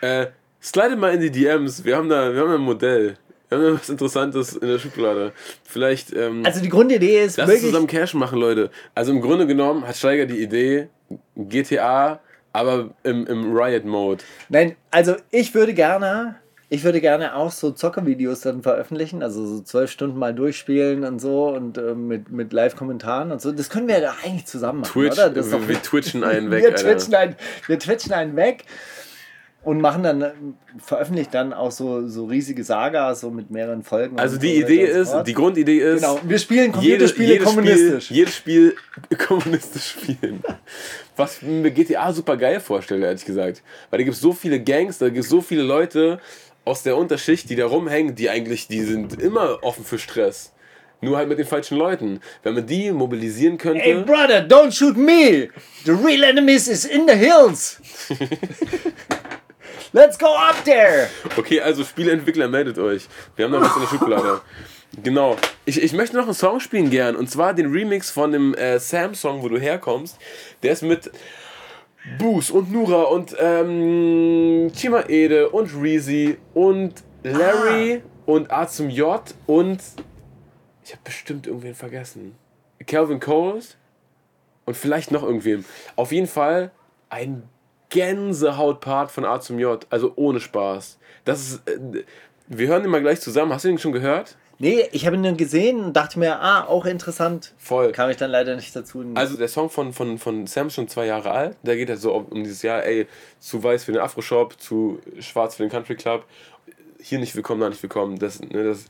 äh, 0.02 0.26
slide 0.62 0.94
mal 0.96 1.14
in 1.14 1.20
die 1.20 1.30
DMs. 1.30 1.84
Wir 1.84 1.96
haben 1.96 2.08
da, 2.08 2.32
wir 2.32 2.40
haben 2.42 2.48
da 2.50 2.54
ein 2.56 2.60
Modell. 2.60 3.16
Wir 3.48 3.58
haben 3.58 3.64
da 3.64 3.72
was 3.74 3.88
Interessantes 3.88 4.52
in 4.54 4.68
der 4.68 4.78
Schublade. 4.78 5.32
Vielleicht, 5.64 6.12
ähm, 6.14 6.42
Also 6.46 6.60
die 6.60 6.68
Grundidee 6.68 7.24
ist 7.24 7.38
lass 7.38 7.46
uns 7.48 7.54
wirklich. 7.56 7.70
zusammen 7.72 7.86
Cash 7.88 8.14
machen, 8.14 8.38
Leute. 8.38 8.70
Also 8.94 9.10
im 9.10 9.20
Grunde 9.20 9.48
genommen 9.48 9.84
hat 9.88 9.96
Steiger 9.96 10.26
die 10.26 10.40
Idee, 10.40 10.88
GTA, 11.34 12.20
aber 12.52 12.90
im, 13.02 13.26
im 13.26 13.56
Riot-Mode. 13.56 14.24
Nein, 14.48 14.76
also 14.90 15.16
ich 15.30 15.54
würde 15.54 15.74
gerne, 15.74 16.36
ich 16.68 16.84
würde 16.84 17.00
gerne 17.00 17.34
auch 17.36 17.50
so 17.50 17.70
Zockervideos 17.70 18.40
dann 18.40 18.62
veröffentlichen, 18.62 19.22
also 19.22 19.46
so 19.46 19.60
zwölf 19.62 19.90
Stunden 19.90 20.18
mal 20.18 20.34
durchspielen 20.34 21.04
und 21.04 21.20
so 21.20 21.48
und 21.48 21.78
äh, 21.78 21.94
mit, 21.94 22.30
mit 22.30 22.52
Live-Kommentaren 22.52 23.32
und 23.32 23.40
so. 23.40 23.52
Das 23.52 23.70
können 23.70 23.88
wir 23.88 24.00
ja 24.00 24.14
eigentlich 24.24 24.46
zusammen 24.46 24.80
machen, 24.80 24.92
Twitch, 24.92 25.12
oder? 25.12 25.30
Das 25.30 25.50
wir, 25.50 25.68
wir 25.68 25.82
twitchen 25.82 26.24
einen 26.24 26.50
weg, 26.50 26.64
wir, 26.64 26.74
twitchen 26.74 27.14
einen, 27.14 27.36
wir 27.66 27.78
twitchen 27.78 28.12
einen 28.12 28.36
weg 28.36 28.64
und 29.62 29.80
machen 29.80 30.02
dann, 30.02 30.56
veröffentlichen 30.78 31.30
dann 31.32 31.52
auch 31.52 31.70
so, 31.70 32.08
so 32.08 32.24
riesige 32.24 32.64
Sagas, 32.64 33.20
so 33.20 33.30
mit 33.30 33.50
mehreren 33.50 33.82
Folgen. 33.82 34.18
Also 34.18 34.38
die 34.38 34.60
so 34.60 34.66
Idee 34.66 34.84
ist, 34.84 35.14
die 35.26 35.34
Grundidee 35.34 35.78
ist, 35.78 36.00
Genau, 36.00 36.18
wir 36.22 36.38
spielen 36.38 36.72
jede, 36.80 37.04
Computerspiele 37.04 37.28
jedes 37.32 37.44
kommunistisch. 37.44 38.04
Spiel, 38.06 38.16
jedes 38.16 38.34
Spiel 38.34 38.76
kommunistisch 39.18 39.90
spielen. 39.90 40.42
Was 41.16 41.42
mir 41.42 41.70
GTA 41.70 42.12
super 42.12 42.36
geil 42.38 42.60
vorstelle, 42.60 43.06
ehrlich 43.06 43.24
gesagt. 43.24 43.62
Weil 43.90 43.98
da 43.98 44.04
gibt 44.04 44.14
es 44.14 44.22
so 44.22 44.32
viele 44.32 44.60
Gangs, 44.62 44.98
da 44.98 45.08
gibt 45.08 45.24
es 45.24 45.28
so 45.28 45.42
viele 45.42 45.62
Leute 45.62 46.20
aus 46.64 46.82
der 46.82 46.96
Unterschicht, 46.96 47.50
die 47.50 47.56
da 47.56 47.66
rumhängen, 47.66 48.14
die 48.14 48.30
eigentlich, 48.30 48.68
die 48.68 48.80
sind 48.80 49.20
immer 49.20 49.58
offen 49.62 49.84
für 49.84 49.98
Stress. 49.98 50.52
Nur 51.02 51.16
halt 51.16 51.28
mit 51.28 51.38
den 51.38 51.46
falschen 51.46 51.78
Leuten. 51.78 52.20
Wenn 52.42 52.54
man 52.54 52.66
die 52.66 52.92
mobilisieren 52.92 53.56
könnte. 53.56 53.80
Hey 53.80 54.02
brother, 54.02 54.46
don't 54.46 54.70
shoot 54.70 54.96
me! 54.98 55.48
The 55.84 55.92
real 55.92 56.24
enemy 56.24 56.52
is 56.52 56.84
in 56.84 57.06
the 57.08 57.14
hills! 57.14 57.80
Let's 59.92 60.16
go 60.18 60.26
up 60.26 60.62
there! 60.64 61.08
Okay, 61.36 61.60
also 61.60 61.82
Spieleentwickler, 61.82 62.48
meldet 62.48 62.78
euch. 62.78 63.08
Wir 63.34 63.44
haben 63.44 63.52
da 63.52 63.60
was 63.60 63.74
in 63.74 63.80
der 63.82 63.88
Schublade. 63.88 64.40
Genau. 65.02 65.36
Ich, 65.64 65.82
ich 65.82 65.92
möchte 65.92 66.16
noch 66.16 66.24
einen 66.24 66.34
Song 66.34 66.60
spielen 66.60 66.90
gern. 66.90 67.16
Und 67.16 67.30
zwar 67.30 67.54
den 67.54 67.72
Remix 67.72 68.10
von 68.10 68.30
dem 68.30 68.54
äh, 68.54 68.78
Sam-Song, 68.78 69.42
wo 69.42 69.48
du 69.48 69.58
herkommst. 69.58 70.16
Der 70.62 70.72
ist 70.72 70.82
mit 70.82 71.10
Boos 72.18 72.50
und 72.50 72.72
Nura 72.72 73.02
und 73.02 73.36
ähm, 73.38 74.70
Chima 74.74 75.04
Ede 75.08 75.50
und 75.50 75.70
Reezy 75.74 76.38
und 76.54 76.94
Larry 77.22 78.02
und 78.26 78.50
A 78.50 78.66
zum 78.66 78.88
J 78.88 79.22
und 79.46 79.80
ich 80.84 80.92
habe 80.92 81.02
bestimmt 81.04 81.46
irgendwen 81.46 81.74
vergessen. 81.74 82.36
Calvin 82.86 83.20
Coles 83.20 83.76
und 84.64 84.76
vielleicht 84.76 85.10
noch 85.10 85.22
irgendwem. 85.22 85.64
Auf 85.96 86.12
jeden 86.12 86.26
Fall 86.26 86.70
ein 87.10 87.42
Gänsehaut-Part 87.90 89.10
von 89.10 89.24
A 89.24 89.40
zum 89.40 89.58
J, 89.58 89.86
also 89.90 90.12
ohne 90.16 90.40
Spaß. 90.40 90.98
Das 91.24 91.40
ist, 91.40 91.68
äh, 91.68 92.04
wir 92.48 92.68
hören 92.68 92.82
den 92.82 92.90
mal 92.90 93.00
gleich 93.00 93.20
zusammen. 93.20 93.52
Hast 93.52 93.64
du 93.64 93.68
den 93.68 93.78
schon 93.78 93.92
gehört? 93.92 94.36
Nee, 94.62 94.84
ich 94.92 95.06
habe 95.06 95.16
ihn 95.16 95.22
nur 95.22 95.32
gesehen 95.32 95.82
und 95.82 95.94
dachte 95.94 96.18
mir, 96.18 96.38
ah, 96.38 96.66
auch 96.66 96.84
interessant. 96.84 97.54
Voll. 97.56 97.92
Kam 97.92 98.10
ich 98.10 98.18
dann 98.18 98.30
leider 98.30 98.56
nicht 98.56 98.76
dazu. 98.76 99.02
Also 99.14 99.38
der 99.38 99.48
Song 99.48 99.70
von, 99.70 99.94
von, 99.94 100.18
von 100.18 100.46
Sam 100.46 100.66
ist 100.66 100.74
schon 100.74 100.86
zwei 100.86 101.06
Jahre 101.06 101.30
alt. 101.30 101.56
Da 101.62 101.74
geht 101.74 101.88
es 101.88 102.02
so 102.02 102.12
um, 102.12 102.26
um 102.26 102.44
dieses 102.44 102.60
Jahr, 102.60 102.84
ey, 102.84 103.06
zu 103.38 103.62
weiß 103.62 103.84
für 103.84 103.92
den 103.92 104.02
Afro-Shop, 104.02 104.60
zu 104.60 105.00
schwarz 105.18 105.54
für 105.54 105.62
den 105.62 105.70
Country 105.70 105.96
Club. 105.96 106.24
Hier 107.00 107.18
nicht 107.18 107.34
willkommen, 107.34 107.62
da 107.62 107.70
nicht 107.70 107.82
willkommen. 107.82 108.18
Das, 108.18 108.40
ne, 108.40 108.64
das, 108.64 108.84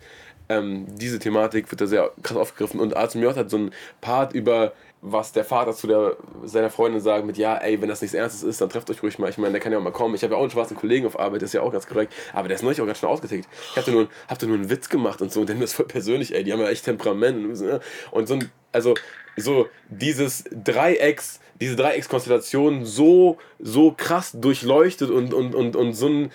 ähm, 0.49 0.87
diese 0.97 1.21
Thematik 1.21 1.71
wird 1.71 1.81
da 1.81 1.87
sehr 1.87 2.11
krass 2.25 2.37
aufgegriffen. 2.37 2.81
Und 2.81 2.97
A 2.97 3.09
zum 3.09 3.23
J 3.23 3.37
hat 3.37 3.49
so 3.49 3.57
einen 3.57 3.71
Part 4.01 4.33
über, 4.33 4.73
was 5.03 5.33
der 5.33 5.45
Vater 5.45 5.73
zu 5.73 5.87
der, 5.87 6.17
seiner 6.45 6.69
Freundin 6.69 7.01
sagt 7.01 7.25
mit, 7.25 7.39
ja, 7.39 7.57
ey, 7.57 7.81
wenn 7.81 7.89
das 7.89 8.03
nichts 8.03 8.15
Ernstes 8.15 8.43
ist, 8.43 8.61
dann 8.61 8.69
trefft 8.69 8.91
euch 8.91 9.03
ruhig 9.03 9.19
mal. 9.19 9.31
Ich 9.31 9.39
meine, 9.39 9.53
der 9.53 9.61
kann 9.61 9.73
ja 9.73 9.79
auch 9.79 9.83
mal 9.83 9.93
kommen. 9.93 10.15
Ich 10.15 10.23
habe 10.23 10.35
ja 10.35 10.39
auch 10.39 10.43
einen 10.43 10.51
schwarzen 10.51 10.77
Kollegen 10.77 11.07
auf 11.07 11.19
Arbeit, 11.19 11.41
das 11.41 11.51
ist 11.51 11.55
ja 11.55 11.63
auch 11.63 11.73
ganz 11.73 11.87
korrekt. 11.87 12.13
Aber 12.35 12.49
der 12.49 12.57
ist 12.57 12.63
neulich 12.63 12.81
auch 12.83 12.87
ganz 12.87 12.99
schön 12.99 13.09
ausgetickt. 13.09 13.49
Ich 13.71 13.77
habe 13.77 13.87
da 13.87 13.93
nur, 13.93 14.09
hab 14.29 14.39
da 14.39 14.47
nur 14.47 14.57
einen 14.57 14.69
Witz 14.69 14.89
gemacht 14.91 15.23
und 15.23 15.33
so. 15.33 15.41
Und 15.41 15.49
der 15.49 15.61
ist 15.61 15.73
voll 15.73 15.87
persönlich, 15.87 16.35
ey, 16.35 16.45
die 16.45 16.53
haben 16.53 16.61
ja 16.61 16.69
echt 16.69 16.85
Temperament. 16.85 17.47
Und, 17.47 17.57
so, 17.57 17.65
ne? 17.65 17.81
und 18.11 18.29
so 18.29 18.35
ein, 18.35 18.51
also 18.73 18.95
so 19.37 19.69
dieses 19.89 20.45
Dreiecks, 20.53 21.41
diese 21.61 21.77
Dreieckskonstellation 21.77 22.85
so, 22.85 23.39
so 23.59 23.95
krass 23.97 24.33
durchleuchtet 24.35 25.11
und, 25.11 25.33
und, 25.33 25.55
und, 25.55 25.77
und 25.77 25.95
so 25.95 26.09
ein 26.09 26.33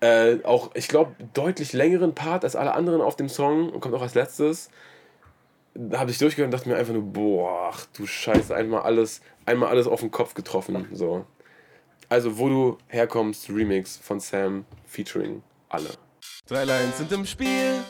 äh, 0.00 0.38
auch, 0.42 0.72
ich 0.74 0.88
glaube, 0.88 1.12
deutlich 1.32 1.72
längeren 1.72 2.14
Part 2.14 2.44
als 2.44 2.56
alle 2.56 2.74
anderen 2.74 3.00
auf 3.00 3.16
dem 3.16 3.28
Song 3.28 3.70
und 3.70 3.80
kommt 3.80 3.94
auch 3.94 4.02
als 4.02 4.14
letztes. 4.14 4.68
Da 5.74 6.00
habe 6.00 6.10
ich 6.10 6.18
durchgehört 6.18 6.52
und 6.52 6.58
dachte 6.58 6.68
mir 6.68 6.76
einfach 6.76 6.92
nur, 6.92 7.02
boah, 7.02 7.70
ach 7.72 7.86
du 7.96 8.06
Scheiße, 8.06 8.54
einmal 8.54 8.82
alles, 8.82 9.22
einmal 9.46 9.70
alles 9.70 9.86
auf 9.86 10.00
den 10.00 10.10
Kopf 10.10 10.34
getroffen. 10.34 10.88
So. 10.92 11.24
Also, 12.08 12.36
wo 12.38 12.48
du 12.48 12.78
herkommst, 12.88 13.48
Remix 13.48 13.96
von 13.96 14.20
Sam 14.20 14.66
featuring 14.86 15.42
alle. 15.70 15.88
Drei 16.46 16.64
Lines 16.64 16.98
sind 16.98 17.10
im 17.12 17.24
Spiel, 17.24 17.80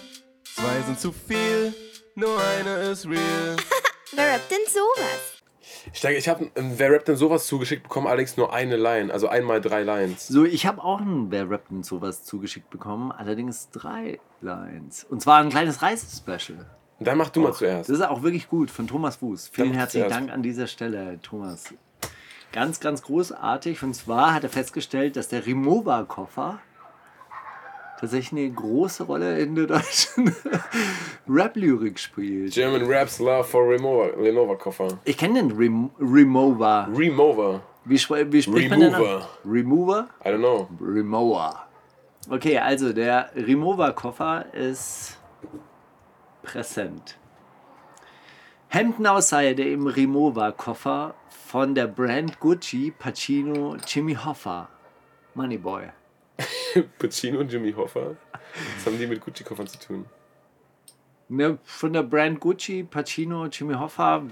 zwei 0.44 0.80
sind 0.86 1.00
zu 1.00 1.10
viel, 1.10 1.74
nur 2.14 2.40
eine 2.40 2.90
ist 2.90 3.06
real. 3.06 3.56
Wer 4.14 4.34
rappt 4.34 4.50
denn 4.50 4.59
sowas? 4.68 5.42
Steiger, 5.92 6.18
ich 6.18 6.28
habe, 6.28 6.50
wer 6.54 6.92
rappt 6.92 7.09
denn 7.09 7.16
sowas 7.16 7.46
zugeschickt 7.46 7.82
bekommen, 7.82 8.06
allerdings 8.06 8.36
nur 8.36 8.52
eine 8.52 8.76
Line, 8.76 9.12
also 9.12 9.28
einmal 9.28 9.60
drei 9.60 9.82
Lines. 9.82 10.28
So, 10.28 10.44
ich 10.44 10.66
habe 10.66 10.82
auch 10.84 11.00
ein 11.00 11.30
Wer 11.30 11.50
rappt 11.50 11.70
denn 11.70 11.82
sowas 11.82 12.24
zugeschickt 12.24 12.70
bekommen, 12.70 13.10
allerdings 13.10 13.70
drei 13.70 14.20
Lines. 14.40 15.04
Und 15.04 15.22
zwar 15.22 15.40
ein 15.40 15.48
kleines 15.48 15.82
Reisespecial. 15.82 16.66
Dann 17.04 17.18
mach 17.18 17.30
du 17.30 17.40
mal 17.40 17.52
zuerst. 17.52 17.88
Das 17.88 17.98
ist 17.98 18.04
auch 18.04 18.22
wirklich 18.22 18.48
gut 18.48 18.70
von 18.70 18.86
Thomas 18.86 19.16
Fuß. 19.16 19.50
Vielen 19.52 19.74
herzlichen. 19.74 20.08
Dank 20.08 20.30
an 20.30 20.42
dieser 20.42 20.66
Stelle, 20.66 21.18
Thomas. 21.22 21.74
Ganz, 22.52 22.80
ganz 22.80 23.02
großartig. 23.02 23.82
Und 23.82 23.94
zwar 23.94 24.34
hat 24.34 24.44
er 24.44 24.50
festgestellt, 24.50 25.16
dass 25.16 25.28
der 25.28 25.46
Rimowa-Koffer 25.46 26.60
tatsächlich 27.98 28.32
eine 28.32 28.50
große 28.50 29.04
Rolle 29.04 29.38
in 29.38 29.54
der 29.54 29.66
deutschen 29.68 30.34
Rap-Lyrik 31.28 31.98
spielt. 31.98 32.52
German 32.52 32.82
Raps 32.84 33.20
Love 33.20 33.44
for 33.44 33.68
Remover, 33.68 34.16
Remover 34.18 34.58
Koffer. 34.58 34.98
Ich 35.04 35.16
kenne 35.16 35.34
den 35.34 35.52
Rem 35.52 35.90
Remover. 36.00 36.88
Remover. 36.94 37.62
Wie, 37.84 37.94
wie 37.94 38.42
spricht 38.42 38.70
man 38.70 38.80
den 38.80 38.94
Remover. 38.94 39.28
an? 39.44 39.50
Remover? 39.50 40.08
I 40.24 40.28
don't 40.28 40.38
know. 40.38 40.68
Remover. 40.80 41.66
Okay, 42.28 42.58
also 42.58 42.92
der 42.92 43.30
Remover-Koffer 43.34 44.46
ist 44.52 45.18
präsent. 46.43 47.19
Hemdenausseide 48.69 49.69
im 49.69 49.86
Remover-Koffer 49.86 51.14
von 51.47 51.74
der 51.74 51.86
Brand 51.86 52.40
Gucci 52.40 52.93
Pacino 52.98 53.77
Jimmy 53.86 54.14
Hoffa. 54.14 54.69
Moneyboy. 55.35 55.89
Pacino 56.98 57.40
und 57.40 57.52
Jimmy 57.52 57.73
Hoffa. 57.73 58.16
Was 58.77 58.86
haben 58.86 58.98
die 58.98 59.06
mit 59.06 59.20
Gucci-Koffern 59.20 59.66
zu 59.66 59.78
tun? 59.78 60.06
Ne, 61.28 61.59
von 61.64 61.93
der 61.93 62.02
Brand 62.02 62.40
Gucci 62.40 62.82
Pacino 62.82 63.47
Jimmy 63.47 63.74
Hoffa. 63.74 64.23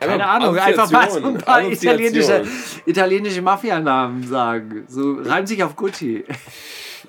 Keine 0.00 0.26
Ahnung, 0.26 0.56
einfach 0.58 0.90
mal 0.90 1.10
so 1.10 1.24
ein 1.24 1.38
paar 1.38 1.62
italienische, 1.62 2.44
italienische 2.86 3.42
Mafia-Namen 3.42 4.26
sagen. 4.26 4.84
So 4.88 5.18
reimt 5.20 5.48
sich 5.48 5.62
auf 5.62 5.76
Gucci. 5.76 6.24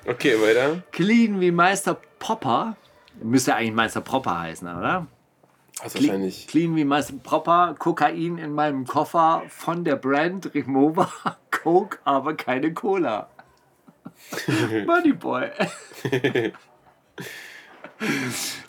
Okay, 0.05 0.35
weiter. 0.41 0.83
Clean 0.91 1.39
wie 1.39 1.51
Meister 1.51 1.99
Popper. 2.19 2.75
Müsste 3.21 3.55
eigentlich 3.55 3.73
Meister 3.73 4.01
Popper 4.01 4.39
heißen, 4.39 4.67
oder? 4.67 5.07
Das 5.81 5.93
Clean, 5.93 6.09
wahrscheinlich. 6.09 6.47
clean 6.47 6.75
wie 6.75 6.85
Meister 6.85 7.15
Popper, 7.21 7.75
Kokain 7.77 8.37
in 8.37 8.53
meinem 8.53 8.85
Koffer 8.85 9.43
von 9.49 9.83
der 9.83 9.95
Brand 9.95 10.53
Remover, 10.53 11.11
Coke, 11.51 11.99
aber 12.03 12.35
keine 12.35 12.73
Cola. 12.73 13.29
Moneyboy. 14.85 15.49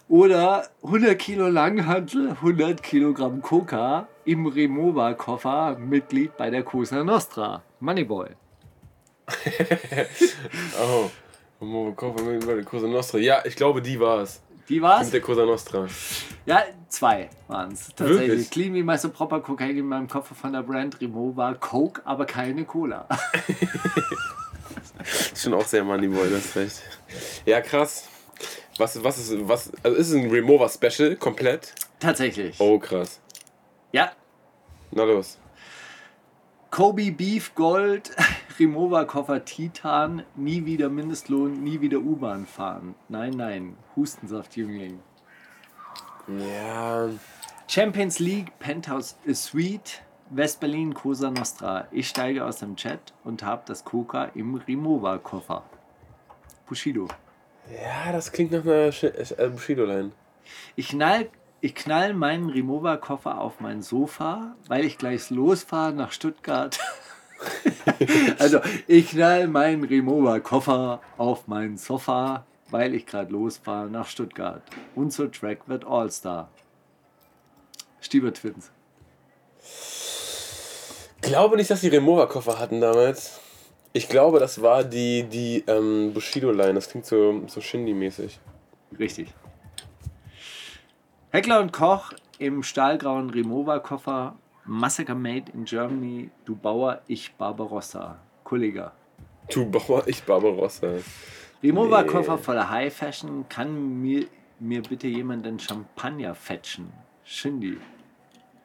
Oder 0.09 0.69
100 0.83 1.19
Kilo 1.19 1.49
Langhantel, 1.49 2.31
100 2.31 2.83
Kilogramm 2.83 3.43
Coca 3.43 4.07
im 4.25 4.47
Remover-Koffer, 4.47 5.77
Mitglied 5.79 6.37
bei 6.37 6.51
der 6.51 6.63
Cosa 6.63 7.03
Nostra. 7.05 7.63
Moneyboy. 7.81 8.29
Oh. 10.81 11.11
Cosa 11.61 12.87
Nostra. 12.87 13.19
Ja, 13.19 13.43
ich 13.45 13.57
glaube, 13.57 13.81
die 13.83 13.99
war 13.99 14.21
es. 14.21 14.41
Die 14.69 14.81
war's? 14.81 15.05
Mit 15.05 15.15
der 15.15 15.21
Cosa 15.21 15.45
Nostra. 15.45 15.87
Ja, 16.47 16.63
zwei 16.89 17.29
waren 17.49 17.73
es. 17.73 17.89
Tatsächlich. 17.95 18.29
Wirklich? 18.29 18.51
Clean 18.51 18.75
wie 18.75 18.83
Meister 18.83 19.09
Proper 19.09 19.41
Kokain 19.41 19.77
in 19.77 19.87
meinem 19.87 20.09
Koffer 20.09 20.35
von 20.35 20.53
der 20.53 20.63
Brand 20.63 21.01
Remover 21.01 21.55
Coke, 21.55 22.01
aber 22.05 22.25
keine 22.25 22.65
Cola. 22.65 23.07
Ist 25.33 25.37
schon 25.43 25.55
auch 25.55 25.67
sehr 25.67 25.85
Moneyboy, 25.85 26.31
das 26.31 26.47
ist 26.47 26.57
recht. 26.57 26.83
Ja, 27.45 27.61
krass. 27.61 28.09
Was, 28.79 29.03
was 29.05 29.19
ist, 29.19 29.49
was, 29.49 29.71
also 29.83 29.97
ist 29.97 30.09
es 30.09 30.15
ein 30.15 30.31
Remover 30.31 30.69
Special 30.69 31.15
komplett? 31.17 31.75
Tatsächlich. 32.01 32.59
Oh, 32.59 32.79
krass. 32.79 33.21
Ja. 33.93 34.13
Na 34.91 35.05
los. 35.05 35.39
Kobe 36.71 37.13
Beef 37.13 37.55
Gold, 37.55 38.11
Remover 38.59 39.05
Koffer 39.07 39.45
Titan, 39.45 40.23
nie 40.37 40.65
wieder 40.65 40.89
Mindestlohn, 40.89 41.63
nie 41.63 41.81
wieder 41.81 41.99
U-Bahn 41.99 42.47
fahren. 42.47 42.95
Nein, 43.09 43.33
nein. 43.33 43.77
Hustensaft 43.97 44.57
Jüngling. 44.57 45.01
Ja, 46.29 47.09
Champions 47.69 48.19
League 48.19 48.53
Penthouse 48.59 49.17
Suite, 49.33 50.03
West-Berlin 50.31 50.95
Cosa 50.95 51.31
Nostra. 51.31 51.87
Ich 51.91 52.09
steige 52.09 52.45
aus 52.45 52.59
dem 52.59 52.77
Chat 52.77 53.13
und 53.25 53.43
habe 53.43 53.63
das 53.67 53.85
Coca 53.85 54.25
im 54.35 54.55
Remover 54.55 55.19
Koffer. 55.19 55.65
Bushido. 56.67 57.09
ja, 57.71 58.11
das 58.13 58.33
klingt 58.33 58.53
nach 58.53 58.63
einer 58.65 58.91
Sch- 58.91 59.37
äh, 59.39 59.49
Bushido-Line. 59.49 60.13
Ich 60.77 60.89
knall, 60.89 61.29
ich 61.61 61.75
knall 61.75 62.15
meinen 62.15 62.49
Remover-Koffer 62.51 63.39
auf 63.41 63.61
mein 63.61 63.83
Sofa, 63.83 64.55
weil 64.69 64.85
ich 64.85 64.97
gleich 64.97 65.29
losfahre 65.31 65.93
nach 65.93 66.13
Stuttgart. 66.13 66.79
also, 68.39 68.61
ich 68.87 69.11
knall 69.11 69.49
meinen 69.49 69.85
Remover-Koffer 69.85 71.01
auf 71.19 71.47
mein 71.47 71.77
Sofa, 71.77 72.47
weil 72.71 72.95
ich 72.95 73.07
gerade 73.07 73.33
losfahre 73.33 73.89
nach 73.89 74.07
Stuttgart. 74.07 74.63
Unser 74.95 75.31
Track 75.31 75.69
wird 75.69 75.85
All-Star. 75.85 76.49
Stieber 78.01 78.33
Twins. 78.33 78.71
glaube 81.23 81.57
nicht, 81.57 81.71
dass 81.71 81.81
die 81.81 81.89
Remover-Koffer 81.89 82.59
hatten 82.59 82.81
damals. 82.81 83.41
Ich 83.93 84.09
glaube, 84.09 84.41
das 84.41 84.61
war 84.61 84.85
die, 84.85 85.23
die 85.23 85.65
ähm, 85.67 86.13
Bushido-Line. 86.13 86.75
Das 86.75 86.89
klingt 86.89 87.07
so, 87.07 87.43
so 87.47 87.61
Shindy-mäßig. 87.61 88.39
Richtig. 88.99 89.33
Heckler 91.31 91.61
und 91.61 91.73
Koch 91.73 92.13
im 92.39 92.63
stahlgrauen 92.63 93.31
Remover-Koffer. 93.31 94.37
Massacre 94.67 95.15
Made 95.15 95.53
in 95.53 95.65
Germany. 95.65 96.31
Du 96.45 96.55
Bauer, 96.57 97.03
ich 97.07 97.35
Barbarossa. 97.35 98.19
Kollege. 98.45 98.93
Du 99.51 99.71
Bauer, 99.71 100.07
ich 100.07 100.23
Barbarossa. 100.23 100.99
Remover-Koffer 101.63 102.39
voller 102.39 102.69
High 102.69 102.93
Fashion. 102.93 103.47
Kann 103.49 104.01
mir, 104.01 104.27
mir 104.59 104.83
bitte 104.83 105.07
jemand 105.07 105.47
den 105.47 105.59
Champagner 105.59 106.35
fetchen? 106.35 106.93
Shindy. 107.25 107.79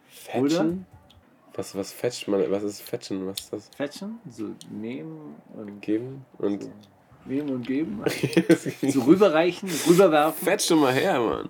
Fetchen? 0.07 0.85
Was, 1.53 1.75
was 1.75 1.91
fetcht 1.91 2.27
man? 2.27 2.49
Was 2.51 2.63
ist 2.63 2.81
Fetchen? 2.81 3.27
Was 3.27 3.39
ist 3.39 3.53
das? 3.53 3.69
Fetchen? 3.75 4.19
So 4.29 4.55
nehmen 4.69 5.35
und 5.53 5.81
Geben? 5.81 6.25
Und. 6.37 6.69
Nehmen 7.29 7.49
und 7.49 7.65
geben. 7.65 8.03
So 8.81 9.01
rüberreichen, 9.01 9.69
rüberwerfen. 9.87 10.47
Fetch 10.47 10.65
schon 10.67 10.79
mal 10.79 10.93
her, 10.93 11.19
Mann. 11.19 11.49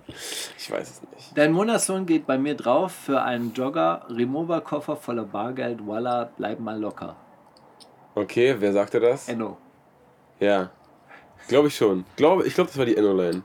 Ich 0.58 0.70
weiß 0.70 0.90
es 0.90 1.02
nicht. 1.02 1.36
Dein 1.36 1.52
Monatslohn 1.52 2.06
geht 2.06 2.26
bei 2.26 2.38
mir 2.38 2.54
drauf 2.54 2.92
für 2.92 3.22
einen 3.22 3.52
Jogger. 3.52 4.06
Remover-Koffer 4.08 4.96
voller 4.96 5.24
Bargeld. 5.24 5.84
Voila, 5.84 6.30
bleib 6.36 6.60
mal 6.60 6.78
locker. 6.78 7.16
Okay, 8.14 8.56
wer 8.58 8.72
sagte 8.72 9.00
das? 9.00 9.28
Enno. 9.28 9.56
Ja. 10.38 10.70
Glaube 11.48 11.68
ich 11.68 11.76
schon. 11.76 12.04
Glaube, 12.16 12.46
ich 12.46 12.54
glaube, 12.54 12.68
das 12.68 12.78
war 12.78 12.86
die 12.86 12.96
Enno-Line. 12.96 13.42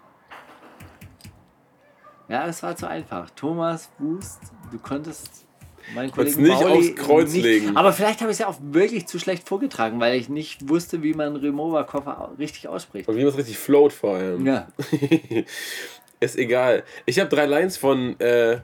Ja, 2.27 2.47
es 2.47 2.61
war 2.63 2.75
zu 2.75 2.87
einfach. 2.87 3.29
Thomas 3.31 3.89
Wust, 3.99 4.41
du 4.71 4.79
konntest 4.79 5.44
meinen 5.93 6.11
Kollegen 6.11 6.43
nicht 6.43 6.59
Pauli 6.59 6.77
aufs 6.77 6.95
Kreuz 6.95 7.33
legen. 7.33 7.77
Aber 7.77 7.93
vielleicht 7.93 8.21
habe 8.21 8.31
ich 8.31 8.35
es 8.35 8.39
ja 8.39 8.47
auch 8.47 8.57
wirklich 8.61 9.07
zu 9.07 9.19
schlecht 9.19 9.47
vorgetragen, 9.47 9.99
weil 9.99 10.19
ich 10.19 10.29
nicht 10.29 10.69
wusste, 10.69 11.03
wie 11.03 11.13
man 11.13 11.35
Remover-Koffer 11.35 12.33
richtig 12.39 12.67
ausspricht. 12.67 13.07
Und 13.07 13.15
wie 13.15 13.19
man 13.19 13.29
es 13.29 13.37
richtig 13.37 13.57
float 13.57 13.93
vor 13.93 14.15
allem. 14.15 14.45
Ja. 14.45 14.67
Ist 16.19 16.37
egal. 16.37 16.83
Ich 17.05 17.19
habe 17.19 17.29
drei 17.29 17.45
Lines 17.45 17.77
von 17.77 18.19
äh, 18.19 18.59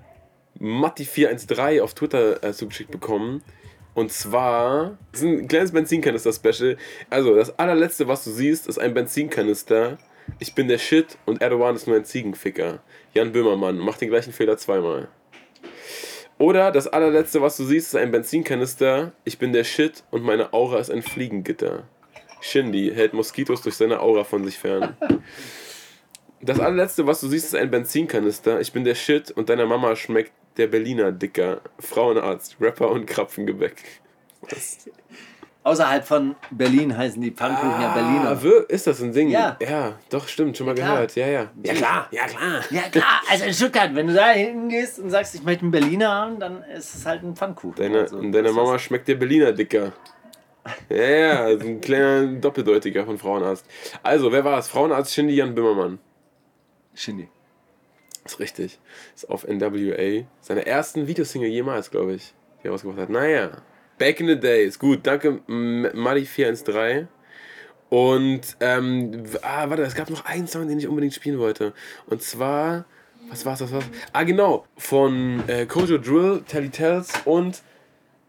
Matti413 0.59 1.81
auf 1.81 1.93
Twitter 1.93 2.43
äh, 2.43 2.53
zugeschickt 2.53 2.91
bekommen. 2.91 3.43
Und 3.93 4.11
zwar, 4.11 4.97
das 5.11 5.21
ist 5.21 5.27
ein 5.27 5.47
kleines 5.49 5.73
Benzinkanister-Special. 5.73 6.77
Also, 7.09 7.35
das 7.35 7.59
allerletzte, 7.59 8.07
was 8.07 8.23
du 8.23 8.31
siehst, 8.31 8.67
ist 8.67 8.79
ein 8.79 8.93
Benzinkanister. 8.93 9.97
Ich 10.39 10.55
bin 10.55 10.69
der 10.69 10.77
Shit 10.77 11.17
und 11.25 11.41
Erdogan 11.41 11.75
ist 11.75 11.87
nur 11.87 11.97
ein 11.97 12.05
Ziegenficker. 12.05 12.79
Jan 13.13 13.33
Böhmermann, 13.33 13.77
mach 13.77 13.97
den 13.97 14.09
gleichen 14.09 14.31
Fehler 14.31 14.57
zweimal. 14.57 15.09
Oder 16.41 16.71
das 16.71 16.87
allerletzte, 16.87 17.43
was 17.43 17.55
du 17.57 17.65
siehst, 17.65 17.89
ist 17.89 17.95
ein 17.95 18.09
Benzinkanister. 18.09 19.11
Ich 19.25 19.37
bin 19.37 19.53
der 19.53 19.63
Shit 19.63 20.03
und 20.09 20.23
meine 20.23 20.53
Aura 20.53 20.79
ist 20.79 20.89
ein 20.89 21.03
Fliegengitter. 21.03 21.83
Shindy 22.41 22.91
hält 22.95 23.13
Moskitos 23.13 23.61
durch 23.61 23.75
seine 23.75 23.99
Aura 23.99 24.23
von 24.23 24.43
sich 24.43 24.57
fern. 24.57 24.97
Das 26.41 26.59
allerletzte, 26.59 27.05
was 27.05 27.21
du 27.21 27.27
siehst, 27.27 27.45
ist 27.45 27.55
ein 27.55 27.69
Benzinkanister. 27.69 28.59
Ich 28.59 28.73
bin 28.73 28.83
der 28.83 28.95
Shit 28.95 29.29
und 29.29 29.49
deiner 29.49 29.67
Mama 29.67 29.95
schmeckt 29.95 30.31
der 30.57 30.65
Berliner 30.65 31.11
Dicker. 31.11 31.61
Frauenarzt, 31.77 32.57
Rapper 32.59 32.89
und 32.89 33.05
Krapfengebäck. 33.05 33.75
Was? 34.49 34.89
Außerhalb 35.63 36.03
von 36.03 36.35
Berlin 36.49 36.97
heißen 36.97 37.21
die 37.21 37.29
Pfannkuchen 37.29 37.79
ja 37.81 37.93
Berliner. 37.93 38.29
Ah, 38.31 38.63
ist 38.67 38.87
das 38.87 38.99
ein 39.01 39.11
Ding? 39.13 39.29
Ja. 39.29 39.57
Ja, 39.61 39.93
doch, 40.09 40.27
stimmt, 40.27 40.57
schon 40.57 40.65
mal 40.65 40.73
klar. 40.73 40.93
gehört. 40.93 41.15
Ja, 41.15 41.27
ja. 41.27 41.51
Ja, 41.63 41.73
klar, 41.75 42.07
ja, 42.09 42.25
klar. 42.25 42.61
Ja 42.71 42.81
klar, 42.89 43.21
also 43.29 43.45
in 43.45 43.53
Stuttgart, 43.53 43.93
wenn 43.93 44.07
du 44.07 44.13
da 44.15 44.29
hingehst 44.29 44.97
und 44.97 45.11
sagst, 45.11 45.35
ich 45.35 45.43
möchte 45.43 45.61
einen 45.61 45.71
Berliner 45.71 46.09
haben, 46.09 46.39
dann 46.39 46.63
ist 46.63 46.95
es 46.95 47.05
halt 47.05 47.21
ein 47.21 47.35
Pfannkuchen. 47.35 47.75
Deine, 47.75 47.99
Also, 48.01 48.17
und 48.17 48.31
deine 48.31 48.51
Mama 48.51 48.79
schmeckt 48.79 49.07
der 49.07 49.15
Berliner 49.15 49.51
Dicker. 49.51 49.93
Ja, 50.89 50.95
ja, 50.95 51.57
so 51.59 51.67
ein 51.67 51.79
kleiner 51.79 52.25
Doppeldeutiger 52.39 53.05
von 53.05 53.19
Frauenarzt. 53.19 53.65
Also, 54.01 54.31
wer 54.31 54.43
war 54.43 54.57
es? 54.57 54.67
Frauenarzt 54.67 55.13
Shindy 55.13 55.35
Jan 55.35 55.53
Böhmermann. 55.53 55.99
Shindy. 56.95 57.29
Ist 58.25 58.39
richtig. 58.39 58.79
Ist 59.15 59.29
auf 59.29 59.47
NWA. 59.47 60.23
Seine 60.41 60.65
ersten 60.65 61.07
Videosingle 61.07 61.49
jemals, 61.49 61.89
glaube 61.91 62.13
ich, 62.13 62.33
die 62.63 62.67
er 62.67 62.71
rausgebracht 62.71 62.99
hat. 62.99 63.09
Naja. 63.09 63.49
Back 64.01 64.19
in 64.19 64.25
the 64.25 64.35
Days. 64.35 64.79
Gut, 64.79 65.05
danke, 65.05 65.41
Muddy413. 65.47 67.05
Und, 67.89 68.57
ähm, 68.59 69.25
ah, 69.43 69.69
warte, 69.69 69.83
es 69.83 69.93
gab 69.93 70.09
noch 70.09 70.25
einen 70.25 70.47
Song, 70.47 70.67
den 70.67 70.79
ich 70.79 70.87
unbedingt 70.87 71.13
spielen 71.13 71.37
wollte. 71.37 71.73
Und 72.07 72.23
zwar, 72.23 72.85
was 73.29 73.45
war's, 73.45 73.61
was 73.61 73.71
war's? 73.71 73.83
Ah, 74.11 74.23
genau, 74.23 74.65
von 74.75 75.47
äh, 75.47 75.67
Kojo 75.67 75.99
Drill, 75.99 76.41
Telly 76.47 76.69
Tells 76.69 77.13
und 77.25 77.61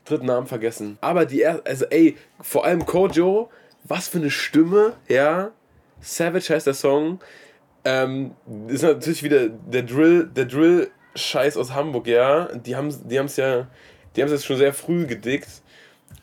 dritten 0.05 0.27
Namen 0.27 0.47
vergessen. 0.47 0.99
Aber 1.01 1.25
die, 1.25 1.41
er 1.41 1.63
also 1.65 1.87
ey, 1.87 2.19
vor 2.43 2.67
allem 2.67 2.85
Kojo, 2.85 3.49
was 3.85 4.09
für 4.09 4.19
eine 4.19 4.31
Stimme, 4.31 4.93
ja. 5.09 5.53
Savage 6.03 6.53
heißt 6.53 6.67
der 6.67 6.75
Song. 6.75 7.19
Ähm, 7.87 8.33
ist 8.69 8.83
natürlich 8.83 9.23
wieder 9.23 9.49
der 9.49 9.85
Drill, 9.85 10.27
der 10.27 10.45
Drill-Scheiß 10.45 11.57
aus 11.57 11.73
Hamburg, 11.73 12.09
ja. 12.09 12.55
Die 12.57 12.77
haben 12.77 12.95
die 13.09 13.17
es 13.17 13.37
ja, 13.37 13.69
die 14.15 14.23
haben 14.23 14.29
es 14.29 14.33
jetzt 14.33 14.47
schon 14.47 14.57
sehr 14.57 14.75
früh 14.75 15.07
gedickt. 15.07 15.49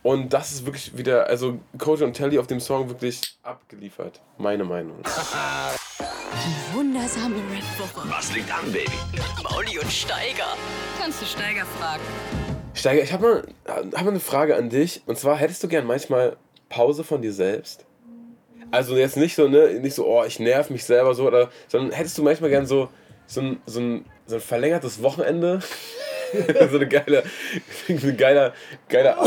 Und 0.03 0.34
das 0.34 0.52
ist 0.52 0.66
wirklich 0.66 0.98
wieder, 0.98 1.28
also 1.28 1.60
Coach 1.78 2.02
und 2.02 2.14
Telly 2.14 2.40
auf 2.40 2.48
dem 2.48 2.60
Song 2.60 2.88
wirklich 2.90 3.22
abgeliefert. 3.44 4.22
Meine 4.38 4.64
Meinung. 4.64 4.98
Die 5.99 6.76
wundersame 6.76 7.36
Rap-Woche. 7.36 8.07
Was 8.10 8.34
liegt 8.34 8.53
an, 8.53 8.72
Baby? 8.72 8.91
Mauli 9.44 9.80
und 9.80 9.91
Steiger. 9.91 10.56
Kannst 10.99 11.22
du 11.22 11.26
Steiger 11.26 11.66
fragen? 11.66 12.03
Steiger, 12.74 13.03
ich 13.03 13.11
habe 13.11 13.44
mal, 13.68 13.84
hab 13.94 14.03
mal 14.03 14.11
eine 14.11 14.20
Frage 14.20 14.56
an 14.56 14.70
dich. 14.70 15.02
Und 15.06 15.18
zwar, 15.18 15.38
hättest 15.38 15.64
du 15.64 15.68
gern 15.68 15.86
manchmal 15.86 16.38
Pause 16.70 17.03
von 17.03 17.22
dir 17.22 17.34
selbst? 17.34 17.86
Also 18.72 18.95
jetzt 18.95 19.18
nicht 19.18 19.36
so, 19.36 19.48
ne, 19.48 19.80
nicht 19.80 19.95
so, 19.95 20.06
oh, 20.06 20.24
ich 20.24 20.40
nerv 20.40 20.70
mich 20.70 20.86
selber 20.86 21.16
so, 21.16 21.26
oder, 21.26 21.49
sondern 21.68 21.91
hättest 21.91 22.18
du 22.18 22.24
manchmal 22.24 22.52
gern 22.52 22.68
so, 22.68 22.90
so 23.26 23.41
ein, 23.41 23.61
so 23.66 23.80
ein, 23.80 24.06
so 24.28 24.36
ein 24.36 24.41
verlängertes 24.41 25.02
Wochenende? 25.02 25.60
so 26.69 26.77
eine 26.77 26.88
geile, 26.88 27.23
ein 27.89 28.18
geiler, 28.18 28.53
geiler 28.88 29.18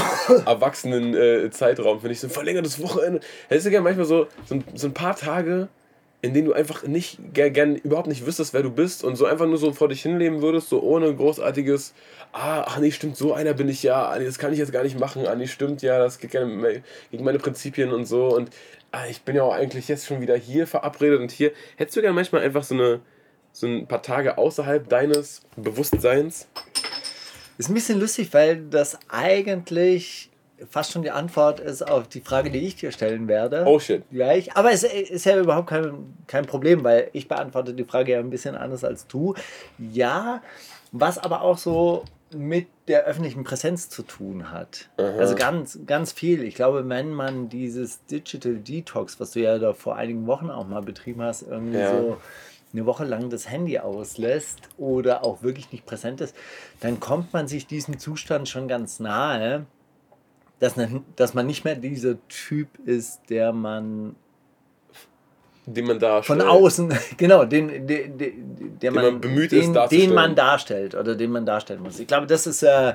erwachsenen 0.47 1.15
äh, 1.15 1.51
Zeitraum, 1.51 2.01
finde 2.01 2.13
ich. 2.13 2.21
So 2.21 2.27
ein 2.27 2.31
verlängertes 2.31 2.83
Wochenende. 2.83 3.21
Hättest 3.49 3.67
du 3.67 3.71
gern 3.71 3.85
manchmal 3.85 4.07
so, 4.07 4.27
so, 4.47 4.57
ein, 4.57 4.65
so 4.75 4.87
ein 4.87 4.95
paar 4.95 5.17
Tage, 5.17 5.69
in 6.23 6.35
denen 6.35 6.47
du 6.47 6.53
einfach 6.53 6.85
nicht 6.85 7.19
gern, 7.35 7.53
gern 7.53 7.77
überhaupt 7.77 8.07
nicht 8.07 8.25
wüsstest, 8.25 8.55
wer 8.55 8.63
du 8.63 8.71
bist 8.71 9.03
und 9.03 9.17
so 9.17 9.27
einfach 9.27 9.47
nur 9.47 9.59
so 9.59 9.73
vor 9.73 9.89
dich 9.89 10.03
hinleben 10.03 10.41
würdest, 10.41 10.69
so 10.69 10.81
ohne 10.81 11.13
großartiges, 11.15 11.95
ah, 12.33 12.63
ach 12.65 12.79
nee, 12.79 12.93
stimmt, 12.93 13.17
so 13.17 13.35
einer 13.35 13.55
bin 13.55 13.69
ich 13.69 13.83
ja, 13.83 14.09
ah, 14.09 14.19
nee, 14.19 14.25
das 14.25 14.39
kann 14.39 14.53
ich 14.53 14.59
jetzt 14.61 14.73
gar 14.73 14.85
nicht 14.85 14.99
machen, 14.99 15.27
ah 15.27 15.35
nee, 15.35 15.49
stimmt, 15.49 15.83
ja, 15.83 15.99
das 15.99 16.21
geht 16.21 16.31
gerne 16.31 16.83
gegen 17.11 17.25
meine 17.25 17.41
Prinzipien 17.41 17.93
und 17.93 18.07
so 18.07 18.29
und 18.29 18.51
ah, 18.93 19.07
ich 19.11 19.23
bin 19.23 19.35
ja 19.35 19.43
auch 19.43 19.55
eigentlich 19.55 19.89
jetzt 19.89 20.07
schon 20.07 20.21
wieder 20.21 20.37
hier 20.37 20.69
verabredet 20.69 21.21
und 21.21 21.33
hier. 21.33 21.51
Hättest 21.77 21.97
du 21.97 22.03
gerne 22.03 22.15
manchmal 22.15 22.43
einfach 22.43 22.63
so 22.63 22.75
eine 22.75 23.01
so 23.53 23.67
ein 23.67 23.87
paar 23.87 24.03
Tage 24.03 24.39
außerhalb 24.39 24.89
deines 24.89 25.43
Bewusstseins? 25.57 26.49
Ist 27.59 27.69
ein 27.69 27.75
bisschen 27.75 28.01
lustig, 28.01 28.33
weil 28.33 28.65
das 28.71 28.99
eigentlich 29.09 30.31
fast 30.71 30.93
schon 30.93 31.03
die 31.03 31.11
Antwort 31.11 31.61
ist 31.61 31.83
auf 31.83 32.09
die 32.09 32.21
Frage, 32.21 32.51
die 32.51 32.61
ich 32.61 32.77
dir 32.77 32.93
stellen 32.93 33.29
werde. 33.29 33.65
Oh 33.67 33.79
shit. 33.79 34.05
Gleich. 34.11 34.57
Aber 34.57 34.71
es 34.73 34.85
ist 34.85 35.27
ja 35.27 35.39
überhaupt 35.39 35.69
kein, 35.69 36.15
kein 36.27 36.47
Problem, 36.47 36.85
weil 36.85 37.11
ich 37.13 37.29
beantworte 37.29 37.75
die 37.75 37.85
Frage 37.85 38.13
ja 38.13 38.21
ein 38.21 38.31
bisschen 38.31 38.55
anders 38.55 38.85
als 38.85 39.07
du. 39.07 39.35
Ja, 39.79 40.41
was 40.93 41.19
aber 41.19 41.43
auch 41.43 41.59
so 41.59 42.05
mit 42.35 42.69
der 42.89 43.05
öffentlichen 43.05 43.45
Präsenz 43.45 43.89
zu 43.91 44.03
tun 44.03 44.51
hat. 44.51 44.89
Also 44.97 45.35
ganz, 45.35 45.79
ganz 45.87 46.13
viel. 46.13 46.43
Ich 46.45 46.55
glaube, 46.55 46.89
wenn 46.89 47.11
man 47.13 47.49
dieses 47.49 48.07
Digital 48.07 48.55
Detox, 48.55 49.21
was 49.21 49.33
du 49.33 49.41
ja 49.41 49.59
da 49.59 49.75
vor 49.75 49.97
einigen 49.97 50.27
Wochen 50.27 50.49
auch 50.51 50.67
mal 50.67 50.81
betrieben 50.81 51.23
hast, 51.23 51.43
irgendwie 51.43 51.79
Ja. 51.79 51.91
so 51.91 52.17
eine 52.73 52.87
Woche 52.87 53.05
lang 53.05 53.29
das 53.31 53.49
Handy 53.51 53.79
auslässt 53.79 54.61
oder 54.79 55.25
auch 55.25 55.43
wirklich 55.43 55.71
nicht 55.73 55.85
präsent 55.87 56.21
ist, 56.21 56.35
dann 56.81 57.01
kommt 57.01 57.33
man 57.33 57.47
sich 57.49 57.67
diesem 57.67 57.99
Zustand 57.99 58.49
schon 58.49 58.69
ganz 58.69 58.99
nahe, 59.01 59.67
dass, 60.61 60.77
man- 60.77 61.05
dass 61.17 61.35
man 61.35 61.47
nicht 61.47 61.65
mehr 61.65 61.75
dieser 61.75 62.17
Typ 62.29 62.69
ist, 62.87 63.21
der 63.29 63.53
man 63.53 64.17
Den 65.67 65.87
man 65.87 65.99
da 66.01 66.23
von 66.23 66.41
außen, 66.41 66.93
genau, 67.17 67.45
den, 67.45 67.87
den, 67.87 68.19
den, 68.19 68.79
der 68.81 68.91
man, 68.91 69.05
man 69.05 69.21
bemüht 69.21 69.53
den, 69.53 69.75
ist, 69.75 69.93
den 69.93 70.13
man 70.15 70.35
darstellt 70.35 70.95
oder 70.95 71.15
den 71.15 71.31
man 71.31 71.47
darstellen 71.47 71.83
muss. 71.83 71.99
Ich 72.01 72.07
glaube, 72.07 72.27
das 72.27 72.47
ist, 72.47 72.63
äh, 72.63 72.95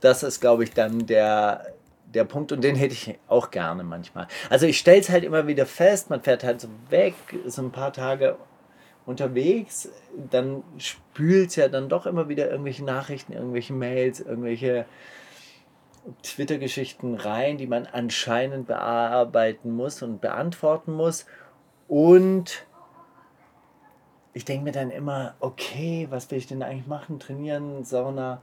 das 0.00 0.22
ist, 0.22 0.40
glaube 0.40 0.64
ich, 0.64 0.72
dann 0.72 1.06
der, 1.06 1.72
der 2.12 2.24
Punkt 2.24 2.52
und 2.52 2.62
den 2.62 2.76
hätte 2.76 2.92
ich 2.94 3.18
auch 3.28 3.50
gerne 3.50 3.82
manchmal. 3.82 4.26
Also 4.50 4.66
ich 4.66 4.78
stelle 4.78 5.00
es 5.00 5.08
halt 5.08 5.24
immer 5.24 5.46
wieder 5.46 5.64
fest, 5.64 6.10
man 6.10 6.20
fährt 6.22 6.44
halt 6.44 6.60
so 6.60 6.68
weg, 6.90 7.14
ist 7.46 7.58
ein 7.58 7.70
paar 7.72 7.92
Tage 7.92 8.36
unterwegs, 9.06 9.88
dann 10.30 10.64
spült 10.78 11.56
ja 11.56 11.68
dann 11.68 11.88
doch 11.88 12.06
immer 12.06 12.28
wieder 12.28 12.50
irgendwelche 12.50 12.84
Nachrichten, 12.84 13.32
irgendwelche 13.32 13.72
Mails, 13.72 14.20
irgendwelche 14.20 14.84
Twitter-Geschichten 16.22 17.14
rein, 17.14 17.56
die 17.56 17.66
man 17.66 17.86
anscheinend 17.86 18.66
bearbeiten 18.66 19.70
muss 19.70 20.02
und 20.02 20.20
beantworten 20.20 20.92
muss. 20.92 21.26
Und 21.88 22.66
ich 24.32 24.44
denke 24.44 24.64
mir 24.64 24.72
dann 24.72 24.90
immer, 24.90 25.34
okay, 25.40 26.08
was 26.10 26.30
will 26.30 26.38
ich 26.38 26.46
denn 26.46 26.62
eigentlich 26.62 26.86
machen? 26.86 27.20
Trainieren, 27.20 27.84
Sauna, 27.84 28.42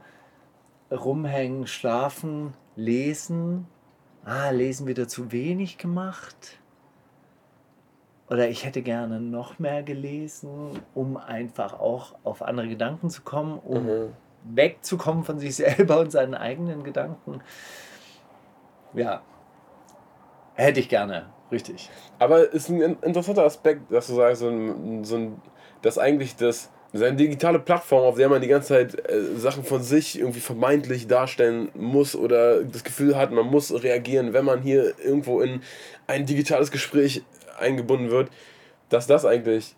rumhängen, 0.90 1.66
schlafen, 1.66 2.54
lesen. 2.74 3.66
Ah, 4.24 4.50
lesen 4.50 4.86
wieder 4.86 5.06
zu 5.08 5.30
wenig 5.30 5.76
gemacht. 5.76 6.58
Oder 8.30 8.48
ich 8.48 8.64
hätte 8.64 8.80
gerne 8.82 9.20
noch 9.20 9.58
mehr 9.58 9.82
gelesen, 9.82 10.80
um 10.94 11.16
einfach 11.18 11.78
auch 11.78 12.14
auf 12.24 12.42
andere 12.42 12.68
Gedanken 12.68 13.10
zu 13.10 13.22
kommen, 13.22 13.58
um 13.58 13.86
wegzukommen 14.44 15.24
von 15.24 15.38
sich 15.38 15.56
selber 15.56 16.00
und 16.00 16.10
seinen 16.10 16.34
eigenen 16.34 16.84
Gedanken. 16.84 17.40
Ja, 18.94 19.22
hätte 20.54 20.80
ich 20.80 20.88
gerne, 20.88 21.26
richtig. 21.50 21.90
Aber 22.18 22.52
ist 22.52 22.68
ein 22.68 22.80
in- 22.80 22.96
interessanter 23.02 23.44
Aspekt, 23.44 23.90
dass 23.92 24.06
du 24.06 24.14
sagst, 24.14 24.40
so 24.40 24.48
ein, 24.48 25.04
so 25.04 25.16
ein, 25.16 25.42
dass 25.82 25.98
eigentlich 25.98 26.36
das, 26.36 26.70
seine 26.92 27.16
digitale 27.16 27.58
Plattform, 27.58 28.04
auf 28.04 28.16
der 28.16 28.28
man 28.28 28.40
die 28.40 28.46
ganze 28.48 28.68
Zeit 28.68 29.10
äh, 29.10 29.36
Sachen 29.36 29.64
von 29.64 29.82
sich 29.82 30.18
irgendwie 30.18 30.40
vermeintlich 30.40 31.08
darstellen 31.08 31.68
muss 31.74 32.14
oder 32.14 32.62
das 32.62 32.84
Gefühl 32.84 33.16
hat, 33.16 33.32
man 33.32 33.46
muss 33.46 33.72
reagieren, 33.82 34.32
wenn 34.32 34.44
man 34.44 34.62
hier 34.62 34.94
irgendwo 35.00 35.40
in 35.40 35.60
ein 36.06 36.24
digitales 36.24 36.70
Gespräch 36.70 37.24
eingebunden 37.58 38.10
wird, 38.10 38.30
dass 38.88 39.06
das 39.06 39.24
eigentlich 39.24 39.74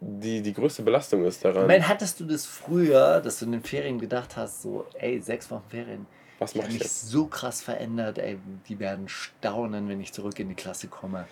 die, 0.00 0.40
die 0.40 0.54
größte 0.54 0.82
Belastung 0.82 1.24
ist 1.24 1.44
daran. 1.44 1.62
Ich 1.62 1.68
meine, 1.68 1.88
hattest 1.88 2.20
du 2.20 2.24
das 2.24 2.46
früher, 2.46 3.20
dass 3.20 3.38
du 3.38 3.44
in 3.44 3.52
den 3.52 3.62
Ferien 3.62 3.98
gedacht 3.98 4.36
hast, 4.36 4.62
so, 4.62 4.86
ey, 4.94 5.20
sechs 5.20 5.50
Wochen 5.50 5.64
Ferien, 5.68 6.06
Was 6.40 6.52
die 6.52 6.58
mach 6.58 6.64
haben 6.64 6.70
ich 6.72 6.78
mich 6.80 6.82
jetzt? 6.84 7.08
so 7.10 7.26
krass 7.26 7.60
verändert, 7.62 8.18
ey, 8.18 8.38
die 8.68 8.80
werden 8.80 9.08
staunen, 9.08 9.88
wenn 9.88 10.00
ich 10.00 10.12
zurück 10.12 10.38
in 10.40 10.48
die 10.48 10.54
Klasse 10.54 10.88
komme. 10.88 11.26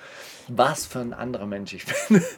Was 0.49 0.87
für 0.87 1.01
ein 1.01 1.13
anderer 1.15 1.47
Mensch 1.47 1.73
ich 1.75 1.85
bin. 1.87 2.23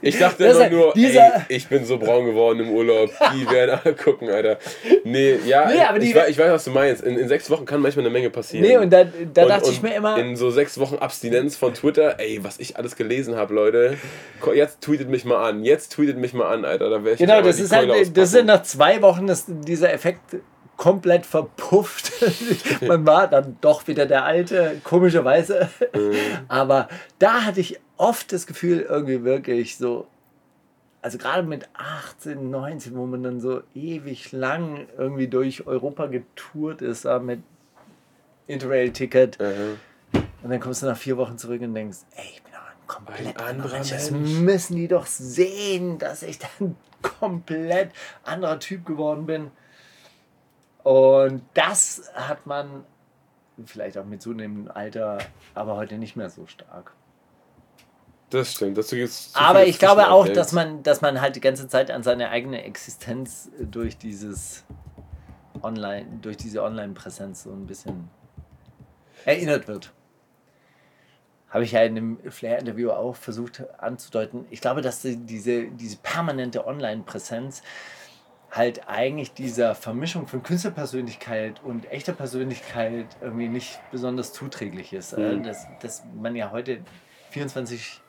Ich 0.00 0.18
dachte 0.18 0.44
immer 0.44 0.70
nur, 0.70 0.96
ey, 0.96 1.30
ich 1.48 1.66
bin 1.68 1.84
so 1.84 1.98
braun 1.98 2.24
geworden 2.26 2.60
im 2.60 2.70
Urlaub. 2.70 3.10
Die 3.34 3.50
werden 3.50 3.78
alle 3.82 3.94
gucken, 3.94 4.30
Alter. 4.30 4.58
Nee, 5.02 5.36
ja, 5.46 5.68
Nee, 5.68 5.80
aber 5.82 5.98
ich, 5.98 6.10
die- 6.10 6.14
weiß, 6.14 6.28
ich 6.30 6.38
weiß, 6.38 6.50
was 6.52 6.64
du 6.64 6.70
meinst. 6.70 7.02
In, 7.02 7.18
in 7.18 7.28
sechs 7.28 7.50
Wochen 7.50 7.64
kann 7.64 7.80
manchmal 7.80 8.04
eine 8.04 8.12
Menge 8.12 8.30
passieren. 8.30 8.64
nee, 8.66 8.76
und 8.76 8.90
da, 8.90 9.04
da 9.04 9.42
Und- 9.42 9.48
dachte 9.48 9.64
und 9.66 9.72
ich 9.72 9.82
mir 9.82 9.94
immer, 9.94 10.16
In 10.16 10.36
so 10.36 10.50
sechs 10.50 10.78
Wochen 10.78 10.96
Abstinenz 10.96 11.56
von 11.56 11.74
Twitter, 11.74 12.18
ey, 12.20 12.42
was 12.42 12.60
ich 12.60 12.76
alles 12.76 12.94
gelesen 12.96 13.34
habe, 13.36 13.52
Leute. 13.52 13.98
Jetzt 14.54 14.80
tweetet 14.80 15.08
mich 15.10 15.24
mal 15.24 15.44
an. 15.48 15.64
Jetzt 15.64 15.92
tweetet 15.92 16.18
mich 16.18 16.32
mal 16.32 16.46
an, 16.46 16.64
Alter. 16.64 16.88
Da 16.90 17.04
ich 17.10 17.18
genau, 17.18 17.42
das 17.42 17.58
ist 17.58 17.72
halt, 17.72 18.16
das 18.16 18.30
sind 18.30 18.46
nach 18.46 18.62
zwei 18.62 19.02
Wochen 19.02 19.28
ist 19.28 19.46
dieser 19.48 19.92
Effekt 19.92 20.36
komplett 20.76 21.26
verpufft. 21.26 22.12
Man 22.86 23.06
war 23.06 23.28
dann 23.28 23.56
doch 23.60 23.86
wieder 23.86 24.06
der 24.06 24.24
Alte, 24.24 24.80
komischerweise. 24.84 25.68
Mhm. 25.94 26.14
Aber 26.48 26.88
da 27.18 27.44
hatte 27.44 27.60
ich 27.60 27.80
oft 27.96 28.32
das 28.32 28.46
Gefühl, 28.46 28.80
irgendwie 28.80 29.24
wirklich 29.24 29.76
so, 29.76 30.06
also 31.02 31.18
gerade 31.18 31.42
mit 31.42 31.68
18, 31.74 32.50
19, 32.50 32.96
wo 32.96 33.04
man 33.04 33.22
dann 33.22 33.38
so 33.38 33.62
ewig 33.74 34.32
lang 34.32 34.86
irgendwie 34.96 35.28
durch 35.28 35.66
Europa 35.66 36.06
getourt 36.06 36.80
ist, 36.80 37.04
da 37.04 37.18
mit 37.18 37.40
Interrail-Ticket. 38.46 39.38
Mhm. 39.38 39.78
Und 40.42 40.50
dann 40.50 40.60
kommst 40.60 40.82
du 40.82 40.86
nach 40.86 40.96
vier 40.96 41.16
Wochen 41.16 41.38
zurück 41.38 41.60
und 41.62 41.74
denkst, 41.74 41.98
ey, 42.16 42.24
ich 42.34 42.42
bin 42.42 42.52
doch 42.52 42.60
ein 42.60 42.86
komplett 42.86 43.26
Ein 43.38 43.46
anderer 43.46 43.72
Mensch. 43.72 43.90
Das 43.90 44.10
müssen 44.10 44.76
die 44.76 44.88
doch 44.88 45.06
sehen, 45.06 45.98
dass 45.98 46.22
ich 46.22 46.38
dann 46.38 46.76
komplett 47.02 47.90
anderer 48.24 48.58
Typ 48.58 48.84
geworden 48.84 49.26
bin. 49.26 49.50
Und 50.84 51.42
das 51.54 52.02
hat 52.14 52.46
man 52.46 52.84
vielleicht 53.66 53.98
auch 53.98 54.04
mit 54.04 54.22
zunehmendem 54.22 54.70
Alter, 54.70 55.18
aber 55.54 55.76
heute 55.76 55.98
nicht 55.98 56.14
mehr 56.14 56.30
so 56.30 56.46
stark. 56.46 56.92
Das 58.30 58.52
stimmt. 58.52 58.76
Dazu 58.78 58.96
gibt's 58.96 59.30
Aber 59.34 59.64
ich 59.66 59.78
glaube 59.78 60.10
auch, 60.10 60.28
dass 60.28 60.52
man, 60.52 60.82
dass 60.82 61.00
man 61.00 61.20
halt 61.20 61.36
die 61.36 61.40
ganze 61.40 61.68
Zeit 61.68 61.90
an 61.90 62.02
seine 62.02 62.30
eigene 62.30 62.64
Existenz 62.64 63.48
durch 63.60 63.96
dieses 63.96 64.64
Online, 65.62 66.06
durch 66.20 66.36
diese 66.36 66.62
Online-Präsenz 66.62 67.44
so 67.44 67.50
ein 67.52 67.66
bisschen 67.66 68.08
erinnert 69.24 69.68
wird. 69.68 69.92
Habe 71.48 71.62
ich 71.64 71.72
ja 71.72 71.82
in 71.82 71.94
dem 71.94 72.18
Flair-Interview 72.30 72.90
auch 72.90 73.14
versucht 73.14 73.62
anzudeuten. 73.78 74.44
Ich 74.50 74.60
glaube, 74.60 74.82
dass 74.82 75.00
die- 75.02 75.16
diese, 75.16 75.68
diese 75.68 75.96
permanente 75.98 76.66
Online-Präsenz 76.66 77.62
halt 78.54 78.88
eigentlich 78.88 79.34
dieser 79.34 79.74
Vermischung 79.74 80.28
von 80.28 80.42
Künstlerpersönlichkeit 80.42 81.60
und 81.64 81.90
echter 81.90 82.12
Persönlichkeit 82.12 83.06
irgendwie 83.20 83.48
nicht 83.48 83.80
besonders 83.90 84.32
zuträglich 84.32 84.92
ist. 84.92 85.12
Äh, 85.12 85.40
Dass, 85.40 85.66
dass 85.80 86.02
man 86.14 86.36
ja 86.36 86.52
heute 86.52 86.78
24 87.30 88.00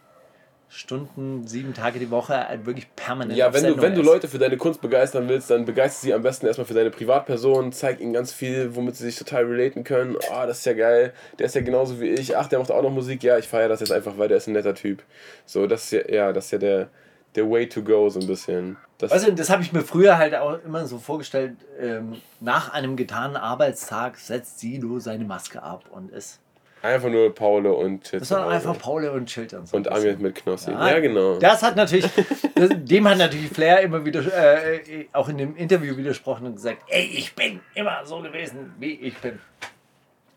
Stunden, 0.68 1.48
sieben 1.48 1.74
Tage 1.74 2.00
die 2.00 2.12
Woche 2.12 2.48
halt 2.48 2.66
wirklich 2.66 2.94
permanent 2.96 3.38
Ja, 3.38 3.54
wenn 3.54 3.64
du, 3.64 3.82
wenn 3.82 3.96
du. 3.96 4.02
Leute 4.02 4.28
für 4.28 4.40
deine 4.40 4.58
Kunst 4.58 4.82
begeistern 4.82 5.30
willst, 5.30 5.50
dann 5.50 5.66
begeister 5.66 6.02
sie 6.02 6.14
am 6.14 6.22
besten 6.22 6.48
erstmal 6.48 6.66
für 6.66 6.74
deine 6.74 6.90
Privatperson, 6.92 7.72
zeig 7.72 8.00
ihnen 8.02 8.14
ganz 8.14 8.34
viel, 8.34 8.76
womit 8.76 8.96
sie 8.96 9.06
sich 9.06 9.16
total 9.16 9.46
relaten 9.46 9.84
können. 9.84 10.18
Ah, 10.32 10.46
das 10.46 10.60
ist 10.60 10.66
ja 10.66 10.74
geil, 10.74 11.14
der 11.40 11.46
ist 11.46 11.56
ja 11.56 11.62
genauso 11.62 12.02
wie 12.02 12.10
ich. 12.10 12.36
Ach, 12.36 12.48
der 12.48 12.60
macht 12.60 12.72
auch 12.72 12.84
noch 12.84 12.92
Musik. 12.92 13.24
Ja, 13.24 13.38
ich 13.38 13.48
feiere 13.48 13.70
das 13.70 13.80
jetzt 13.80 13.92
einfach, 13.92 14.18
weil 14.18 14.28
der 14.28 14.38
ist 14.38 14.48
ein 14.48 14.54
netter 14.54 14.76
Typ. 14.76 15.02
So, 15.46 15.66
das 15.66 15.86
ist 15.86 15.92
ja, 15.92 16.14
ja, 16.14 16.34
das 16.34 16.46
ist 16.46 16.52
ja 16.52 16.58
der, 16.58 16.90
der 17.36 17.50
Way 17.50 17.70
to 17.70 17.82
go, 17.82 18.10
so 18.10 18.20
ein 18.20 18.28
bisschen. 18.28 18.78
Das, 18.98 19.12
Also 19.12 19.32
das 19.32 19.50
habe 19.50 19.62
ich 19.62 19.74
mir 19.74 19.82
früher 19.82 20.18
halt 20.18 20.36
auch 20.36 20.58
immer 20.64 20.86
so 20.86 20.98
vorgestellt, 20.98 21.58
ähm, 21.80 22.22
nach 22.40 22.72
einem 22.72 22.96
getanen 22.96 23.36
Arbeitstag 23.36 24.18
setzt 24.18 24.60
Sido 24.60 25.00
seine 25.00 25.26
Maske 25.26 25.62
ab 25.62 25.84
und 25.92 26.12
ist. 26.12 26.40
einfach 26.82 27.10
nur 27.10 27.34
Paule 27.34 27.74
und 27.74 28.04
Chill 28.04 28.20
Das 28.20 28.32
war 28.32 28.48
einfach 28.48 28.78
Paul 28.78 29.06
und 29.06 29.38
und 29.38 29.68
so. 29.68 29.76
Und 29.76 29.92
Amir 29.92 30.16
mit 30.18 30.36
Knossi. 30.36 30.72
Ja, 30.72 30.92
Ja, 30.92 31.00
genau. 31.00 31.40
Das 31.40 31.62
hat 31.62 31.76
natürlich, 31.76 32.10
das, 32.56 32.70
dem 32.74 33.08
hat 33.08 33.18
natürlich 33.18 33.50
Flair 33.50 33.82
immer 33.82 34.06
wieder, 34.06 34.22
äh, 34.22 35.08
auch 35.12 35.28
in 35.28 35.40
dem 35.40 35.56
Interview 35.58 35.98
widersprochen 35.98 36.46
und 36.46 36.56
gesagt, 36.56 36.84
ey, 36.88 37.04
ich 37.04 37.36
bin 37.36 37.60
immer 37.74 38.06
so 38.06 38.22
gewesen, 38.22 38.74
wie 38.80 38.94
ich 38.94 39.18
bin. 39.18 39.40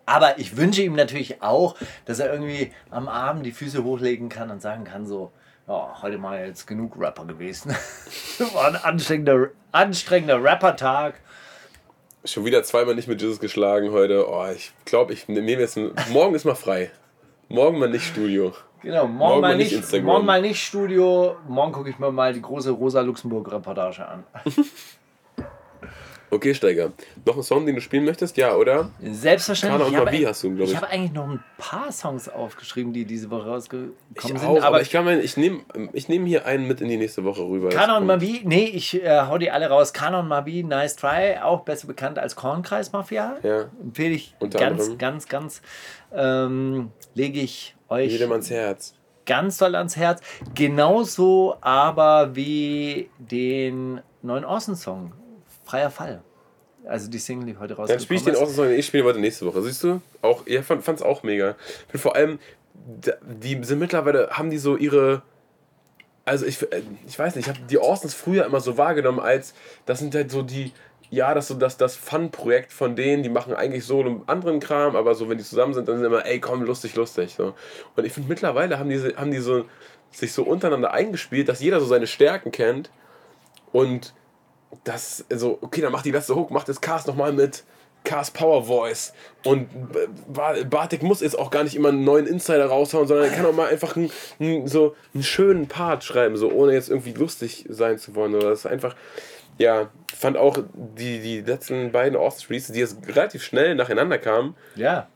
Aber 0.05 0.39
ich 0.39 0.57
wünsche 0.57 0.83
ihm 0.83 0.95
natürlich 0.95 1.43
auch, 1.43 1.77
dass 2.07 2.19
er 2.19 2.33
irgendwie 2.33 2.73
am 2.91 3.09
Abend 3.09 3.45
die 3.45 3.53
Füße 3.53 3.85
hochlegen 3.85 4.31
kann 4.31 4.51
und 4.51 4.63
sagen 4.63 4.85
kann 4.85 5.07
so, 5.07 5.31
ja, 5.69 6.03
heute 6.03 6.19
mal 6.19 6.47
jetzt 6.47 6.67
genug 6.67 6.99
Rapper 6.99 7.27
gewesen. 7.27 7.71
War 8.55 8.69
ein 8.69 8.77
anstrengender, 8.77 9.51
anstrengender 9.71 10.43
Rapper-Tag. 10.43 11.21
Schon 12.25 12.45
wieder 12.45 12.63
zweimal 12.63 12.95
nicht 12.95 13.09
mit 13.09 13.21
Jesus 13.21 13.39
geschlagen 13.39 13.93
heute. 13.93 14.29
Oh, 14.29 14.47
ich 14.55 14.73
glaube, 14.85 15.13
ich 15.13 15.29
nehme 15.29 15.51
jetzt. 15.61 15.79
Morgen 16.11 16.35
ist 16.35 16.45
mal 16.45 16.55
frei. 16.55 16.91
Morgen 17.49 17.79
mal 17.79 17.89
nicht 17.89 18.07
Studio. 18.07 18.53
Genau, 18.83 19.07
morgen, 19.07 19.17
Morgen 19.17 19.41
mal 19.41 19.57
nicht, 19.57 19.73
Instagram. 19.73 20.07
morgen 20.07 20.27
mal 20.27 20.41
nicht 20.41 20.65
Studio, 20.65 21.37
morgen 21.49 21.73
gucke 21.73 21.91
ich 21.91 21.99
mir 21.99 22.13
mal 22.13 22.33
die 22.33 22.43
große 22.43 22.71
Rosa 22.71 23.01
Luxemburg-Reportage 23.01 24.07
an. 24.07 24.25
Okay, 26.31 26.53
Steiger. 26.55 26.93
Noch 27.25 27.37
ein 27.37 27.43
Song, 27.43 27.65
den 27.65 27.75
du 27.75 27.81
spielen 27.81 28.05
möchtest? 28.05 28.37
Ja, 28.37 28.55
oder? 28.55 28.91
Selbstverständlich. 29.03 29.79
Kana 29.79 29.85
und 29.87 29.93
ich 29.93 29.97
habe- 29.99 30.05
Mabi 30.11 30.23
hast 30.25 30.43
du, 30.45 30.55
glaub 30.55 30.67
ich. 30.67 30.73
Ich 30.75 30.77
habe 30.77 30.89
eigentlich 30.91 31.13
noch 31.13 31.27
ein 31.29 31.43
paar 31.57 31.91
Songs 31.91 32.29
aufgeschrieben, 32.29 32.93
die 32.93 33.05
diese 33.07 33.31
Woche 33.31 33.47
rausgekommen 33.49 33.95
Ich 34.15 34.23
sind. 34.23 34.37
auch, 34.45 34.57
aber, 34.59 34.67
aber 34.67 34.81
ich, 34.83 34.91
kann 34.91 35.09
ich 35.21 35.37
nehme 35.39 35.61
ich 35.95 36.09
nehm 36.09 36.27
hier 36.27 36.45
einen 36.45 36.67
mit 36.69 36.81
in 36.83 36.89
die 36.89 36.99
nächste 36.99 37.25
Woche 37.25 37.43
rüber. 37.43 37.71
Kana 37.71 37.97
und. 37.97 38.07
Mabi, 38.07 38.43
nee, 38.45 38.65
ich 38.67 39.03
äh, 39.03 39.21
hau 39.23 39.39
die 39.39 39.51
alle 39.51 39.69
raus. 39.69 39.93
Kana 39.95 40.21
und 40.21 40.29
Mabi, 40.29 40.63
Nice 40.65 40.97
Try, 40.97 41.39
auch 41.43 41.61
besser 41.63 41.87
bekannt 41.87 42.19
als 42.19 42.37
Kornkreis 42.37 42.93
Mafia. 42.93 43.37
Ja. 43.43 43.67
Empfehle 43.83 44.15
ich 44.15 44.35
Unter 44.39 44.59
ganz, 44.59 44.81
anderem. 44.83 44.99
ganz, 44.99 45.29
ganz, 45.29 45.63
ähm, 46.15 46.91
lege 47.15 47.41
ich 47.41 47.75
euch 47.89 48.13
Jedem 48.13 48.33
ans 48.33 48.51
Herz. 48.51 48.95
ganz 49.25 49.57
doll 49.57 49.75
ans 49.75 49.97
Herz. 49.97 50.21
Genauso 50.55 51.57
aber 51.63 52.35
wie 52.37 53.09
den 53.19 54.01
neuen 54.23 54.45
Orson-Song, 54.45 55.13
Freier 55.69 55.91
Fall. 55.91 56.23
Also 56.87 57.11
die 57.11 57.19
Single, 57.19 57.47
die 57.47 57.59
heute 57.59 57.75
Dann 57.75 58.01
spiele 58.01 58.21
ich 58.21 58.27
rausgekommen 58.27 58.35
den 58.35 58.43
auch 58.43 58.49
so, 58.49 58.65
ich 58.65 58.87
spiele 58.87 59.05
heute 59.05 59.19
nächste 59.19 59.45
Woche. 59.45 59.63
Siehst 59.63 59.85
du? 59.85 60.01
Auch, 60.23 60.47
ihr 60.47 60.63
fand, 60.63 60.83
fand's 60.83 61.03
auch 61.03 61.23
mega. 61.23 61.57
Ich 61.87 61.93
bin 61.93 62.01
vor 62.01 62.17
allem, 62.17 62.39
die 62.75 63.63
sind 63.65 63.79
mittlerweile, 63.79 64.31
haben 64.31 64.51
die 64.51 64.59
so 64.59 64.77
ihre. 64.77 65.23
Also 66.25 66.47
ich, 66.47 66.63
äh, 66.63 66.83
ich 67.07 67.19
weiß 67.19 67.37
nicht, 67.37 67.47
ich 67.47 67.55
habe 67.55 67.67
die 67.69 67.79
Austins 67.79 68.15
früher 68.15 68.47
immer 68.47 68.61
so 68.61 68.79
wahrgenommen 68.79 69.19
als, 69.19 69.55
das 69.87 69.99
sind 69.99 70.15
halt 70.15 70.31
so 70.31 70.43
die, 70.43 70.73
ja, 71.11 71.35
das 71.35 71.45
ist 71.45 71.49
so 71.49 71.55
das, 71.55 71.77
das 71.79 71.97
Fun-Projekt 71.97 72.73
von 72.73 72.97
denen, 72.97 73.23
die 73.23 73.31
machen 73.31 73.55
eigentlich 73.55 73.85
Solo 73.85 74.11
und 74.11 74.29
anderen 74.29 74.61
Kram, 74.61 74.95
aber 74.95 75.15
so, 75.15 75.29
wenn 75.29 75.39
die 75.39 75.45
zusammen 75.45 75.73
sind, 75.73 75.89
dann 75.89 75.97
sind 75.97 76.07
immer, 76.07 76.27
ey, 76.27 76.39
komm, 76.39 76.63
lustig, 76.63 76.95
lustig. 76.97 77.35
So. 77.35 77.55
Und 77.97 78.05
ich 78.05 78.13
finde, 78.13 78.29
mittlerweile 78.29 78.79
haben 78.79 78.91
die, 78.91 78.99
haben 79.17 79.31
die 79.31 79.39
so, 79.39 79.65
sich 80.11 80.33
so 80.33 80.43
untereinander 80.43 80.93
eingespielt, 80.93 81.49
dass 81.49 81.61
jeder 81.61 81.81
so 81.81 81.87
seine 81.87 82.07
Stärken 82.07 82.53
kennt 82.53 82.91
und 83.73 84.15
das, 84.85 85.25
also, 85.31 85.59
okay, 85.61 85.81
dann 85.81 85.93
macht 85.93 86.05
die 86.05 86.11
letzte 86.11 86.35
Hook, 86.35 86.51
macht 86.51 86.69
das 86.69 86.81
Cast 86.81 87.07
nochmal 87.07 87.33
mit 87.33 87.65
Cast 88.05 88.35
Power 88.35 88.65
Voice. 88.65 89.13
Und 89.45 89.69
Ba- 90.33 90.55
Bartik 90.69 91.03
muss 91.03 91.21
jetzt 91.21 91.39
auch 91.39 91.51
gar 91.51 91.65
nicht 91.65 91.75
immer 91.75 91.89
einen 91.89 92.05
neuen 92.05 92.27
Insider 92.27 92.67
raushauen, 92.67 93.07
sondern 93.09 93.27
er 93.29 93.35
kann 93.37 93.45
auch 93.47 93.53
mal 93.53 93.69
einfach 93.69 93.97
einen, 93.97 94.11
einen, 94.39 94.67
so 94.69 94.95
einen 95.15 95.23
schönen 95.25 95.67
Part 95.69 96.05
schreiben, 96.05 96.37
so 96.37 96.51
ohne 96.51 96.73
jetzt 96.73 96.89
irgendwie 96.91 97.13
lustig 97.13 97.67
sein 97.69 97.99
zu 97.99 98.15
wollen. 98.15 98.35
Oder 98.35 98.51
das 98.51 98.61
ist 98.61 98.67
einfach, 98.67 98.95
ja, 99.59 99.91
fand 100.17 100.37
auch 100.37 100.59
die, 100.97 101.19
die 101.21 101.41
letzten 101.41 101.91
beiden 101.93 102.17
Releases, 102.19 102.73
die 102.73 102.81
jetzt 102.81 102.99
relativ 103.09 103.43
schnell 103.43 103.75
nacheinander 103.75 104.19
kamen, 104.19 104.55
Ja. 104.77 105.09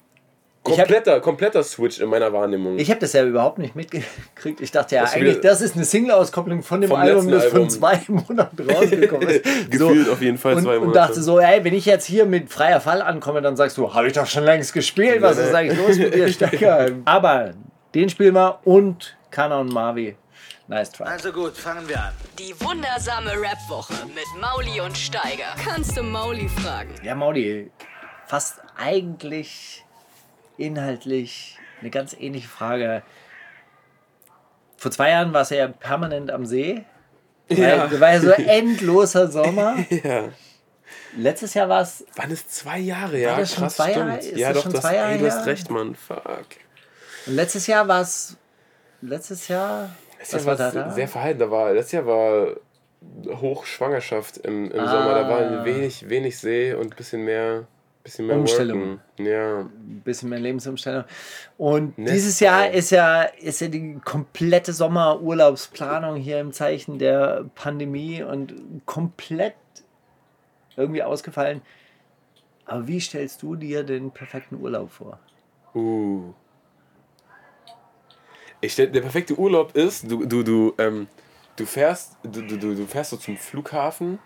Ich 0.65 0.71
hab- 0.79 0.87
kompletter, 0.87 1.21
kompletter 1.21 1.63
Switch 1.65 1.99
in 1.99 2.09
meiner 2.09 2.33
Wahrnehmung. 2.33 2.79
Ich 2.79 2.89
habe 2.89 3.01
das 3.01 3.13
ja 3.15 3.25
überhaupt 3.25 3.59
nicht 3.59 3.75
mitgekriegt. 3.75 4.61
Ich 4.61 4.71
dachte 4.71 4.95
ja 4.95 5.05
du 5.05 5.11
eigentlich, 5.13 5.41
das 5.41 5.61
ist 5.61 5.75
eine 5.75 5.85
Single-Auskopplung 5.85 6.63
von 6.63 6.81
dem 6.81 6.93
Album, 6.93 7.29
das 7.31 7.47
von 7.47 7.69
zwei 7.69 8.01
Monaten 8.09 8.71
rausgekommen 8.71 9.29
ist. 9.29 9.45
Gefühlt 9.71 10.09
auf 10.09 10.23
jeden 10.23 10.39
Fall 10.39 10.55
und, 10.55 10.63
zwei 10.63 10.77
Und 10.77 10.89
Monate. 10.89 10.99
dachte 11.09 11.23
so, 11.23 11.41
ey, 11.41 11.65
wenn 11.65 11.75
ich 11.75 11.85
jetzt 11.87 12.05
hier 12.07 12.27
mit 12.27 12.49
freier 12.53 12.81
Fall 12.81 13.03
ankomme, 13.03 13.43
dann 13.43 13.57
sagst 13.57 13.77
du, 13.77 13.93
habe 13.93 14.07
ich 14.07 14.13
doch 14.13 14.27
schon 14.27 14.45
längst 14.45 14.73
gespielt. 14.73 15.21
Was 15.21 15.37
ist 15.39 15.53
eigentlich 15.53 15.79
los 15.79 15.97
mit 15.99 16.15
dir, 16.15 16.29
Stecker? 16.33 16.91
Aber 17.07 17.55
den 17.95 18.09
spielen 18.09 18.35
wir 18.35 18.61
und 18.65 19.17
Kana 19.33 19.59
und 19.59 19.73
Marvi. 19.73 20.15
Nice 20.69 20.93
try. 20.93 21.03
Also 21.05 21.33
gut, 21.33 21.57
fangen 21.57 21.89
wir 21.89 21.99
an. 22.01 22.13
Die 22.39 22.55
wundersame 22.65 23.33
Rap-Woche 23.33 23.95
mit 24.15 24.25
Mauli 24.41 24.81
und 24.81 24.97
Steiger. 24.97 25.57
Kannst 25.63 25.97
du 25.97 26.05
Mauli 26.05 26.49
fragen? 26.49 26.91
Ja, 27.03 27.17
Maudi, 27.17 27.69
fast 28.27 28.61
eigentlich 28.79 29.85
inhaltlich 30.63 31.59
eine 31.81 31.91
ganz 31.91 32.15
ähnliche 32.19 32.49
Frage. 32.49 33.03
Vor 34.77 34.91
zwei 34.91 35.11
Jahren 35.11 35.33
war 35.33 35.43
es 35.43 35.51
ja 35.51 35.69
permanent 35.69 36.31
am 36.31 36.47
See. 36.47 36.85
Ja. 37.49 37.91
Weil, 37.91 38.01
war 38.01 38.13
ja 38.13 38.21
so 38.21 38.31
endloser 38.31 39.29
Sommer. 39.29 39.77
ja. 39.91 40.31
Letztes 41.17 41.55
Jahr 41.55 41.69
war 41.69 41.83
es. 41.83 42.05
Waren 42.17 42.31
es 42.31 42.49
zwei 42.49 42.79
Jahre, 42.79 43.19
ja? 43.19 43.37
das 43.37 43.55
schon 43.55 43.65
krass, 43.65 43.77
zwei 43.77 43.91
stimmt. 43.91 44.07
Jahre? 44.07 44.19
Ist 44.19 44.39
ja, 44.39 44.49
das 44.49 44.57
doch, 44.57 44.63
schon 44.63 44.73
das, 44.73 44.81
zwei 44.81 44.95
Jahre 44.97 45.13
ey, 45.13 45.19
du 45.19 45.27
hast 45.27 45.47
recht, 45.47 45.71
Mann. 45.71 45.95
Fuck. 45.95 46.47
Und 47.27 47.37
letztes 47.37 47.67
Jahr 47.67 47.87
war 47.89 48.01
es. 48.01 48.37
Letztes 49.03 49.49
Jahr. 49.49 49.91
Das 50.19 50.33
Was 50.33 50.45
Jahr 50.45 50.59
war 50.59 50.75
war 50.75 50.85
da 50.85 50.91
sehr 50.93 51.09
verhalten. 51.09 51.41
Da 51.41 51.51
war, 51.51 51.75
das 51.75 51.93
Jahr 51.93 52.07
war 52.07 52.57
Hochschwangerschaft 53.27 54.39
im, 54.39 54.71
im 54.71 54.87
Sommer. 54.87 55.15
Da 55.15 55.29
war 55.29 55.65
wenig, 55.65 56.09
wenig 56.09 56.39
See 56.39 56.73
und 56.73 56.93
ein 56.93 56.97
bisschen 56.97 57.25
mehr, 57.25 57.67
bisschen 58.03 58.27
mehr 58.27 58.37
Umstellung. 58.37 59.01
Worken. 59.17 59.25
Ja. 59.25 59.61
ein 59.61 60.03
bisschen 60.05 60.29
mehr 60.29 60.41
Lebensumstellung. 60.41 61.05
Und 61.57 61.99
Nestbau. 61.99 62.15
dieses 62.15 62.41
Jahr 62.41 62.71
ist 62.71 62.91
ja, 62.91 63.23
ist 63.23 63.61
ja 63.61 63.69
die 63.69 63.99
komplette 64.05 64.73
Sommerurlaubsplanung 64.73 66.17
hier 66.17 66.41
im 66.41 66.53
Zeichen 66.53 66.99
der 66.99 67.45
Pandemie 67.55 68.23
und 68.23 68.55
komplett 68.87 69.55
irgendwie 70.77 71.03
ausgefallen. 71.03 71.63
Aber 72.65 72.87
wie 72.87 73.01
stellst 73.01 73.43
du 73.43 73.57
dir 73.57 73.85
den 73.85 74.11
perfekten 74.11 74.61
Urlaub 74.61 74.91
vor? 74.91 75.19
Uh. 75.75 76.33
Ich 78.61 78.75
stell, 78.75 78.89
der 78.89 79.01
perfekte 79.01 79.35
Urlaub 79.39 79.77
ist, 79.77 80.11
du, 80.11 80.25
du, 80.25 80.43
du, 80.43 80.75
ähm, 80.79 81.09
du 81.57 81.67
fährst, 81.67 82.17
du, 82.23 82.43
du, 82.43 82.57
du 82.57 82.87
fährst 82.87 83.11
so 83.11 83.17
zum 83.17 83.37
Flughafen 83.37 84.21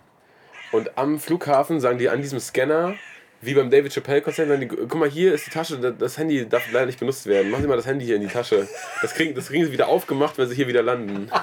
und 0.72 0.98
am 0.98 1.18
Flughafen 1.18 1.80
sagen 1.80 1.98
die 1.98 2.10
an 2.10 2.20
diesem 2.20 2.38
Scanner, 2.38 2.96
wie 3.42 3.54
beim 3.54 3.70
David 3.70 3.92
Chappelle 3.92 4.22
Konzert, 4.22 4.48
sagen 4.48 4.60
die, 4.60 4.66
guck 4.66 4.94
mal, 4.96 5.08
hier 5.08 5.34
ist 5.34 5.46
die 5.46 5.50
Tasche, 5.50 5.78
da- 5.78 5.90
das 5.90 6.16
Handy 6.18 6.48
darf 6.48 6.64
leider 6.72 6.86
nicht 6.86 6.98
benutzt 6.98 7.26
werden. 7.26 7.50
Machen 7.50 7.62
Sie 7.62 7.68
mal 7.68 7.76
das 7.76 7.86
Handy 7.86 8.04
hier 8.04 8.16
in 8.16 8.22
die 8.22 8.28
Tasche. 8.28 8.66
Das 9.02 9.14
kriegen, 9.14 9.34
das 9.34 9.48
kriegen 9.48 9.64
Sie 9.66 9.72
wieder 9.72 9.88
aufgemacht, 9.88 10.38
wenn 10.38 10.48
Sie 10.48 10.54
hier 10.56 10.68
wieder 10.68 10.82
landen. 10.82 11.30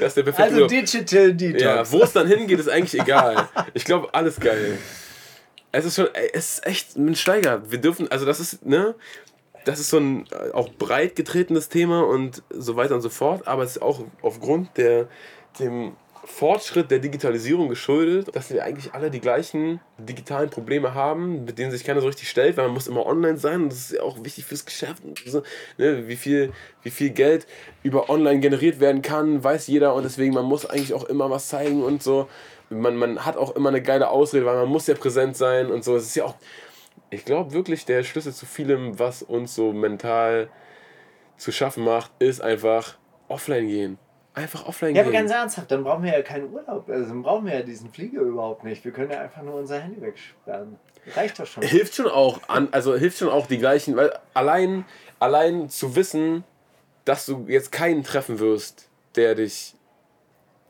Das 0.00 0.08
ist 0.08 0.16
der 0.16 0.22
perfekte 0.24 0.42
Also 0.42 0.56
Urlaub. 0.56 0.70
Digital 0.70 1.32
Detox. 1.34 1.62
Ja, 1.62 1.90
wo 1.92 2.02
es 2.02 2.12
dann 2.12 2.26
hingeht, 2.26 2.58
ist 2.58 2.68
eigentlich 2.68 3.00
egal. 3.00 3.48
Ich 3.74 3.84
glaube, 3.84 4.12
alles 4.12 4.38
geil. 4.40 4.78
Es 5.70 5.84
ist 5.84 5.96
schon, 5.96 6.08
es 6.34 6.54
ist 6.58 6.66
echt 6.66 6.96
ein 6.96 7.14
Steiger. 7.14 7.62
Wir 7.70 7.78
dürfen, 7.78 8.10
also 8.10 8.26
das 8.26 8.40
ist, 8.40 8.66
ne, 8.66 8.94
das 9.64 9.78
ist 9.78 9.90
so 9.90 9.98
ein 9.98 10.26
äh, 10.32 10.50
auch 10.52 10.68
breit 10.70 11.14
getretenes 11.16 11.68
Thema 11.68 12.04
und 12.06 12.42
so 12.50 12.74
weiter 12.76 12.94
und 12.96 13.00
so 13.00 13.08
fort, 13.10 13.46
aber 13.46 13.62
es 13.62 13.76
ist 13.76 13.82
auch 13.82 14.04
aufgrund 14.22 14.76
der, 14.76 15.08
dem 15.60 15.92
Fortschritt 16.24 16.90
der 16.92 17.00
Digitalisierung 17.00 17.68
geschuldet, 17.68 18.34
dass 18.36 18.52
wir 18.52 18.62
eigentlich 18.62 18.94
alle 18.94 19.10
die 19.10 19.20
gleichen 19.20 19.80
digitalen 19.98 20.50
Probleme 20.50 20.94
haben, 20.94 21.44
mit 21.44 21.58
denen 21.58 21.72
sich 21.72 21.82
keiner 21.82 22.00
so 22.00 22.06
richtig 22.06 22.30
stellt, 22.30 22.56
weil 22.56 22.66
man 22.66 22.74
muss 22.74 22.86
immer 22.86 23.06
online 23.06 23.38
sein 23.38 23.62
und 23.62 23.72
das 23.72 23.78
ist 23.78 23.92
ja 23.92 24.02
auch 24.02 24.22
wichtig 24.22 24.44
fürs 24.44 24.64
Geschäft. 24.64 25.02
So, 25.26 25.42
ne, 25.78 26.06
wie, 26.06 26.14
viel, 26.14 26.52
wie 26.82 26.90
viel 26.90 27.10
Geld 27.10 27.48
über 27.82 28.08
online 28.08 28.38
generiert 28.38 28.78
werden 28.78 29.02
kann, 29.02 29.42
weiß 29.42 29.66
jeder 29.66 29.94
und 29.94 30.04
deswegen 30.04 30.32
man 30.32 30.44
muss 30.44 30.64
eigentlich 30.64 30.94
auch 30.94 31.04
immer 31.04 31.28
was 31.28 31.48
zeigen 31.48 31.82
und 31.82 32.04
so. 32.04 32.28
Man, 32.70 32.96
man 32.96 33.24
hat 33.24 33.36
auch 33.36 33.56
immer 33.56 33.70
eine 33.70 33.82
geile 33.82 34.08
Ausrede, 34.08 34.46
weil 34.46 34.56
man 34.56 34.68
muss 34.68 34.86
ja 34.86 34.94
präsent 34.94 35.36
sein 35.36 35.72
und 35.72 35.82
so. 35.82 35.96
Es 35.96 36.04
ist 36.04 36.14
ja 36.14 36.24
auch, 36.24 36.36
ich 37.10 37.24
glaube 37.24 37.52
wirklich, 37.52 37.84
der 37.84 38.04
Schlüssel 38.04 38.32
zu 38.32 38.46
vielem, 38.46 38.98
was 38.98 39.24
uns 39.24 39.56
so 39.56 39.72
mental 39.72 40.48
zu 41.36 41.50
schaffen 41.50 41.84
macht, 41.84 42.12
ist 42.20 42.40
einfach 42.40 42.96
offline 43.28 43.66
gehen. 43.66 43.98
Einfach 44.34 44.66
offline 44.66 44.94
Ja, 44.94 45.02
aber 45.02 45.10
gehen. 45.10 45.20
ganz 45.20 45.30
ernsthaft, 45.30 45.70
dann 45.70 45.84
brauchen 45.84 46.04
wir 46.04 46.12
ja 46.12 46.22
keinen 46.22 46.50
Urlaub. 46.52 46.88
Also 46.88 47.08
dann 47.08 47.22
brauchen 47.22 47.46
wir 47.46 47.54
ja 47.54 47.62
diesen 47.62 47.90
Flieger 47.92 48.20
überhaupt 48.22 48.64
nicht. 48.64 48.82
Wir 48.84 48.92
können 48.92 49.10
ja 49.10 49.20
einfach 49.20 49.42
nur 49.42 49.54
unser 49.56 49.78
Handy 49.78 50.00
wegsperren. 50.00 50.78
Reicht 51.14 51.38
doch 51.38 51.46
schon. 51.46 51.62
hilft 51.64 51.96
schon 51.96 52.06
auch 52.08 52.40
an, 52.48 52.68
also 52.70 52.94
hilft 52.96 53.18
schon 53.18 53.28
auch 53.28 53.46
die 53.46 53.58
gleichen, 53.58 53.96
weil 53.96 54.16
allein, 54.34 54.84
allein 55.18 55.68
zu 55.68 55.96
wissen, 55.96 56.44
dass 57.04 57.26
du 57.26 57.44
jetzt 57.48 57.72
keinen 57.72 58.04
treffen 58.04 58.38
wirst, 58.38 58.88
der 59.16 59.34
dich, 59.34 59.74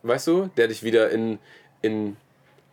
weißt 0.02 0.26
du, 0.26 0.46
der 0.56 0.68
dich 0.68 0.82
wieder 0.82 1.10
in, 1.10 1.38
in 1.82 2.16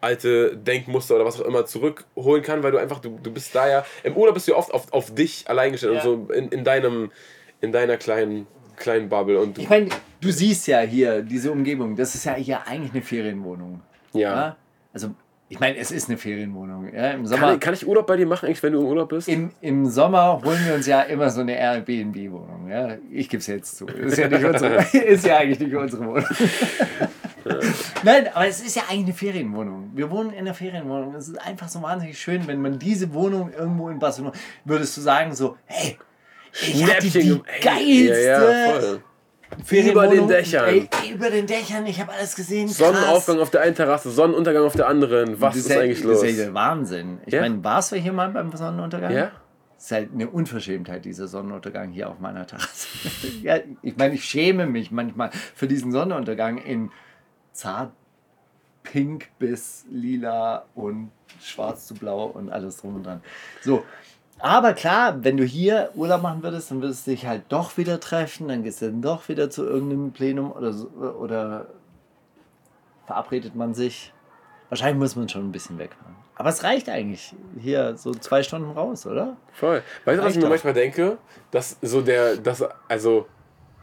alte 0.02 0.56
Denkmuster 0.56 1.16
oder 1.16 1.26
was 1.26 1.40
auch 1.42 1.46
immer 1.46 1.66
zurückholen 1.66 2.42
kann, 2.42 2.64
weil 2.64 2.72
du 2.72 2.78
einfach, 2.78 3.00
du, 3.00 3.20
du 3.22 3.32
bist 3.32 3.54
da 3.54 3.68
ja, 3.70 3.86
im 4.04 4.16
Urlaub 4.16 4.34
bist 4.34 4.48
du 4.48 4.54
ja 4.54 4.58
oft 4.58 4.74
auf, 4.74 4.92
auf 4.94 5.14
dich 5.14 5.44
allein 5.50 5.74
gestellt 5.74 6.02
Ja. 6.02 6.10
und 6.10 6.28
so 6.28 6.34
in, 6.34 6.48
in 6.50 6.64
deinem, 6.64 7.12
in 7.60 7.74
deiner 7.74 7.98
kleinen, 7.98 8.48
kleinen 8.80 9.10
Bubble 9.10 9.40
und 9.40 9.58
du, 9.58 9.62
Ich 9.62 9.70
meine, 9.70 9.90
du 10.22 10.32
siehst 10.32 10.66
ja 10.68 10.80
hier 10.80 11.22
diese 11.22 11.52
Umgebung. 11.52 11.96
Das 11.96 12.16
ist 12.16 12.24
ja 12.26 12.34
hier 12.36 12.66
eigentlich 12.68 12.92
eine 12.94 13.02
Ferienwohnung. 13.04 13.82
ja. 14.14 14.56
Also, 14.92 15.10
ich 15.52 15.60
meine, 15.60 15.78
es 15.78 15.90
ist 15.92 16.10
eine 16.10 16.18
Ferienwohnung. 16.18 16.92
Ja? 16.94 17.12
Im 17.12 17.26
Sommer. 17.26 17.42
Kann, 17.48 17.54
ich- 17.56 17.60
kann 17.60 17.74
ich 17.76 17.88
Urlaub 17.88 18.06
bei 18.08 18.18
dir 18.18 18.26
machen, 18.28 18.46
eigentlich, 18.48 18.62
wenn 18.64 18.74
du 18.74 18.80
im 18.82 18.86
Urlaub 18.88 19.10
bist? 19.10 19.28
Im, 19.28 19.52
Im 19.62 19.86
Sommer 19.88 20.42
holen 20.44 20.60
wir 20.66 20.74
uns 20.76 20.86
ja 20.88 21.02
immer 21.02 21.30
so 21.30 21.42
eine 21.42 21.54
Airbnb-Wohnung. 21.58 22.68
Ja? 22.70 22.98
Ich 23.12 23.30
gebe 23.30 23.40
es 23.42 23.48
jetzt 23.48 23.78
zu. 23.78 23.86
Ist 23.88 24.18
ja, 24.18 24.28
nicht 24.28 24.44
unsere, 24.44 24.76
ist 24.98 25.26
ja 25.26 25.38
eigentlich 25.38 25.60
nicht 25.60 25.76
unsere 25.76 26.06
Wohnung. 26.06 26.26
Nein, 28.04 28.28
aber 28.34 28.48
es 28.48 28.62
ist 28.62 28.76
ja 28.76 28.84
eigentlich 28.90 29.06
eine 29.06 29.14
Ferienwohnung. 29.14 29.92
Wir 29.96 30.10
wohnen 30.12 30.32
in 30.32 30.40
einer 30.40 30.54
Ferienwohnung. 30.54 31.16
Es 31.16 31.28
ist 31.28 31.38
einfach 31.38 31.68
so 31.68 31.82
wahnsinnig 31.82 32.20
schön, 32.20 32.46
wenn 32.48 32.62
man 32.62 32.78
diese 32.80 33.14
Wohnung 33.14 33.52
irgendwo 33.52 33.90
in 33.90 34.00
Barcelona, 34.00 34.34
würdest 34.66 34.96
du 34.98 35.02
sagen 35.02 35.34
so, 35.34 35.58
hey, 35.66 35.98
ich 36.62 36.84
hatte 36.86 37.02
die 37.02 37.10
Schnäppchen, 37.12 37.44
geilste 37.62 38.22
Ja, 38.24 38.80
ja. 38.82 39.00
Über 39.92 40.08
den 40.08 40.28
Dächern. 40.28 40.66
Ey, 40.68 40.90
über 41.12 41.30
den 41.30 41.48
Dächern, 41.48 41.86
ich 41.88 42.00
habe 42.00 42.12
alles 42.14 42.36
gesehen. 42.36 42.68
Krass. 42.68 42.78
Sonnenaufgang 42.78 43.40
auf 43.40 43.50
der 43.50 43.62
einen 43.62 43.76
Terrasse, 43.76 44.12
Sonnenuntergang 44.12 44.64
auf 44.64 44.76
der 44.76 44.88
anderen. 44.88 45.42
Was 45.42 45.56
Das 45.56 45.66
ist 45.66 45.70
ja- 45.72 45.82
eigentlich 45.82 46.04
los? 46.04 46.22
Das 46.22 46.30
ist 46.30 46.38
ja 46.38 46.46
der 46.46 46.54
Wahnsinn. 46.54 47.20
Ich 47.26 47.34
Ja? 47.34 47.42
meine, 47.42 47.64
warst 47.64 47.92
du 47.92 47.96
hier 47.96 48.14
mal 48.14 48.30
beim 48.30 48.52
Sonnenuntergang? 48.56 49.12
Ja? 49.12 49.32
Das 49.76 49.86
ist 49.86 49.92
halt 49.92 50.10
eine 50.14 50.30
Unverschämtheit, 50.30 51.04
dieser 51.06 51.28
Sonnenuntergang 51.28 51.92
hier 51.92 52.10
auf 52.10 52.20
meiner 52.20 52.46
Terrasse. 52.46 52.88
ja, 53.42 53.58
ich 53.82 53.98
meine, 53.98 54.14
ich 54.16 54.24
schäme 54.26 54.66
mich 54.68 54.92
manchmal 54.92 55.32
für 55.56 55.68
diesen 55.68 55.92
Sonnenuntergang 55.92 56.58
in 56.60 56.92
zart 57.54 57.92
pink 58.84 59.28
bis 59.40 59.86
lila 59.90 60.66
und 60.76 61.12
schwarz 61.42 61.88
zu 61.88 61.94
blau 61.96 62.26
und 62.26 62.50
alles 62.50 62.78
drum 62.78 62.96
und 62.96 63.06
dran. 63.06 63.22
So. 63.62 63.84
Aber 64.40 64.74
klar, 64.74 65.24
wenn 65.24 65.38
du 65.38 65.44
hier 65.44 65.92
Urlaub 65.96 66.22
machen 66.22 66.44
würdest, 66.44 66.72
dann 66.72 66.82
würdest 66.82 67.06
du 67.06 67.12
dich 67.12 67.28
halt 67.28 67.44
doch 67.50 67.78
wieder 67.78 68.00
treffen, 68.00 68.48
dann 68.48 68.64
gehst 68.64 68.82
du 68.82 68.86
dann 68.86 69.02
doch 69.02 69.28
wieder 69.28 69.50
zu 69.50 69.66
irgendeinem 69.66 70.12
Plenum 70.12 70.52
oder, 70.52 70.72
so, 70.72 70.88
oder 70.88 71.68
verabredet 73.06 73.56
man 73.56 73.74
sich. 73.74 74.14
Wahrscheinlich 74.70 75.00
muss 75.00 75.16
man 75.16 75.28
schon 75.28 75.50
ein 75.50 75.52
bisschen 75.52 75.78
wegfahren. 75.78 76.16
Aber 76.36 76.50
es 76.50 76.64
reicht 76.64 76.88
eigentlich 76.88 77.36
hier 77.60 77.98
so 77.98 78.14
zwei 78.14 78.44
Stunden 78.44 78.72
raus, 78.72 79.06
oder? 79.06 79.36
Voll. 79.52 79.84
Weißt 80.06 80.20
du, 80.20 80.24
was 80.24 80.32
ich 80.32 80.38
mir 80.38 80.44
doch. 80.44 80.50
manchmal 80.50 80.74
denke? 80.74 81.18
Dass 81.52 81.78
so 81.82 82.02
der, 82.02 82.38
das, 82.38 82.64
also, 82.88 83.28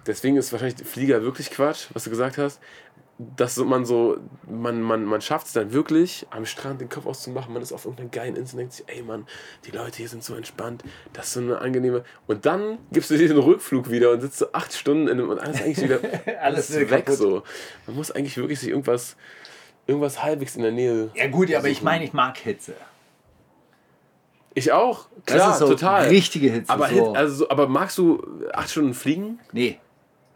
deswegen 0.06 0.38
ist 0.38 0.52
wahrscheinlich 0.52 0.86
Flieger 0.86 1.20
wirklich 1.22 1.50
Quatsch, 1.50 1.88
was 1.92 2.04
du 2.04 2.10
gesagt 2.10 2.38
hast. 2.38 2.60
Dass 3.18 3.56
man 3.56 3.86
so, 3.86 4.18
man, 4.46 4.82
man, 4.82 5.06
man 5.06 5.22
schafft 5.22 5.46
es 5.46 5.54
dann 5.54 5.72
wirklich, 5.72 6.26
am 6.30 6.44
Strand 6.44 6.82
den 6.82 6.90
Kopf 6.90 7.06
auszumachen, 7.06 7.50
man 7.54 7.62
ist 7.62 7.72
auf 7.72 7.86
irgendeiner 7.86 8.10
geilen 8.10 8.36
Insel 8.36 8.56
und 8.56 8.58
denkt 8.58 8.72
sich, 8.74 8.84
ey 8.88 9.00
Mann, 9.02 9.26
die 9.64 9.70
Leute 9.70 9.96
hier 9.96 10.08
sind 10.08 10.22
so 10.22 10.34
entspannt, 10.34 10.84
das 11.14 11.28
ist 11.28 11.32
so 11.32 11.40
eine 11.40 11.58
angenehme. 11.58 12.04
Und 12.26 12.44
dann 12.44 12.76
gibst 12.92 13.10
du 13.10 13.16
dir 13.16 13.26
den 13.28 13.38
Rückflug 13.38 13.90
wieder 13.90 14.10
und 14.10 14.20
sitzt 14.20 14.36
so 14.38 14.52
acht 14.52 14.74
Stunden 14.74 15.08
in 15.08 15.12
einem, 15.18 15.30
und 15.30 15.38
alles 15.38 15.62
eigentlich 15.62 15.80
wieder, 15.82 15.98
alles 16.42 16.68
ist 16.68 16.78
weg 16.90 17.06
kaputt. 17.06 17.14
so. 17.16 17.42
Man 17.86 17.96
muss 17.96 18.10
eigentlich 18.10 18.36
wirklich 18.36 18.60
sich 18.60 18.68
irgendwas, 18.68 19.16
irgendwas 19.86 20.22
halbwegs 20.22 20.54
in 20.56 20.62
der 20.62 20.72
Nähe. 20.72 21.10
Ja 21.14 21.28
gut, 21.28 21.54
aber 21.54 21.68
ich 21.70 21.80
meine, 21.80 22.04
ich 22.04 22.12
mag 22.12 22.36
Hitze. 22.36 22.74
Ich 24.52 24.72
auch, 24.72 25.08
Das 25.24 25.36
klar, 25.36 25.52
ist 25.52 25.58
so 25.58 25.68
total. 25.68 26.08
richtige 26.08 26.50
Hitze. 26.50 26.70
Aber, 26.70 26.88
so. 26.88 26.94
Hit, 26.94 27.16
also, 27.16 27.34
so- 27.36 27.48
aber 27.50 27.66
magst 27.68 27.96
du 27.98 28.22
acht 28.52 28.70
Stunden 28.70 28.92
fliegen? 28.94 29.38
nee, 29.52 29.78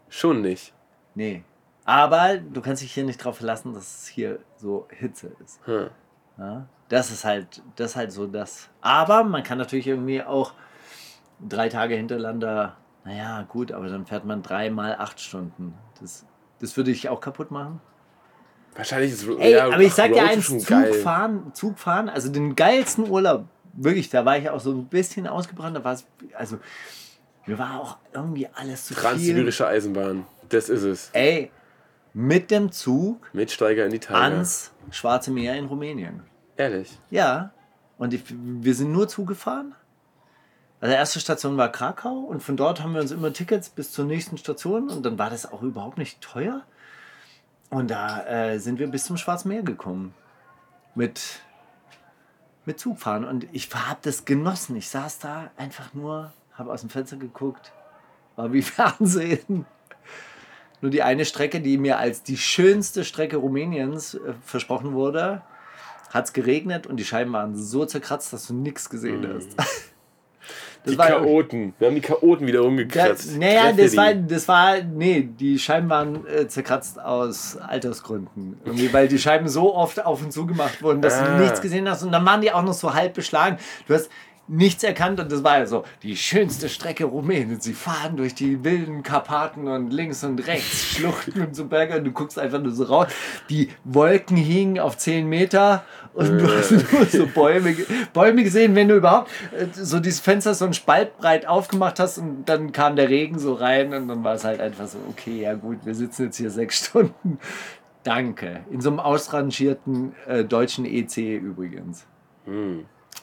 Schon 0.09 0.41
nicht. 0.41 0.73
nee. 1.15 1.43
Aber 1.85 2.37
du 2.37 2.61
kannst 2.61 2.83
dich 2.83 2.93
hier 2.93 3.05
nicht 3.05 3.23
drauf 3.25 3.39
verlassen, 3.39 3.75
dass 3.75 4.03
es 4.03 4.07
hier 4.07 4.39
so 4.57 4.87
Hitze 4.91 5.33
ist. 5.43 5.61
Hm. 5.67 5.91
Ja? 6.39 6.67
Das 6.89 7.11
ist 7.11 7.25
halt, 7.25 7.63
das 7.77 7.93
ist 7.93 7.97
halt 7.97 8.13
so 8.13 8.27
das. 8.27 8.69
Aber 8.81 9.25
man 9.25 9.43
kann 9.43 9.59
natürlich 9.59 9.87
irgendwie 9.87 10.23
auch 10.23 10.53
drei 11.49 11.69
Tage 11.69 11.95
hintereinander, 11.95 12.77
naja, 13.05 13.43
gut, 13.49 13.73
aber 13.73 13.89
dann 13.89 14.07
fährt 14.07 14.25
man 14.25 14.43
dreimal 14.43 14.97
acht 14.97 15.21
Stunden. 15.21 15.75
Das, 16.01 16.27
das 16.61 16.77
würde 16.77 16.91
ich 16.91 17.09
auch 17.09 17.21
kaputt 17.21 17.51
machen. 17.51 17.81
Wahrscheinlich 18.75 19.13
ist 19.13 19.27
Ey, 19.27 19.53
ja, 19.53 19.67
aber 19.67 19.81
ich 19.81 19.95
sag 19.95 20.13
dir 20.13 20.23
eins. 20.23 20.47
Zugfahren, 20.47 21.53
Zugfahren, 21.55 22.09
also 22.09 22.31
den 22.31 22.55
geilsten 22.55 23.09
Urlaub, 23.09 23.47
wirklich, 23.73 24.11
da 24.11 24.25
war 24.25 24.39
ich 24.39 24.49
auch 24.49 24.61
so 24.61 24.73
ein 24.73 24.87
bisschen 24.87 25.27
ausgebrannt, 25.27 25.77
da 25.77 25.85
war 25.85 25.95
es, 25.95 26.07
also 26.35 26.59
mir 27.47 27.59
war 27.59 27.81
auch 27.81 27.97
irgendwie 28.13 28.49
alles 28.55 28.87
zu 28.87 28.95
viel. 28.95 29.03
Transsibirische 29.03 29.67
Eisenbahn. 29.67 30.25
Das 30.49 30.69
ist 30.69 30.83
es. 30.83 31.11
Ey, 31.13 31.51
mit 32.13 32.51
dem 32.51 32.73
Zug 32.73 33.29
Mitsteiger 33.33 33.85
in 33.85 33.93
die 33.93 34.01
Tiger. 34.01 34.21
ans 34.21 34.73
Schwarze 34.91 35.31
Meer 35.31 35.57
in 35.57 35.67
Rumänien. 35.67 36.23
Ehrlich. 36.57 36.99
Ja, 37.11 37.53
und 37.99 38.13
ich, 38.15 38.23
wir 38.29 38.75
sind 38.75 38.93
nur 38.93 39.09
zugefahren. 39.09 39.75
Also 40.81 40.95
erste 40.95 41.21
Station 41.21 41.57
war 41.57 41.71
Krakau 41.71 42.21
und 42.21 42.43
von 42.43 42.57
dort 42.57 42.83
haben 42.83 42.95
wir 42.95 43.03
uns 43.03 43.11
immer 43.11 43.33
Tickets 43.33 43.69
bis 43.69 43.93
zur 43.93 44.07
nächsten 44.07 44.39
Station 44.39 44.89
und 44.89 45.05
dann 45.05 45.19
war 45.19 45.29
das 45.29 45.51
auch 45.51 45.63
überhaupt 45.63 45.99
nicht 45.99 46.21
teuer. 46.23 46.63
Und 47.69 47.91
da 47.91 48.27
äh, 48.27 48.59
sind 48.59 48.79
wir 48.79 48.89
bis 48.89 49.05
zum 49.05 49.17
Schwarzen 49.17 49.49
Meer 49.49 49.63
gekommen. 49.63 50.15
Mit, 50.95 51.21
mit 52.65 52.81
Zugfahren. 52.81 53.25
Und 53.25 53.47
ich 53.53 53.73
habe 53.73 54.01
das 54.03 54.25
genossen. 54.25 54.75
Ich 54.75 54.89
saß 54.89 55.21
da 55.21 55.51
einfach 55.57 55.95
nur, 55.95 56.33
habe 56.55 56.73
aus 56.73 56.81
dem 56.81 56.91
Fenster 56.91 57.17
geguckt, 57.17 57.73
war 58.37 58.53
wie 58.53 58.63
Fernsehen. 58.63 59.67
Nur 60.83 60.91
die 60.91 61.03
eine 61.03 61.25
Strecke, 61.25 61.61
die 61.61 61.77
mir 61.79 61.99
als 61.99 62.23
die 62.23 62.37
schönste 62.37 63.05
Strecke 63.05 63.37
Rumäniens 63.37 64.15
äh, 64.15 64.19
versprochen 64.45 64.93
wurde, 64.95 65.43
hat 66.11 66.25
es 66.27 66.33
geregnet 66.33 66.87
und 66.87 66.97
die 66.97 67.05
Scheiben 67.05 67.33
waren 67.33 67.55
so 67.57 67.85
zerkratzt, 67.85 68.33
dass 68.33 68.47
du 68.47 68.55
nichts 68.55 68.89
gesehen 68.91 69.27
hast. 69.35 69.51
Das 70.83 70.93
Die 70.93 70.97
Chaoten. 70.97 71.75
Wir 71.79 71.89
haben 71.89 71.95
die 71.95 72.01
Chaoten 72.01 72.47
wieder 72.47 72.65
umgekratzt. 72.65 73.37
naja, 73.39 73.71
das 73.71 73.95
war, 73.99 74.15
das 74.15 74.49
war, 74.49 74.81
nee, 74.81 75.29
die 75.39 75.59
Scheiben 75.59 75.91
waren 75.91 76.27
äh, 76.27 76.49
zerkratzt 76.49 76.99
aus 76.99 77.59
Altersgründen. 77.59 78.59
Irgendwie, 78.65 78.91
weil 78.91 79.07
die 79.07 79.19
Scheiben 79.19 79.47
so 79.47 79.75
oft 79.75 80.03
auf 80.07 80.23
und 80.23 80.33
zu 80.33 80.47
gemacht 80.47 80.83
wurden, 80.83 81.03
dass 81.03 81.19
Ah. 81.21 81.37
du 81.37 81.43
nichts 81.43 81.61
gesehen 81.61 81.87
hast. 81.87 82.03
Und 82.03 82.13
dann 82.13 82.25
waren 82.25 82.41
die 82.41 82.51
auch 82.51 82.63
noch 82.63 82.73
so 82.73 82.95
halb 82.95 83.13
beschlagen. 83.13 83.59
Du 83.89 83.93
hast 83.95 84.09
nichts 84.51 84.83
erkannt 84.83 85.21
und 85.21 85.31
das 85.31 85.45
war 85.45 85.59
ja 85.59 85.67
so 85.67 85.85
die 86.03 86.17
schönste 86.17 86.69
Strecke 86.69 87.05
Rumäniens. 87.05 87.65
Sie 87.65 87.73
fahren 87.73 88.17
durch 88.17 88.35
die 88.35 88.65
wilden 88.65 89.03
Karpaten 89.03 89.69
und 89.69 89.93
links 89.93 90.25
und 90.25 90.47
rechts 90.47 90.97
Schluchten 90.97 91.41
und 91.41 91.55
so 91.55 91.67
Berge 91.67 91.97
und 91.97 92.05
du 92.05 92.11
guckst 92.11 92.39
einfach 92.39 92.61
nur 92.61 92.73
so 92.73 92.85
raus. 92.85 93.07
Die 93.49 93.71
Wolken 93.85 94.37
hingen 94.37 94.81
auf 94.81 94.99
10 94.99 95.29
Meter 95.29 95.85
und 96.15 96.39
du 96.39 96.49
hast 96.49 96.73
nur 96.73 97.07
so 97.07 97.27
Bäume, 97.27 97.77
Bäume 98.13 98.43
gesehen, 98.43 98.75
wenn 98.75 98.89
du 98.89 98.97
überhaupt 98.97 99.31
äh, 99.57 99.67
so 99.73 100.01
dieses 100.01 100.21
Fenster 100.21 100.55
so 100.55 100.65
ein 100.65 100.75
Spalt 100.75 101.17
breit 101.19 101.47
aufgemacht 101.47 102.01
hast 102.01 102.19
und 102.19 102.45
dann 102.47 102.73
kam 102.73 102.97
der 102.97 103.09
Regen 103.09 103.39
so 103.39 103.55
rein 103.55 103.95
und 103.95 104.09
dann 104.09 104.25
war 104.25 104.35
es 104.35 104.45
halt 104.45 104.61
einfach 104.61 104.89
so, 104.89 104.99
okay, 105.09 105.43
ja 105.43 105.55
gut, 105.55 105.79
wir 105.85 105.95
sitzen 105.95 106.25
jetzt 106.25 106.37
hier 106.37 106.51
sechs 106.51 106.85
Stunden. 106.87 107.39
Danke. 108.03 108.65
In 108.71 108.81
so 108.81 108.91
einem 108.91 108.99
ausrangierten 108.99 110.15
äh, 110.27 110.45
deutschen 110.45 110.87
EC 110.87 111.19
übrigens. 111.41 112.07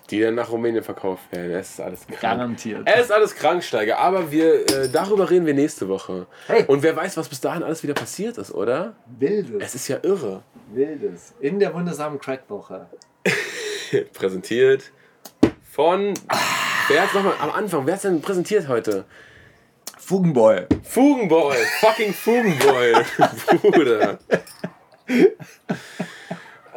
Die 0.10 0.22
dann 0.22 0.36
nach 0.36 0.50
Rumänien 0.50 0.84
verkauft 0.84 1.24
werden. 1.32 1.52
Es 1.52 1.72
ist 1.72 1.82
alles 1.82 2.08
krank. 2.08 2.22
Garantiert. 2.22 2.82
Es 2.86 3.06
ist 3.06 3.12
alles 3.12 3.36
Kranksteiger, 3.36 4.00
aber 4.00 4.32
wir, 4.32 4.62
äh, 4.70 4.90
darüber 4.90 5.30
reden 5.30 5.46
wir 5.46 5.54
nächste 5.54 5.90
Woche. 5.90 6.28
Hey. 6.48 6.64
Und 6.68 6.82
wer 6.82 6.96
weiß, 6.96 7.18
was 7.18 7.28
bis 7.28 7.42
dahin 7.42 7.64
alles 7.64 7.84
wieder 7.84 7.94
passiert 7.94 8.38
ist, 8.38 8.54
oder? 8.54 8.96
Wildes. 9.20 9.62
Es 9.62 9.76
ist 9.76 9.88
ja 9.90 10.00
irre. 10.04 10.44
Wildes. 10.72 11.34
In 11.42 11.60
der 11.60 11.74
wundersamen 11.74 12.20
Crackwoche. 12.20 12.88
Präsentiert 14.14 14.92
von. 15.72 16.14
Wer 16.88 17.04
hat's 17.04 17.14
nochmal 17.14 17.34
am 17.40 17.52
Anfang? 17.52 17.86
Wer 17.86 17.94
hat's 17.94 18.04
denn 18.04 18.22
präsentiert 18.22 18.68
heute? 18.68 19.06
Fugenboy. 19.98 20.66
Fugenboy. 20.84 21.58
Fucking 21.82 22.14
Fugenboy. 22.14 22.94
Bruder. 23.62 24.20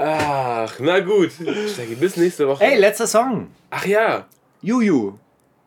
Ach, 0.02 0.78
na 0.80 1.00
gut. 1.00 1.30
Stegi, 1.72 1.94
bis 1.94 2.16
nächste 2.16 2.48
Woche. 2.48 2.64
Ey, 2.64 2.78
letzter 2.78 3.06
Song. 3.06 3.48
Ach 3.68 3.84
ja, 3.84 4.24
Juju. 4.62 5.12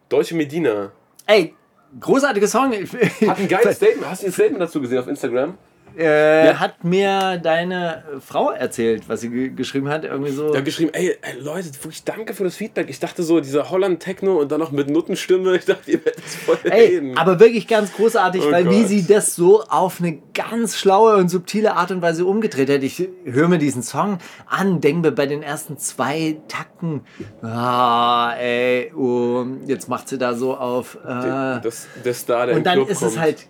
Deutsche 0.10 0.34
Medina. 0.34 0.92
Ey, 1.28 1.54
großartiger 2.00 2.48
Song. 2.48 2.72
Hat 2.74 3.38
ein 3.40 3.48
geiles 3.48 3.76
Statement. 3.78 4.10
Hast 4.10 4.24
du 4.24 4.28
ein 4.28 4.34
Statement 4.34 4.62
dazu 4.62 4.82
gesehen 4.82 4.98
auf 4.98 5.08
Instagram? 5.08 5.56
Äh, 5.98 6.54
Hat 6.56 6.84
mir 6.84 7.38
deine 7.38 8.04
Frau 8.26 8.52
erzählt, 8.52 9.04
was 9.08 9.22
sie 9.22 9.30
ge 9.30 9.50
geschrieben 9.50 9.90
hat. 9.90 10.04
Irgendwie 10.06 10.32
so. 10.32 10.56
Hat 10.56 10.66
geschrieben, 10.66 10.92
ey, 10.94 11.18
ey, 11.22 11.40
Leute, 11.40 11.68
wirklich 11.82 12.04
danke 12.04 12.34
für 12.34 12.44
das 12.44 12.56
Feedback. 12.56 12.90
Ich 12.90 13.00
dachte 13.00 13.24
so, 13.24 13.40
dieser 13.40 13.70
Holland-Techno 13.70 14.38
und 14.40 14.52
dann 14.52 14.60
noch 14.60 14.72
mit 14.72 14.90
Nuttenstimme. 14.90 15.56
Ich 15.56 15.66
dachte, 15.66 15.92
ihr 15.92 16.04
werdet 16.06 16.24
es 16.26 16.36
voll 16.36 16.58
Ey, 16.64 16.86
reden. 16.96 17.18
aber 17.18 17.40
wirklich 17.40 17.68
ganz 17.68 17.94
großartig, 17.94 18.44
Oh 18.48 18.52
weil 18.52 18.70
wie 18.70 18.80
Gott. 18.82 18.88
sie 18.90 19.06
das 19.08 19.36
so 19.36 19.64
auf 19.64 20.00
eine 20.00 20.20
ganz 20.34 20.78
schlaue 20.78 21.18
und 21.18 21.30
subtile 21.30 21.76
Art 21.76 21.92
und 21.92 22.02
Weise 22.02 22.26
umgedreht 22.26 22.70
hat. 22.70 22.84
Ich 22.84 23.08
höre 23.26 23.48
mir 23.48 23.58
diesen 23.60 23.84
Song 23.84 24.18
an, 24.48 24.82
denke 24.82 25.08
mir 25.10 25.12
bei 25.12 25.26
den 25.26 25.44
ersten 25.44 25.78
zwei 25.78 26.38
Takten, 26.48 27.02
ah, 27.42 28.34
ey, 28.40 28.92
oh, 28.96 29.46
jetzt 29.68 29.90
macht 29.90 30.08
sie 30.10 30.18
da 30.18 30.34
so 30.34 30.56
auf. 30.56 30.96
Äh, 31.04 31.60
das, 31.62 31.88
der 32.04 32.14
Star, 32.14 32.48
der 32.48 32.56
und 32.56 32.66
dann 32.66 32.86
ist 32.88 33.00
kommt. 33.00 33.12
es 33.12 33.20
halt 33.20 33.48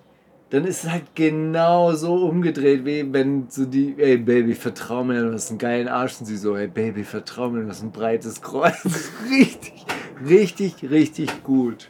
dann 0.53 0.65
ist 0.65 0.83
es 0.83 0.89
halt 0.91 1.15
genau 1.15 1.93
so 1.93 2.13
umgedreht, 2.13 2.85
wie 2.85 3.11
wenn 3.11 3.49
so 3.49 3.65
die, 3.65 3.95
ey 3.97 4.17
Baby, 4.17 4.53
vertrau 4.53 5.03
mir, 5.03 5.23
du 5.23 5.33
hast 5.33 5.49
einen 5.49 5.57
geilen 5.57 5.87
Arsch 5.87 6.19
und 6.19 6.27
sie 6.27 6.37
so, 6.37 6.55
ey 6.55 6.67
Baby, 6.67 7.03
vertrau 7.03 7.49
mir, 7.49 7.63
du 7.63 7.69
hast 7.69 7.81
ein 7.81 7.91
breites 7.91 8.39
Kreuz. 8.39 9.09
richtig, 9.31 9.83
richtig, 10.23 10.75
richtig 10.91 11.41
gut. 11.41 11.89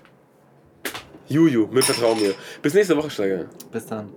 Juju, 1.27 1.67
mit 1.73 1.83
Vertrauen 1.83 2.21
mir. 2.21 2.35
Bis 2.61 2.73
nächste 2.73 2.95
Woche, 2.95 3.09
Steiger. 3.09 3.47
Bis 3.69 3.85
dann. 3.85 4.13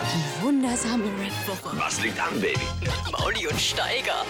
Die 0.00 0.42
wundersame 0.42 1.04
Rap-Woche. 1.04 1.76
Was 1.76 2.02
liegt 2.02 2.18
an, 2.18 2.40
Baby? 2.40 2.56
Mauli 3.12 3.46
und 3.46 3.60
Steiger. 3.60 4.24